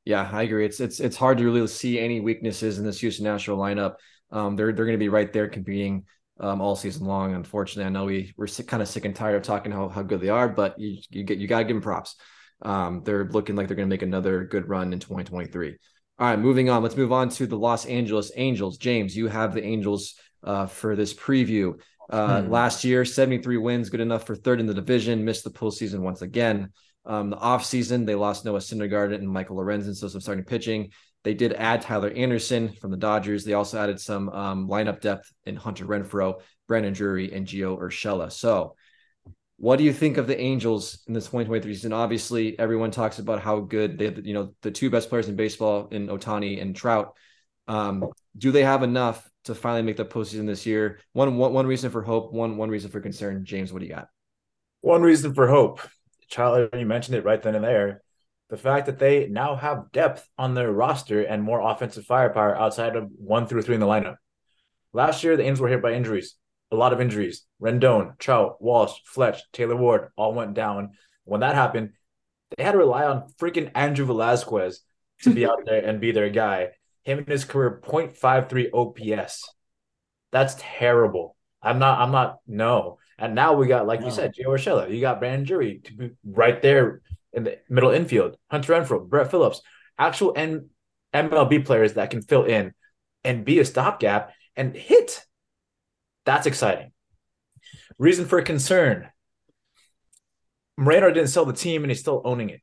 Yeah, 0.05 0.29
I 0.31 0.43
agree. 0.43 0.65
It's 0.65 0.79
it's 0.79 0.99
it's 0.99 1.15
hard 1.15 1.37
to 1.37 1.45
really 1.45 1.65
see 1.67 1.99
any 1.99 2.19
weaknesses 2.19 2.77
in 2.77 2.85
this 2.85 2.99
Houston 2.99 3.23
National 3.23 3.57
lineup. 3.57 3.95
Um, 4.31 4.55
they're 4.55 4.73
they're 4.73 4.85
going 4.85 4.97
to 4.97 5.03
be 5.03 5.09
right 5.09 5.31
there 5.31 5.47
competing 5.47 6.05
um, 6.39 6.61
all 6.61 6.75
season 6.75 7.05
long. 7.05 7.33
Unfortunately, 7.33 7.85
I 7.85 7.89
know 7.89 8.05
we 8.05 8.33
we're 8.35 8.47
kind 8.47 8.83
of 8.83 8.89
sick 8.89 9.05
and 9.05 9.15
tired 9.15 9.37
of 9.37 9.43
talking 9.43 9.71
how 9.71 9.87
how 9.87 10.01
good 10.01 10.19
they 10.19 10.29
are, 10.29 10.49
but 10.49 10.77
you 10.77 10.97
you 11.09 11.23
get 11.23 11.37
you 11.37 11.47
got 11.47 11.59
to 11.59 11.63
give 11.63 11.75
them 11.75 11.81
props. 11.81 12.15
Um, 12.61 13.01
they're 13.03 13.25
looking 13.25 13.55
like 13.55 13.67
they're 13.67 13.77
going 13.77 13.87
to 13.87 13.93
make 13.93 14.01
another 14.01 14.43
good 14.45 14.67
run 14.67 14.93
in 14.93 14.99
2023. 14.99 15.77
All 16.19 16.27
right, 16.27 16.39
moving 16.39 16.69
on. 16.69 16.83
Let's 16.83 16.97
move 16.97 17.11
on 17.11 17.29
to 17.29 17.47
the 17.47 17.57
Los 17.57 17.85
Angeles 17.85 18.31
Angels. 18.35 18.77
James, 18.77 19.15
you 19.15 19.27
have 19.27 19.53
the 19.53 19.63
Angels 19.63 20.15
uh, 20.43 20.67
for 20.67 20.95
this 20.95 21.13
preview. 21.13 21.79
Uh, 22.09 22.41
hmm. 22.41 22.51
Last 22.51 22.83
year, 22.83 23.05
73 23.05 23.57
wins, 23.57 23.89
good 23.89 23.99
enough 23.99 24.25
for 24.25 24.35
third 24.35 24.59
in 24.59 24.65
the 24.65 24.73
division, 24.73 25.23
missed 25.25 25.43
the 25.43 25.49
postseason 25.49 25.99
once 25.99 26.21
again. 26.21 26.71
Um, 27.05 27.29
the 27.29 27.37
offseason, 27.37 28.05
they 28.05 28.15
lost 28.15 28.45
Noah 28.45 28.59
Syndergaard 28.59 29.13
and 29.13 29.27
Michael 29.27 29.57
Lorenzen, 29.57 29.95
so 29.95 30.07
some 30.07 30.21
starting 30.21 30.45
pitching. 30.45 30.91
They 31.23 31.33
did 31.33 31.53
add 31.53 31.81
Tyler 31.81 32.09
Anderson 32.09 32.69
from 32.73 32.91
the 32.91 32.97
Dodgers. 32.97 33.45
They 33.45 33.53
also 33.53 33.79
added 33.79 33.99
some 33.99 34.29
um, 34.29 34.67
lineup 34.67 35.01
depth 35.01 35.31
in 35.45 35.55
Hunter 35.55 35.85
Renfroe, 35.85 36.41
Brandon 36.67 36.93
Drury, 36.93 37.33
and 37.33 37.47
Gio 37.47 37.79
Urshela. 37.79 38.31
So, 38.31 38.75
what 39.57 39.77
do 39.77 39.85
you 39.85 39.93
think 39.93 40.17
of 40.17 40.27
the 40.27 40.39
Angels 40.39 40.99
in 41.07 41.13
this 41.13 41.25
2023 41.25 41.73
season? 41.73 41.93
Obviously, 41.93 42.57
everyone 42.59 42.91
talks 42.91 43.19
about 43.19 43.41
how 43.41 43.61
good 43.61 43.97
they 43.97 44.05
have, 44.05 44.25
you 44.25 44.33
know, 44.33 44.53
the 44.61 44.71
two 44.71 44.89
best 44.89 45.09
players 45.09 45.29
in 45.29 45.35
baseball 45.35 45.87
in 45.91 46.07
Ohtani 46.07 46.61
and 46.61 46.75
Trout. 46.75 47.15
Um, 47.67 48.05
do 48.37 48.51
they 48.51 48.63
have 48.63 48.83
enough 48.83 49.29
to 49.45 49.55
finally 49.55 49.81
make 49.81 49.97
the 49.97 50.05
postseason 50.05 50.47
this 50.47 50.65
year. 50.65 50.99
One, 51.13 51.37
one, 51.37 51.53
one 51.53 51.67
reason 51.67 51.91
for 51.91 52.01
hope, 52.01 52.31
one, 52.31 52.57
one 52.57 52.69
reason 52.69 52.91
for 52.91 53.01
concern. 53.01 53.45
James, 53.45 53.73
what 53.73 53.79
do 53.79 53.85
you 53.85 53.93
got? 53.93 54.07
One 54.81 55.01
reason 55.01 55.33
for 55.33 55.47
hope. 55.47 55.81
Charlie, 56.29 56.69
you 56.77 56.85
mentioned 56.85 57.17
it 57.17 57.25
right 57.25 57.41
then 57.41 57.55
and 57.55 57.63
there. 57.63 58.01
The 58.49 58.57
fact 58.57 58.85
that 58.85 58.99
they 58.99 59.27
now 59.27 59.55
have 59.55 59.91
depth 59.91 60.27
on 60.37 60.53
their 60.53 60.71
roster 60.71 61.21
and 61.21 61.41
more 61.41 61.61
offensive 61.61 62.05
firepower 62.05 62.55
outside 62.55 62.95
of 62.95 63.09
one 63.17 63.47
through 63.47 63.63
three 63.63 63.75
in 63.75 63.81
the 63.81 63.87
lineup. 63.87 64.15
Last 64.93 65.23
year, 65.23 65.35
the 65.35 65.43
Angels 65.43 65.61
were 65.61 65.69
hit 65.69 65.81
by 65.81 65.93
injuries, 65.93 66.35
a 66.71 66.75
lot 66.75 66.93
of 66.93 67.01
injuries. 67.01 67.45
Rendon, 67.61 68.17
Trout, 68.19 68.61
Walsh, 68.61 68.93
Fletch, 69.05 69.41
Taylor 69.51 69.75
Ward 69.75 70.09
all 70.15 70.33
went 70.33 70.53
down. 70.53 70.91
When 71.25 71.41
that 71.41 71.55
happened, 71.55 71.91
they 72.55 72.63
had 72.63 72.73
to 72.73 72.77
rely 72.77 73.05
on 73.05 73.29
freaking 73.39 73.71
Andrew 73.73 74.05
Velazquez 74.05 74.81
to 75.23 75.33
be 75.33 75.45
out 75.47 75.65
there 75.65 75.83
and 75.83 75.99
be 75.99 76.11
their 76.11 76.29
guy 76.29 76.69
him 77.03 77.19
in 77.19 77.25
his 77.25 77.45
career 77.45 77.81
0.53 77.83 78.69
OPS. 78.73 79.49
That's 80.31 80.55
terrible. 80.57 81.35
I'm 81.61 81.79
not, 81.79 81.99
I'm 81.99 82.11
not, 82.11 82.39
no. 82.47 82.97
And 83.17 83.35
now 83.35 83.53
we 83.53 83.67
got, 83.67 83.87
like 83.87 84.01
no. 84.01 84.07
you 84.07 84.11
said, 84.11 84.33
Gio 84.33 84.47
Urshela. 84.47 84.93
You 84.93 84.99
got 84.99 85.19
Brandon 85.19 85.59
be 85.59 86.11
right 86.25 86.61
there 86.61 87.01
in 87.31 87.43
the 87.43 87.59
middle 87.69 87.91
infield. 87.91 88.37
Hunter 88.49 88.73
Renfroe, 88.73 89.07
Brett 89.07 89.31
Phillips, 89.31 89.61
actual 89.97 90.33
N- 90.35 90.69
MLB 91.13 91.65
players 91.65 91.93
that 91.93 92.09
can 92.09 92.21
fill 92.21 92.43
in 92.43 92.73
and 93.23 93.45
be 93.45 93.59
a 93.59 93.65
stopgap 93.65 94.33
and 94.55 94.75
hit. 94.75 95.23
That's 96.25 96.47
exciting. 96.47 96.91
Reason 97.97 98.25
for 98.25 98.41
concern. 98.41 99.09
Moreno 100.77 101.11
didn't 101.11 101.29
sell 101.29 101.45
the 101.45 101.53
team 101.53 101.83
and 101.83 101.91
he's 101.91 101.99
still 101.99 102.21
owning 102.25 102.49
it. 102.49 102.61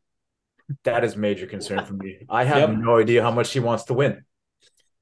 That 0.85 1.05
is 1.05 1.17
major 1.17 1.47
concern 1.47 1.85
for 1.85 1.95
me. 1.95 2.27
I 2.29 2.45
have 2.45 2.71
yep. 2.71 2.79
no 2.79 2.99
idea 2.99 3.23
how 3.23 3.31
much 3.31 3.53
he 3.53 3.61
wants 3.61 3.85
to 3.85 3.95
win. 3.95 4.25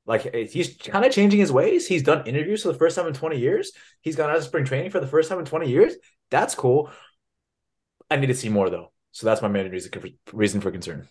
Like 0.08 0.26
eh, 0.32 0.46
he's 0.50 0.76
kind 0.76 1.04
of 1.04 1.12
changing 1.12 1.38
his 1.38 1.52
ways. 1.52 1.86
He's 1.86 2.02
done 2.02 2.26
interviews 2.26 2.62
for 2.62 2.68
the 2.68 2.78
first 2.78 2.96
time 2.96 3.06
in 3.06 3.12
20 3.12 3.38
years. 3.38 3.72
He's 4.00 4.16
gone 4.16 4.30
out 4.30 4.38
of 4.38 4.42
spring 4.42 4.64
training 4.64 4.90
for 4.90 5.00
the 5.00 5.06
first 5.06 5.28
time 5.28 5.38
in 5.38 5.44
20 5.44 5.70
years. 5.70 5.94
That's 6.30 6.54
cool. 6.54 6.90
I 8.10 8.16
need 8.16 8.28
to 8.28 8.34
see 8.34 8.48
more 8.48 8.70
though. 8.70 8.90
So 9.12 9.26
that's 9.26 9.42
my 9.42 9.48
main 9.48 9.70
reason 9.70 9.92
reason 10.32 10.60
for 10.62 10.70
concern. 10.70 11.06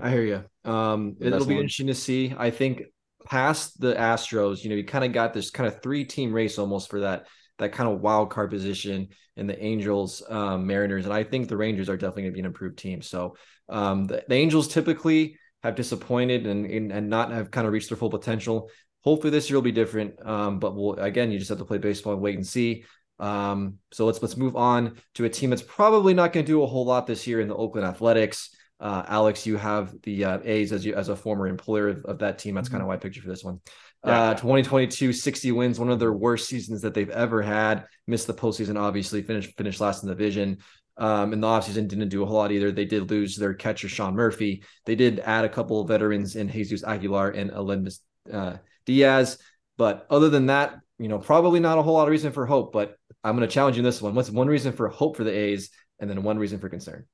I 0.00 0.10
hear 0.10 0.22
you. 0.22 0.70
Um, 0.70 1.16
it'll 1.20 1.40
be 1.44 1.54
one. 1.54 1.64
interesting 1.64 1.88
to 1.88 1.94
see. 1.94 2.32
I 2.38 2.50
think 2.50 2.82
past 3.26 3.80
the 3.80 3.94
Astros, 3.94 4.62
you 4.62 4.70
know, 4.70 4.76
you 4.76 4.84
kind 4.84 5.04
of 5.04 5.12
got 5.12 5.34
this 5.34 5.50
kind 5.50 5.66
of 5.66 5.82
three 5.82 6.04
team 6.04 6.32
race 6.32 6.58
almost 6.58 6.88
for 6.88 7.00
that 7.00 7.26
that 7.58 7.72
kind 7.72 7.90
of 7.90 8.00
wild 8.00 8.30
card 8.30 8.50
position 8.50 9.08
in 9.36 9.46
the 9.48 9.60
Angels, 9.62 10.22
um, 10.28 10.66
Mariners, 10.66 11.04
and 11.04 11.14
I 11.14 11.24
think 11.24 11.48
the 11.48 11.56
Rangers 11.56 11.88
are 11.88 11.96
definitely 11.96 12.22
going 12.22 12.32
to 12.32 12.36
be 12.36 12.40
an 12.40 12.46
improved 12.46 12.78
team. 12.78 13.02
So 13.02 13.36
um, 13.68 14.04
the, 14.04 14.24
the 14.28 14.34
Angels 14.34 14.68
typically 14.68 15.36
have 15.64 15.74
disappointed 15.74 16.46
and, 16.46 16.66
and, 16.66 16.92
and 16.92 17.08
not 17.08 17.32
have 17.32 17.50
kind 17.50 17.66
of 17.66 17.72
reached 17.72 17.88
their 17.88 17.96
full 17.96 18.10
potential. 18.10 18.70
Hopefully 19.02 19.30
this 19.30 19.48
year 19.48 19.56
will 19.56 19.62
be 19.62 19.72
different. 19.72 20.24
Um, 20.24 20.58
but 20.58 20.76
we'll 20.76 20.92
again, 20.94 21.32
you 21.32 21.38
just 21.38 21.48
have 21.48 21.58
to 21.58 21.64
play 21.64 21.78
baseball 21.78 22.12
and 22.12 22.22
wait 22.22 22.36
and 22.36 22.46
see. 22.46 22.84
Um, 23.18 23.78
so 23.90 24.04
let's 24.04 24.20
let's 24.22 24.36
move 24.36 24.56
on 24.56 24.96
to 25.14 25.24
a 25.24 25.30
team 25.30 25.50
that's 25.50 25.62
probably 25.62 26.12
not 26.14 26.32
going 26.32 26.44
to 26.44 26.52
do 26.52 26.62
a 26.62 26.66
whole 26.66 26.84
lot 26.84 27.06
this 27.06 27.26
year 27.26 27.40
in 27.40 27.48
the 27.48 27.56
Oakland 27.56 27.86
Athletics. 27.86 28.50
Uh, 28.78 29.04
Alex, 29.08 29.46
you 29.46 29.56
have 29.56 29.94
the 30.02 30.24
uh, 30.24 30.38
A's 30.44 30.72
as 30.72 30.84
you 30.84 30.94
as 30.94 31.08
a 31.08 31.16
former 31.16 31.48
employer 31.48 31.88
of, 31.88 32.04
of 32.04 32.18
that 32.18 32.38
team. 32.38 32.54
That's 32.54 32.68
mm-hmm. 32.68 32.74
kind 32.74 32.82
of 32.82 32.88
why 32.88 32.94
I 32.94 32.98
picked 32.98 33.16
you 33.16 33.22
for 33.22 33.28
this 33.28 33.42
one. 33.42 33.60
Yeah. 34.04 34.20
Uh, 34.20 34.34
2022, 34.34 35.14
60 35.14 35.52
wins, 35.52 35.80
one 35.80 35.88
of 35.88 35.98
their 35.98 36.12
worst 36.12 36.46
seasons 36.46 36.82
that 36.82 36.92
they've 36.92 37.08
ever 37.08 37.40
had. 37.40 37.86
Missed 38.06 38.26
the 38.26 38.34
postseason, 38.34 38.78
obviously. 38.78 39.22
Finished 39.22 39.56
finished 39.56 39.80
last 39.80 40.02
in 40.02 40.10
the 40.10 40.14
division 40.14 40.58
um, 40.96 41.32
in 41.32 41.40
the 41.40 41.46
offseason 41.46 41.88
didn't 41.88 42.08
do 42.08 42.22
a 42.22 42.26
whole 42.26 42.36
lot 42.36 42.52
either. 42.52 42.70
They 42.70 42.84
did 42.84 43.10
lose 43.10 43.36
their 43.36 43.54
catcher, 43.54 43.88
Sean 43.88 44.14
Murphy. 44.14 44.62
They 44.84 44.94
did 44.94 45.20
add 45.20 45.44
a 45.44 45.48
couple 45.48 45.80
of 45.80 45.88
veterans 45.88 46.36
in 46.36 46.48
Jesus 46.48 46.84
Aguilar 46.84 47.30
and 47.30 47.50
Aledmys 47.50 47.98
uh, 48.32 48.56
Diaz. 48.86 49.38
But 49.76 50.06
other 50.08 50.28
than 50.28 50.46
that, 50.46 50.78
you 50.98 51.08
know, 51.08 51.18
probably 51.18 51.58
not 51.58 51.78
a 51.78 51.82
whole 51.82 51.94
lot 51.94 52.04
of 52.04 52.10
reason 52.10 52.32
for 52.32 52.46
hope. 52.46 52.72
But 52.72 52.96
I'm 53.24 53.36
going 53.36 53.48
to 53.48 53.52
challenge 53.52 53.76
you 53.76 53.80
in 53.80 53.84
this 53.84 54.00
one. 54.00 54.14
What's 54.14 54.30
one 54.30 54.46
reason 54.46 54.72
for 54.72 54.88
hope 54.88 55.16
for 55.16 55.24
the 55.24 55.32
A's 55.32 55.70
and 55.98 56.08
then 56.08 56.22
one 56.22 56.38
reason 56.38 56.58
for 56.58 56.68
concern? 56.68 57.06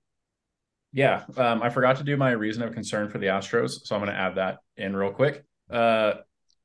Yeah, 0.93 1.25
um, 1.37 1.63
I 1.63 1.71
forgot 1.71 1.97
to 1.97 2.05
do 2.05 2.17
my 2.17 2.33
reason 2.33 2.63
of 2.63 2.75
concern 2.75 3.09
for 3.09 3.19
the 3.19 3.27
Astros. 3.27 3.87
So 3.87 3.95
I'm 3.95 4.03
going 4.03 4.13
to 4.13 4.19
add 4.21 4.35
that 4.35 4.59
in 4.77 4.95
real 4.95 5.13
quick. 5.13 5.45
Uh, 5.71 6.15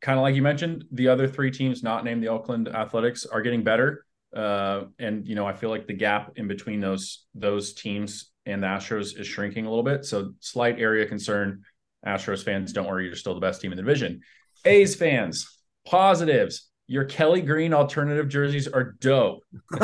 kind 0.02 0.18
of 0.18 0.24
like 0.24 0.36
you 0.36 0.42
mentioned, 0.42 0.86
the 0.92 1.08
other 1.10 1.28
three 1.28 1.52
teams 1.52 1.84
not 1.84 2.04
named 2.04 2.24
the 2.24 2.30
Oakland 2.30 2.68
Athletics 2.68 3.26
are 3.26 3.42
getting 3.42 3.64
better. 3.64 4.06
Uh, 4.36 4.86
and 5.00 5.28
you 5.28 5.36
know, 5.36 5.46
I 5.46 5.54
feel 5.54 5.70
like 5.70 5.88
the 5.88 5.94
gap 5.94 6.34
in 6.36 6.48
between 6.48 6.82
those 6.82 7.26
those 7.34 7.74
teams 7.74 8.32
and 8.46 8.62
the 8.62 8.68
Astros 8.68 9.18
is 9.20 9.26
shrinking 9.26 9.66
a 9.66 9.70
little 9.70 9.84
bit. 9.84 10.06
So 10.06 10.34
slight 10.40 10.80
area 10.80 11.06
concern. 11.06 11.64
Astros 12.06 12.44
fans, 12.44 12.72
don't 12.72 12.88
worry, 12.88 13.06
you're 13.06 13.16
still 13.16 13.34
the 13.34 13.40
best 13.40 13.62
team 13.62 13.72
in 13.72 13.78
the 13.78 13.82
division. 13.82 14.22
A's 14.66 14.96
fans, 14.96 15.60
positives. 15.88 16.70
Your 16.88 17.06
Kelly 17.06 17.42
Green 17.42 17.74
alternative 17.74 18.30
jerseys 18.30 18.68
are 18.68 18.96
dope. 19.00 19.44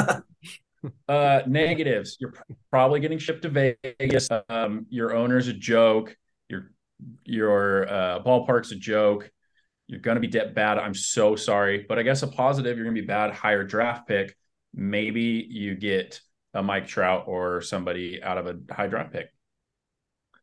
uh, 1.10 1.42
negatives. 1.48 2.18
You're 2.20 2.34
probably 2.70 3.00
getting 3.00 3.18
shipped 3.18 3.42
to 3.44 3.50
Vegas. 3.50 4.30
Um, 4.50 4.86
your 4.90 5.16
owner's 5.16 5.48
a 5.48 5.54
joke. 5.54 6.16
Your 6.48 6.72
your 7.24 7.92
uh, 7.92 8.20
ballpark's 8.24 8.72
a 8.72 8.76
joke. 8.76 9.32
You're 9.88 10.00
going 10.00 10.16
to 10.16 10.22
be 10.22 10.28
debt 10.28 10.54
bad. 10.54 10.78
I'm 10.78 10.94
so 10.94 11.36
sorry, 11.36 11.86
but 11.88 11.98
I 11.98 12.04
guess 12.04 12.22
a 12.22 12.28
positive. 12.28 12.78
You're 12.78 12.86
going 12.86 12.96
to 12.96 13.02
be 13.02 13.08
bad. 13.08 13.32
Higher 13.32 13.64
draft 13.64 14.08
pick. 14.08 14.36
Maybe 14.74 15.46
you 15.50 15.76
get 15.76 16.20
a 16.54 16.64
Mike 16.64 16.88
Trout 16.88 17.26
or 17.28 17.62
somebody 17.62 18.22
out 18.22 18.38
of 18.38 18.48
a 18.48 18.74
high 18.74 18.88
draft 18.88 19.14
pick. 19.14 19.28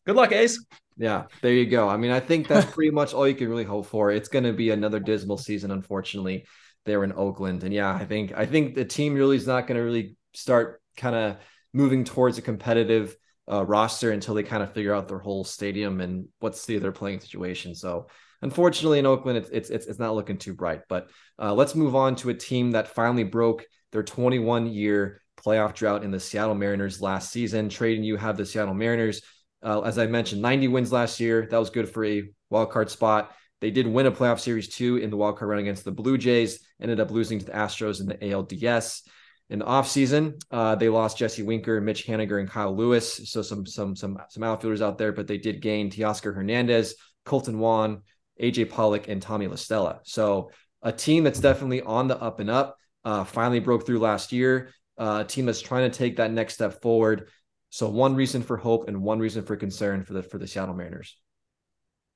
Good 0.07 0.17
luck, 0.17 0.33
A's. 0.33 0.65
Yeah, 0.97 1.25
there 1.43 1.53
you 1.53 1.67
go. 1.67 1.89
I 1.89 1.97
mean, 1.97 2.11
I 2.11 2.21
think 2.21 2.49
that's 2.49 2.71
pretty 2.75 2.91
much 2.91 3.15
all 3.15 3.29
you 3.29 3.35
can 3.35 3.49
really 3.49 3.65
hope 3.65 3.87
for. 3.87 4.11
It's 4.11 4.29
going 4.29 4.45
to 4.45 4.53
be 4.53 4.71
another 4.71 5.01
dismal 5.01 5.39
season, 5.39 5.71
unfortunately, 5.71 6.47
there 6.85 7.05
in 7.05 7.13
Oakland. 7.13 7.63
And 7.63 7.73
yeah, 7.73 7.93
I 7.93 8.05
think 8.05 8.33
I 8.37 8.47
think 8.47 8.75
the 8.75 8.85
team 8.85 9.15
really 9.15 9.37
is 9.37 9.47
not 9.47 9.67
going 9.67 9.77
to 9.77 9.85
really 9.85 10.17
start 10.35 10.83
kind 10.97 11.15
of 11.15 11.37
moving 11.73 12.05
towards 12.05 12.39
a 12.39 12.43
competitive 12.43 13.17
uh, 13.51 13.65
roster 13.65 14.11
until 14.11 14.35
they 14.35 14.43
kind 14.43 14.63
of 14.63 14.73
figure 14.73 14.95
out 14.95 15.09
their 15.09 15.19
whole 15.19 15.45
stadium 15.45 16.01
and 16.01 16.29
what's 16.41 16.67
the 16.67 16.77
other 16.77 16.93
playing 16.93 17.21
situation. 17.21 17.75
So 17.75 18.09
unfortunately, 18.43 18.99
in 18.99 19.07
Oakland, 19.07 19.39
it's 19.39 19.71
it's 19.71 19.87
it's, 19.87 19.99
not 19.99 20.15
looking 20.15 20.39
too 20.39 20.55
bright. 20.55 20.83
But 20.89 21.11
uh, 21.39 21.55
let's 21.55 21.75
move 21.75 21.95
on 21.95 22.17
to 22.17 22.31
a 22.31 22.35
team 22.35 22.73
that 22.73 22.89
finally 22.89 23.25
broke 23.25 23.65
their 23.93 24.03
21 24.03 24.67
year 24.69 25.21
playoff 25.37 25.75
drought 25.75 26.05
in 26.05 26.11
the 26.11 26.21
Seattle 26.21 26.55
Mariners 26.55 27.01
last 27.01 27.31
season. 27.31 27.69
Trading 27.69 28.05
you 28.05 28.17
have 28.17 28.37
the 28.37 28.47
Seattle 28.47 28.75
Mariners. 28.75 29.23
Uh, 29.63 29.81
as 29.83 29.99
I 29.99 30.07
mentioned, 30.07 30.43
90 30.43 30.69
wins 30.69 30.93
last 30.93 31.21
year. 31.21 31.47
That 31.51 31.59
was 31.59 31.71
good 31.71 31.89
for 31.89 32.05
a 32.05 32.25
wild 32.51 32.71
card 32.71 32.91
spot. 32.91 33.33
They 33.61 33.71
did 33.71 33.87
win 33.87 34.07
a 34.07 34.13
playoff 34.13 34.41
series 34.41 34.69
too 34.69 34.97
in 34.97 35.11
the 35.11 35.17
wild 35.17 35.39
card 35.39 35.51
run 35.51 35.59
against 35.59 35.85
the 35.85 35.91
Blue 35.91 36.17
Jays. 36.17 36.61
Ended 36.81 37.01
up 37.01 37.11
losing 37.11 37.39
to 37.39 37.45
the 37.45 37.53
Astros 37.53 38.01
in 38.01 38.07
the 38.07 38.15
ALDS. 38.15 39.03
In 39.51 39.61
the 39.61 39.65
offseason, 39.65 40.41
uh, 40.51 40.75
they 40.75 40.91
lost 40.91 41.17
Jesse 41.17 41.43
Winker, 41.43 41.81
Mitch 41.81 42.07
Haniger, 42.07 42.39
and 42.39 42.51
Kyle 42.51 42.75
Lewis. 42.77 43.31
So 43.31 43.41
some 43.41 43.65
some 43.65 43.97
some 43.97 44.19
some 44.29 44.43
outfielders 44.43 44.83
out 44.83 44.99
there, 44.99 45.11
but 45.11 45.27
they 45.27 45.39
did 45.39 45.63
gain 45.63 45.91
Teoscar 45.91 46.35
Hernandez, 46.35 46.97
Kolten 47.25 47.57
Wong, 47.57 48.03
AJ 48.41 48.71
Pollock, 48.71 49.09
and 49.09 49.23
Tommy 49.23 49.47
La 49.47 49.57
Stella. 49.57 50.01
So 50.05 50.51
a 50.83 50.93
team 50.93 51.25
that's 51.25 51.41
definitely 51.41 51.81
on 51.81 52.09
the 52.09 52.21
up 52.21 52.41
and 52.41 52.51
up. 52.51 52.77
Uh, 53.05 53.25
finally 53.25 53.61
broke 53.61 53.87
through 53.87 53.99
last 53.99 54.33
year. 54.33 54.71
Uh, 54.97 55.25
team 55.25 55.47
that's 55.47 55.61
trying 55.61 55.91
to 55.91 55.97
take 55.97 56.17
that 56.17 56.33
next 56.33 56.55
step 56.55 56.83
forward. 56.83 57.29
So 57.71 57.89
one 57.89 58.17
reason 58.17 58.43
for 58.43 58.57
hope 58.57 58.89
and 58.89 59.03
one 59.03 59.19
reason 59.19 59.45
for 59.45 59.57
concern 59.57 60.05
for 60.05 60.15
the 60.15 60.23
for 60.23 60.39
the 60.39 60.47
Seattle 60.47 60.75
Mariners. 60.75 61.17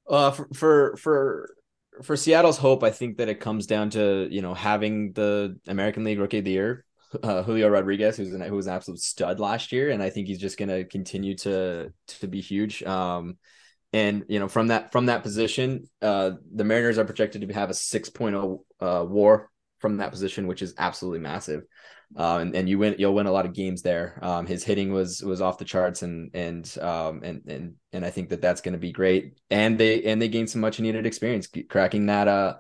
Uh, 0.09 0.31
for 0.31 0.49
for 0.53 0.97
for 0.97 1.55
for 2.03 2.17
Seattle's 2.17 2.59
hope, 2.59 2.83
I 2.83 2.91
think 2.91 3.19
that 3.19 3.29
it 3.29 3.41
comes 3.41 3.67
down 3.67 3.91
to 3.91 4.27
you 4.31 4.43
know 4.43 4.55
having 4.55 5.13
the 5.13 5.59
American 5.69 6.05
League 6.05 6.19
Rookie 6.19 6.39
of 6.39 6.45
the 6.45 6.51
Year 6.51 6.85
uh, 7.23 7.43
Julio 7.43 7.69
Rodriguez, 7.69 8.17
who's 8.17 8.33
an 8.33 8.41
who 8.41 8.57
was 8.57 8.67
an 8.67 8.75
absolute 8.75 9.01
stud 9.01 9.41
last 9.41 9.73
year, 9.73 9.91
and 9.91 10.03
I 10.03 10.11
think 10.11 10.27
he's 10.27 10.41
just 10.41 10.59
going 10.59 10.69
to 10.69 10.85
continue 10.85 11.37
to 11.39 11.93
to 12.21 12.27
be 12.27 12.41
huge. 12.41 12.83
Um, 12.83 13.39
and 13.93 14.25
you 14.29 14.41
know 14.41 14.49
from 14.49 14.69
that 14.69 14.93
from 14.93 15.07
that 15.07 15.23
position, 15.23 15.85
uh, 16.01 16.33
the 16.53 16.65
Mariners 16.65 16.99
are 16.99 17.05
projected 17.05 17.47
to 17.47 17.55
have 17.55 17.71
a 17.71 17.75
6.0 17.75 18.59
uh, 18.81 19.05
WAR 19.07 19.51
from 19.83 19.99
that 19.99 20.11
position, 20.11 20.47
which 20.47 20.63
is 20.63 20.75
absolutely 20.79 21.21
massive. 21.21 21.65
Uh, 22.17 22.39
and, 22.39 22.55
and 22.55 22.69
you 22.69 22.79
win, 22.79 22.95
you'll 22.99 23.15
win 23.15 23.27
a 23.27 23.33
lot 23.33 23.47
of 23.47 23.55
games 23.55 23.83
there. 23.83 24.19
Um, 24.23 24.47
his 24.47 24.65
hitting 24.65 24.93
was 24.93 25.23
was 25.23 25.41
off 25.41 25.59
the 25.59 25.65
charts, 25.65 26.03
and 26.03 26.31
and 26.35 26.79
um, 26.81 27.23
and 27.23 27.43
and 27.47 27.75
and 27.93 28.05
I 28.05 28.11
think 28.11 28.31
that 28.31 28.41
that's 28.41 28.61
going 28.61 28.73
to 28.73 28.79
be 28.79 28.93
great. 28.93 29.39
And 29.51 29.79
they 29.79 30.03
and 30.05 30.21
they 30.21 30.29
gained 30.29 30.49
some 30.49 30.61
much 30.61 30.81
needed 30.81 31.07
experience 31.07 31.49
cracking 31.69 32.07
that 32.07 32.29
uh 32.29 32.55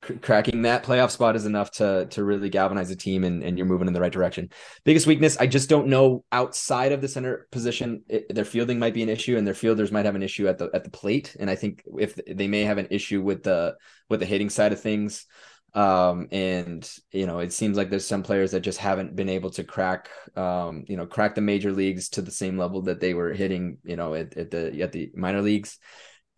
cracking 0.00 0.62
that 0.62 0.84
playoff 0.84 1.10
spot 1.10 1.34
is 1.34 1.44
enough 1.44 1.70
to 1.72 2.06
to 2.06 2.22
really 2.22 2.48
galvanize 2.48 2.90
a 2.90 2.96
team 2.96 3.24
and, 3.24 3.42
and 3.42 3.58
you're 3.58 3.66
moving 3.66 3.88
in 3.88 3.94
the 3.94 4.00
right 4.00 4.12
direction. 4.12 4.48
Biggest 4.84 5.06
weakness, 5.06 5.36
I 5.36 5.46
just 5.46 5.68
don't 5.68 5.88
know 5.88 6.24
outside 6.30 6.92
of 6.92 7.00
the 7.00 7.08
center 7.08 7.48
position, 7.50 8.04
it, 8.08 8.32
their 8.32 8.44
fielding 8.44 8.78
might 8.78 8.94
be 8.94 9.02
an 9.02 9.08
issue 9.08 9.36
and 9.36 9.46
their 9.46 9.54
fielders 9.54 9.90
might 9.90 10.04
have 10.04 10.14
an 10.14 10.22
issue 10.22 10.46
at 10.48 10.58
the 10.58 10.70
at 10.72 10.84
the 10.84 10.90
plate. 10.90 11.36
And 11.38 11.50
I 11.50 11.56
think 11.56 11.82
if 11.98 12.14
they 12.14 12.46
may 12.46 12.62
have 12.62 12.78
an 12.78 12.88
issue 12.90 13.22
with 13.22 13.42
the 13.42 13.76
with 14.08 14.20
the 14.20 14.26
hitting 14.26 14.50
side 14.50 14.72
of 14.72 14.80
things. 14.80 15.26
Um, 15.74 16.28
and 16.32 16.90
you 17.12 17.26
know, 17.26 17.40
it 17.40 17.52
seems 17.52 17.76
like 17.76 17.90
there's 17.90 18.06
some 18.06 18.22
players 18.22 18.52
that 18.52 18.60
just 18.60 18.78
haven't 18.78 19.14
been 19.14 19.28
able 19.28 19.50
to 19.50 19.64
crack 19.64 20.08
um, 20.36 20.84
you 20.88 20.96
know, 20.96 21.06
crack 21.06 21.34
the 21.34 21.40
major 21.40 21.72
leagues 21.72 22.08
to 22.10 22.22
the 22.22 22.30
same 22.30 22.56
level 22.56 22.82
that 22.82 23.00
they 23.00 23.14
were 23.14 23.32
hitting, 23.32 23.78
you 23.84 23.96
know, 23.96 24.14
at, 24.14 24.36
at 24.36 24.50
the 24.50 24.82
at 24.82 24.92
the 24.92 25.10
minor 25.14 25.42
leagues 25.42 25.78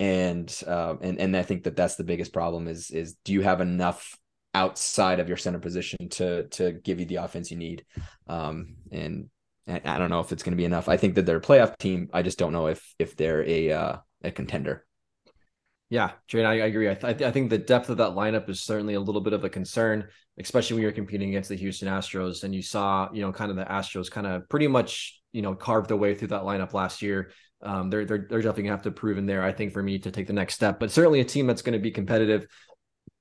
and 0.01 0.63
uh, 0.67 0.95
and 1.03 1.21
and 1.21 1.37
I 1.37 1.43
think 1.43 1.65
that 1.65 1.77
that's 1.77 1.97
the 1.97 2.05
biggest 2.05 2.33
problem 2.33 2.67
is 2.67 2.91
is 2.91 3.17
do 3.23 3.35
you 3.35 3.43
have 3.43 3.61
enough 3.61 4.17
outside 4.55 5.21
of 5.21 5.29
your 5.29 5.37
center 5.37 5.61
position 5.61 6.09
to 6.09 6.49
to 6.49 6.73
give 6.73 6.99
you 6.99 7.07
the 7.07 7.17
offense 7.17 7.51
you 7.51 7.59
need, 7.59 7.85
um, 8.27 8.77
and 8.91 9.29
I 9.69 9.99
don't 9.99 10.09
know 10.09 10.21
if 10.21 10.33
it's 10.33 10.43
going 10.43 10.53
to 10.53 10.57
be 10.57 10.65
enough. 10.65 10.89
I 10.89 10.97
think 10.97 11.15
that 11.15 11.27
they're 11.27 11.37
a 11.37 11.43
playoff 11.43 11.77
team. 11.77 12.09
I 12.15 12.23
just 12.23 12.39
don't 12.39 12.55
know 12.55 12.69
if 12.69 12.95
if 12.99 13.15
they're 13.15 13.47
a 13.47 13.73
uh, 13.73 13.97
a 14.25 14.31
contender. 14.31 14.87
Yeah, 15.91 16.13
Jane, 16.29 16.47
I, 16.47 16.53
I 16.53 16.67
agree. 16.67 16.89
I, 16.89 16.95
th- 16.95 17.23
I 17.23 17.33
think 17.33 17.51
the 17.51 17.59
depth 17.59 17.91
of 17.91 17.97
that 17.97 18.11
lineup 18.11 18.49
is 18.49 18.61
certainly 18.61 18.95
a 18.95 19.01
little 19.01 19.21
bit 19.21 19.33
of 19.33 19.43
a 19.43 19.51
concern, 19.51 20.07
especially 20.39 20.75
when 20.75 20.83
you're 20.85 20.93
competing 20.93 21.31
against 21.31 21.49
the 21.49 21.57
Houston 21.57 21.89
Astros. 21.89 22.45
And 22.45 22.55
you 22.55 22.63
saw, 22.63 23.09
you 23.13 23.23
know, 23.23 23.33
kind 23.33 23.51
of 23.51 23.57
the 23.57 23.65
Astros 23.65 24.09
kind 24.09 24.27
of 24.27 24.49
pretty 24.49 24.69
much, 24.69 25.21
you 25.33 25.43
know, 25.43 25.57
carved 25.57 25.91
their 25.91 25.97
way 25.97 26.15
through 26.15 26.29
that 26.29 26.43
lineup 26.43 26.75
last 26.75 27.03
year. 27.03 27.33
Um, 27.61 27.91
they're, 27.91 28.05
they're, 28.05 28.25
they're 28.31 28.39
definitely 28.39 28.63
gonna 28.65 28.77
have 28.77 28.83
to 28.85 28.93
prove 28.93 29.19
in 29.19 29.27
there, 29.27 29.43
I 29.43 29.53
think, 29.53 29.73
for 29.73 29.83
me 29.83 29.99
to 29.99 30.13
take 30.13 30.29
the 30.29 30.33
next 30.33 30.55
step. 30.55 30.79
But 30.79 30.93
certainly 30.93 31.21
a 31.21 31.25
team 31.25 31.49
that's 31.49 31.63
going 31.63 31.73
to 31.73 31.83
be 31.83 31.91
competitive. 31.91 32.47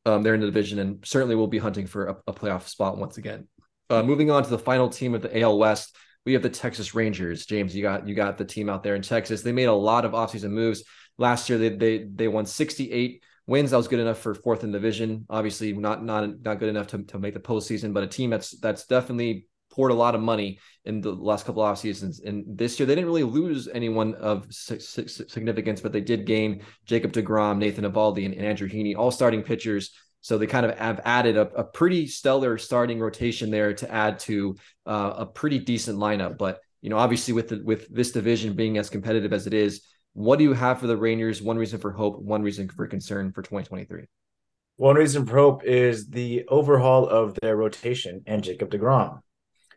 Um, 0.05 0.22
they're 0.22 0.36
in 0.36 0.39
the 0.39 0.45
division 0.45 0.78
and 0.78 1.03
certainly 1.05 1.36
will 1.36 1.47
be 1.47 1.57
hunting 1.57 1.88
for 1.88 2.07
a, 2.07 2.17
a 2.28 2.34
playoff 2.34 2.67
spot 2.67 2.99
once 2.99 3.17
again. 3.17 3.47
Uh, 3.89 4.03
moving 4.03 4.30
on 4.30 4.43
to 4.43 4.49
the 4.49 4.59
final 4.59 4.89
team 4.89 5.15
of 5.15 5.24
the 5.24 5.41
AL 5.41 5.57
West, 5.57 5.95
we 6.24 6.34
have 6.34 6.43
the 6.43 6.49
Texas 6.49 6.93
Rangers. 6.93 7.47
James, 7.47 7.76
you 7.76 7.82
got 7.82 8.07
you 8.07 8.13
got 8.13 8.38
the 8.38 8.45
team 8.45 8.70
out 8.70 8.84
there 8.84 8.93
in 8.93 9.01
Texas. 9.01 9.41
They 9.41 9.51
made 9.51 9.65
a 9.65 9.74
lot 9.74 10.05
of 10.05 10.11
offseason 10.11 10.51
moves 10.51 10.84
last 11.20 11.49
year. 11.49 11.57
They 11.59 11.70
they 11.70 11.97
they 12.03 12.28
won 12.28 12.45
68 12.45 13.24
wins. 13.45 13.72
That 13.72 13.78
was 13.78 13.88
good 13.88 13.99
enough 13.99 14.20
for 14.20 14.34
fourth 14.34 14.63
in 14.63 14.72
division. 14.72 15.26
Obviously, 15.30 15.74
not 15.74 16.03
not 16.03 16.41
not 16.41 16.59
good 16.59 16.70
enough 16.70 16.88
to, 16.88 17.03
to 17.03 17.20
make 17.20 17.34
the 17.34 17.39
postseason, 17.39 17.93
but 17.93 18.03
a 18.03 18.07
team 18.07 18.30
that's 18.30 18.57
that's 18.59 18.86
definitely 18.86 19.45
poured 19.72 19.91
a 19.91 19.95
lot 19.95 20.15
of 20.15 20.22
money 20.22 20.59
in 20.86 20.99
the 21.01 21.11
last 21.11 21.45
couple 21.45 21.61
of 21.61 21.70
off 21.70 21.80
seasons. 21.80 22.20
And 22.20 22.43
this 22.47 22.80
year, 22.80 22.88
they 22.88 22.95
didn't 22.95 23.07
really 23.07 23.24
lose 23.24 23.67
anyone 23.67 24.15
of 24.15 24.47
significance, 24.49 25.82
but 25.82 25.93
they 25.93 26.01
did 26.01 26.26
gain 26.26 26.63
Jacob 26.86 27.11
DeGrom, 27.11 27.57
Nathan 27.57 27.86
Eovaldi, 27.86 28.26
and, 28.26 28.36
Andrew 28.36 28.67
Heaney, 28.67 28.95
all 28.97 29.11
starting 29.11 29.43
pitchers. 29.43 29.91
So 30.22 30.38
they 30.38 30.48
kind 30.48 30.65
of 30.65 30.77
have 30.77 30.99
added 31.06 31.38
a, 31.38 31.41
a 31.53 31.64
pretty 31.64 32.07
stellar 32.07 32.57
starting 32.57 32.99
rotation 32.99 33.52
there 33.52 33.73
to 33.76 33.89
add 33.89 34.19
to 34.19 34.57
uh, 34.85 35.14
a 35.18 35.26
pretty 35.26 35.60
decent 35.60 35.98
lineup. 35.98 36.38
But 36.38 36.60
you 36.81 36.89
know, 36.89 36.98
obviously, 36.98 37.34
with 37.34 37.49
the, 37.49 37.61
with 37.64 37.88
this 37.93 38.11
division 38.11 38.53
being 38.53 38.77
as 38.77 38.89
competitive 38.89 39.34
as 39.34 39.48
it 39.48 39.53
is, 39.53 39.84
what 40.19 40.37
do 40.37 40.43
you 40.43 40.51
have 40.51 40.81
for 40.81 40.87
the 40.87 40.97
Rangers? 40.97 41.41
One 41.41 41.57
reason 41.57 41.79
for 41.79 41.91
hope, 41.91 42.19
one 42.19 42.41
reason 42.41 42.67
for 42.67 42.85
concern 42.87 43.31
for 43.31 43.41
2023. 43.41 44.03
One 44.75 44.97
reason 44.97 45.25
for 45.25 45.37
hope 45.37 45.63
is 45.63 46.09
the 46.09 46.43
overhaul 46.49 47.07
of 47.07 47.37
their 47.41 47.55
rotation 47.55 48.23
and 48.25 48.43
Jacob 48.43 48.69
DeGrom. 48.69 49.21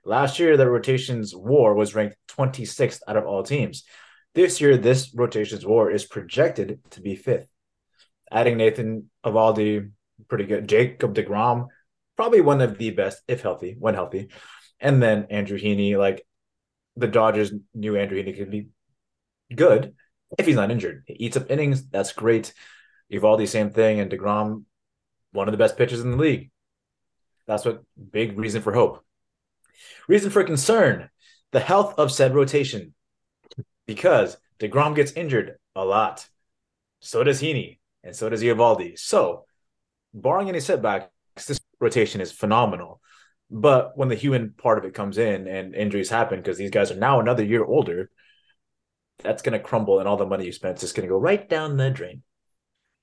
Last 0.05 0.40
year, 0.40 0.56
the 0.56 0.69
rotations 0.69 1.32
war 1.32 1.74
was 1.74 1.94
ranked 1.94 2.16
26th 2.27 3.02
out 3.06 3.16
of 3.16 3.24
all 3.24 3.44
teams. 3.44 3.85
This 4.35 4.60
year, 4.60 4.77
this 4.77 5.14
rotations 5.14 5.64
war 5.64 5.93
is 5.93 6.05
projected 6.05 6.81
to 6.90 7.01
be 7.01 7.14
fifth. 7.14 7.47
Adding 8.28 8.56
Nathan 8.56 9.10
Eovaldi, 9.24 9.93
pretty 10.27 10.47
good. 10.47 10.69
Jacob 10.69 11.14
DeGrom, 11.14 11.69
probably 12.16 12.40
one 12.40 12.60
of 12.60 12.78
the 12.78 12.90
best, 12.90 13.23
if 13.28 13.43
healthy, 13.43 13.77
when 13.78 13.94
healthy. 13.94 14.31
And 14.81 15.01
then 15.01 15.28
Andrew 15.31 15.56
Heaney, 15.56 15.97
like 15.97 16.27
the 16.97 17.06
Dodgers 17.06 17.52
knew 17.74 17.94
Andrew 17.94 18.20
Heaney 18.20 18.36
could 18.36 18.51
be 18.51 18.70
good 19.55 19.94
if 20.39 20.47
he's 20.47 20.57
not 20.57 20.71
injured. 20.71 21.05
He 21.07 21.15
eats 21.15 21.37
up 21.37 21.51
innings. 21.51 21.89
That's 21.89 22.13
great. 22.13 22.53
Eovaldi, 23.13 23.49
same 23.49 23.71
thing. 23.71 24.01
And 24.01 24.11
DeGrom, 24.11 24.65
one 25.33 25.49
of 25.49 25.53
the 25.53 25.59
best 25.59 25.77
pitchers 25.77 26.01
in 26.01 26.13
the 26.13 26.17
league. 26.17 26.51
That's 27.47 27.65
what 27.65 27.83
big 28.11 28.39
reason 28.39 28.63
for 28.63 28.73
hope. 28.73 29.05
Reason 30.09 30.31
for 30.31 30.45
concern 30.45 31.11
the 31.51 31.61
health 31.61 31.95
of 31.99 32.11
said 32.11 32.35
rotation. 32.35 32.95
Because 33.87 34.37
DeGrom 34.59 34.95
gets 34.95 35.13
injured 35.13 35.57
a 35.75 35.85
lot. 35.85 36.27
So 37.01 37.25
does 37.25 37.43
Heaney, 37.43 37.79
and 38.05 38.15
so 38.15 38.29
does 38.29 38.43
Eovaldi. 38.43 38.99
So, 38.99 39.45
barring 40.15 40.49
any 40.49 40.61
setbacks, 40.61 41.09
this 41.47 41.61
rotation 41.81 42.21
is 42.21 42.31
phenomenal. 42.31 43.01
But 43.51 43.99
when 43.99 44.09
the 44.09 44.15
human 44.15 44.55
part 44.57 44.79
of 44.79 44.85
it 44.85 44.95
comes 44.95 45.19
in 45.19 45.47
and 45.49 45.75
injuries 45.75 46.09
happen, 46.09 46.39
because 46.39 46.57
these 46.57 46.71
guys 46.71 46.91
are 46.91 46.97
now 46.97 47.21
another 47.21 47.45
year 47.45 47.65
older, 47.65 48.09
that's 49.23 49.43
going 49.43 49.53
to 49.55 49.61
crumble, 49.61 49.99
and 49.99 50.09
all 50.09 50.16
the 50.16 50.27
money 50.27 50.47
you 50.47 50.53
spent 50.53 50.82
is 50.82 50.93
going 50.93 51.07
to 51.09 51.12
go 51.12 51.19
right 51.19 51.49
down 51.49 51.77
the 51.77 51.90
drain. 51.90 52.23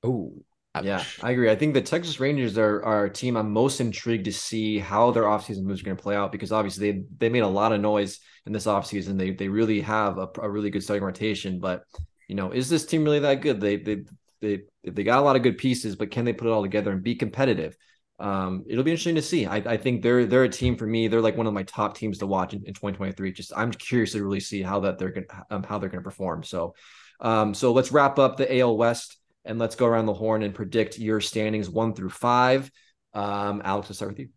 Oh, 0.04 0.34
Yeah, 0.80 1.08
I 1.22 1.32
agree. 1.32 1.50
I 1.50 1.56
think 1.56 1.74
the 1.74 1.82
Texas 1.82 2.20
Rangers 2.20 2.58
are, 2.58 2.84
are 2.84 3.06
a 3.06 3.14
team 3.14 3.36
I'm 3.36 3.52
most 3.52 3.82
intrigued 3.82 4.26
to 4.26 4.34
see 4.34 4.80
how 4.80 5.12
their 5.12 5.24
offseason 5.24 5.64
moves 5.64 5.82
are 5.82 5.86
going 5.86 5.98
to 5.98 6.04
play 6.04 6.16
out 6.16 6.32
because 6.32 6.52
obviously 6.52 6.92
they 6.92 7.04
they 7.18 7.30
made 7.30 7.40
a 7.44 7.48
lot 7.48 7.74
of 7.74 7.82
noise 7.82 8.20
in 8.46 8.54
this 8.54 8.66
offseason. 8.66 9.18
They 9.18 9.32
they 9.32 9.50
really 9.50 9.82
have 9.82 10.18
a, 10.18 10.30
a 10.42 10.50
really 10.50 10.70
good 10.70 10.84
starting 10.84 11.04
rotation, 11.04 11.60
but 11.60 11.84
you 12.28 12.36
know, 12.36 12.52
is 12.52 12.70
this 12.70 12.86
team 12.86 13.04
really 13.04 13.20
that 13.20 13.42
good? 13.42 13.60
They 13.60 13.76
they 13.78 14.04
they 14.42 14.62
they 14.86 15.04
got 15.04 15.20
a 15.20 15.22
lot 15.22 15.36
of 15.36 15.44
good 15.44 15.58
pieces, 15.58 15.96
but 15.98 16.12
can 16.12 16.24
they 16.24 16.34
put 16.34 16.48
it 16.48 16.52
all 16.52 16.62
together 16.64 16.92
and 16.92 17.04
be 17.04 17.16
competitive? 17.16 17.76
Um, 18.20 18.66
it'll 18.68 18.84
be 18.84 18.92
interesting 18.92 19.16
to 19.16 19.22
see. 19.22 19.46
I, 19.46 19.58
I 19.58 19.78
think 19.78 20.02
they're 20.02 20.26
they're 20.26 20.44
a 20.44 20.50
team 20.50 20.76
for 20.76 20.86
me. 20.86 21.08
They're 21.08 21.22
like 21.22 21.38
one 21.38 21.48
of 21.48 21.54
my 21.54 21.64
top 21.64 21.96
teams 21.96 22.18
to 22.20 22.28
watch 22.28 22.54
in, 22.54 22.60
in 22.60 22.74
2023. 22.74 23.32
Just 23.32 23.54
I'm 23.56 23.72
curious 23.72 24.12
to 24.12 24.24
really 24.24 24.42
see 24.42 24.62
how 24.62 24.82
that 24.82 24.98
they're 24.98 25.12
going 25.12 25.28
um, 25.50 25.64
how 25.64 25.80
they're 25.80 25.90
going 25.90 26.04
to 26.04 26.10
perform. 26.10 26.44
So, 26.44 26.76
um, 27.22 27.54
so 27.54 27.72
let's 27.72 27.92
wrap 27.92 28.20
up 28.20 28.38
the 28.38 28.60
AL 28.60 28.76
West 28.78 29.18
and 29.46 29.58
let's 29.58 29.76
go 29.76 29.86
around 29.86 30.06
the 30.06 30.14
horn 30.14 30.44
and 30.44 30.54
predict 30.54 31.00
your 31.00 31.22
standings 31.22 31.70
one 31.70 31.94
through 31.94 32.10
five. 32.10 32.70
Um, 33.14 33.62
Alex, 33.64 33.90
let's 33.90 34.00
start 34.00 34.12
with 34.12 34.20
you. 34.20 34.30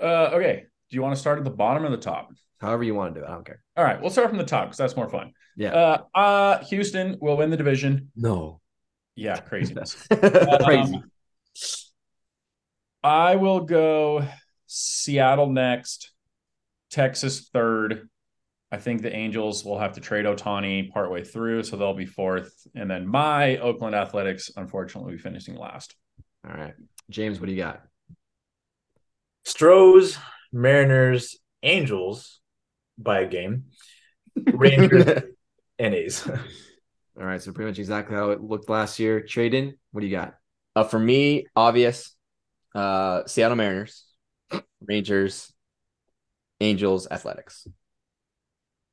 Uh, 0.00 0.30
okay. 0.34 0.64
Do 0.90 0.94
you 0.94 1.02
want 1.02 1.14
to 1.14 1.20
start 1.20 1.38
at 1.38 1.44
the 1.44 1.50
bottom 1.50 1.84
or 1.84 1.90
the 1.90 1.96
top? 1.96 2.30
However 2.60 2.82
you 2.82 2.94
want 2.94 3.14
to 3.14 3.20
do 3.20 3.26
it. 3.26 3.28
I 3.28 3.32
don't 3.32 3.44
care. 3.44 3.62
All 3.76 3.84
right, 3.84 4.00
we'll 4.00 4.10
start 4.10 4.28
from 4.28 4.38
the 4.38 4.44
top 4.44 4.66
because 4.66 4.78
that's 4.78 4.96
more 4.96 5.08
fun. 5.08 5.32
Yeah. 5.56 5.72
Uh, 5.72 6.18
uh, 6.18 6.64
Houston 6.64 7.16
will 7.20 7.36
win 7.36 7.50
the 7.50 7.56
division. 7.56 8.10
No. 8.16 8.60
Yeah, 9.14 9.38
craziness. 9.40 9.94
Crazy. 10.64 11.02
I 13.08 13.36
will 13.36 13.60
go 13.60 14.22
Seattle 14.66 15.50
next, 15.50 16.12
Texas 16.90 17.48
third. 17.48 18.10
I 18.70 18.76
think 18.76 19.00
the 19.00 19.10
Angels 19.10 19.64
will 19.64 19.78
have 19.78 19.94
to 19.94 20.00
trade 20.02 20.26
Ohtani 20.26 20.90
partway 20.90 21.24
through, 21.24 21.62
so 21.62 21.76
they'll 21.76 21.94
be 21.94 22.04
fourth. 22.04 22.52
And 22.74 22.90
then 22.90 23.06
my 23.06 23.56
Oakland 23.56 23.94
Athletics, 23.94 24.50
unfortunately, 24.54 25.12
will 25.12 25.16
be 25.16 25.22
finishing 25.22 25.56
last. 25.56 25.94
All 26.46 26.54
right. 26.54 26.74
James, 27.08 27.40
what 27.40 27.46
do 27.46 27.52
you 27.52 27.62
got? 27.62 27.80
Stros, 29.46 30.18
Mariners, 30.52 31.38
Angels 31.62 32.40
by 32.98 33.20
a 33.20 33.26
game, 33.26 33.64
Rangers, 34.52 35.22
and 35.78 35.94
A's. 35.94 36.28
All 36.28 37.24
right. 37.24 37.40
So 37.40 37.52
pretty 37.52 37.70
much 37.70 37.78
exactly 37.78 38.14
how 38.14 38.32
it 38.32 38.42
looked 38.42 38.68
last 38.68 38.98
year. 38.98 39.22
Traden, 39.22 39.72
what 39.92 40.02
do 40.02 40.06
you 40.06 40.14
got? 40.14 40.34
Uh, 40.76 40.84
for 40.84 40.98
me, 40.98 41.46
obvious. 41.56 42.14
Uh, 42.74 43.26
Seattle 43.26 43.56
Mariners, 43.56 44.04
Rangers, 44.80 45.52
Angels, 46.60 47.08
Athletics. 47.10 47.66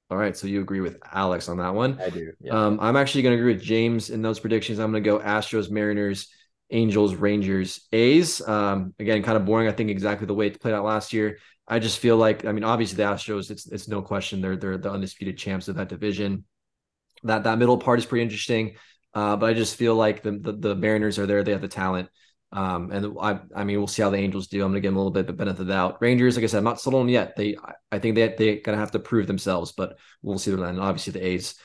All 0.10 0.18
right. 0.18 0.38
So 0.38 0.48
you 0.48 0.62
agree 0.62 0.82
with 0.82 1.00
Alex 1.12 1.50
on 1.50 1.58
that 1.58 1.74
one. 1.74 2.00
I 2.00 2.10
do. 2.10 2.32
Um, 2.52 2.80
I'm 2.80 2.96
actually 2.96 3.24
going 3.24 3.36
to 3.36 3.42
agree 3.42 3.54
with 3.54 3.64
James 3.64 4.12
in 4.12 4.22
those 4.22 4.40
predictions. 4.40 4.80
I'm 4.80 4.92
going 4.92 5.04
to 5.04 5.10
go 5.10 5.20
Astros, 5.20 5.72
Mariners, 5.72 6.28
Angels, 6.70 7.16
Rangers, 7.16 7.88
A's. 7.92 8.40
Um, 8.48 8.94
again, 9.00 9.24
kind 9.24 9.36
of 9.36 9.46
boring. 9.46 9.68
I 9.68 9.72
think 9.72 9.90
exactly 9.90 10.28
the 10.28 10.36
way 10.36 10.48
it 10.48 10.62
played 10.62 10.76
out 10.76 10.86
last 10.86 11.12
year. 11.12 11.40
I 11.68 11.80
just 11.80 11.98
feel 11.98 12.18
like, 12.18 12.46
I 12.46 12.52
mean, 12.52 12.64
obviously 12.64 12.98
the 12.98 13.04
Astros, 13.04 13.50
it's 13.50 13.66
it's 13.66 13.88
no 13.88 14.04
question 14.04 14.42
they're 14.42 14.56
they're 14.56 14.78
the 14.78 14.92
undisputed 14.92 15.38
champs 15.38 15.68
of 15.68 15.78
that 15.78 15.90
division. 15.90 16.46
That 17.24 17.46
that 17.46 17.58
middle 17.58 17.80
part 17.80 17.98
is 17.98 18.06
pretty 18.06 18.22
interesting, 18.22 18.76
uh, 19.16 19.36
but 19.38 19.50
I 19.50 19.54
just 19.54 19.76
feel 19.76 19.96
like 19.96 20.22
the, 20.22 20.34
the 20.34 20.52
the 20.52 20.76
Mariners 20.76 21.18
are 21.18 21.26
there. 21.26 21.44
They 21.44 21.54
have 21.54 21.62
the 21.62 21.68
talent. 21.68 22.10
Um, 22.56 22.90
and 22.90 23.18
I, 23.20 23.40
I 23.54 23.66
mean, 23.66 23.78
we'll 23.78 23.88
see 23.88 24.02
how 24.02 24.10
the 24.10 24.18
Angels 24.18 24.48
do. 24.48 24.64
I'm 24.64 24.72
gonna 24.72 24.80
give 24.80 24.92
them 24.92 24.96
a 24.96 25.00
little 25.00 25.12
bit 25.12 25.28
the 25.28 25.34
benefit 25.34 25.60
of 25.60 25.68
the 25.68 25.74
doubt. 25.74 25.98
Rangers, 26.00 26.38
like 26.38 26.46
I 26.46 26.48
said, 26.48 26.60
I'm 26.60 26.64
not 26.64 26.80
sold 26.80 26.96
on 26.96 27.10
yet. 27.10 27.36
They, 27.36 27.58
I 27.92 28.00
think 28.00 28.16
they 28.16 28.34
they're 28.38 28.62
gonna 28.62 28.78
have 28.78 28.92
to 28.92 29.00
prove 29.00 29.28
themselves, 29.28 29.74
but 29.74 29.98
we'll 30.22 30.40
see 30.40 30.52
them. 30.52 30.64
And 30.64 30.80
obviously 30.80 31.12
the 31.12 31.28
A's, 31.28 31.56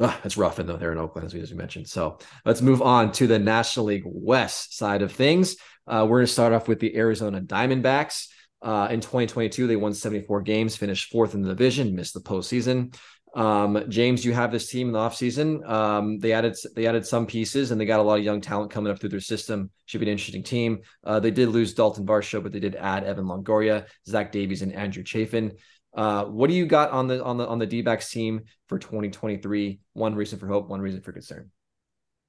uh, 0.00 0.16
it's 0.24 0.36
rough, 0.36 0.58
and 0.58 0.68
though 0.68 0.76
they're 0.76 0.90
in 0.90 0.98
Oakland, 0.98 1.26
as 1.26 1.34
we, 1.34 1.40
we 1.40 1.54
mentioned. 1.54 1.86
So 1.86 2.18
let's 2.44 2.60
move 2.60 2.82
on 2.82 3.12
to 3.12 3.28
the 3.28 3.38
National 3.38 3.86
League 3.86 4.02
West 4.04 4.76
side 4.76 5.02
of 5.02 5.12
things. 5.12 5.56
Uh, 5.86 6.04
we're 6.08 6.18
gonna 6.18 6.26
start 6.26 6.52
off 6.52 6.66
with 6.66 6.80
the 6.80 6.96
Arizona 6.96 7.40
Diamondbacks. 7.40 8.26
Uh, 8.60 8.88
in 8.90 9.00
2022, 9.00 9.68
they 9.68 9.76
won 9.76 9.94
74 9.94 10.42
games, 10.42 10.74
finished 10.74 11.12
fourth 11.12 11.34
in 11.34 11.42
the 11.42 11.50
division, 11.50 11.94
missed 11.94 12.14
the 12.14 12.20
postseason. 12.20 12.92
Um, 13.38 13.84
James, 13.88 14.24
you 14.24 14.32
have 14.32 14.50
this 14.50 14.68
team 14.68 14.88
in 14.88 14.92
the 14.92 14.98
offseason. 14.98 15.64
Um, 15.68 16.18
they 16.18 16.32
added 16.32 16.56
they 16.74 16.88
added 16.88 17.06
some 17.06 17.24
pieces 17.24 17.70
and 17.70 17.80
they 17.80 17.86
got 17.86 18.00
a 18.00 18.02
lot 18.02 18.18
of 18.18 18.24
young 18.24 18.40
talent 18.40 18.72
coming 18.72 18.90
up 18.90 18.98
through 18.98 19.10
their 19.10 19.20
system. 19.20 19.70
Should 19.86 20.00
be 20.00 20.06
an 20.06 20.12
interesting 20.12 20.42
team. 20.42 20.80
Uh, 21.04 21.20
they 21.20 21.30
did 21.30 21.50
lose 21.50 21.72
Dalton 21.72 22.04
Varsho, 22.04 22.42
but 22.42 22.50
they 22.50 22.58
did 22.58 22.74
add 22.74 23.04
Evan 23.04 23.26
Longoria, 23.26 23.86
Zach 24.08 24.32
Davies, 24.32 24.62
and 24.62 24.72
Andrew 24.72 25.04
Chafin. 25.04 25.52
Uh, 25.96 26.24
what 26.24 26.50
do 26.50 26.56
you 26.56 26.66
got 26.66 26.90
on 26.90 27.06
the 27.06 27.22
on 27.22 27.36
the 27.36 27.46
on 27.46 27.60
the 27.60 27.66
D-backs 27.66 28.10
team 28.10 28.42
for 28.66 28.76
2023? 28.76 29.78
One 29.92 30.16
reason 30.16 30.40
for 30.40 30.48
hope, 30.48 30.68
one 30.68 30.80
reason 30.80 31.00
for 31.00 31.12
concern. 31.12 31.52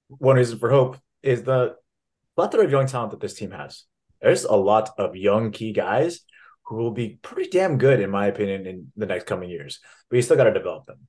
One 0.10 0.36
reason 0.36 0.60
for 0.60 0.69
hope 0.69 0.98
is 1.23 1.41
the 1.41 1.76
plethora 2.36 2.65
of 2.65 2.72
young 2.72 2.86
talent 2.86 3.11
that 3.11 3.19
this 3.19 3.34
team 3.34 3.49
has. 3.49 3.86
There's 4.22 4.44
a 4.44 4.56
lot 4.56 4.91
of 4.99 5.15
young 5.15 5.49
key 5.49 5.73
guys 5.73 6.22
who 6.69 6.75
will 6.75 6.91
be 6.91 7.19
pretty 7.23 7.49
damn 7.49 7.79
good, 7.79 7.99
in 7.99 8.11
my 8.11 8.27
opinion, 8.27 8.67
in 8.67 8.91
the 8.95 9.07
next 9.07 9.25
coming 9.25 9.49
years. 9.49 9.79
But 10.09 10.17
you 10.17 10.21
still 10.21 10.37
got 10.37 10.43
to 10.43 10.53
develop 10.53 10.85
them. 10.85 11.07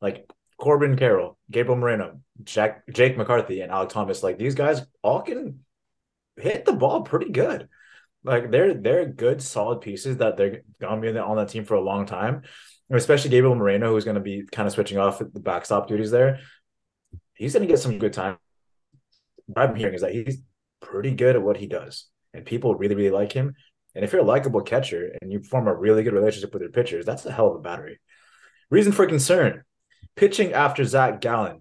Like 0.00 0.30
Corbin 0.56 0.96
Carroll, 0.96 1.36
Gabriel 1.50 1.76
Moreno, 1.76 2.20
Jack, 2.44 2.84
Jake 2.92 3.18
McCarthy, 3.18 3.60
and 3.60 3.72
Alek 3.72 3.88
Thomas. 3.88 4.22
Like 4.22 4.38
these 4.38 4.54
guys 4.54 4.82
all 5.02 5.22
can 5.22 5.64
hit 6.36 6.64
the 6.64 6.72
ball 6.72 7.02
pretty 7.02 7.32
good. 7.32 7.68
Like 8.22 8.52
they're 8.52 8.74
they're 8.74 9.06
good, 9.06 9.42
solid 9.42 9.80
pieces 9.80 10.18
that 10.18 10.36
they're 10.36 10.62
gonna 10.80 11.00
be 11.00 11.18
on 11.18 11.36
that 11.36 11.48
team 11.48 11.64
for 11.64 11.74
a 11.74 11.80
long 11.80 12.06
time. 12.06 12.42
And 12.88 12.96
especially 12.96 13.30
Gabriel 13.30 13.56
Moreno, 13.56 13.90
who's 13.90 14.04
to 14.04 14.20
be 14.20 14.44
kind 14.50 14.66
of 14.66 14.72
switching 14.72 14.98
off 14.98 15.18
the 15.18 15.40
backstop 15.40 15.88
duties 15.88 16.10
there. 16.12 16.40
He's 17.34 17.54
to 17.62 17.66
get 17.66 17.78
some 17.78 17.98
good 17.98 18.12
time. 18.12 18.36
What 19.46 19.70
I'm 19.70 19.74
hearing 19.74 19.94
is 19.94 20.02
that 20.02 20.12
he's 20.12 20.42
pretty 20.80 21.12
good 21.12 21.34
at 21.34 21.42
what 21.42 21.56
he 21.56 21.66
does, 21.66 22.06
and 22.32 22.44
people 22.44 22.76
really, 22.76 22.94
really 22.94 23.10
like 23.10 23.32
him. 23.32 23.54
And 24.00 24.06
if 24.06 24.14
you're 24.14 24.22
a 24.22 24.24
likable 24.24 24.62
catcher 24.62 25.14
and 25.20 25.30
you 25.30 25.42
form 25.42 25.68
a 25.68 25.74
really 25.74 26.02
good 26.02 26.14
relationship 26.14 26.54
with 26.54 26.62
your 26.62 26.70
pitchers, 26.70 27.04
that's 27.04 27.26
a 27.26 27.30
hell 27.30 27.48
of 27.48 27.56
a 27.56 27.58
battery. 27.58 28.00
Reason 28.70 28.92
for 28.92 29.04
concern 29.04 29.62
pitching 30.16 30.54
after 30.54 30.84
Zach 30.84 31.20
Gallen. 31.20 31.60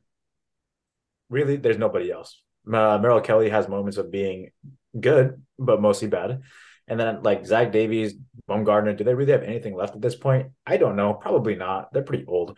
Really, 1.30 1.58
there's 1.58 1.78
nobody 1.78 2.10
else. 2.10 2.42
Uh, 2.66 2.98
Merrill 2.98 3.20
Kelly 3.20 3.50
has 3.50 3.68
moments 3.68 3.98
of 3.98 4.10
being 4.10 4.52
good, 4.98 5.44
but 5.58 5.82
mostly 5.82 6.08
bad. 6.08 6.44
And 6.88 6.98
then 6.98 7.24
like 7.24 7.46
Zach 7.46 7.74
Davies, 7.74 8.16
Bumgarner, 8.50 8.96
do 8.96 9.04
they 9.04 9.16
really 9.16 9.34
have 9.34 9.44
anything 9.44 9.76
left 9.76 9.96
at 9.96 10.02
this 10.02 10.16
point? 10.16 10.52
I 10.66 10.78
don't 10.78 10.96
know. 10.96 11.16
Probably 11.16 11.56
not. 11.56 11.92
They're 11.92 12.04
pretty 12.04 12.24
old. 12.26 12.58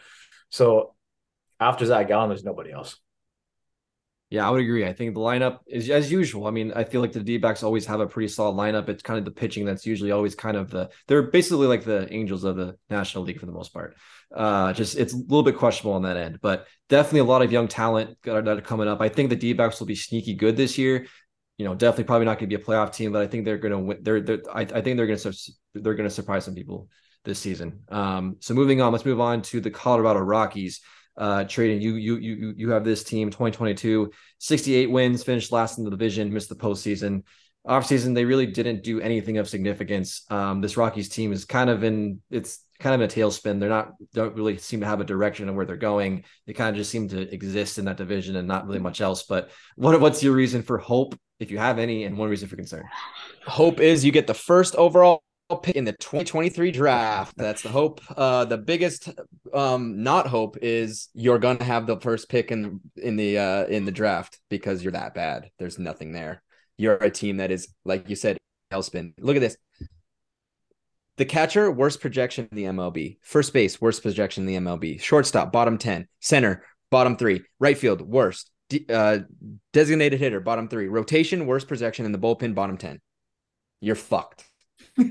So 0.49 0.94
after 1.60 1.88
Zach 1.88 2.08
Gallen, 2.08 2.30
there's 2.30 2.44
nobody 2.44 2.72
else. 2.72 2.99
Yeah, 4.32 4.48
I 4.48 4.49
would 4.49 4.62
agree. 4.62 4.86
I 4.86 4.94
think 4.94 5.14
the 5.14 5.20
lineup 5.20 5.60
is 5.68 5.90
as 5.90 6.10
usual. 6.10 6.48
I 6.48 6.52
mean, 6.52 6.72
I 6.74 6.86
feel 6.86 7.02
like 7.02 7.12
the 7.12 7.20
D 7.20 7.38
backs 7.38 7.64
always 7.64 7.86
have 7.88 7.99
a 7.99 8.08
pretty 8.08 8.30
solid 8.30 8.56
lineup. 8.56 8.88
It's 8.88 9.03
kind 9.03 9.20
of 9.20 9.26
the 9.26 9.32
pitching 9.32 9.66
that's 9.66 9.86
usually 9.86 10.12
always 10.12 10.36
kind 10.36 10.56
of 10.56 10.72
the 10.72 10.90
they're 11.08 11.22
basically 11.24 11.68
like 11.68 11.84
the 11.84 12.12
angels 12.14 12.45
of 12.45 12.56
the 12.56 12.78
National 12.90 13.26
League 13.26 13.41
for 13.41 13.45
the 13.45 13.52
most 13.52 13.74
part. 13.74 13.98
Uh, 14.34 14.72
just 14.72 14.98
it's 14.98 15.14
a 15.14 15.18
little 15.18 15.44
bit 15.44 15.58
questionable 15.58 15.95
on 15.95 16.03
that 16.03 16.16
end, 16.16 16.40
but 16.41 16.66
definitely 16.88 17.20
a 17.20 17.24
lot 17.26 17.41
of 17.41 17.52
young 17.52 17.68
talent 17.68 18.18
that 18.24 18.48
are 18.48 18.62
coming 18.62 18.88
up. 18.88 19.02
I 19.02 19.10
think 19.10 19.30
the 19.30 19.36
D 19.36 19.52
backs 19.52 19.82
will 19.82 19.88
be 19.88 19.95
sneaky 19.95 20.34
good 20.34 20.56
this 20.56 20.78
year. 20.78 21.08
You 21.58 21.66
know, 21.66 21.76
definitely 21.76 22.06
probably 22.06 22.26
not 22.26 22.40
going 22.40 22.49
to 22.49 22.58
be 22.58 22.64
a 22.64 22.66
playoff 22.66 22.94
team, 22.94 23.12
but 23.12 23.22
I 23.22 23.28
think 23.28 23.44
they're 23.44 23.58
going 23.58 23.74
to 23.74 23.80
win. 23.80 23.98
They're, 24.02 24.22
they're 24.22 24.41
I, 24.49 24.62
I 24.62 24.82
think 24.82 24.95
they're 24.95 25.08
going 25.08 25.20
to 25.20 25.34
they're 25.74 25.95
going 25.95 26.08
to 26.08 26.16
surprise 26.16 26.45
some 26.45 26.56
people 26.56 26.88
this 27.26 27.38
season. 27.38 27.82
Um, 27.90 28.38
so 28.40 28.53
moving 28.53 28.80
on, 28.80 28.94
let's 28.94 29.03
move 29.06 29.20
on 29.20 29.41
to 29.41 29.60
the 29.60 29.72
Colorado 29.72 30.22
Rockies 30.22 30.80
uh 31.17 31.43
trading. 31.45 31.81
You 31.81 31.95
you 31.95 32.15
you 32.17 32.53
you 32.55 32.69
have 32.71 32.83
this 32.83 33.03
team 33.03 33.29
2022 33.29 34.11
68 34.39 34.89
wins 34.89 35.23
finished 35.23 35.51
last 35.51 35.77
in 35.77 35.83
the 35.83 35.91
division 35.91 36.33
missed 36.33 36.49
the 36.49 36.55
postseason. 36.55 37.23
Offseason 37.67 38.15
they 38.15 38.25
really 38.25 38.47
didn't 38.47 38.83
do 38.83 39.01
anything 39.01 39.38
of 39.38 39.49
significance. 39.49 40.23
Um 40.29 40.61
this 40.61 40.77
rockies 40.77 41.09
team 41.09 41.31
is 41.31 41.45
kind 41.45 41.69
of 41.69 41.83
in 41.83 42.21
it's 42.29 42.59
kind 42.79 42.95
of 42.95 43.01
in 43.01 43.09
a 43.09 43.25
tailspin. 43.25 43.59
They're 43.59 43.69
not 43.69 43.93
don't 44.13 44.35
really 44.35 44.57
seem 44.57 44.81
to 44.81 44.88
have 44.88 45.01
a 45.01 45.05
direction 45.05 45.47
of 45.47 45.55
where 45.55 45.65
they're 45.65 45.77
going. 45.77 46.23
They 46.47 46.53
kind 46.53 46.69
of 46.69 46.75
just 46.75 46.91
seem 46.91 47.07
to 47.09 47.33
exist 47.33 47.77
in 47.77 47.85
that 47.85 47.97
division 47.97 48.35
and 48.35 48.47
not 48.47 48.65
really 48.65 48.79
much 48.79 49.01
else. 49.01 49.23
But 49.23 49.51
what 49.75 49.99
what's 49.99 50.23
your 50.23 50.33
reason 50.33 50.63
for 50.63 50.77
hope 50.77 51.15
if 51.39 51.51
you 51.51 51.57
have 51.57 51.79
any 51.79 52.03
and 52.05 52.17
one 52.17 52.29
reason 52.29 52.47
for 52.47 52.55
concern? 52.55 52.83
Hope 53.45 53.79
is 53.79 54.03
you 54.03 54.11
get 54.11 54.27
the 54.27 54.33
first 54.33 54.75
overall 54.75 55.23
pick 55.57 55.76
in 55.76 55.86
the 55.86 55.94
2023 55.94 56.72
draft. 56.72 57.36
That's 57.38 57.61
the 57.61 57.69
hope. 57.69 58.02
Uh, 58.15 58.45
the 58.45 58.57
biggest 58.57 59.10
um, 59.53 60.03
not 60.03 60.28
hope 60.28 60.57
is 60.61 61.10
you're 61.14 61.40
gonna 61.40 61.64
have 61.64 61.88
the 61.88 61.99
first 61.99 62.30
pick 62.30 62.52
in 62.52 62.80
in 62.95 63.15
the 63.15 63.38
uh, 63.38 63.65
in 63.65 63.86
the 63.86 63.91
draft 63.91 64.40
because 64.49 64.84
you're 64.84 64.94
that 64.94 65.14
bad. 65.14 65.49
There's 65.60 65.80
nothing 65.80 66.14
there. 66.14 66.41
You're 66.78 66.95
a 66.95 67.10
team 67.10 67.38
that 67.38 67.52
is 67.52 67.68
like 67.86 68.10
you 68.10 68.15
said, 68.15 68.38
tailspin. 68.72 69.14
Look 69.19 69.36
at 69.36 69.41
this. 69.41 69.57
The 71.18 71.26
catcher, 71.26 71.69
worst 71.69 72.02
projection 72.02 72.48
in 72.52 72.56
the 72.56 72.64
MLB. 72.64 73.18
First 73.22 73.53
base, 73.53 73.80
worst 73.80 74.02
projection 74.02 74.48
in 74.48 74.64
the 74.64 74.69
MLB. 74.69 74.99
Shortstop, 74.99 75.52
bottom 75.52 75.78
10. 75.78 76.07
Center, 76.19 76.64
bottom 76.90 77.15
three. 77.15 77.44
Right 77.60 77.78
field, 77.78 78.02
worst. 78.02 78.49
De- 78.69 78.86
uh, 78.90 79.19
designated 79.73 80.19
hitter, 80.19 80.40
bottom 80.40 80.68
three. 80.68 80.88
Rotation, 80.88 81.45
worst 81.45 81.68
projection 81.68 82.06
in 82.06 82.11
the 82.11 82.18
bullpen, 82.18 82.56
bottom 82.56 82.78
10. 82.78 82.99
You're 83.82 83.95
fucked. 83.95 84.45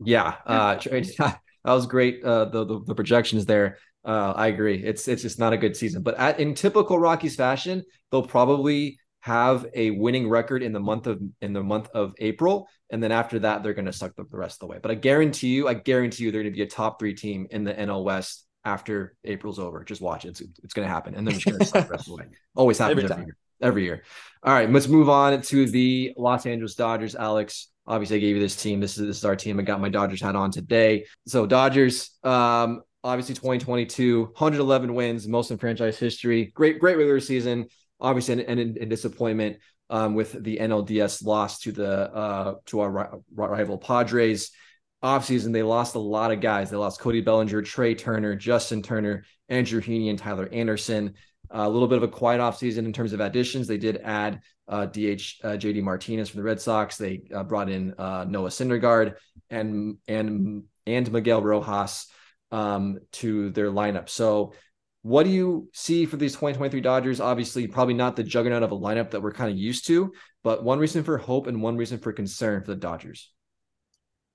yeah, 0.00 0.34
uh, 0.46 0.74
that 1.18 1.40
was 1.64 1.86
great. 1.86 2.22
Uh, 2.24 2.46
the, 2.46 2.64
the, 2.64 2.80
the 2.86 2.94
projections 2.94 3.46
there. 3.46 3.78
Uh, 4.04 4.32
I 4.36 4.46
agree. 4.48 4.82
It's 4.84 5.08
it's 5.08 5.22
just 5.22 5.38
not 5.38 5.52
a 5.52 5.56
good 5.56 5.76
season. 5.76 6.02
But 6.02 6.16
at, 6.16 6.38
in 6.38 6.54
typical 6.54 6.98
Rockies 6.98 7.34
fashion, 7.34 7.82
they'll 8.10 8.22
probably 8.22 8.98
have 9.20 9.66
a 9.74 9.90
winning 9.90 10.28
record 10.28 10.62
in 10.62 10.72
the 10.72 10.78
month 10.78 11.08
of 11.08 11.20
in 11.40 11.52
the 11.52 11.62
month 11.62 11.88
of 11.92 12.14
April, 12.18 12.68
and 12.90 13.02
then 13.02 13.10
after 13.10 13.40
that 13.40 13.64
they're 13.64 13.74
going 13.74 13.86
to 13.86 13.92
suck 13.92 14.14
the, 14.14 14.24
the 14.30 14.36
rest 14.36 14.56
of 14.56 14.60
the 14.60 14.66
way. 14.66 14.78
But 14.80 14.92
I 14.92 14.94
guarantee 14.94 15.48
you, 15.48 15.66
I 15.66 15.74
guarantee 15.74 16.22
you, 16.22 16.30
they're 16.30 16.42
going 16.42 16.52
to 16.52 16.56
be 16.56 16.62
a 16.62 16.68
top 16.68 17.00
three 17.00 17.14
team 17.14 17.48
in 17.50 17.64
the 17.64 17.74
NL 17.74 18.04
West 18.04 18.46
after 18.64 19.16
April's 19.24 19.58
over. 19.58 19.82
Just 19.82 20.00
watch 20.00 20.24
it; 20.24 20.28
it's, 20.28 20.42
it's 20.62 20.74
going 20.74 20.86
to 20.86 20.94
happen, 20.94 21.16
and 21.16 21.26
then 21.26 21.34
just 21.34 21.46
going 21.46 21.58
to 21.58 21.64
suck 21.64 21.86
the 21.88 21.90
rest 21.90 22.06
of 22.08 22.16
the 22.16 22.22
way. 22.22 22.28
Always 22.54 22.78
happens 22.78 23.10
every, 23.10 23.12
every 23.12 23.24
year. 23.24 23.36
Every 23.60 23.84
year. 23.84 24.04
All 24.44 24.52
right, 24.52 24.70
let's 24.70 24.86
move 24.86 25.08
on 25.08 25.42
to 25.42 25.68
the 25.68 26.12
Los 26.16 26.46
Angeles 26.46 26.76
Dodgers. 26.76 27.16
Alex, 27.16 27.66
obviously, 27.86 28.16
I 28.16 28.20
gave 28.20 28.36
you 28.36 28.42
this 28.42 28.60
team. 28.60 28.80
This 28.80 28.98
is 28.98 29.06
this 29.06 29.18
is 29.18 29.24
our 29.24 29.36
team. 29.36 29.58
I 29.58 29.62
got 29.62 29.80
my 29.80 29.88
Dodgers 29.88 30.20
hat 30.20 30.36
on 30.36 30.50
today. 30.50 31.06
So 31.26 31.46
Dodgers, 31.46 32.10
um, 32.22 32.82
obviously 33.04 33.34
2022, 33.34 34.24
111 34.24 34.94
wins, 34.94 35.28
most 35.28 35.50
in 35.50 35.58
franchise 35.58 35.98
history. 35.98 36.46
Great, 36.54 36.78
great 36.78 36.96
regular 36.96 37.20
season. 37.20 37.66
Obviously, 38.00 38.34
an, 38.44 38.58
an, 38.58 38.76
an 38.80 38.88
disappointment 38.88 39.58
um, 39.90 40.14
with 40.14 40.42
the 40.42 40.58
NLDS 40.58 41.24
loss 41.24 41.60
to 41.60 41.72
the 41.72 42.12
uh, 42.12 42.54
to 42.66 42.80
our 42.80 43.20
rival 43.34 43.78
Padres. 43.78 44.50
Offseason, 45.04 45.52
they 45.52 45.62
lost 45.62 45.94
a 45.94 46.00
lot 46.00 46.32
of 46.32 46.40
guys. 46.40 46.70
They 46.70 46.76
lost 46.76 47.00
Cody 47.00 47.20
Bellinger, 47.20 47.62
Trea 47.62 47.94
Turner, 47.94 48.34
Justin 48.34 48.82
Turner, 48.82 49.24
Andrew 49.48 49.80
Heaney, 49.80 50.10
and 50.10 50.18
Tyler 50.18 50.48
Anderson. 50.50 51.14
A 51.50 51.68
little 51.68 51.88
bit 51.88 51.98
of 51.98 52.02
a 52.02 52.08
quiet 52.08 52.40
offseason 52.40 52.78
in 52.78 52.92
terms 52.92 53.12
of 53.12 53.20
additions. 53.20 53.66
They 53.66 53.78
did 53.78 53.98
add 53.98 54.40
uh, 54.68 54.86
DH 54.86 55.42
uh, 55.44 55.56
JD 55.56 55.82
Martinez 55.82 56.28
from 56.28 56.38
the 56.38 56.44
Red 56.44 56.60
Sox. 56.60 56.96
They 56.96 57.22
uh, 57.34 57.44
brought 57.44 57.70
in 57.70 57.94
uh, 57.98 58.24
Noah 58.28 58.48
Syndergaard 58.48 59.14
and 59.50 59.98
and 60.08 60.64
and 60.86 61.12
Miguel 61.12 61.42
Rojas 61.42 62.06
um, 62.50 62.98
to 63.12 63.50
their 63.50 63.70
lineup. 63.70 64.08
So, 64.08 64.54
what 65.02 65.24
do 65.24 65.30
you 65.30 65.68
see 65.72 66.06
for 66.06 66.16
these 66.16 66.32
2023 66.32 66.80
Dodgers? 66.80 67.20
Obviously, 67.20 67.66
probably 67.66 67.94
not 67.94 68.16
the 68.16 68.24
juggernaut 68.24 68.62
of 68.62 68.72
a 68.72 68.78
lineup 68.78 69.10
that 69.10 69.22
we're 69.22 69.32
kind 69.32 69.50
of 69.50 69.56
used 69.56 69.86
to, 69.86 70.12
but 70.42 70.64
one 70.64 70.78
reason 70.78 71.04
for 71.04 71.18
hope 71.18 71.46
and 71.46 71.62
one 71.62 71.76
reason 71.76 71.98
for 71.98 72.12
concern 72.12 72.62
for 72.62 72.72
the 72.72 72.76
Dodgers. 72.76 73.30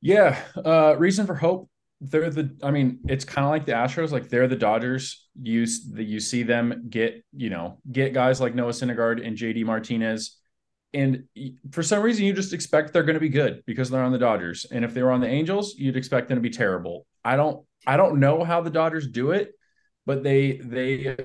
Yeah, 0.01 0.39
uh, 0.55 0.95
reason 0.97 1.27
for 1.27 1.35
hope. 1.35 1.69
They're 2.01 2.29
the. 2.29 2.57
I 2.63 2.71
mean, 2.71 2.99
it's 3.07 3.23
kind 3.23 3.45
of 3.45 3.51
like 3.51 3.65
the 3.65 3.73
Astros. 3.73 4.11
Like 4.11 4.27
they're 4.27 4.47
the 4.47 4.55
Dodgers. 4.55 5.27
You 5.41 5.65
that 5.93 6.05
you 6.05 6.19
see 6.19 6.43
them 6.43 6.87
get 6.89 7.23
you 7.31 7.49
know 7.49 7.77
get 7.91 8.13
guys 8.13 8.41
like 8.41 8.55
Noah 8.55 8.71
Syndergaard 8.71 9.25
and 9.25 9.37
JD 9.37 9.65
Martinez, 9.65 10.37
and 10.93 11.25
for 11.71 11.83
some 11.83 12.01
reason 12.01 12.25
you 12.25 12.33
just 12.33 12.53
expect 12.53 12.91
they're 12.91 13.03
going 13.03 13.13
to 13.13 13.19
be 13.19 13.29
good 13.29 13.63
because 13.67 13.89
they're 13.89 14.03
on 14.03 14.11
the 14.11 14.17
Dodgers. 14.17 14.65
And 14.71 14.83
if 14.83 14.93
they 14.93 15.03
were 15.03 15.11
on 15.11 15.21
the 15.21 15.27
Angels, 15.27 15.75
you'd 15.77 15.95
expect 15.95 16.27
them 16.27 16.37
to 16.37 16.41
be 16.41 16.49
terrible. 16.49 17.05
I 17.23 17.35
don't 17.35 17.65
I 17.85 17.97
don't 17.97 18.19
know 18.19 18.43
how 18.43 18.61
the 18.61 18.71
Dodgers 18.71 19.07
do 19.07 19.31
it, 19.31 19.51
but 20.05 20.23
they 20.23 20.57
they 20.57 21.15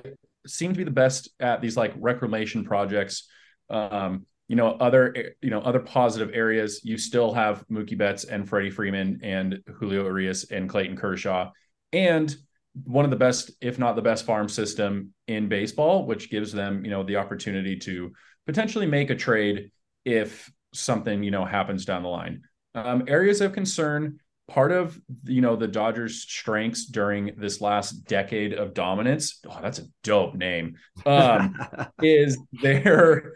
seem 0.45 0.73
to 0.73 0.77
be 0.77 0.83
the 0.83 0.91
best 0.91 1.29
at 1.39 1.61
these 1.61 1.75
like 1.75 1.93
reclamation 1.97 2.63
projects. 2.63 3.27
Um, 3.69 4.25
you 4.47 4.55
know, 4.55 4.71
other 4.79 5.33
you 5.41 5.49
know 5.49 5.59
other 5.61 5.79
positive 5.79 6.31
areas. 6.33 6.81
You 6.83 6.97
still 6.97 7.33
have 7.33 7.65
Mookie 7.69 7.97
Betts 7.97 8.23
and 8.23 8.47
Freddie 8.47 8.69
Freeman 8.69 9.19
and 9.23 9.61
Julio 9.75 10.05
Urias 10.05 10.49
and 10.51 10.69
Clayton 10.69 10.95
Kershaw, 10.95 11.51
and 11.91 12.35
one 12.83 13.05
of 13.05 13.11
the 13.11 13.17
best, 13.17 13.51
if 13.59 13.79
not 13.79 13.95
the 13.95 14.01
best, 14.01 14.25
farm 14.25 14.47
system 14.47 15.13
in 15.27 15.49
baseball, 15.49 16.05
which 16.05 16.29
gives 16.29 16.51
them 16.51 16.85
you 16.85 16.91
know 16.91 17.03
the 17.03 17.17
opportunity 17.17 17.77
to 17.79 18.11
potentially 18.45 18.85
make 18.85 19.09
a 19.09 19.15
trade 19.15 19.71
if 20.05 20.51
something 20.73 21.23
you 21.23 21.31
know 21.31 21.45
happens 21.45 21.85
down 21.85 22.03
the 22.03 22.09
line. 22.09 22.41
Um, 22.75 23.03
areas 23.07 23.41
of 23.41 23.53
concern 23.53 24.19
part 24.47 24.71
of 24.71 24.99
you 25.25 25.41
know 25.41 25.55
the 25.55 25.67
Dodgers' 25.67 26.21
strengths 26.21 26.85
during 26.85 27.33
this 27.37 27.61
last 27.61 28.05
decade 28.05 28.53
of 28.53 28.73
dominance. 28.73 29.39
Oh, 29.47 29.59
that's 29.61 29.79
a 29.79 29.87
dope 30.03 30.35
name. 30.35 30.77
Um, 31.05 31.57
is 32.01 32.37
their 32.61 33.33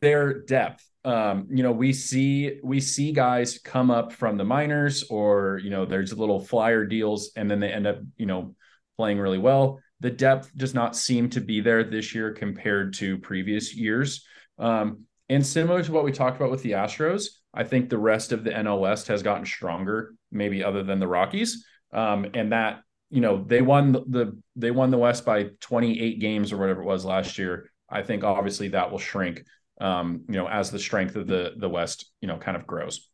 their 0.00 0.42
depth. 0.42 0.84
Um, 1.04 1.46
you 1.50 1.62
know, 1.62 1.72
we 1.72 1.92
see 1.92 2.58
we 2.62 2.80
see 2.80 3.12
guys 3.12 3.58
come 3.58 3.90
up 3.90 4.12
from 4.12 4.36
the 4.36 4.44
minors, 4.44 5.04
or 5.04 5.60
you 5.62 5.70
know, 5.70 5.84
there's 5.84 6.16
little 6.16 6.40
flyer 6.40 6.84
deals, 6.84 7.30
and 7.36 7.50
then 7.50 7.60
they 7.60 7.72
end 7.72 7.86
up 7.86 7.98
you 8.16 8.26
know 8.26 8.54
playing 8.96 9.18
really 9.18 9.38
well. 9.38 9.80
The 10.00 10.10
depth 10.10 10.50
does 10.56 10.74
not 10.74 10.96
seem 10.96 11.30
to 11.30 11.40
be 11.40 11.60
there 11.60 11.82
this 11.84 12.14
year 12.14 12.32
compared 12.32 12.94
to 12.94 13.18
previous 13.18 13.74
years. 13.74 14.24
Um, 14.58 15.04
and 15.28 15.44
similar 15.44 15.82
to 15.82 15.92
what 15.92 16.04
we 16.04 16.12
talked 16.12 16.36
about 16.36 16.50
with 16.50 16.62
the 16.62 16.72
Astros, 16.72 17.26
I 17.52 17.64
think 17.64 17.88
the 17.88 17.98
rest 17.98 18.32
of 18.32 18.44
the 18.44 18.50
NL 18.50 18.80
West 18.80 19.08
has 19.08 19.22
gotten 19.22 19.44
stronger, 19.44 20.14
maybe 20.30 20.62
other 20.62 20.82
than 20.82 21.00
the 21.00 21.08
Rockies. 21.08 21.64
Um, 21.92 22.26
and 22.34 22.52
that, 22.52 22.82
you 23.10 23.20
know, 23.20 23.42
they 23.44 23.62
won 23.62 23.92
the 23.92 24.38
they 24.56 24.70
won 24.70 24.90
the 24.90 24.98
West 24.98 25.24
by 25.24 25.50
28 25.60 26.20
games 26.20 26.52
or 26.52 26.58
whatever 26.58 26.82
it 26.82 26.86
was 26.86 27.04
last 27.04 27.38
year. 27.38 27.70
I 27.88 28.02
think 28.02 28.24
obviously 28.24 28.68
that 28.68 28.90
will 28.90 28.98
shrink, 28.98 29.44
um, 29.80 30.22
you 30.28 30.34
know, 30.34 30.48
as 30.48 30.70
the 30.70 30.78
strength 30.78 31.16
of 31.16 31.26
the 31.26 31.54
the 31.56 31.68
West, 31.68 32.10
you 32.20 32.28
know, 32.28 32.38
kind 32.38 32.56
of 32.56 32.66
grows. 32.66 33.08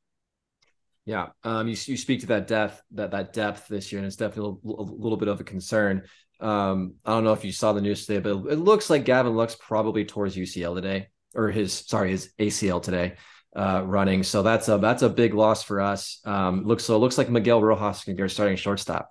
Yeah, 1.06 1.28
um, 1.42 1.68
you 1.68 1.76
you 1.86 1.96
speak 1.96 2.20
to 2.20 2.26
that 2.28 2.46
depth 2.46 2.82
that 2.92 3.10
that 3.10 3.32
depth 3.32 3.68
this 3.68 3.92
year, 3.92 3.98
and 3.98 4.06
it's 4.06 4.16
definitely 4.16 4.58
a, 4.64 4.68
a 4.68 4.82
little 4.82 5.18
bit 5.18 5.28
of 5.28 5.40
a 5.40 5.44
concern. 5.44 6.02
Um, 6.40 6.94
I 7.04 7.12
don't 7.12 7.24
know 7.24 7.32
if 7.32 7.44
you 7.44 7.52
saw 7.52 7.72
the 7.72 7.80
news 7.80 8.06
today, 8.06 8.20
but 8.20 8.50
it 8.52 8.58
looks 8.58 8.90
like 8.90 9.04
Gavin 9.04 9.34
Lux 9.34 9.54
probably 9.54 10.04
towards 10.04 10.36
UCL 10.36 10.74
today, 10.74 11.08
or 11.34 11.50
his 11.50 11.72
sorry 11.72 12.10
his 12.10 12.32
ACL 12.38 12.82
today 12.82 13.16
uh, 13.54 13.82
running. 13.84 14.22
So 14.22 14.42
that's 14.42 14.68
a 14.68 14.78
that's 14.78 15.02
a 15.02 15.08
big 15.08 15.34
loss 15.34 15.62
for 15.62 15.80
us. 15.80 16.20
Um, 16.24 16.64
looks 16.64 16.84
so 16.84 16.96
it 16.96 16.98
looks 16.98 17.18
like 17.18 17.30
Miguel 17.30 17.62
Rojas 17.62 18.04
can 18.04 18.16
go 18.16 18.26
starting 18.26 18.56
shortstop. 18.56 19.10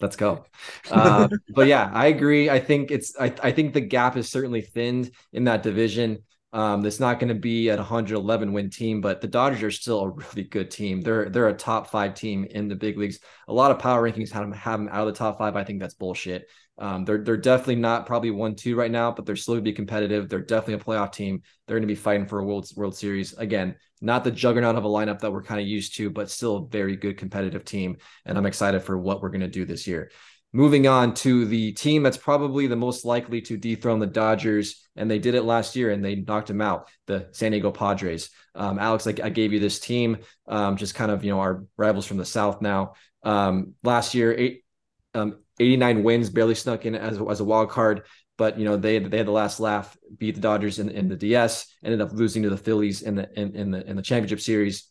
Let's 0.00 0.16
go. 0.16 0.44
Uh, 0.90 1.28
but 1.48 1.66
yeah, 1.66 1.90
I 1.92 2.06
agree. 2.06 2.48
I 2.48 2.60
think 2.60 2.90
it's 2.90 3.18
I, 3.18 3.32
I 3.42 3.50
think 3.50 3.74
the 3.74 3.80
gap 3.80 4.16
is 4.16 4.28
certainly 4.28 4.60
thinned 4.60 5.10
in 5.32 5.44
that 5.44 5.62
division. 5.62 6.18
Um, 6.56 6.86
it's 6.86 7.00
not 7.00 7.20
going 7.20 7.28
to 7.28 7.34
be 7.34 7.68
at 7.68 7.78
111 7.78 8.50
win 8.50 8.70
team, 8.70 9.02
but 9.02 9.20
the 9.20 9.28
Dodgers 9.28 9.62
are 9.62 9.70
still 9.70 10.00
a 10.00 10.08
really 10.08 10.44
good 10.44 10.70
team. 10.70 11.02
They're 11.02 11.28
they're 11.28 11.48
a 11.48 11.54
top 11.54 11.90
five 11.90 12.14
team 12.14 12.46
in 12.48 12.66
the 12.66 12.74
big 12.74 12.96
leagues. 12.96 13.18
A 13.46 13.52
lot 13.52 13.70
of 13.70 13.78
power 13.78 14.02
rankings 14.02 14.30
have 14.30 14.42
them, 14.42 14.52
have 14.52 14.80
them 14.80 14.88
out 14.90 15.06
of 15.06 15.12
the 15.12 15.18
top 15.18 15.36
five. 15.36 15.54
I 15.54 15.64
think 15.64 15.80
that's 15.80 15.92
bullshit. 15.92 16.48
Um, 16.78 17.04
they're 17.04 17.22
they're 17.22 17.36
definitely 17.36 17.76
not 17.76 18.06
probably 18.06 18.30
one 18.30 18.54
two 18.54 18.74
right 18.74 18.90
now, 18.90 19.12
but 19.12 19.26
they're 19.26 19.36
still 19.36 19.52
going 19.52 19.64
to 19.66 19.70
be 19.70 19.74
competitive. 19.74 20.30
They're 20.30 20.40
definitely 20.40 20.80
a 20.80 20.84
playoff 20.84 21.12
team. 21.12 21.42
They're 21.66 21.76
going 21.76 21.86
to 21.86 21.94
be 21.94 21.94
fighting 21.94 22.26
for 22.26 22.38
a 22.38 22.44
World 22.44 22.70
World 22.74 22.96
Series 22.96 23.34
again. 23.34 23.76
Not 24.00 24.24
the 24.24 24.30
juggernaut 24.30 24.76
of 24.76 24.84
a 24.86 24.88
lineup 24.88 25.18
that 25.18 25.32
we're 25.32 25.42
kind 25.42 25.60
of 25.60 25.66
used 25.66 25.96
to, 25.96 26.08
but 26.08 26.30
still 26.30 26.56
a 26.56 26.66
very 26.68 26.96
good 26.96 27.18
competitive 27.18 27.66
team. 27.66 27.98
And 28.24 28.38
I'm 28.38 28.46
excited 28.46 28.82
for 28.82 28.96
what 28.96 29.20
we're 29.20 29.28
going 29.28 29.40
to 29.42 29.48
do 29.48 29.66
this 29.66 29.86
year. 29.86 30.10
Moving 30.56 30.86
on 30.86 31.12
to 31.16 31.44
the 31.44 31.72
team 31.72 32.02
that's 32.02 32.16
probably 32.16 32.66
the 32.66 32.76
most 32.76 33.04
likely 33.04 33.42
to 33.42 33.58
dethrone 33.58 33.98
the 33.98 34.06
Dodgers, 34.06 34.88
and 34.96 35.10
they 35.10 35.18
did 35.18 35.34
it 35.34 35.42
last 35.42 35.76
year 35.76 35.90
and 35.90 36.02
they 36.02 36.14
knocked 36.14 36.48
them 36.48 36.62
out. 36.62 36.88
The 37.06 37.28
San 37.32 37.52
Diego 37.52 37.70
Padres. 37.70 38.30
Um, 38.54 38.78
Alex, 38.78 39.06
I, 39.06 39.10
I, 39.22 39.28
gave 39.28 39.52
you 39.52 39.60
this 39.60 39.78
team, 39.78 40.16
um, 40.48 40.78
just 40.78 40.94
kind 40.94 41.10
of 41.10 41.22
you 41.22 41.30
know 41.30 41.40
our 41.40 41.66
rivals 41.76 42.06
from 42.06 42.16
the 42.16 42.24
South 42.24 42.62
now. 42.62 42.94
Um, 43.22 43.74
last 43.82 44.14
year, 44.14 44.32
eight, 44.32 44.64
um, 45.12 45.40
89 45.60 46.02
wins, 46.02 46.30
barely 46.30 46.54
snuck 46.54 46.86
in 46.86 46.94
as, 46.94 47.20
as 47.20 47.40
a 47.40 47.44
wild 47.44 47.68
card. 47.68 48.06
But 48.38 48.58
you 48.58 48.64
know 48.64 48.78
they 48.78 48.98
they 48.98 49.18
had 49.18 49.26
the 49.26 49.32
last 49.32 49.60
laugh, 49.60 49.94
beat 50.16 50.36
the 50.36 50.40
Dodgers 50.40 50.78
in, 50.78 50.88
in 50.88 51.10
the 51.10 51.16
DS, 51.16 51.66
ended 51.84 52.00
up 52.00 52.12
losing 52.12 52.44
to 52.44 52.50
the 52.50 52.56
Phillies 52.56 53.02
in 53.02 53.16
the 53.16 53.28
in, 53.38 53.54
in 53.54 53.70
the 53.72 53.86
in 53.86 53.94
the 53.94 54.00
championship 54.02 54.40
series. 54.40 54.90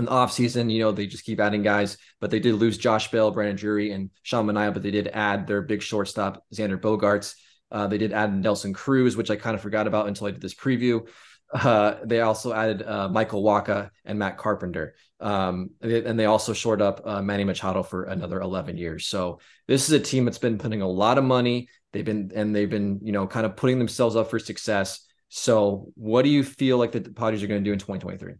In 0.00 0.06
the 0.06 0.10
offseason, 0.12 0.72
you 0.72 0.78
know, 0.78 0.92
they 0.92 1.06
just 1.06 1.24
keep 1.24 1.40
adding 1.40 1.62
guys, 1.62 1.98
but 2.20 2.30
they 2.30 2.40
did 2.40 2.54
lose 2.54 2.78
Josh 2.78 3.10
Bell, 3.10 3.30
Brandon 3.30 3.54
Drury, 3.54 3.92
and 3.92 4.08
Sean 4.22 4.46
Manaea, 4.46 4.72
but 4.72 4.82
they 4.82 4.90
did 4.90 5.08
add 5.08 5.46
their 5.46 5.60
big 5.60 5.82
shortstop, 5.82 6.42
Xander 6.54 6.80
Bogaerts. 6.80 7.34
Uh, 7.70 7.86
they 7.86 7.98
did 7.98 8.14
add 8.14 8.34
Nelson 8.34 8.72
Cruz, 8.72 9.14
which 9.14 9.30
I 9.30 9.36
kind 9.36 9.54
of 9.54 9.60
forgot 9.60 9.86
about 9.86 10.08
until 10.08 10.26
I 10.26 10.30
did 10.30 10.40
this 10.40 10.54
preview. 10.54 11.06
Uh, 11.52 11.96
they 12.04 12.20
also 12.20 12.54
added 12.54 12.82
uh, 12.82 13.08
Michael 13.08 13.42
Wacha 13.42 13.90
and 14.06 14.18
Matt 14.18 14.38
Carpenter. 14.38 14.94
Um, 15.20 15.70
and 15.82 16.18
they 16.18 16.24
also 16.24 16.54
shored 16.54 16.80
up 16.80 17.02
uh, 17.04 17.20
Manny 17.20 17.44
Machado 17.44 17.82
for 17.82 18.04
another 18.04 18.40
11 18.40 18.78
years. 18.78 19.06
So 19.06 19.40
this 19.68 19.86
is 19.86 19.92
a 19.92 20.00
team 20.00 20.24
that's 20.24 20.38
been 20.38 20.56
putting 20.56 20.80
a 20.80 20.88
lot 20.88 21.18
of 21.18 21.24
money. 21.24 21.68
They've 21.92 22.04
been, 22.04 22.32
and 22.34 22.56
they've 22.56 22.70
been, 22.70 23.00
you 23.02 23.12
know, 23.12 23.26
kind 23.26 23.44
of 23.44 23.54
putting 23.54 23.78
themselves 23.78 24.16
up 24.16 24.30
for 24.30 24.38
success. 24.38 25.06
So 25.28 25.92
what 25.94 26.22
do 26.22 26.30
you 26.30 26.42
feel 26.42 26.78
like 26.78 26.92
the 26.92 27.02
Padres 27.02 27.42
are 27.42 27.48
going 27.48 27.62
to 27.62 27.68
do 27.68 27.72
in 27.74 27.78
2023? 27.78 28.34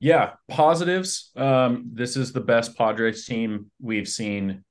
Yeah, 0.00 0.32
positives. 0.48 1.30
Um, 1.36 1.90
this 1.92 2.16
is 2.16 2.32
the 2.32 2.40
best 2.40 2.76
Padres 2.76 3.26
team 3.26 3.70
we've 3.80 4.08
seen 4.08 4.64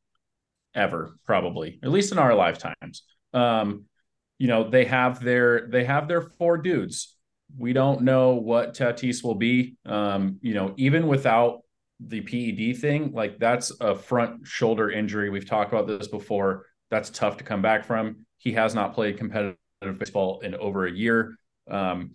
ever, 0.73 1.15
probably, 1.25 1.79
at 1.83 1.91
least 1.91 2.11
in 2.11 2.17
our 2.17 2.33
lifetimes. 2.33 3.03
Um, 3.33 3.85
you 4.39 4.47
know 4.47 4.67
they 4.67 4.85
have 4.85 5.21
their 5.21 5.67
they 5.67 5.83
have 5.83 6.07
their 6.07 6.21
four 6.21 6.57
dudes. 6.57 7.15
We 7.57 7.73
don't 7.73 8.01
know 8.01 8.35
what 8.35 8.73
Tatis 8.73 9.23
will 9.23 9.35
be. 9.35 9.75
Um, 9.85 10.39
you 10.41 10.53
know, 10.53 10.73
even 10.77 11.07
without 11.07 11.61
the 11.99 12.21
PED 12.21 12.79
thing, 12.79 13.11
like 13.11 13.37
that's 13.37 13.71
a 13.81 13.95
front 13.95 14.47
shoulder 14.47 14.89
injury. 14.89 15.29
We've 15.29 15.47
talked 15.47 15.73
about 15.73 15.87
this 15.87 16.07
before. 16.07 16.65
That's 16.89 17.09
tough 17.09 17.37
to 17.37 17.43
come 17.43 17.61
back 17.61 17.85
from. 17.85 18.25
He 18.37 18.53
has 18.53 18.73
not 18.73 18.93
played 18.93 19.17
competitive 19.17 19.57
baseball 19.97 20.39
in 20.39 20.55
over 20.55 20.87
a 20.87 20.91
year. 20.91 21.35
Um, 21.69 22.13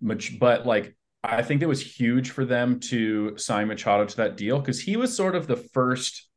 much, 0.00 0.38
but 0.38 0.66
like 0.66 0.96
I 1.24 1.42
think 1.42 1.62
it 1.62 1.66
was 1.66 1.80
huge 1.80 2.30
for 2.30 2.44
them 2.44 2.80
to 2.80 3.38
sign 3.38 3.68
Machado 3.68 4.04
to 4.04 4.16
that 4.16 4.36
deal 4.36 4.58
because 4.58 4.80
he 4.80 4.96
was 4.96 5.16
sort 5.16 5.36
of 5.36 5.46
the 5.46 5.56
first 5.56 6.28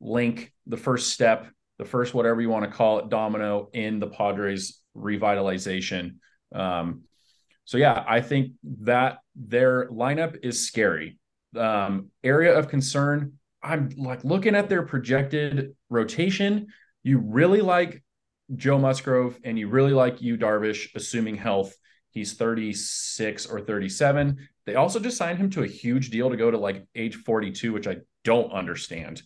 link, 0.00 0.52
the 0.66 0.78
first 0.78 1.12
step 1.12 1.46
the 1.80 1.86
first 1.86 2.12
whatever 2.12 2.42
you 2.42 2.50
want 2.50 2.62
to 2.62 2.70
call 2.70 2.98
it 2.98 3.08
domino 3.08 3.70
in 3.72 4.00
the 4.00 4.06
Padres 4.06 4.82
revitalization. 4.94 6.16
Um, 6.54 7.04
so 7.64 7.78
yeah, 7.78 8.04
I 8.06 8.20
think 8.20 8.52
that 8.82 9.20
their 9.34 9.88
lineup 9.88 10.36
is 10.42 10.66
scary. 10.66 11.18
Um, 11.56 12.10
area 12.22 12.56
of 12.56 12.68
concern. 12.68 13.32
I'm 13.62 13.88
like 13.96 14.24
looking 14.24 14.54
at 14.54 14.68
their 14.68 14.82
projected 14.82 15.74
rotation. 15.88 16.66
You 17.02 17.18
really 17.18 17.62
like 17.62 18.04
Joe 18.54 18.78
Musgrove 18.78 19.38
and 19.42 19.58
you 19.58 19.68
really 19.68 19.92
like 19.92 20.20
Yu 20.20 20.36
Darvish, 20.36 20.94
assuming 20.94 21.36
health. 21.36 21.74
He's 22.10 22.34
36 22.34 23.46
or 23.46 23.60
37. 23.60 24.48
They 24.66 24.74
also 24.74 25.00
just 25.00 25.16
signed 25.16 25.38
him 25.38 25.50
to 25.50 25.62
a 25.62 25.66
huge 25.66 26.10
deal 26.10 26.30
to 26.30 26.36
go 26.36 26.50
to 26.50 26.58
like 26.58 26.86
age 26.94 27.16
42, 27.16 27.72
which 27.72 27.86
I 27.86 27.98
don't 28.24 28.52
understand. 28.52 29.22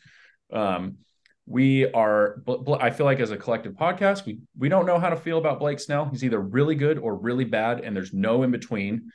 Um, 0.52 0.98
we 1.46 1.90
are, 1.92 2.42
I 2.80 2.90
feel 2.90 3.04
like 3.04 3.20
as 3.20 3.30
a 3.30 3.36
collective 3.36 3.74
podcast, 3.74 4.24
we 4.24 4.38
we 4.58 4.70
don't 4.70 4.86
know 4.86 4.98
how 4.98 5.10
to 5.10 5.16
feel 5.16 5.36
about 5.36 5.58
Blake 5.58 5.78
Snell. 5.78 6.06
He's 6.06 6.24
either 6.24 6.40
really 6.40 6.74
good 6.74 6.98
or 6.98 7.14
really 7.14 7.44
bad, 7.44 7.80
and 7.80 7.94
there's 7.94 8.14
no 8.14 8.42
in 8.42 8.50
between. 8.50 9.10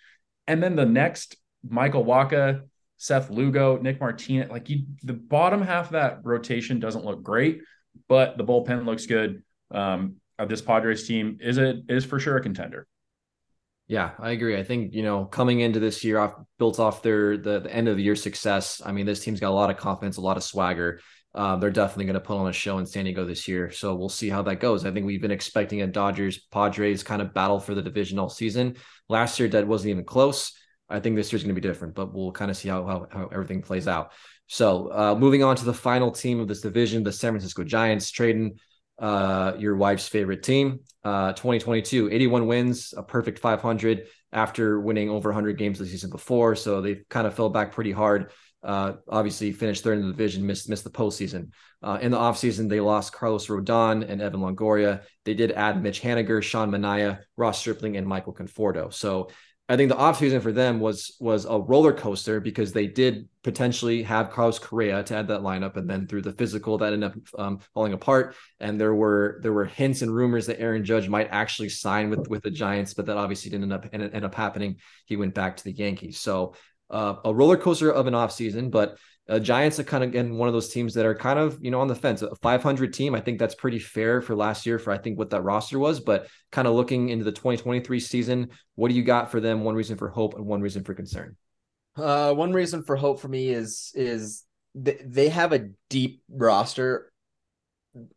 And 0.45 0.61
then 0.61 0.75
the 0.75 0.85
next, 0.85 1.37
Michael 1.67 2.05
Wacha, 2.05 2.61
Seth 2.97 3.31
Lugo, 3.31 3.77
Nick 3.77 3.99
Martinez, 3.99 4.51
like 4.51 4.69
you, 4.69 4.83
the 5.01 5.13
bottom 5.13 5.61
half 5.61 5.87
of 5.87 5.91
that 5.93 6.19
rotation 6.23 6.79
doesn't 6.79 7.05
look 7.05 7.23
great, 7.23 7.61
but 8.07 8.37
the 8.37 8.43
bullpen 8.43 8.85
looks 8.85 9.07
good. 9.07 9.41
Um, 9.71 10.17
of 10.39 10.47
this 10.47 10.61
Padres 10.61 11.05
team 11.05 11.37
is 11.41 11.57
it 11.57 11.83
is 11.89 12.05
for 12.05 12.19
sure 12.19 12.37
a 12.37 12.41
contender. 12.41 12.87
Yeah, 13.89 14.11
I 14.19 14.31
agree. 14.31 14.55
I 14.55 14.63
think 14.63 14.93
you 14.93 15.01
know 15.01 15.25
coming 15.25 15.61
into 15.61 15.79
this 15.79 16.03
year 16.03 16.19
off 16.19 16.35
built 16.59 16.79
off 16.79 17.01
their 17.01 17.37
the, 17.37 17.59
the 17.61 17.73
end 17.73 17.87
of 17.87 17.97
the 17.97 18.03
year 18.03 18.15
success. 18.15 18.81
I 18.85 18.91
mean, 18.91 19.07
this 19.07 19.19
team's 19.23 19.39
got 19.39 19.49
a 19.49 19.51
lot 19.51 19.71
of 19.71 19.77
confidence, 19.77 20.17
a 20.17 20.21
lot 20.21 20.37
of 20.37 20.43
swagger. 20.43 21.01
Uh, 21.33 21.55
they're 21.55 21.71
definitely 21.71 22.05
going 22.05 22.13
to 22.13 22.19
put 22.19 22.37
on 22.37 22.47
a 22.47 22.53
show 22.53 22.77
in 22.77 22.85
San 22.85 23.05
Diego 23.05 23.25
this 23.25 23.47
year. 23.47 23.71
So 23.71 23.95
we'll 23.95 24.09
see 24.09 24.29
how 24.29 24.43
that 24.43 24.59
goes. 24.59 24.85
I 24.85 24.91
think 24.91 25.05
we've 25.05 25.21
been 25.21 25.31
expecting 25.31 25.81
a 25.81 25.87
Dodgers 25.87 26.37
Padres 26.39 27.03
kind 27.03 27.21
of 27.21 27.33
battle 27.33 27.59
for 27.59 27.75
the 27.75 27.81
division 27.83 28.17
all 28.19 28.29
season. 28.29 28.77
Last 29.09 29.39
year, 29.39 29.49
that 29.49 29.67
wasn't 29.67 29.91
even 29.91 30.05
close. 30.05 30.53
I 30.87 30.99
think 30.99 31.15
this 31.15 31.31
year's 31.31 31.43
going 31.43 31.53
to 31.55 31.61
be 31.61 31.67
different, 31.67 31.93
but 31.95 32.13
we'll 32.13 32.31
kind 32.31 32.49
of 32.49 32.57
see 32.57 32.69
how, 32.69 32.85
how, 32.85 33.07
how 33.11 33.27
everything 33.27 33.61
plays 33.61 33.87
out. 33.87 34.11
So 34.47 34.91
uh, 34.91 35.15
moving 35.15 35.43
on 35.43 35.55
to 35.57 35.65
the 35.65 35.73
final 35.73 36.11
team 36.11 36.39
of 36.39 36.47
this 36.47 36.61
division, 36.61 37.03
the 37.03 37.11
San 37.11 37.31
Francisco 37.33 37.63
Giants, 37.63 38.09
trading 38.09 38.57
uh, 38.99 39.53
your 39.57 39.75
wife's 39.75 40.07
favorite 40.07 40.43
team. 40.43 40.79
Uh, 41.03 41.31
2022, 41.33 42.09
81 42.11 42.47
wins, 42.47 42.93
a 42.95 43.03
perfect 43.03 43.39
500 43.39 44.07
after 44.31 44.79
winning 44.79 45.09
over 45.09 45.29
100 45.29 45.57
games 45.57 45.79
the 45.79 45.85
season 45.85 46.09
before. 46.09 46.55
So 46.55 46.81
they 46.81 47.01
kind 47.09 47.25
of 47.25 47.33
fell 47.33 47.49
back 47.49 47.71
pretty 47.71 47.91
hard. 47.91 48.31
Uh, 48.61 48.93
obviously, 49.07 49.53
finished 49.53 49.83
third 49.83 49.99
in 49.99 50.05
the 50.05 50.11
division, 50.11 50.45
missed 50.45 50.67
missed 50.67 50.83
the 50.83 50.89
postseason. 50.89 51.51
Uh, 51.81 51.97
in 52.01 52.11
the 52.11 52.17
offseason, 52.17 52.67
they 52.67 52.81
lost 52.81 53.13
Carlos 53.13 53.47
Rodon 53.47 54.07
and 54.07 54.21
Evan 54.21 54.41
Longoria. 54.41 55.03
They 55.23 55.33
did 55.33 55.53
add 55.53 55.81
Mitch 55.81 56.01
Haniger, 56.01 56.43
Sean 56.43 56.69
Manaea, 56.69 57.19
Ross 57.37 57.57
Stripling, 57.59 57.95
and 57.95 58.05
Michael 58.05 58.33
Conforto. 58.33 58.93
So 58.93 59.29
I 59.69 59.77
think 59.77 59.89
the 59.89 59.97
offseason 59.97 60.41
for 60.41 60.51
them 60.51 60.79
was 60.79 61.15
was 61.19 61.45
a 61.45 61.59
roller 61.59 61.93
coaster 61.93 62.39
because 62.39 62.73
they 62.73 62.87
did 62.87 63.29
potentially 63.43 64.01
have 64.01 64.31
Carlos 64.31 64.57
Correa 64.57 65.03
to 65.03 65.15
add 65.15 65.27
that 65.27 65.41
lineup, 65.41 65.77
and 65.77 65.87
then 65.87 66.07
through 66.07 66.23
the 66.23 66.33
physical 66.33 66.79
that 66.79 66.91
ended 66.91 67.11
up 67.11 67.39
um, 67.39 67.59
falling 67.75 67.93
apart. 67.93 68.35
And 68.59 68.81
there 68.81 68.95
were 68.95 69.39
there 69.43 69.53
were 69.53 69.65
hints 69.65 70.01
and 70.01 70.13
rumors 70.13 70.47
that 70.47 70.59
Aaron 70.59 70.83
Judge 70.83 71.07
might 71.07 71.27
actually 71.29 71.69
sign 71.69 72.09
with 72.09 72.27
with 72.27 72.41
the 72.41 72.49
Giants, 72.49 72.95
but 72.95 73.05
that 73.05 73.17
obviously 73.17 73.51
didn't 73.51 73.71
end 73.71 73.73
up 73.73 73.85
end, 73.93 74.09
end 74.11 74.25
up 74.25 74.33
happening. 74.33 74.77
He 75.05 75.17
went 75.17 75.35
back 75.35 75.57
to 75.57 75.63
the 75.63 75.71
Yankees. 75.71 76.19
So 76.19 76.55
uh, 76.89 77.17
a 77.23 77.31
roller 77.31 77.57
coaster 77.57 77.91
of 77.91 78.07
an 78.07 78.15
offseason, 78.15 78.71
but 78.71 78.97
uh, 79.29 79.39
Giants 79.39 79.79
are 79.79 79.83
kind 79.83 80.03
of 80.03 80.09
again 80.09 80.35
one 80.35 80.47
of 80.47 80.53
those 80.53 80.69
teams 80.69 80.93
that 80.95 81.05
are 81.05 81.13
kind 81.13 81.37
of 81.37 81.57
you 81.61 81.71
know 81.71 81.81
on 81.81 81.87
the 81.87 81.95
fence. 81.95 82.21
A 82.21 82.35
500 82.35 82.93
team, 82.93 83.13
I 83.13 83.21
think 83.21 83.39
that's 83.39 83.55
pretty 83.55 83.79
fair 83.79 84.21
for 84.21 84.35
last 84.35 84.65
year 84.65 84.79
for 84.79 84.91
I 84.91 84.97
think 84.97 85.17
what 85.17 85.29
that 85.29 85.43
roster 85.43 85.77
was. 85.77 85.99
But 85.99 86.27
kind 86.51 86.67
of 86.67 86.73
looking 86.73 87.09
into 87.09 87.23
the 87.23 87.31
2023 87.31 87.99
season, 87.99 88.49
what 88.75 88.89
do 88.89 88.95
you 88.95 89.03
got 89.03 89.31
for 89.31 89.39
them? 89.39 89.63
One 89.63 89.75
reason 89.75 89.97
for 89.97 90.09
hope 90.09 90.35
and 90.35 90.45
one 90.45 90.61
reason 90.61 90.83
for 90.83 90.93
concern. 90.93 91.35
Uh, 91.95 92.33
one 92.33 92.53
reason 92.53 92.83
for 92.83 92.95
hope 92.95 93.19
for 93.19 93.27
me 93.27 93.49
is 93.49 93.91
is 93.93 94.45
th- 94.83 95.01
they 95.05 95.29
have 95.29 95.53
a 95.53 95.69
deep 95.89 96.23
roster, 96.29 97.11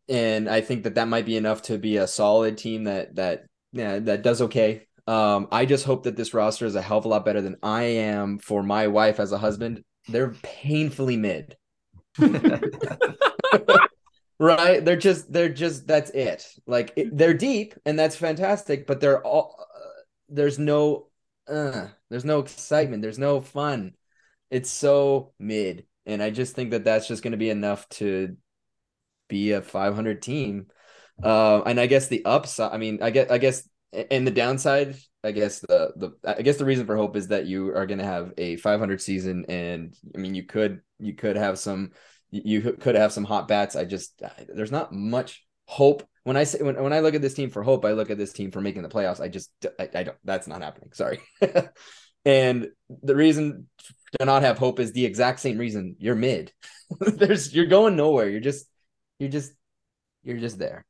and 0.09 0.49
I 0.49 0.63
think 0.63 0.85
that 0.85 0.95
that 0.95 1.09
might 1.09 1.27
be 1.27 1.37
enough 1.37 1.63
to 1.63 1.79
be 1.79 1.99
a 1.99 2.07
solid 2.07 2.57
team 2.57 2.85
that 2.85 3.17
that 3.17 3.45
yeah 3.73 3.99
that 3.99 4.23
does 4.23 4.43
okay. 4.43 4.87
Um, 5.07 5.49
I 5.51 5.67
just 5.67 5.85
hope 5.85 6.05
that 6.05 6.17
this 6.17 6.33
roster 6.33 6.65
is 6.65 6.77
a 6.77 6.83
hell 6.83 6.99
of 6.99 7.05
a 7.05 7.09
lot 7.09 7.25
better 7.25 7.41
than 7.41 7.57
I 7.63 7.83
am 7.83 8.39
for 8.39 8.63
my 8.63 8.87
wife 8.87 9.19
as 9.19 9.33
a 9.33 9.39
husband 9.39 9.83
they're 10.09 10.35
painfully 10.43 11.17
mid. 11.17 11.57
right? 14.39 14.85
They're 14.85 14.97
just 14.97 15.33
they're 15.33 15.49
just 15.49 15.87
that's 15.87 16.11
it. 16.11 16.47
Like 16.67 16.93
it, 16.97 17.17
they're 17.17 17.35
deep 17.35 17.75
and 17.85 17.99
that's 17.99 18.17
fantastic, 18.17 18.87
but 18.87 19.01
they're 19.01 19.23
all 19.23 19.57
uh, 19.61 20.03
there's 20.29 20.59
no 20.59 21.07
uh, 21.49 21.87
there's 22.11 22.25
no 22.25 22.41
excitement, 22.41 23.03
there's 23.03 23.19
no 23.19 23.41
fun. 23.41 23.95
It's 24.51 24.71
so 24.71 25.33
mid, 25.39 25.87
and 26.07 26.23
I 26.23 26.31
just 26.31 26.55
think 26.55 26.73
that 26.73 26.85
that's 26.85 27.09
just 27.09 27.23
going 27.23 27.33
to 27.33 27.39
be 27.39 27.51
enough 27.51 27.89
to 27.91 28.37
be 29.29 29.53
a 29.53 29.63
500 29.63 30.21
team. 30.21 30.67
Uh, 31.23 31.63
and 31.63 31.81
I 31.81 31.87
guess 31.87 32.09
the 32.09 32.25
upside, 32.25 32.73
I 32.73 32.79
mean, 32.79 33.03
I 33.03 33.11
guess 33.11 33.31
I 33.31 33.39
guess 33.39 33.69
and 34.11 34.27
the 34.27 34.31
downside 34.31 34.97
I 35.25 35.33
guess 35.33 35.61
the 35.61 35.93
the 35.97 36.13
I 36.25 36.43
guess 36.43 36.57
the 36.57 36.65
reason 36.65 36.87
for 36.87 36.97
hope 36.97 37.17
is 37.17 37.29
that 37.29 37.47
you 37.47 37.75
are 37.77 37.87
going 37.87 37.99
to 37.99 38.05
have 38.05 38.33
a 38.39 38.57
500 38.57 39.01
season, 39.01 39.45
and 39.49 39.97
I 40.15 40.19
mean 40.19 40.35
you 40.35 40.45
could 40.45 40.81
you 40.99 41.15
could 41.15 41.37
have 41.37 41.59
some 41.59 41.93
you 42.31 42.61
could 42.73 42.95
have 42.95 43.13
some 43.13 43.25
hot 43.25 43.47
bats. 43.47 43.77
I 43.77 43.85
just 43.85 44.21
there's 44.49 44.73
not 44.73 44.93
much 44.93 45.45
hope 45.67 46.03
when 46.25 46.37
I 46.37 46.45
say 46.45 46.63
when, 46.63 46.83
when 46.83 46.93
I 46.93 47.01
look 47.01 47.15
at 47.15 47.23
this 47.23 47.35
team 47.35 47.51
for 47.51 47.63
hope. 47.63 47.85
I 47.85 47.93
look 47.93 48.11
at 48.11 48.19
this 48.19 48.33
team 48.33 48.51
for 48.51 48.61
making 48.61 48.83
the 48.83 48.89
playoffs. 48.89 49.21
I 49.21 49.29
just 49.29 49.51
I, 49.79 49.89
I 49.95 50.03
don't 50.03 50.19
that's 50.25 50.49
not 50.49 50.63
happening. 50.63 50.93
Sorry. 50.93 51.21
and 52.25 52.69
the 53.03 53.15
reason 53.15 53.69
to 54.19 54.25
not 54.25 54.43
have 54.43 54.59
hope 54.59 54.81
is 54.81 54.93
the 54.93 55.05
exact 55.05 55.41
same 55.41 55.59
reason 55.59 55.97
you're 55.99 56.15
mid. 56.15 56.53
there's 57.01 57.55
you're 57.55 57.67
going 57.67 57.97
nowhere. 57.97 58.29
You're 58.29 58.41
just 58.41 58.67
you're 59.19 59.31
just 59.31 59.53
you're 60.25 60.39
just 60.39 60.59
there. 60.59 60.85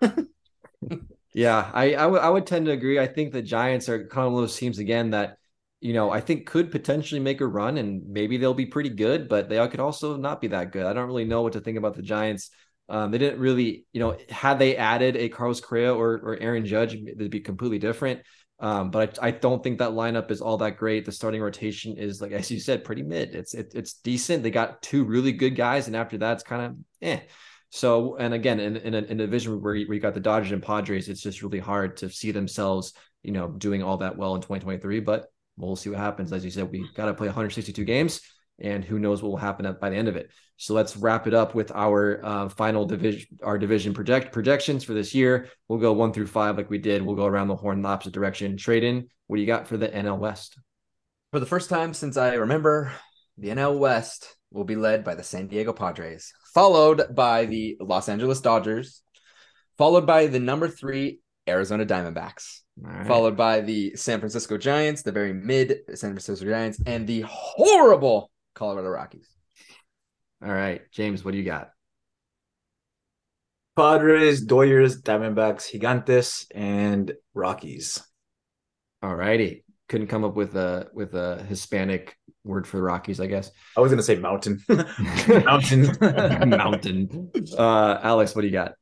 Yeah, 1.38 1.70
I 1.72 1.84
I, 1.90 1.90
w- 2.10 2.20
I 2.20 2.28
would 2.28 2.46
tend 2.46 2.66
to 2.66 2.72
agree. 2.72 2.98
I 2.98 3.06
think 3.06 3.32
the 3.32 3.42
Giants 3.42 3.88
are 3.88 4.08
kind 4.08 4.26
of 4.26 4.32
one 4.32 4.42
of 4.42 4.48
those 4.48 4.56
teams 4.56 4.80
again 4.80 5.10
that 5.10 5.36
you 5.80 5.92
know 5.92 6.10
I 6.10 6.20
think 6.20 6.46
could 6.48 6.72
potentially 6.72 7.20
make 7.20 7.40
a 7.40 7.46
run, 7.46 7.78
and 7.78 8.08
maybe 8.08 8.38
they'll 8.38 8.54
be 8.54 8.66
pretty 8.66 8.88
good, 8.90 9.28
but 9.28 9.48
they 9.48 9.64
could 9.68 9.78
also 9.78 10.16
not 10.16 10.40
be 10.40 10.48
that 10.48 10.72
good. 10.72 10.84
I 10.84 10.92
don't 10.92 11.06
really 11.06 11.24
know 11.24 11.42
what 11.42 11.52
to 11.52 11.60
think 11.60 11.78
about 11.78 11.94
the 11.94 12.02
Giants. 12.02 12.50
Um, 12.88 13.12
they 13.12 13.18
didn't 13.18 13.38
really, 13.38 13.86
you 13.92 14.00
know, 14.00 14.16
had 14.30 14.58
they 14.58 14.76
added 14.76 15.14
a 15.16 15.28
Carlos 15.28 15.60
Correa 15.60 15.94
or 15.94 16.14
or 16.14 16.36
Aaron 16.40 16.66
Judge, 16.66 16.94
it'd 16.96 17.30
be 17.30 17.38
completely 17.40 17.78
different. 17.78 18.22
Um, 18.58 18.90
but 18.90 19.20
I, 19.22 19.28
I 19.28 19.30
don't 19.30 19.62
think 19.62 19.78
that 19.78 19.90
lineup 19.92 20.32
is 20.32 20.40
all 20.40 20.56
that 20.56 20.76
great. 20.76 21.04
The 21.04 21.12
starting 21.12 21.40
rotation 21.40 21.96
is 21.98 22.20
like 22.20 22.32
as 22.32 22.50
you 22.50 22.58
said, 22.58 22.82
pretty 22.82 23.04
mid. 23.04 23.36
It's 23.36 23.54
it, 23.54 23.74
it's 23.76 23.92
decent. 23.94 24.42
They 24.42 24.50
got 24.50 24.82
two 24.82 25.04
really 25.04 25.30
good 25.30 25.54
guys, 25.54 25.86
and 25.86 25.94
after 25.94 26.18
that, 26.18 26.32
it's 26.32 26.42
kind 26.42 26.62
of 26.66 26.76
eh. 27.00 27.20
So, 27.70 28.16
and 28.16 28.32
again, 28.32 28.60
in, 28.60 28.76
in, 28.76 28.94
a, 28.94 28.98
in 28.98 29.20
a 29.20 29.26
division 29.26 29.60
where 29.60 29.74
you, 29.74 29.86
where 29.86 29.94
you 29.94 30.00
got 30.00 30.14
the 30.14 30.20
Dodgers 30.20 30.52
and 30.52 30.62
Padres, 30.62 31.08
it's 31.08 31.20
just 31.20 31.42
really 31.42 31.58
hard 31.58 31.98
to 31.98 32.08
see 32.08 32.30
themselves, 32.30 32.94
you 33.22 33.32
know, 33.32 33.48
doing 33.48 33.82
all 33.82 33.98
that 33.98 34.16
well 34.16 34.34
in 34.34 34.40
2023. 34.40 35.00
But 35.00 35.26
we'll 35.56 35.76
see 35.76 35.90
what 35.90 35.98
happens. 35.98 36.32
As 36.32 36.44
you 36.44 36.50
said, 36.50 36.70
we 36.70 36.88
got 36.94 37.06
to 37.06 37.14
play 37.14 37.26
162 37.26 37.84
games, 37.84 38.22
and 38.58 38.84
who 38.84 38.98
knows 38.98 39.22
what 39.22 39.30
will 39.30 39.36
happen 39.36 39.66
at, 39.66 39.80
by 39.80 39.90
the 39.90 39.96
end 39.96 40.08
of 40.08 40.16
it. 40.16 40.30
So 40.56 40.74
let's 40.74 40.96
wrap 40.96 41.26
it 41.26 41.34
up 41.34 41.54
with 41.54 41.70
our 41.72 42.20
uh, 42.24 42.48
final 42.48 42.84
division, 42.86 43.38
our 43.42 43.58
division 43.58 43.94
project 43.94 44.32
projections 44.32 44.82
for 44.82 44.94
this 44.94 45.14
year. 45.14 45.48
We'll 45.68 45.78
go 45.78 45.92
one 45.92 46.12
through 46.12 46.26
five 46.26 46.56
like 46.56 46.70
we 46.70 46.78
did. 46.78 47.02
We'll 47.02 47.16
go 47.16 47.26
around 47.26 47.48
the 47.48 47.56
horn 47.56 47.82
the 47.82 47.88
opposite 47.88 48.14
direction. 48.14 48.56
Trade 48.56 48.82
in. 48.82 49.08
What 49.26 49.36
do 49.36 49.42
you 49.42 49.46
got 49.46 49.68
for 49.68 49.76
the 49.76 49.88
NL 49.88 50.18
West? 50.18 50.58
For 51.30 51.38
the 51.38 51.46
first 51.46 51.68
time 51.68 51.92
since 51.92 52.16
I 52.16 52.34
remember, 52.34 52.92
the 53.36 53.48
NL 53.48 53.78
West 53.78 54.34
will 54.50 54.64
be 54.64 54.76
led 54.76 55.04
by 55.04 55.14
the 55.14 55.22
San 55.22 55.46
Diego 55.46 55.72
Padres, 55.72 56.32
followed 56.58 57.14
by 57.14 57.46
the 57.46 57.76
Los 57.78 58.08
Angeles 58.08 58.40
Dodgers, 58.40 59.02
followed 59.76 60.06
by 60.06 60.26
the 60.26 60.40
number 60.40 60.66
three 60.66 61.20
Arizona 61.48 61.86
Diamondbacks, 61.86 62.62
right. 62.76 63.06
followed 63.06 63.36
by 63.36 63.60
the 63.60 63.94
San 63.94 64.18
Francisco 64.18 64.58
Giants, 64.58 65.02
the 65.02 65.12
very 65.12 65.32
mid 65.32 65.82
San 65.94 66.10
Francisco 66.10 66.44
Giants, 66.44 66.80
and 66.84 67.06
the 67.06 67.20
horrible 67.20 68.32
Colorado 68.56 68.88
Rockies. 68.88 69.28
All 70.44 70.52
right, 70.52 70.82
James, 70.90 71.24
what 71.24 71.30
do 71.30 71.38
you 71.38 71.44
got? 71.44 71.70
Padres, 73.76 74.44
Doyers, 74.44 75.00
Diamondbacks, 75.00 75.70
Gigantes, 75.72 76.46
and 76.52 77.12
Rockies. 77.34 78.02
All 79.00 79.14
righty. 79.14 79.62
Couldn't 79.88 80.08
come 80.08 80.24
up 80.24 80.34
with 80.34 80.54
a 80.56 80.88
with 80.92 81.14
a 81.14 81.42
Hispanic 81.48 82.16
word 82.44 82.66
for 82.66 82.76
the 82.76 82.82
Rockies, 82.82 83.20
I 83.20 83.26
guess. 83.26 83.50
I 83.76 83.80
was 83.80 83.90
gonna 83.90 84.02
say 84.02 84.16
mountain. 84.16 84.62
mountain. 85.28 85.96
mountain. 86.50 87.30
Uh, 87.56 87.98
Alex, 88.02 88.34
what 88.34 88.42
do 88.42 88.48
you 88.48 88.52
got? 88.52 88.74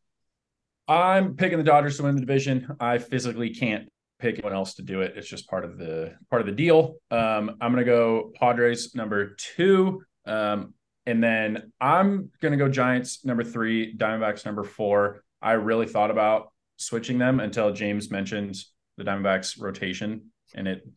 I'm 0.89 1.35
picking 1.35 1.59
the 1.59 1.65
Dodgers 1.65 1.97
to 1.97 2.05
win 2.05 2.15
the 2.15 2.21
division. 2.21 2.69
I 2.79 2.99
physically 2.99 3.51
can't 3.51 3.89
pick 4.19 4.37
anyone 4.37 4.53
else 4.53 4.75
to 4.75 4.83
do 4.83 5.01
it. 5.03 5.15
It's 5.17 5.29
just 5.29 5.49
part 5.49 5.65
of 5.65 5.79
the 5.79 6.15
part 6.31 6.41
of 6.41 6.47
the 6.47 6.53
deal. 6.53 6.97
Um, 7.11 7.57
I'm 7.61 7.73
gonna 7.73 7.85
go 7.85 8.33
Padres 8.35 8.95
number 8.95 9.35
two. 9.37 10.03
Um, 10.27 10.75
and 11.07 11.23
then 11.23 11.73
I'm 11.81 12.31
gonna 12.41 12.57
go 12.57 12.69
Giants 12.69 13.25
number 13.25 13.45
three, 13.45 13.97
Diamondbacks 13.97 14.45
number 14.45 14.65
four. 14.65 15.23
I 15.43 15.53
really 15.53 15.87
thought 15.87 16.11
about 16.11 16.53
switching 16.77 17.19
them 17.19 17.41
until 17.41 17.73
James 17.73 18.11
mentioned 18.11 18.57
the 18.97 19.05
Diamondbacks 19.05 19.61
rotation, 19.61 20.31
and 20.57 20.67
it 20.67 20.89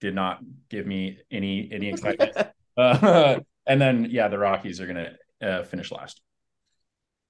did 0.00 0.14
not 0.14 0.40
give 0.68 0.86
me 0.86 1.18
any 1.30 1.68
any 1.72 1.88
excitement. 1.92 2.36
uh, 2.76 3.40
and 3.66 3.80
then 3.80 4.06
yeah, 4.10 4.28
the 4.28 4.38
Rockies 4.38 4.80
are 4.80 4.86
gonna 4.86 5.12
uh, 5.42 5.62
finish 5.64 5.90
last. 5.90 6.20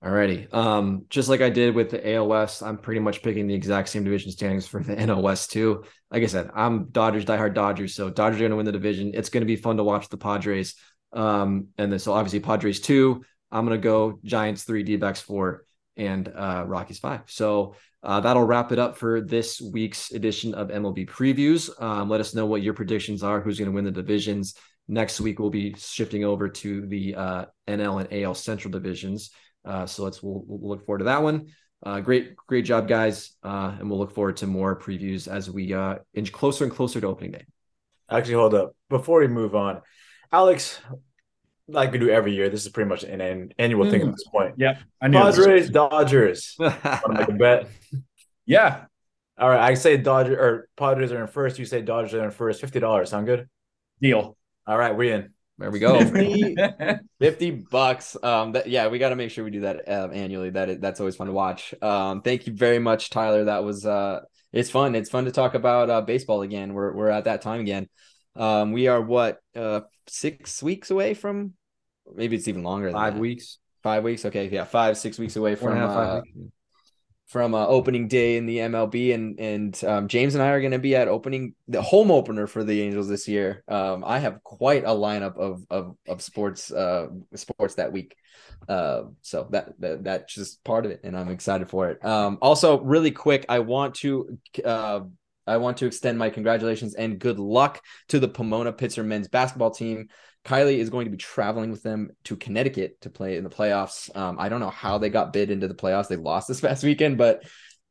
Alrighty. 0.03 0.53
Um, 0.55 1.05
just 1.11 1.29
like 1.29 1.43
I 1.43 1.51
did 1.51 1.75
with 1.75 1.91
the 1.91 1.99
AOS, 1.99 2.67
I'm 2.67 2.79
pretty 2.79 3.01
much 3.01 3.23
picking 3.23 3.47
the 3.47 3.55
exact 3.55 3.91
same 3.91 4.03
division 4.03 4.31
standings 4.31 4.67
for 4.67 4.83
the 4.83 4.97
NOS 4.97 5.47
too. 5.47 5.85
Like 6.11 6.23
I 6.23 6.27
said, 6.27 6.51
I'm 6.55 6.87
Dodgers, 6.87 7.27
diehard 7.27 7.53
Dodgers. 7.53 7.95
So 7.95 8.09
Dodgers 8.09 8.39
are 8.39 8.45
going 8.45 8.51
to 8.53 8.57
win 8.57 8.65
the 8.65 8.73
division. 8.73 9.11
It's 9.13 9.29
going 9.29 9.43
to 9.43 9.47
be 9.47 9.57
fun 9.57 9.77
to 9.77 9.85
watch 9.85 10.09
the 10.09 10.17
Padres. 10.17 10.75
Um, 11.13 11.69
and 11.77 11.93
then 11.93 11.99
so 11.99 12.15
obviously 12.15 12.41
Padres 12.41 12.81
two. 12.81 13.23
I'm 13.53 13.67
going 13.67 13.79
to 13.79 13.83
go 13.83 14.19
Giants 14.25 14.65
three, 14.65 14.85
D 14.85 14.97
backs 14.97 15.21
four, 15.21 15.67
and 15.99 16.27
uh, 16.29 16.65
Rockies 16.67 16.99
five. 16.99 17.23
So 17.27 17.75
uh, 18.03 18.21
that'll 18.21 18.45
wrap 18.45 18.73
it 18.73 18.79
up 18.79 18.97
for 18.97 19.21
this 19.21 19.61
week's 19.61 20.13
edition 20.13 20.55
of 20.55 20.69
MLB 20.69 21.09
previews. 21.09 21.71
Um, 21.83 22.09
let 22.09 22.21
us 22.21 22.35
know 22.35 22.47
what 22.47 22.63
your 22.63 22.75
predictions 22.75 23.23
are. 23.23 23.41
Who's 23.41 23.59
going 23.59 23.71
to 23.71 23.75
win 23.75 23.85
the 23.85 23.91
divisions? 23.91 24.55
Next 24.89 25.21
week 25.21 25.39
we'll 25.39 25.51
be 25.51 25.75
shifting 25.77 26.25
over 26.25 26.49
to 26.49 26.87
the 26.87 27.15
uh, 27.15 27.45
NL 27.69 28.01
and 28.01 28.25
AL 28.25 28.35
Central 28.35 28.73
divisions. 28.73 29.31
Uh, 29.65 29.87
so 29.87 30.03
let's 30.03 30.23
we'll, 30.23 30.43
we'll, 30.47 30.71
look 30.71 30.87
forward 30.87 31.01
to 31.01 31.05
that 31.05 31.23
one. 31.23 31.49
Uh, 31.83 32.01
great, 32.01 32.37
great 32.37 32.65
job, 32.65 32.89
guys, 32.89 33.33
uh, 33.43 33.75
and 33.79 33.89
we'll 33.89 33.99
look 33.99 34.15
forward 34.15 34.37
to 34.39 34.47
more 34.47 34.79
previews 34.79 35.29
as 35.29 35.51
we 35.51 35.73
uh, 35.73 35.97
inch 36.15 36.33
closer 36.33 36.65
and 36.65 36.73
closer 36.73 37.01
to 37.01 37.07
opening 37.07 37.33
day. 37.33 37.45
Actually, 38.11 38.35
hold 38.35 38.55
up 38.55 38.75
before 38.89 39.21
we 39.21 39.29
move 39.29 39.55
on, 39.55 39.81
Alex. 40.33 40.81
Like 41.71 41.93
we 41.93 41.99
do 41.99 42.11
every 42.11 42.35
year, 42.35 42.49
this 42.49 42.65
is 42.65 42.73
pretty 42.73 42.89
much 42.89 43.05
an, 43.05 43.21
an 43.21 43.53
annual 43.59 43.87
mm. 43.87 43.91
thing 43.91 44.03
at 44.03 44.11
this 44.11 44.25
point. 44.25 44.55
Yeah, 44.59 44.79
I 45.01 45.09
knew 45.09 45.19
Padres, 45.19 45.71
Dodgers. 45.71 46.57
Want 46.59 46.83
to 46.83 47.13
make 47.13 47.29
a 47.29 47.33
bet? 47.33 47.69
Yeah. 48.47 48.87
All 49.39 49.49
right, 49.49 49.61
I 49.61 49.75
say 49.75 49.97
Dodgers 49.97 50.37
or 50.37 50.69
Padres 50.77 51.13
are 51.13 51.21
in 51.21 51.29
first. 51.29 51.61
You 51.61 51.65
say 51.65 51.83
Dodgers 51.83 52.15
are 52.15 52.25
in 52.25 52.33
first. 52.33 52.61
Fifty 52.61 52.81
dollars. 52.81 53.11
Sound 53.11 53.27
good? 53.27 53.49
Deal. 54.03 54.37
All 54.67 54.77
right, 54.77 54.97
we 54.97 55.13
in. 55.13 55.33
There 55.61 55.71
we 55.71 55.79
go. 55.79 56.01
50, 56.01 56.57
50 57.21 57.51
bucks. 57.71 58.17
Um, 58.23 58.53
that, 58.53 58.67
yeah, 58.67 58.89
we 58.89 58.99
got 58.99 59.11
to 59.11 59.17
make 59.17 59.31
sure 59.31 59.45
we 59.45 59.51
do 59.51 59.61
that 59.61 59.87
uh, 59.87 60.09
annually. 60.11 60.49
That 60.49 60.71
is, 60.71 60.79
that's 60.81 61.01
always 61.01 61.17
fun 61.17 61.27
to 61.27 61.35
watch. 61.35 61.75
Um, 61.83 62.23
thank 62.23 62.47
you 62.47 62.55
very 62.55 62.79
much, 62.79 63.11
Tyler. 63.11 63.45
That 63.45 63.63
was 63.63 63.85
uh, 63.85 64.21
it's 64.53 64.71
fun. 64.71 64.95
It's 64.95 65.11
fun 65.11 65.27
to 65.27 65.31
talk 65.31 65.55
about 65.55 65.91
uh, 65.91 66.01
baseball 66.01 66.41
again. 66.41 66.73
We're 66.73 66.93
we're 66.93 67.11
at 67.11 67.25
that 67.25 67.43
time 67.43 67.61
again. 67.61 67.89
Um, 68.37 68.73
we 68.73 68.87
are 68.87 69.03
what 69.03 69.39
uh 69.55 69.83
six 70.07 70.63
weeks 70.63 70.91
away 70.91 71.13
from, 71.13 71.53
maybe 72.15 72.37
it's 72.37 72.49
even 72.49 72.63
longer. 72.63 72.91
five 72.91 73.19
weeks. 73.19 73.59
Five 73.83 74.05
weeks. 74.05 74.25
Okay, 74.25 74.49
yeah, 74.49 74.65
five 74.65 74.99
six 74.99 75.19
weeks 75.19 75.37
away 75.37 75.55
from. 75.55 75.79
Uh, 75.79 76.21
from 77.31 77.55
uh, 77.55 77.65
opening 77.65 78.09
day 78.09 78.37
in 78.37 78.47
the 78.47 78.59
MLB, 78.59 79.15
and 79.15 79.39
and 79.39 79.85
um, 79.85 80.09
James 80.09 80.35
and 80.35 80.43
I 80.43 80.49
are 80.49 80.61
going 80.61 80.73
to 80.73 80.81
be 80.81 80.97
at 80.97 81.07
opening 81.07 81.55
the 81.69 81.81
home 81.81 82.11
opener 82.11 82.49
for 82.49 82.65
the 82.65 82.83
Angels 82.83 83.09
this 83.09 83.29
year. 83.29 83.63
Um, 83.69 84.03
I 84.05 84.19
have 84.19 84.43
quite 84.43 84.83
a 84.83 84.89
lineup 84.89 85.37
of 85.39 85.65
of 85.71 85.97
of 86.09 86.23
sports 86.23 86.73
uh, 86.73 87.07
sports 87.37 87.77
that 87.77 87.93
week, 87.93 88.17
uh, 88.69 89.03
so 89.23 89.47
that, 89.53 89.81
that 89.81 90.03
that's 90.03 90.35
just 90.35 90.65
part 90.65 90.85
of 90.85 90.91
it, 90.91 91.03
and 91.05 91.17
I'm 91.17 91.31
excited 91.31 91.71
for 91.71 91.91
it. 91.91 92.05
Um, 92.05 92.39
also, 92.43 92.81
really 92.81 93.13
quick, 93.13 93.47
I 93.49 93.61
want 93.61 93.95
to. 93.97 94.37
Uh, 94.65 95.01
I 95.47 95.57
want 95.57 95.79
to 95.79 95.87
extend 95.87 96.17
my 96.17 96.31
congratulations 96.31 96.95
and 96.95 97.19
good 97.19 97.41
luck 97.41 97.83
to 98.09 98.21
the 98.21 98.29
Pomona 98.29 98.73
Pitzer 98.73 99.05
men's 99.05 99.27
basketball 99.27 99.73
team. 99.73 100.09
Kylie 100.45 100.79
is 100.79 100.91
going 100.91 101.05
to 101.05 101.11
be 101.11 101.17
traveling 101.17 101.71
with 101.71 101.83
them 101.83 102.11
to 102.25 102.37
Connecticut 102.37 103.01
to 103.03 103.11
play 103.11 103.37
in 103.37 103.45
the 103.45 103.51
playoffs. 103.51 104.15
Um, 104.17 104.37
I 104.39 104.49
don't 104.49 104.61
know 104.61 104.71
how 104.71 104.99
they 104.99 105.11
got 105.11 105.33
bid 105.33 105.51
into 105.51 105.69
the 105.69 105.75
playoffs. 105.75 106.09
They 106.09 106.17
lost 106.17 106.49
this 106.49 106.61
past 106.63 106.83
weekend, 106.83 107.19
but 107.19 107.45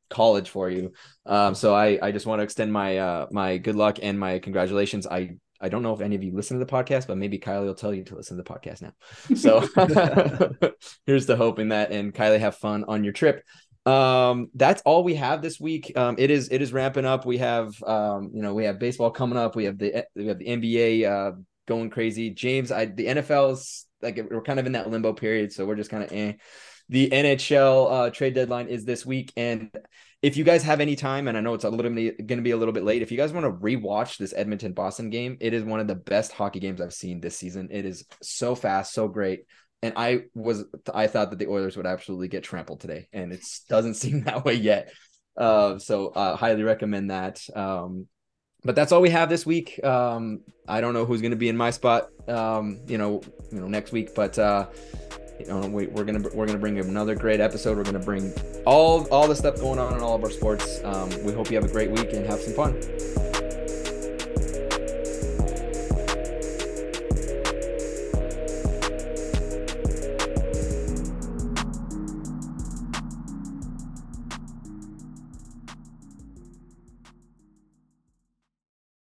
college 0.09 0.49
for 0.49 0.69
you. 0.69 0.93
Um, 1.25 1.53
so 1.53 1.75
I, 1.75 1.99
I 2.01 2.11
just 2.11 2.25
want 2.25 2.39
to 2.39 2.43
extend 2.43 2.73
my 2.73 2.97
uh, 2.97 3.27
my 3.31 3.57
good 3.57 3.75
luck 3.75 3.99
and 4.01 4.19
my 4.19 4.39
congratulations. 4.39 5.05
I 5.05 5.37
I 5.61 5.69
don't 5.69 5.83
know 5.83 5.93
if 5.93 6.01
any 6.01 6.15
of 6.15 6.23
you 6.23 6.33
listen 6.33 6.57
to 6.57 6.65
the 6.65 6.71
podcast, 6.71 7.07
but 7.07 7.17
maybe 7.17 7.37
Kylie 7.37 7.65
will 7.65 7.75
tell 7.75 7.93
you 7.93 8.03
to 8.05 8.15
listen 8.15 8.37
to 8.37 8.43
the 8.43 8.49
podcast 8.49 8.81
now. 8.81 8.93
So 9.35 9.59
here's 11.05 11.25
the 11.25 11.35
hope 11.35 11.59
in 11.59 11.69
that. 11.69 11.91
And 11.91 12.13
Kylie, 12.13 12.39
have 12.39 12.55
fun 12.55 12.85
on 12.87 13.03
your 13.03 13.13
trip. 13.13 13.43
Um, 13.85 14.49
that's 14.55 14.81
all 14.83 15.03
we 15.03 15.15
have 15.15 15.41
this 15.41 15.59
week. 15.59 15.91
Um, 15.95 16.15
it 16.17 16.31
is 16.31 16.49
it 16.51 16.61
is 16.61 16.71
ramping 16.73 17.05
up. 17.05 17.25
We 17.25 17.39
have 17.39 17.81
um, 17.83 18.31
you 18.33 18.41
know, 18.41 18.53
we 18.53 18.65
have 18.65 18.79
baseball 18.79 19.11
coming 19.11 19.37
up. 19.37 19.55
We 19.55 19.65
have 19.65 19.77
the 19.77 20.05
we 20.15 20.27
have 20.27 20.39
the 20.39 20.45
NBA 20.45 21.05
uh 21.05 21.31
going 21.69 21.89
crazy. 21.89 22.31
James, 22.31 22.71
I 22.71 22.85
the 22.85 23.05
NFL's 23.05 23.85
like 24.01 24.19
we're 24.29 24.41
kind 24.41 24.59
of 24.59 24.65
in 24.65 24.73
that 24.73 24.89
limbo 24.89 25.13
period, 25.13 25.53
so 25.53 25.65
we're 25.65 25.77
just 25.77 25.89
kind 25.89 26.03
of 26.03 26.11
eh. 26.11 26.33
The 26.89 27.09
NHL 27.11 27.91
uh, 27.91 28.09
trade 28.09 28.33
deadline 28.33 28.67
is 28.67 28.83
this 28.83 29.05
week, 29.05 29.31
and 29.37 29.69
if 30.21 30.35
you 30.35 30.43
guys 30.43 30.63
have 30.63 30.81
any 30.81 30.95
time, 30.95 31.27
and 31.27 31.37
I 31.37 31.41
know 31.41 31.53
it's 31.53 31.63
a 31.63 31.69
little 31.69 31.91
going 31.93 32.17
to 32.17 32.41
be 32.41 32.51
a 32.51 32.57
little 32.57 32.73
bit 32.73 32.83
late, 32.83 33.03
if 33.03 33.11
you 33.11 33.17
guys 33.17 33.31
want 33.31 33.45
to 33.45 33.51
rewatch 33.51 34.17
this 34.17 34.33
Edmonton 34.35 34.73
Boston 34.73 35.11
game, 35.11 35.37
it 35.39 35.53
is 35.53 35.63
one 35.63 35.79
of 35.79 35.87
the 35.87 35.95
best 35.95 36.31
hockey 36.31 36.59
games 36.59 36.81
I've 36.81 36.93
seen 36.93 37.21
this 37.21 37.37
season. 37.37 37.69
It 37.71 37.85
is 37.85 38.05
so 38.23 38.55
fast, 38.55 38.91
so 38.93 39.07
great. 39.07 39.45
And 39.81 39.93
I 39.95 40.23
was 40.33 40.65
I 40.93 41.07
thought 41.07 41.29
that 41.29 41.39
the 41.39 41.47
Oilers 41.47 41.77
would 41.77 41.85
absolutely 41.85 42.27
get 42.27 42.43
trampled 42.43 42.81
today, 42.81 43.07
and 43.13 43.31
it 43.31 43.45
doesn't 43.69 43.93
seem 44.03 44.23
that 44.23 44.43
way 44.43 44.55
yet. 44.55 44.91
Uh, 45.37 45.77
so 45.77 46.07
uh, 46.07 46.35
highly 46.35 46.63
recommend 46.63 47.11
that. 47.11 47.39
Um, 47.55 48.07
but 48.63 48.75
that's 48.75 48.91
all 48.91 49.01
we 49.01 49.09
have 49.09 49.29
this 49.29 49.45
week. 49.45 49.83
Um, 49.83 50.41
I 50.67 50.81
don't 50.81 50.93
know 50.93 51.05
who's 51.05 51.21
going 51.21 51.31
to 51.31 51.37
be 51.37 51.49
in 51.49 51.57
my 51.57 51.71
spot, 51.71 52.09
um, 52.27 52.79
you 52.87 52.97
know, 52.97 53.21
you 53.51 53.59
know, 53.59 53.67
next 53.67 53.91
week, 53.91 54.13
but 54.13 54.37
uh, 54.37 54.67
you 55.39 55.45
know, 55.47 55.61
we, 55.67 55.87
are 55.87 56.03
gonna 56.03 56.27
we're 56.33 56.45
gonna 56.45 56.59
bring 56.59 56.77
another 56.77 57.15
great 57.15 57.39
episode. 57.39 57.77
We're 57.77 57.83
gonna 57.83 57.99
bring 57.99 58.33
all 58.65 59.07
all 59.07 59.27
the 59.27 59.35
stuff 59.35 59.55
going 59.55 59.79
on 59.79 59.93
in 59.93 60.01
all 60.01 60.15
of 60.15 60.23
our 60.23 60.29
sports. 60.29 60.83
Um, 60.83 61.09
we 61.23 61.31
hope 61.31 61.49
you 61.49 61.55
have 61.55 61.65
a 61.65 61.71
great 61.71 61.89
week 61.91 62.13
and 62.13 62.25
have 62.25 62.39
some 62.41 62.53
fun. 62.53 63.58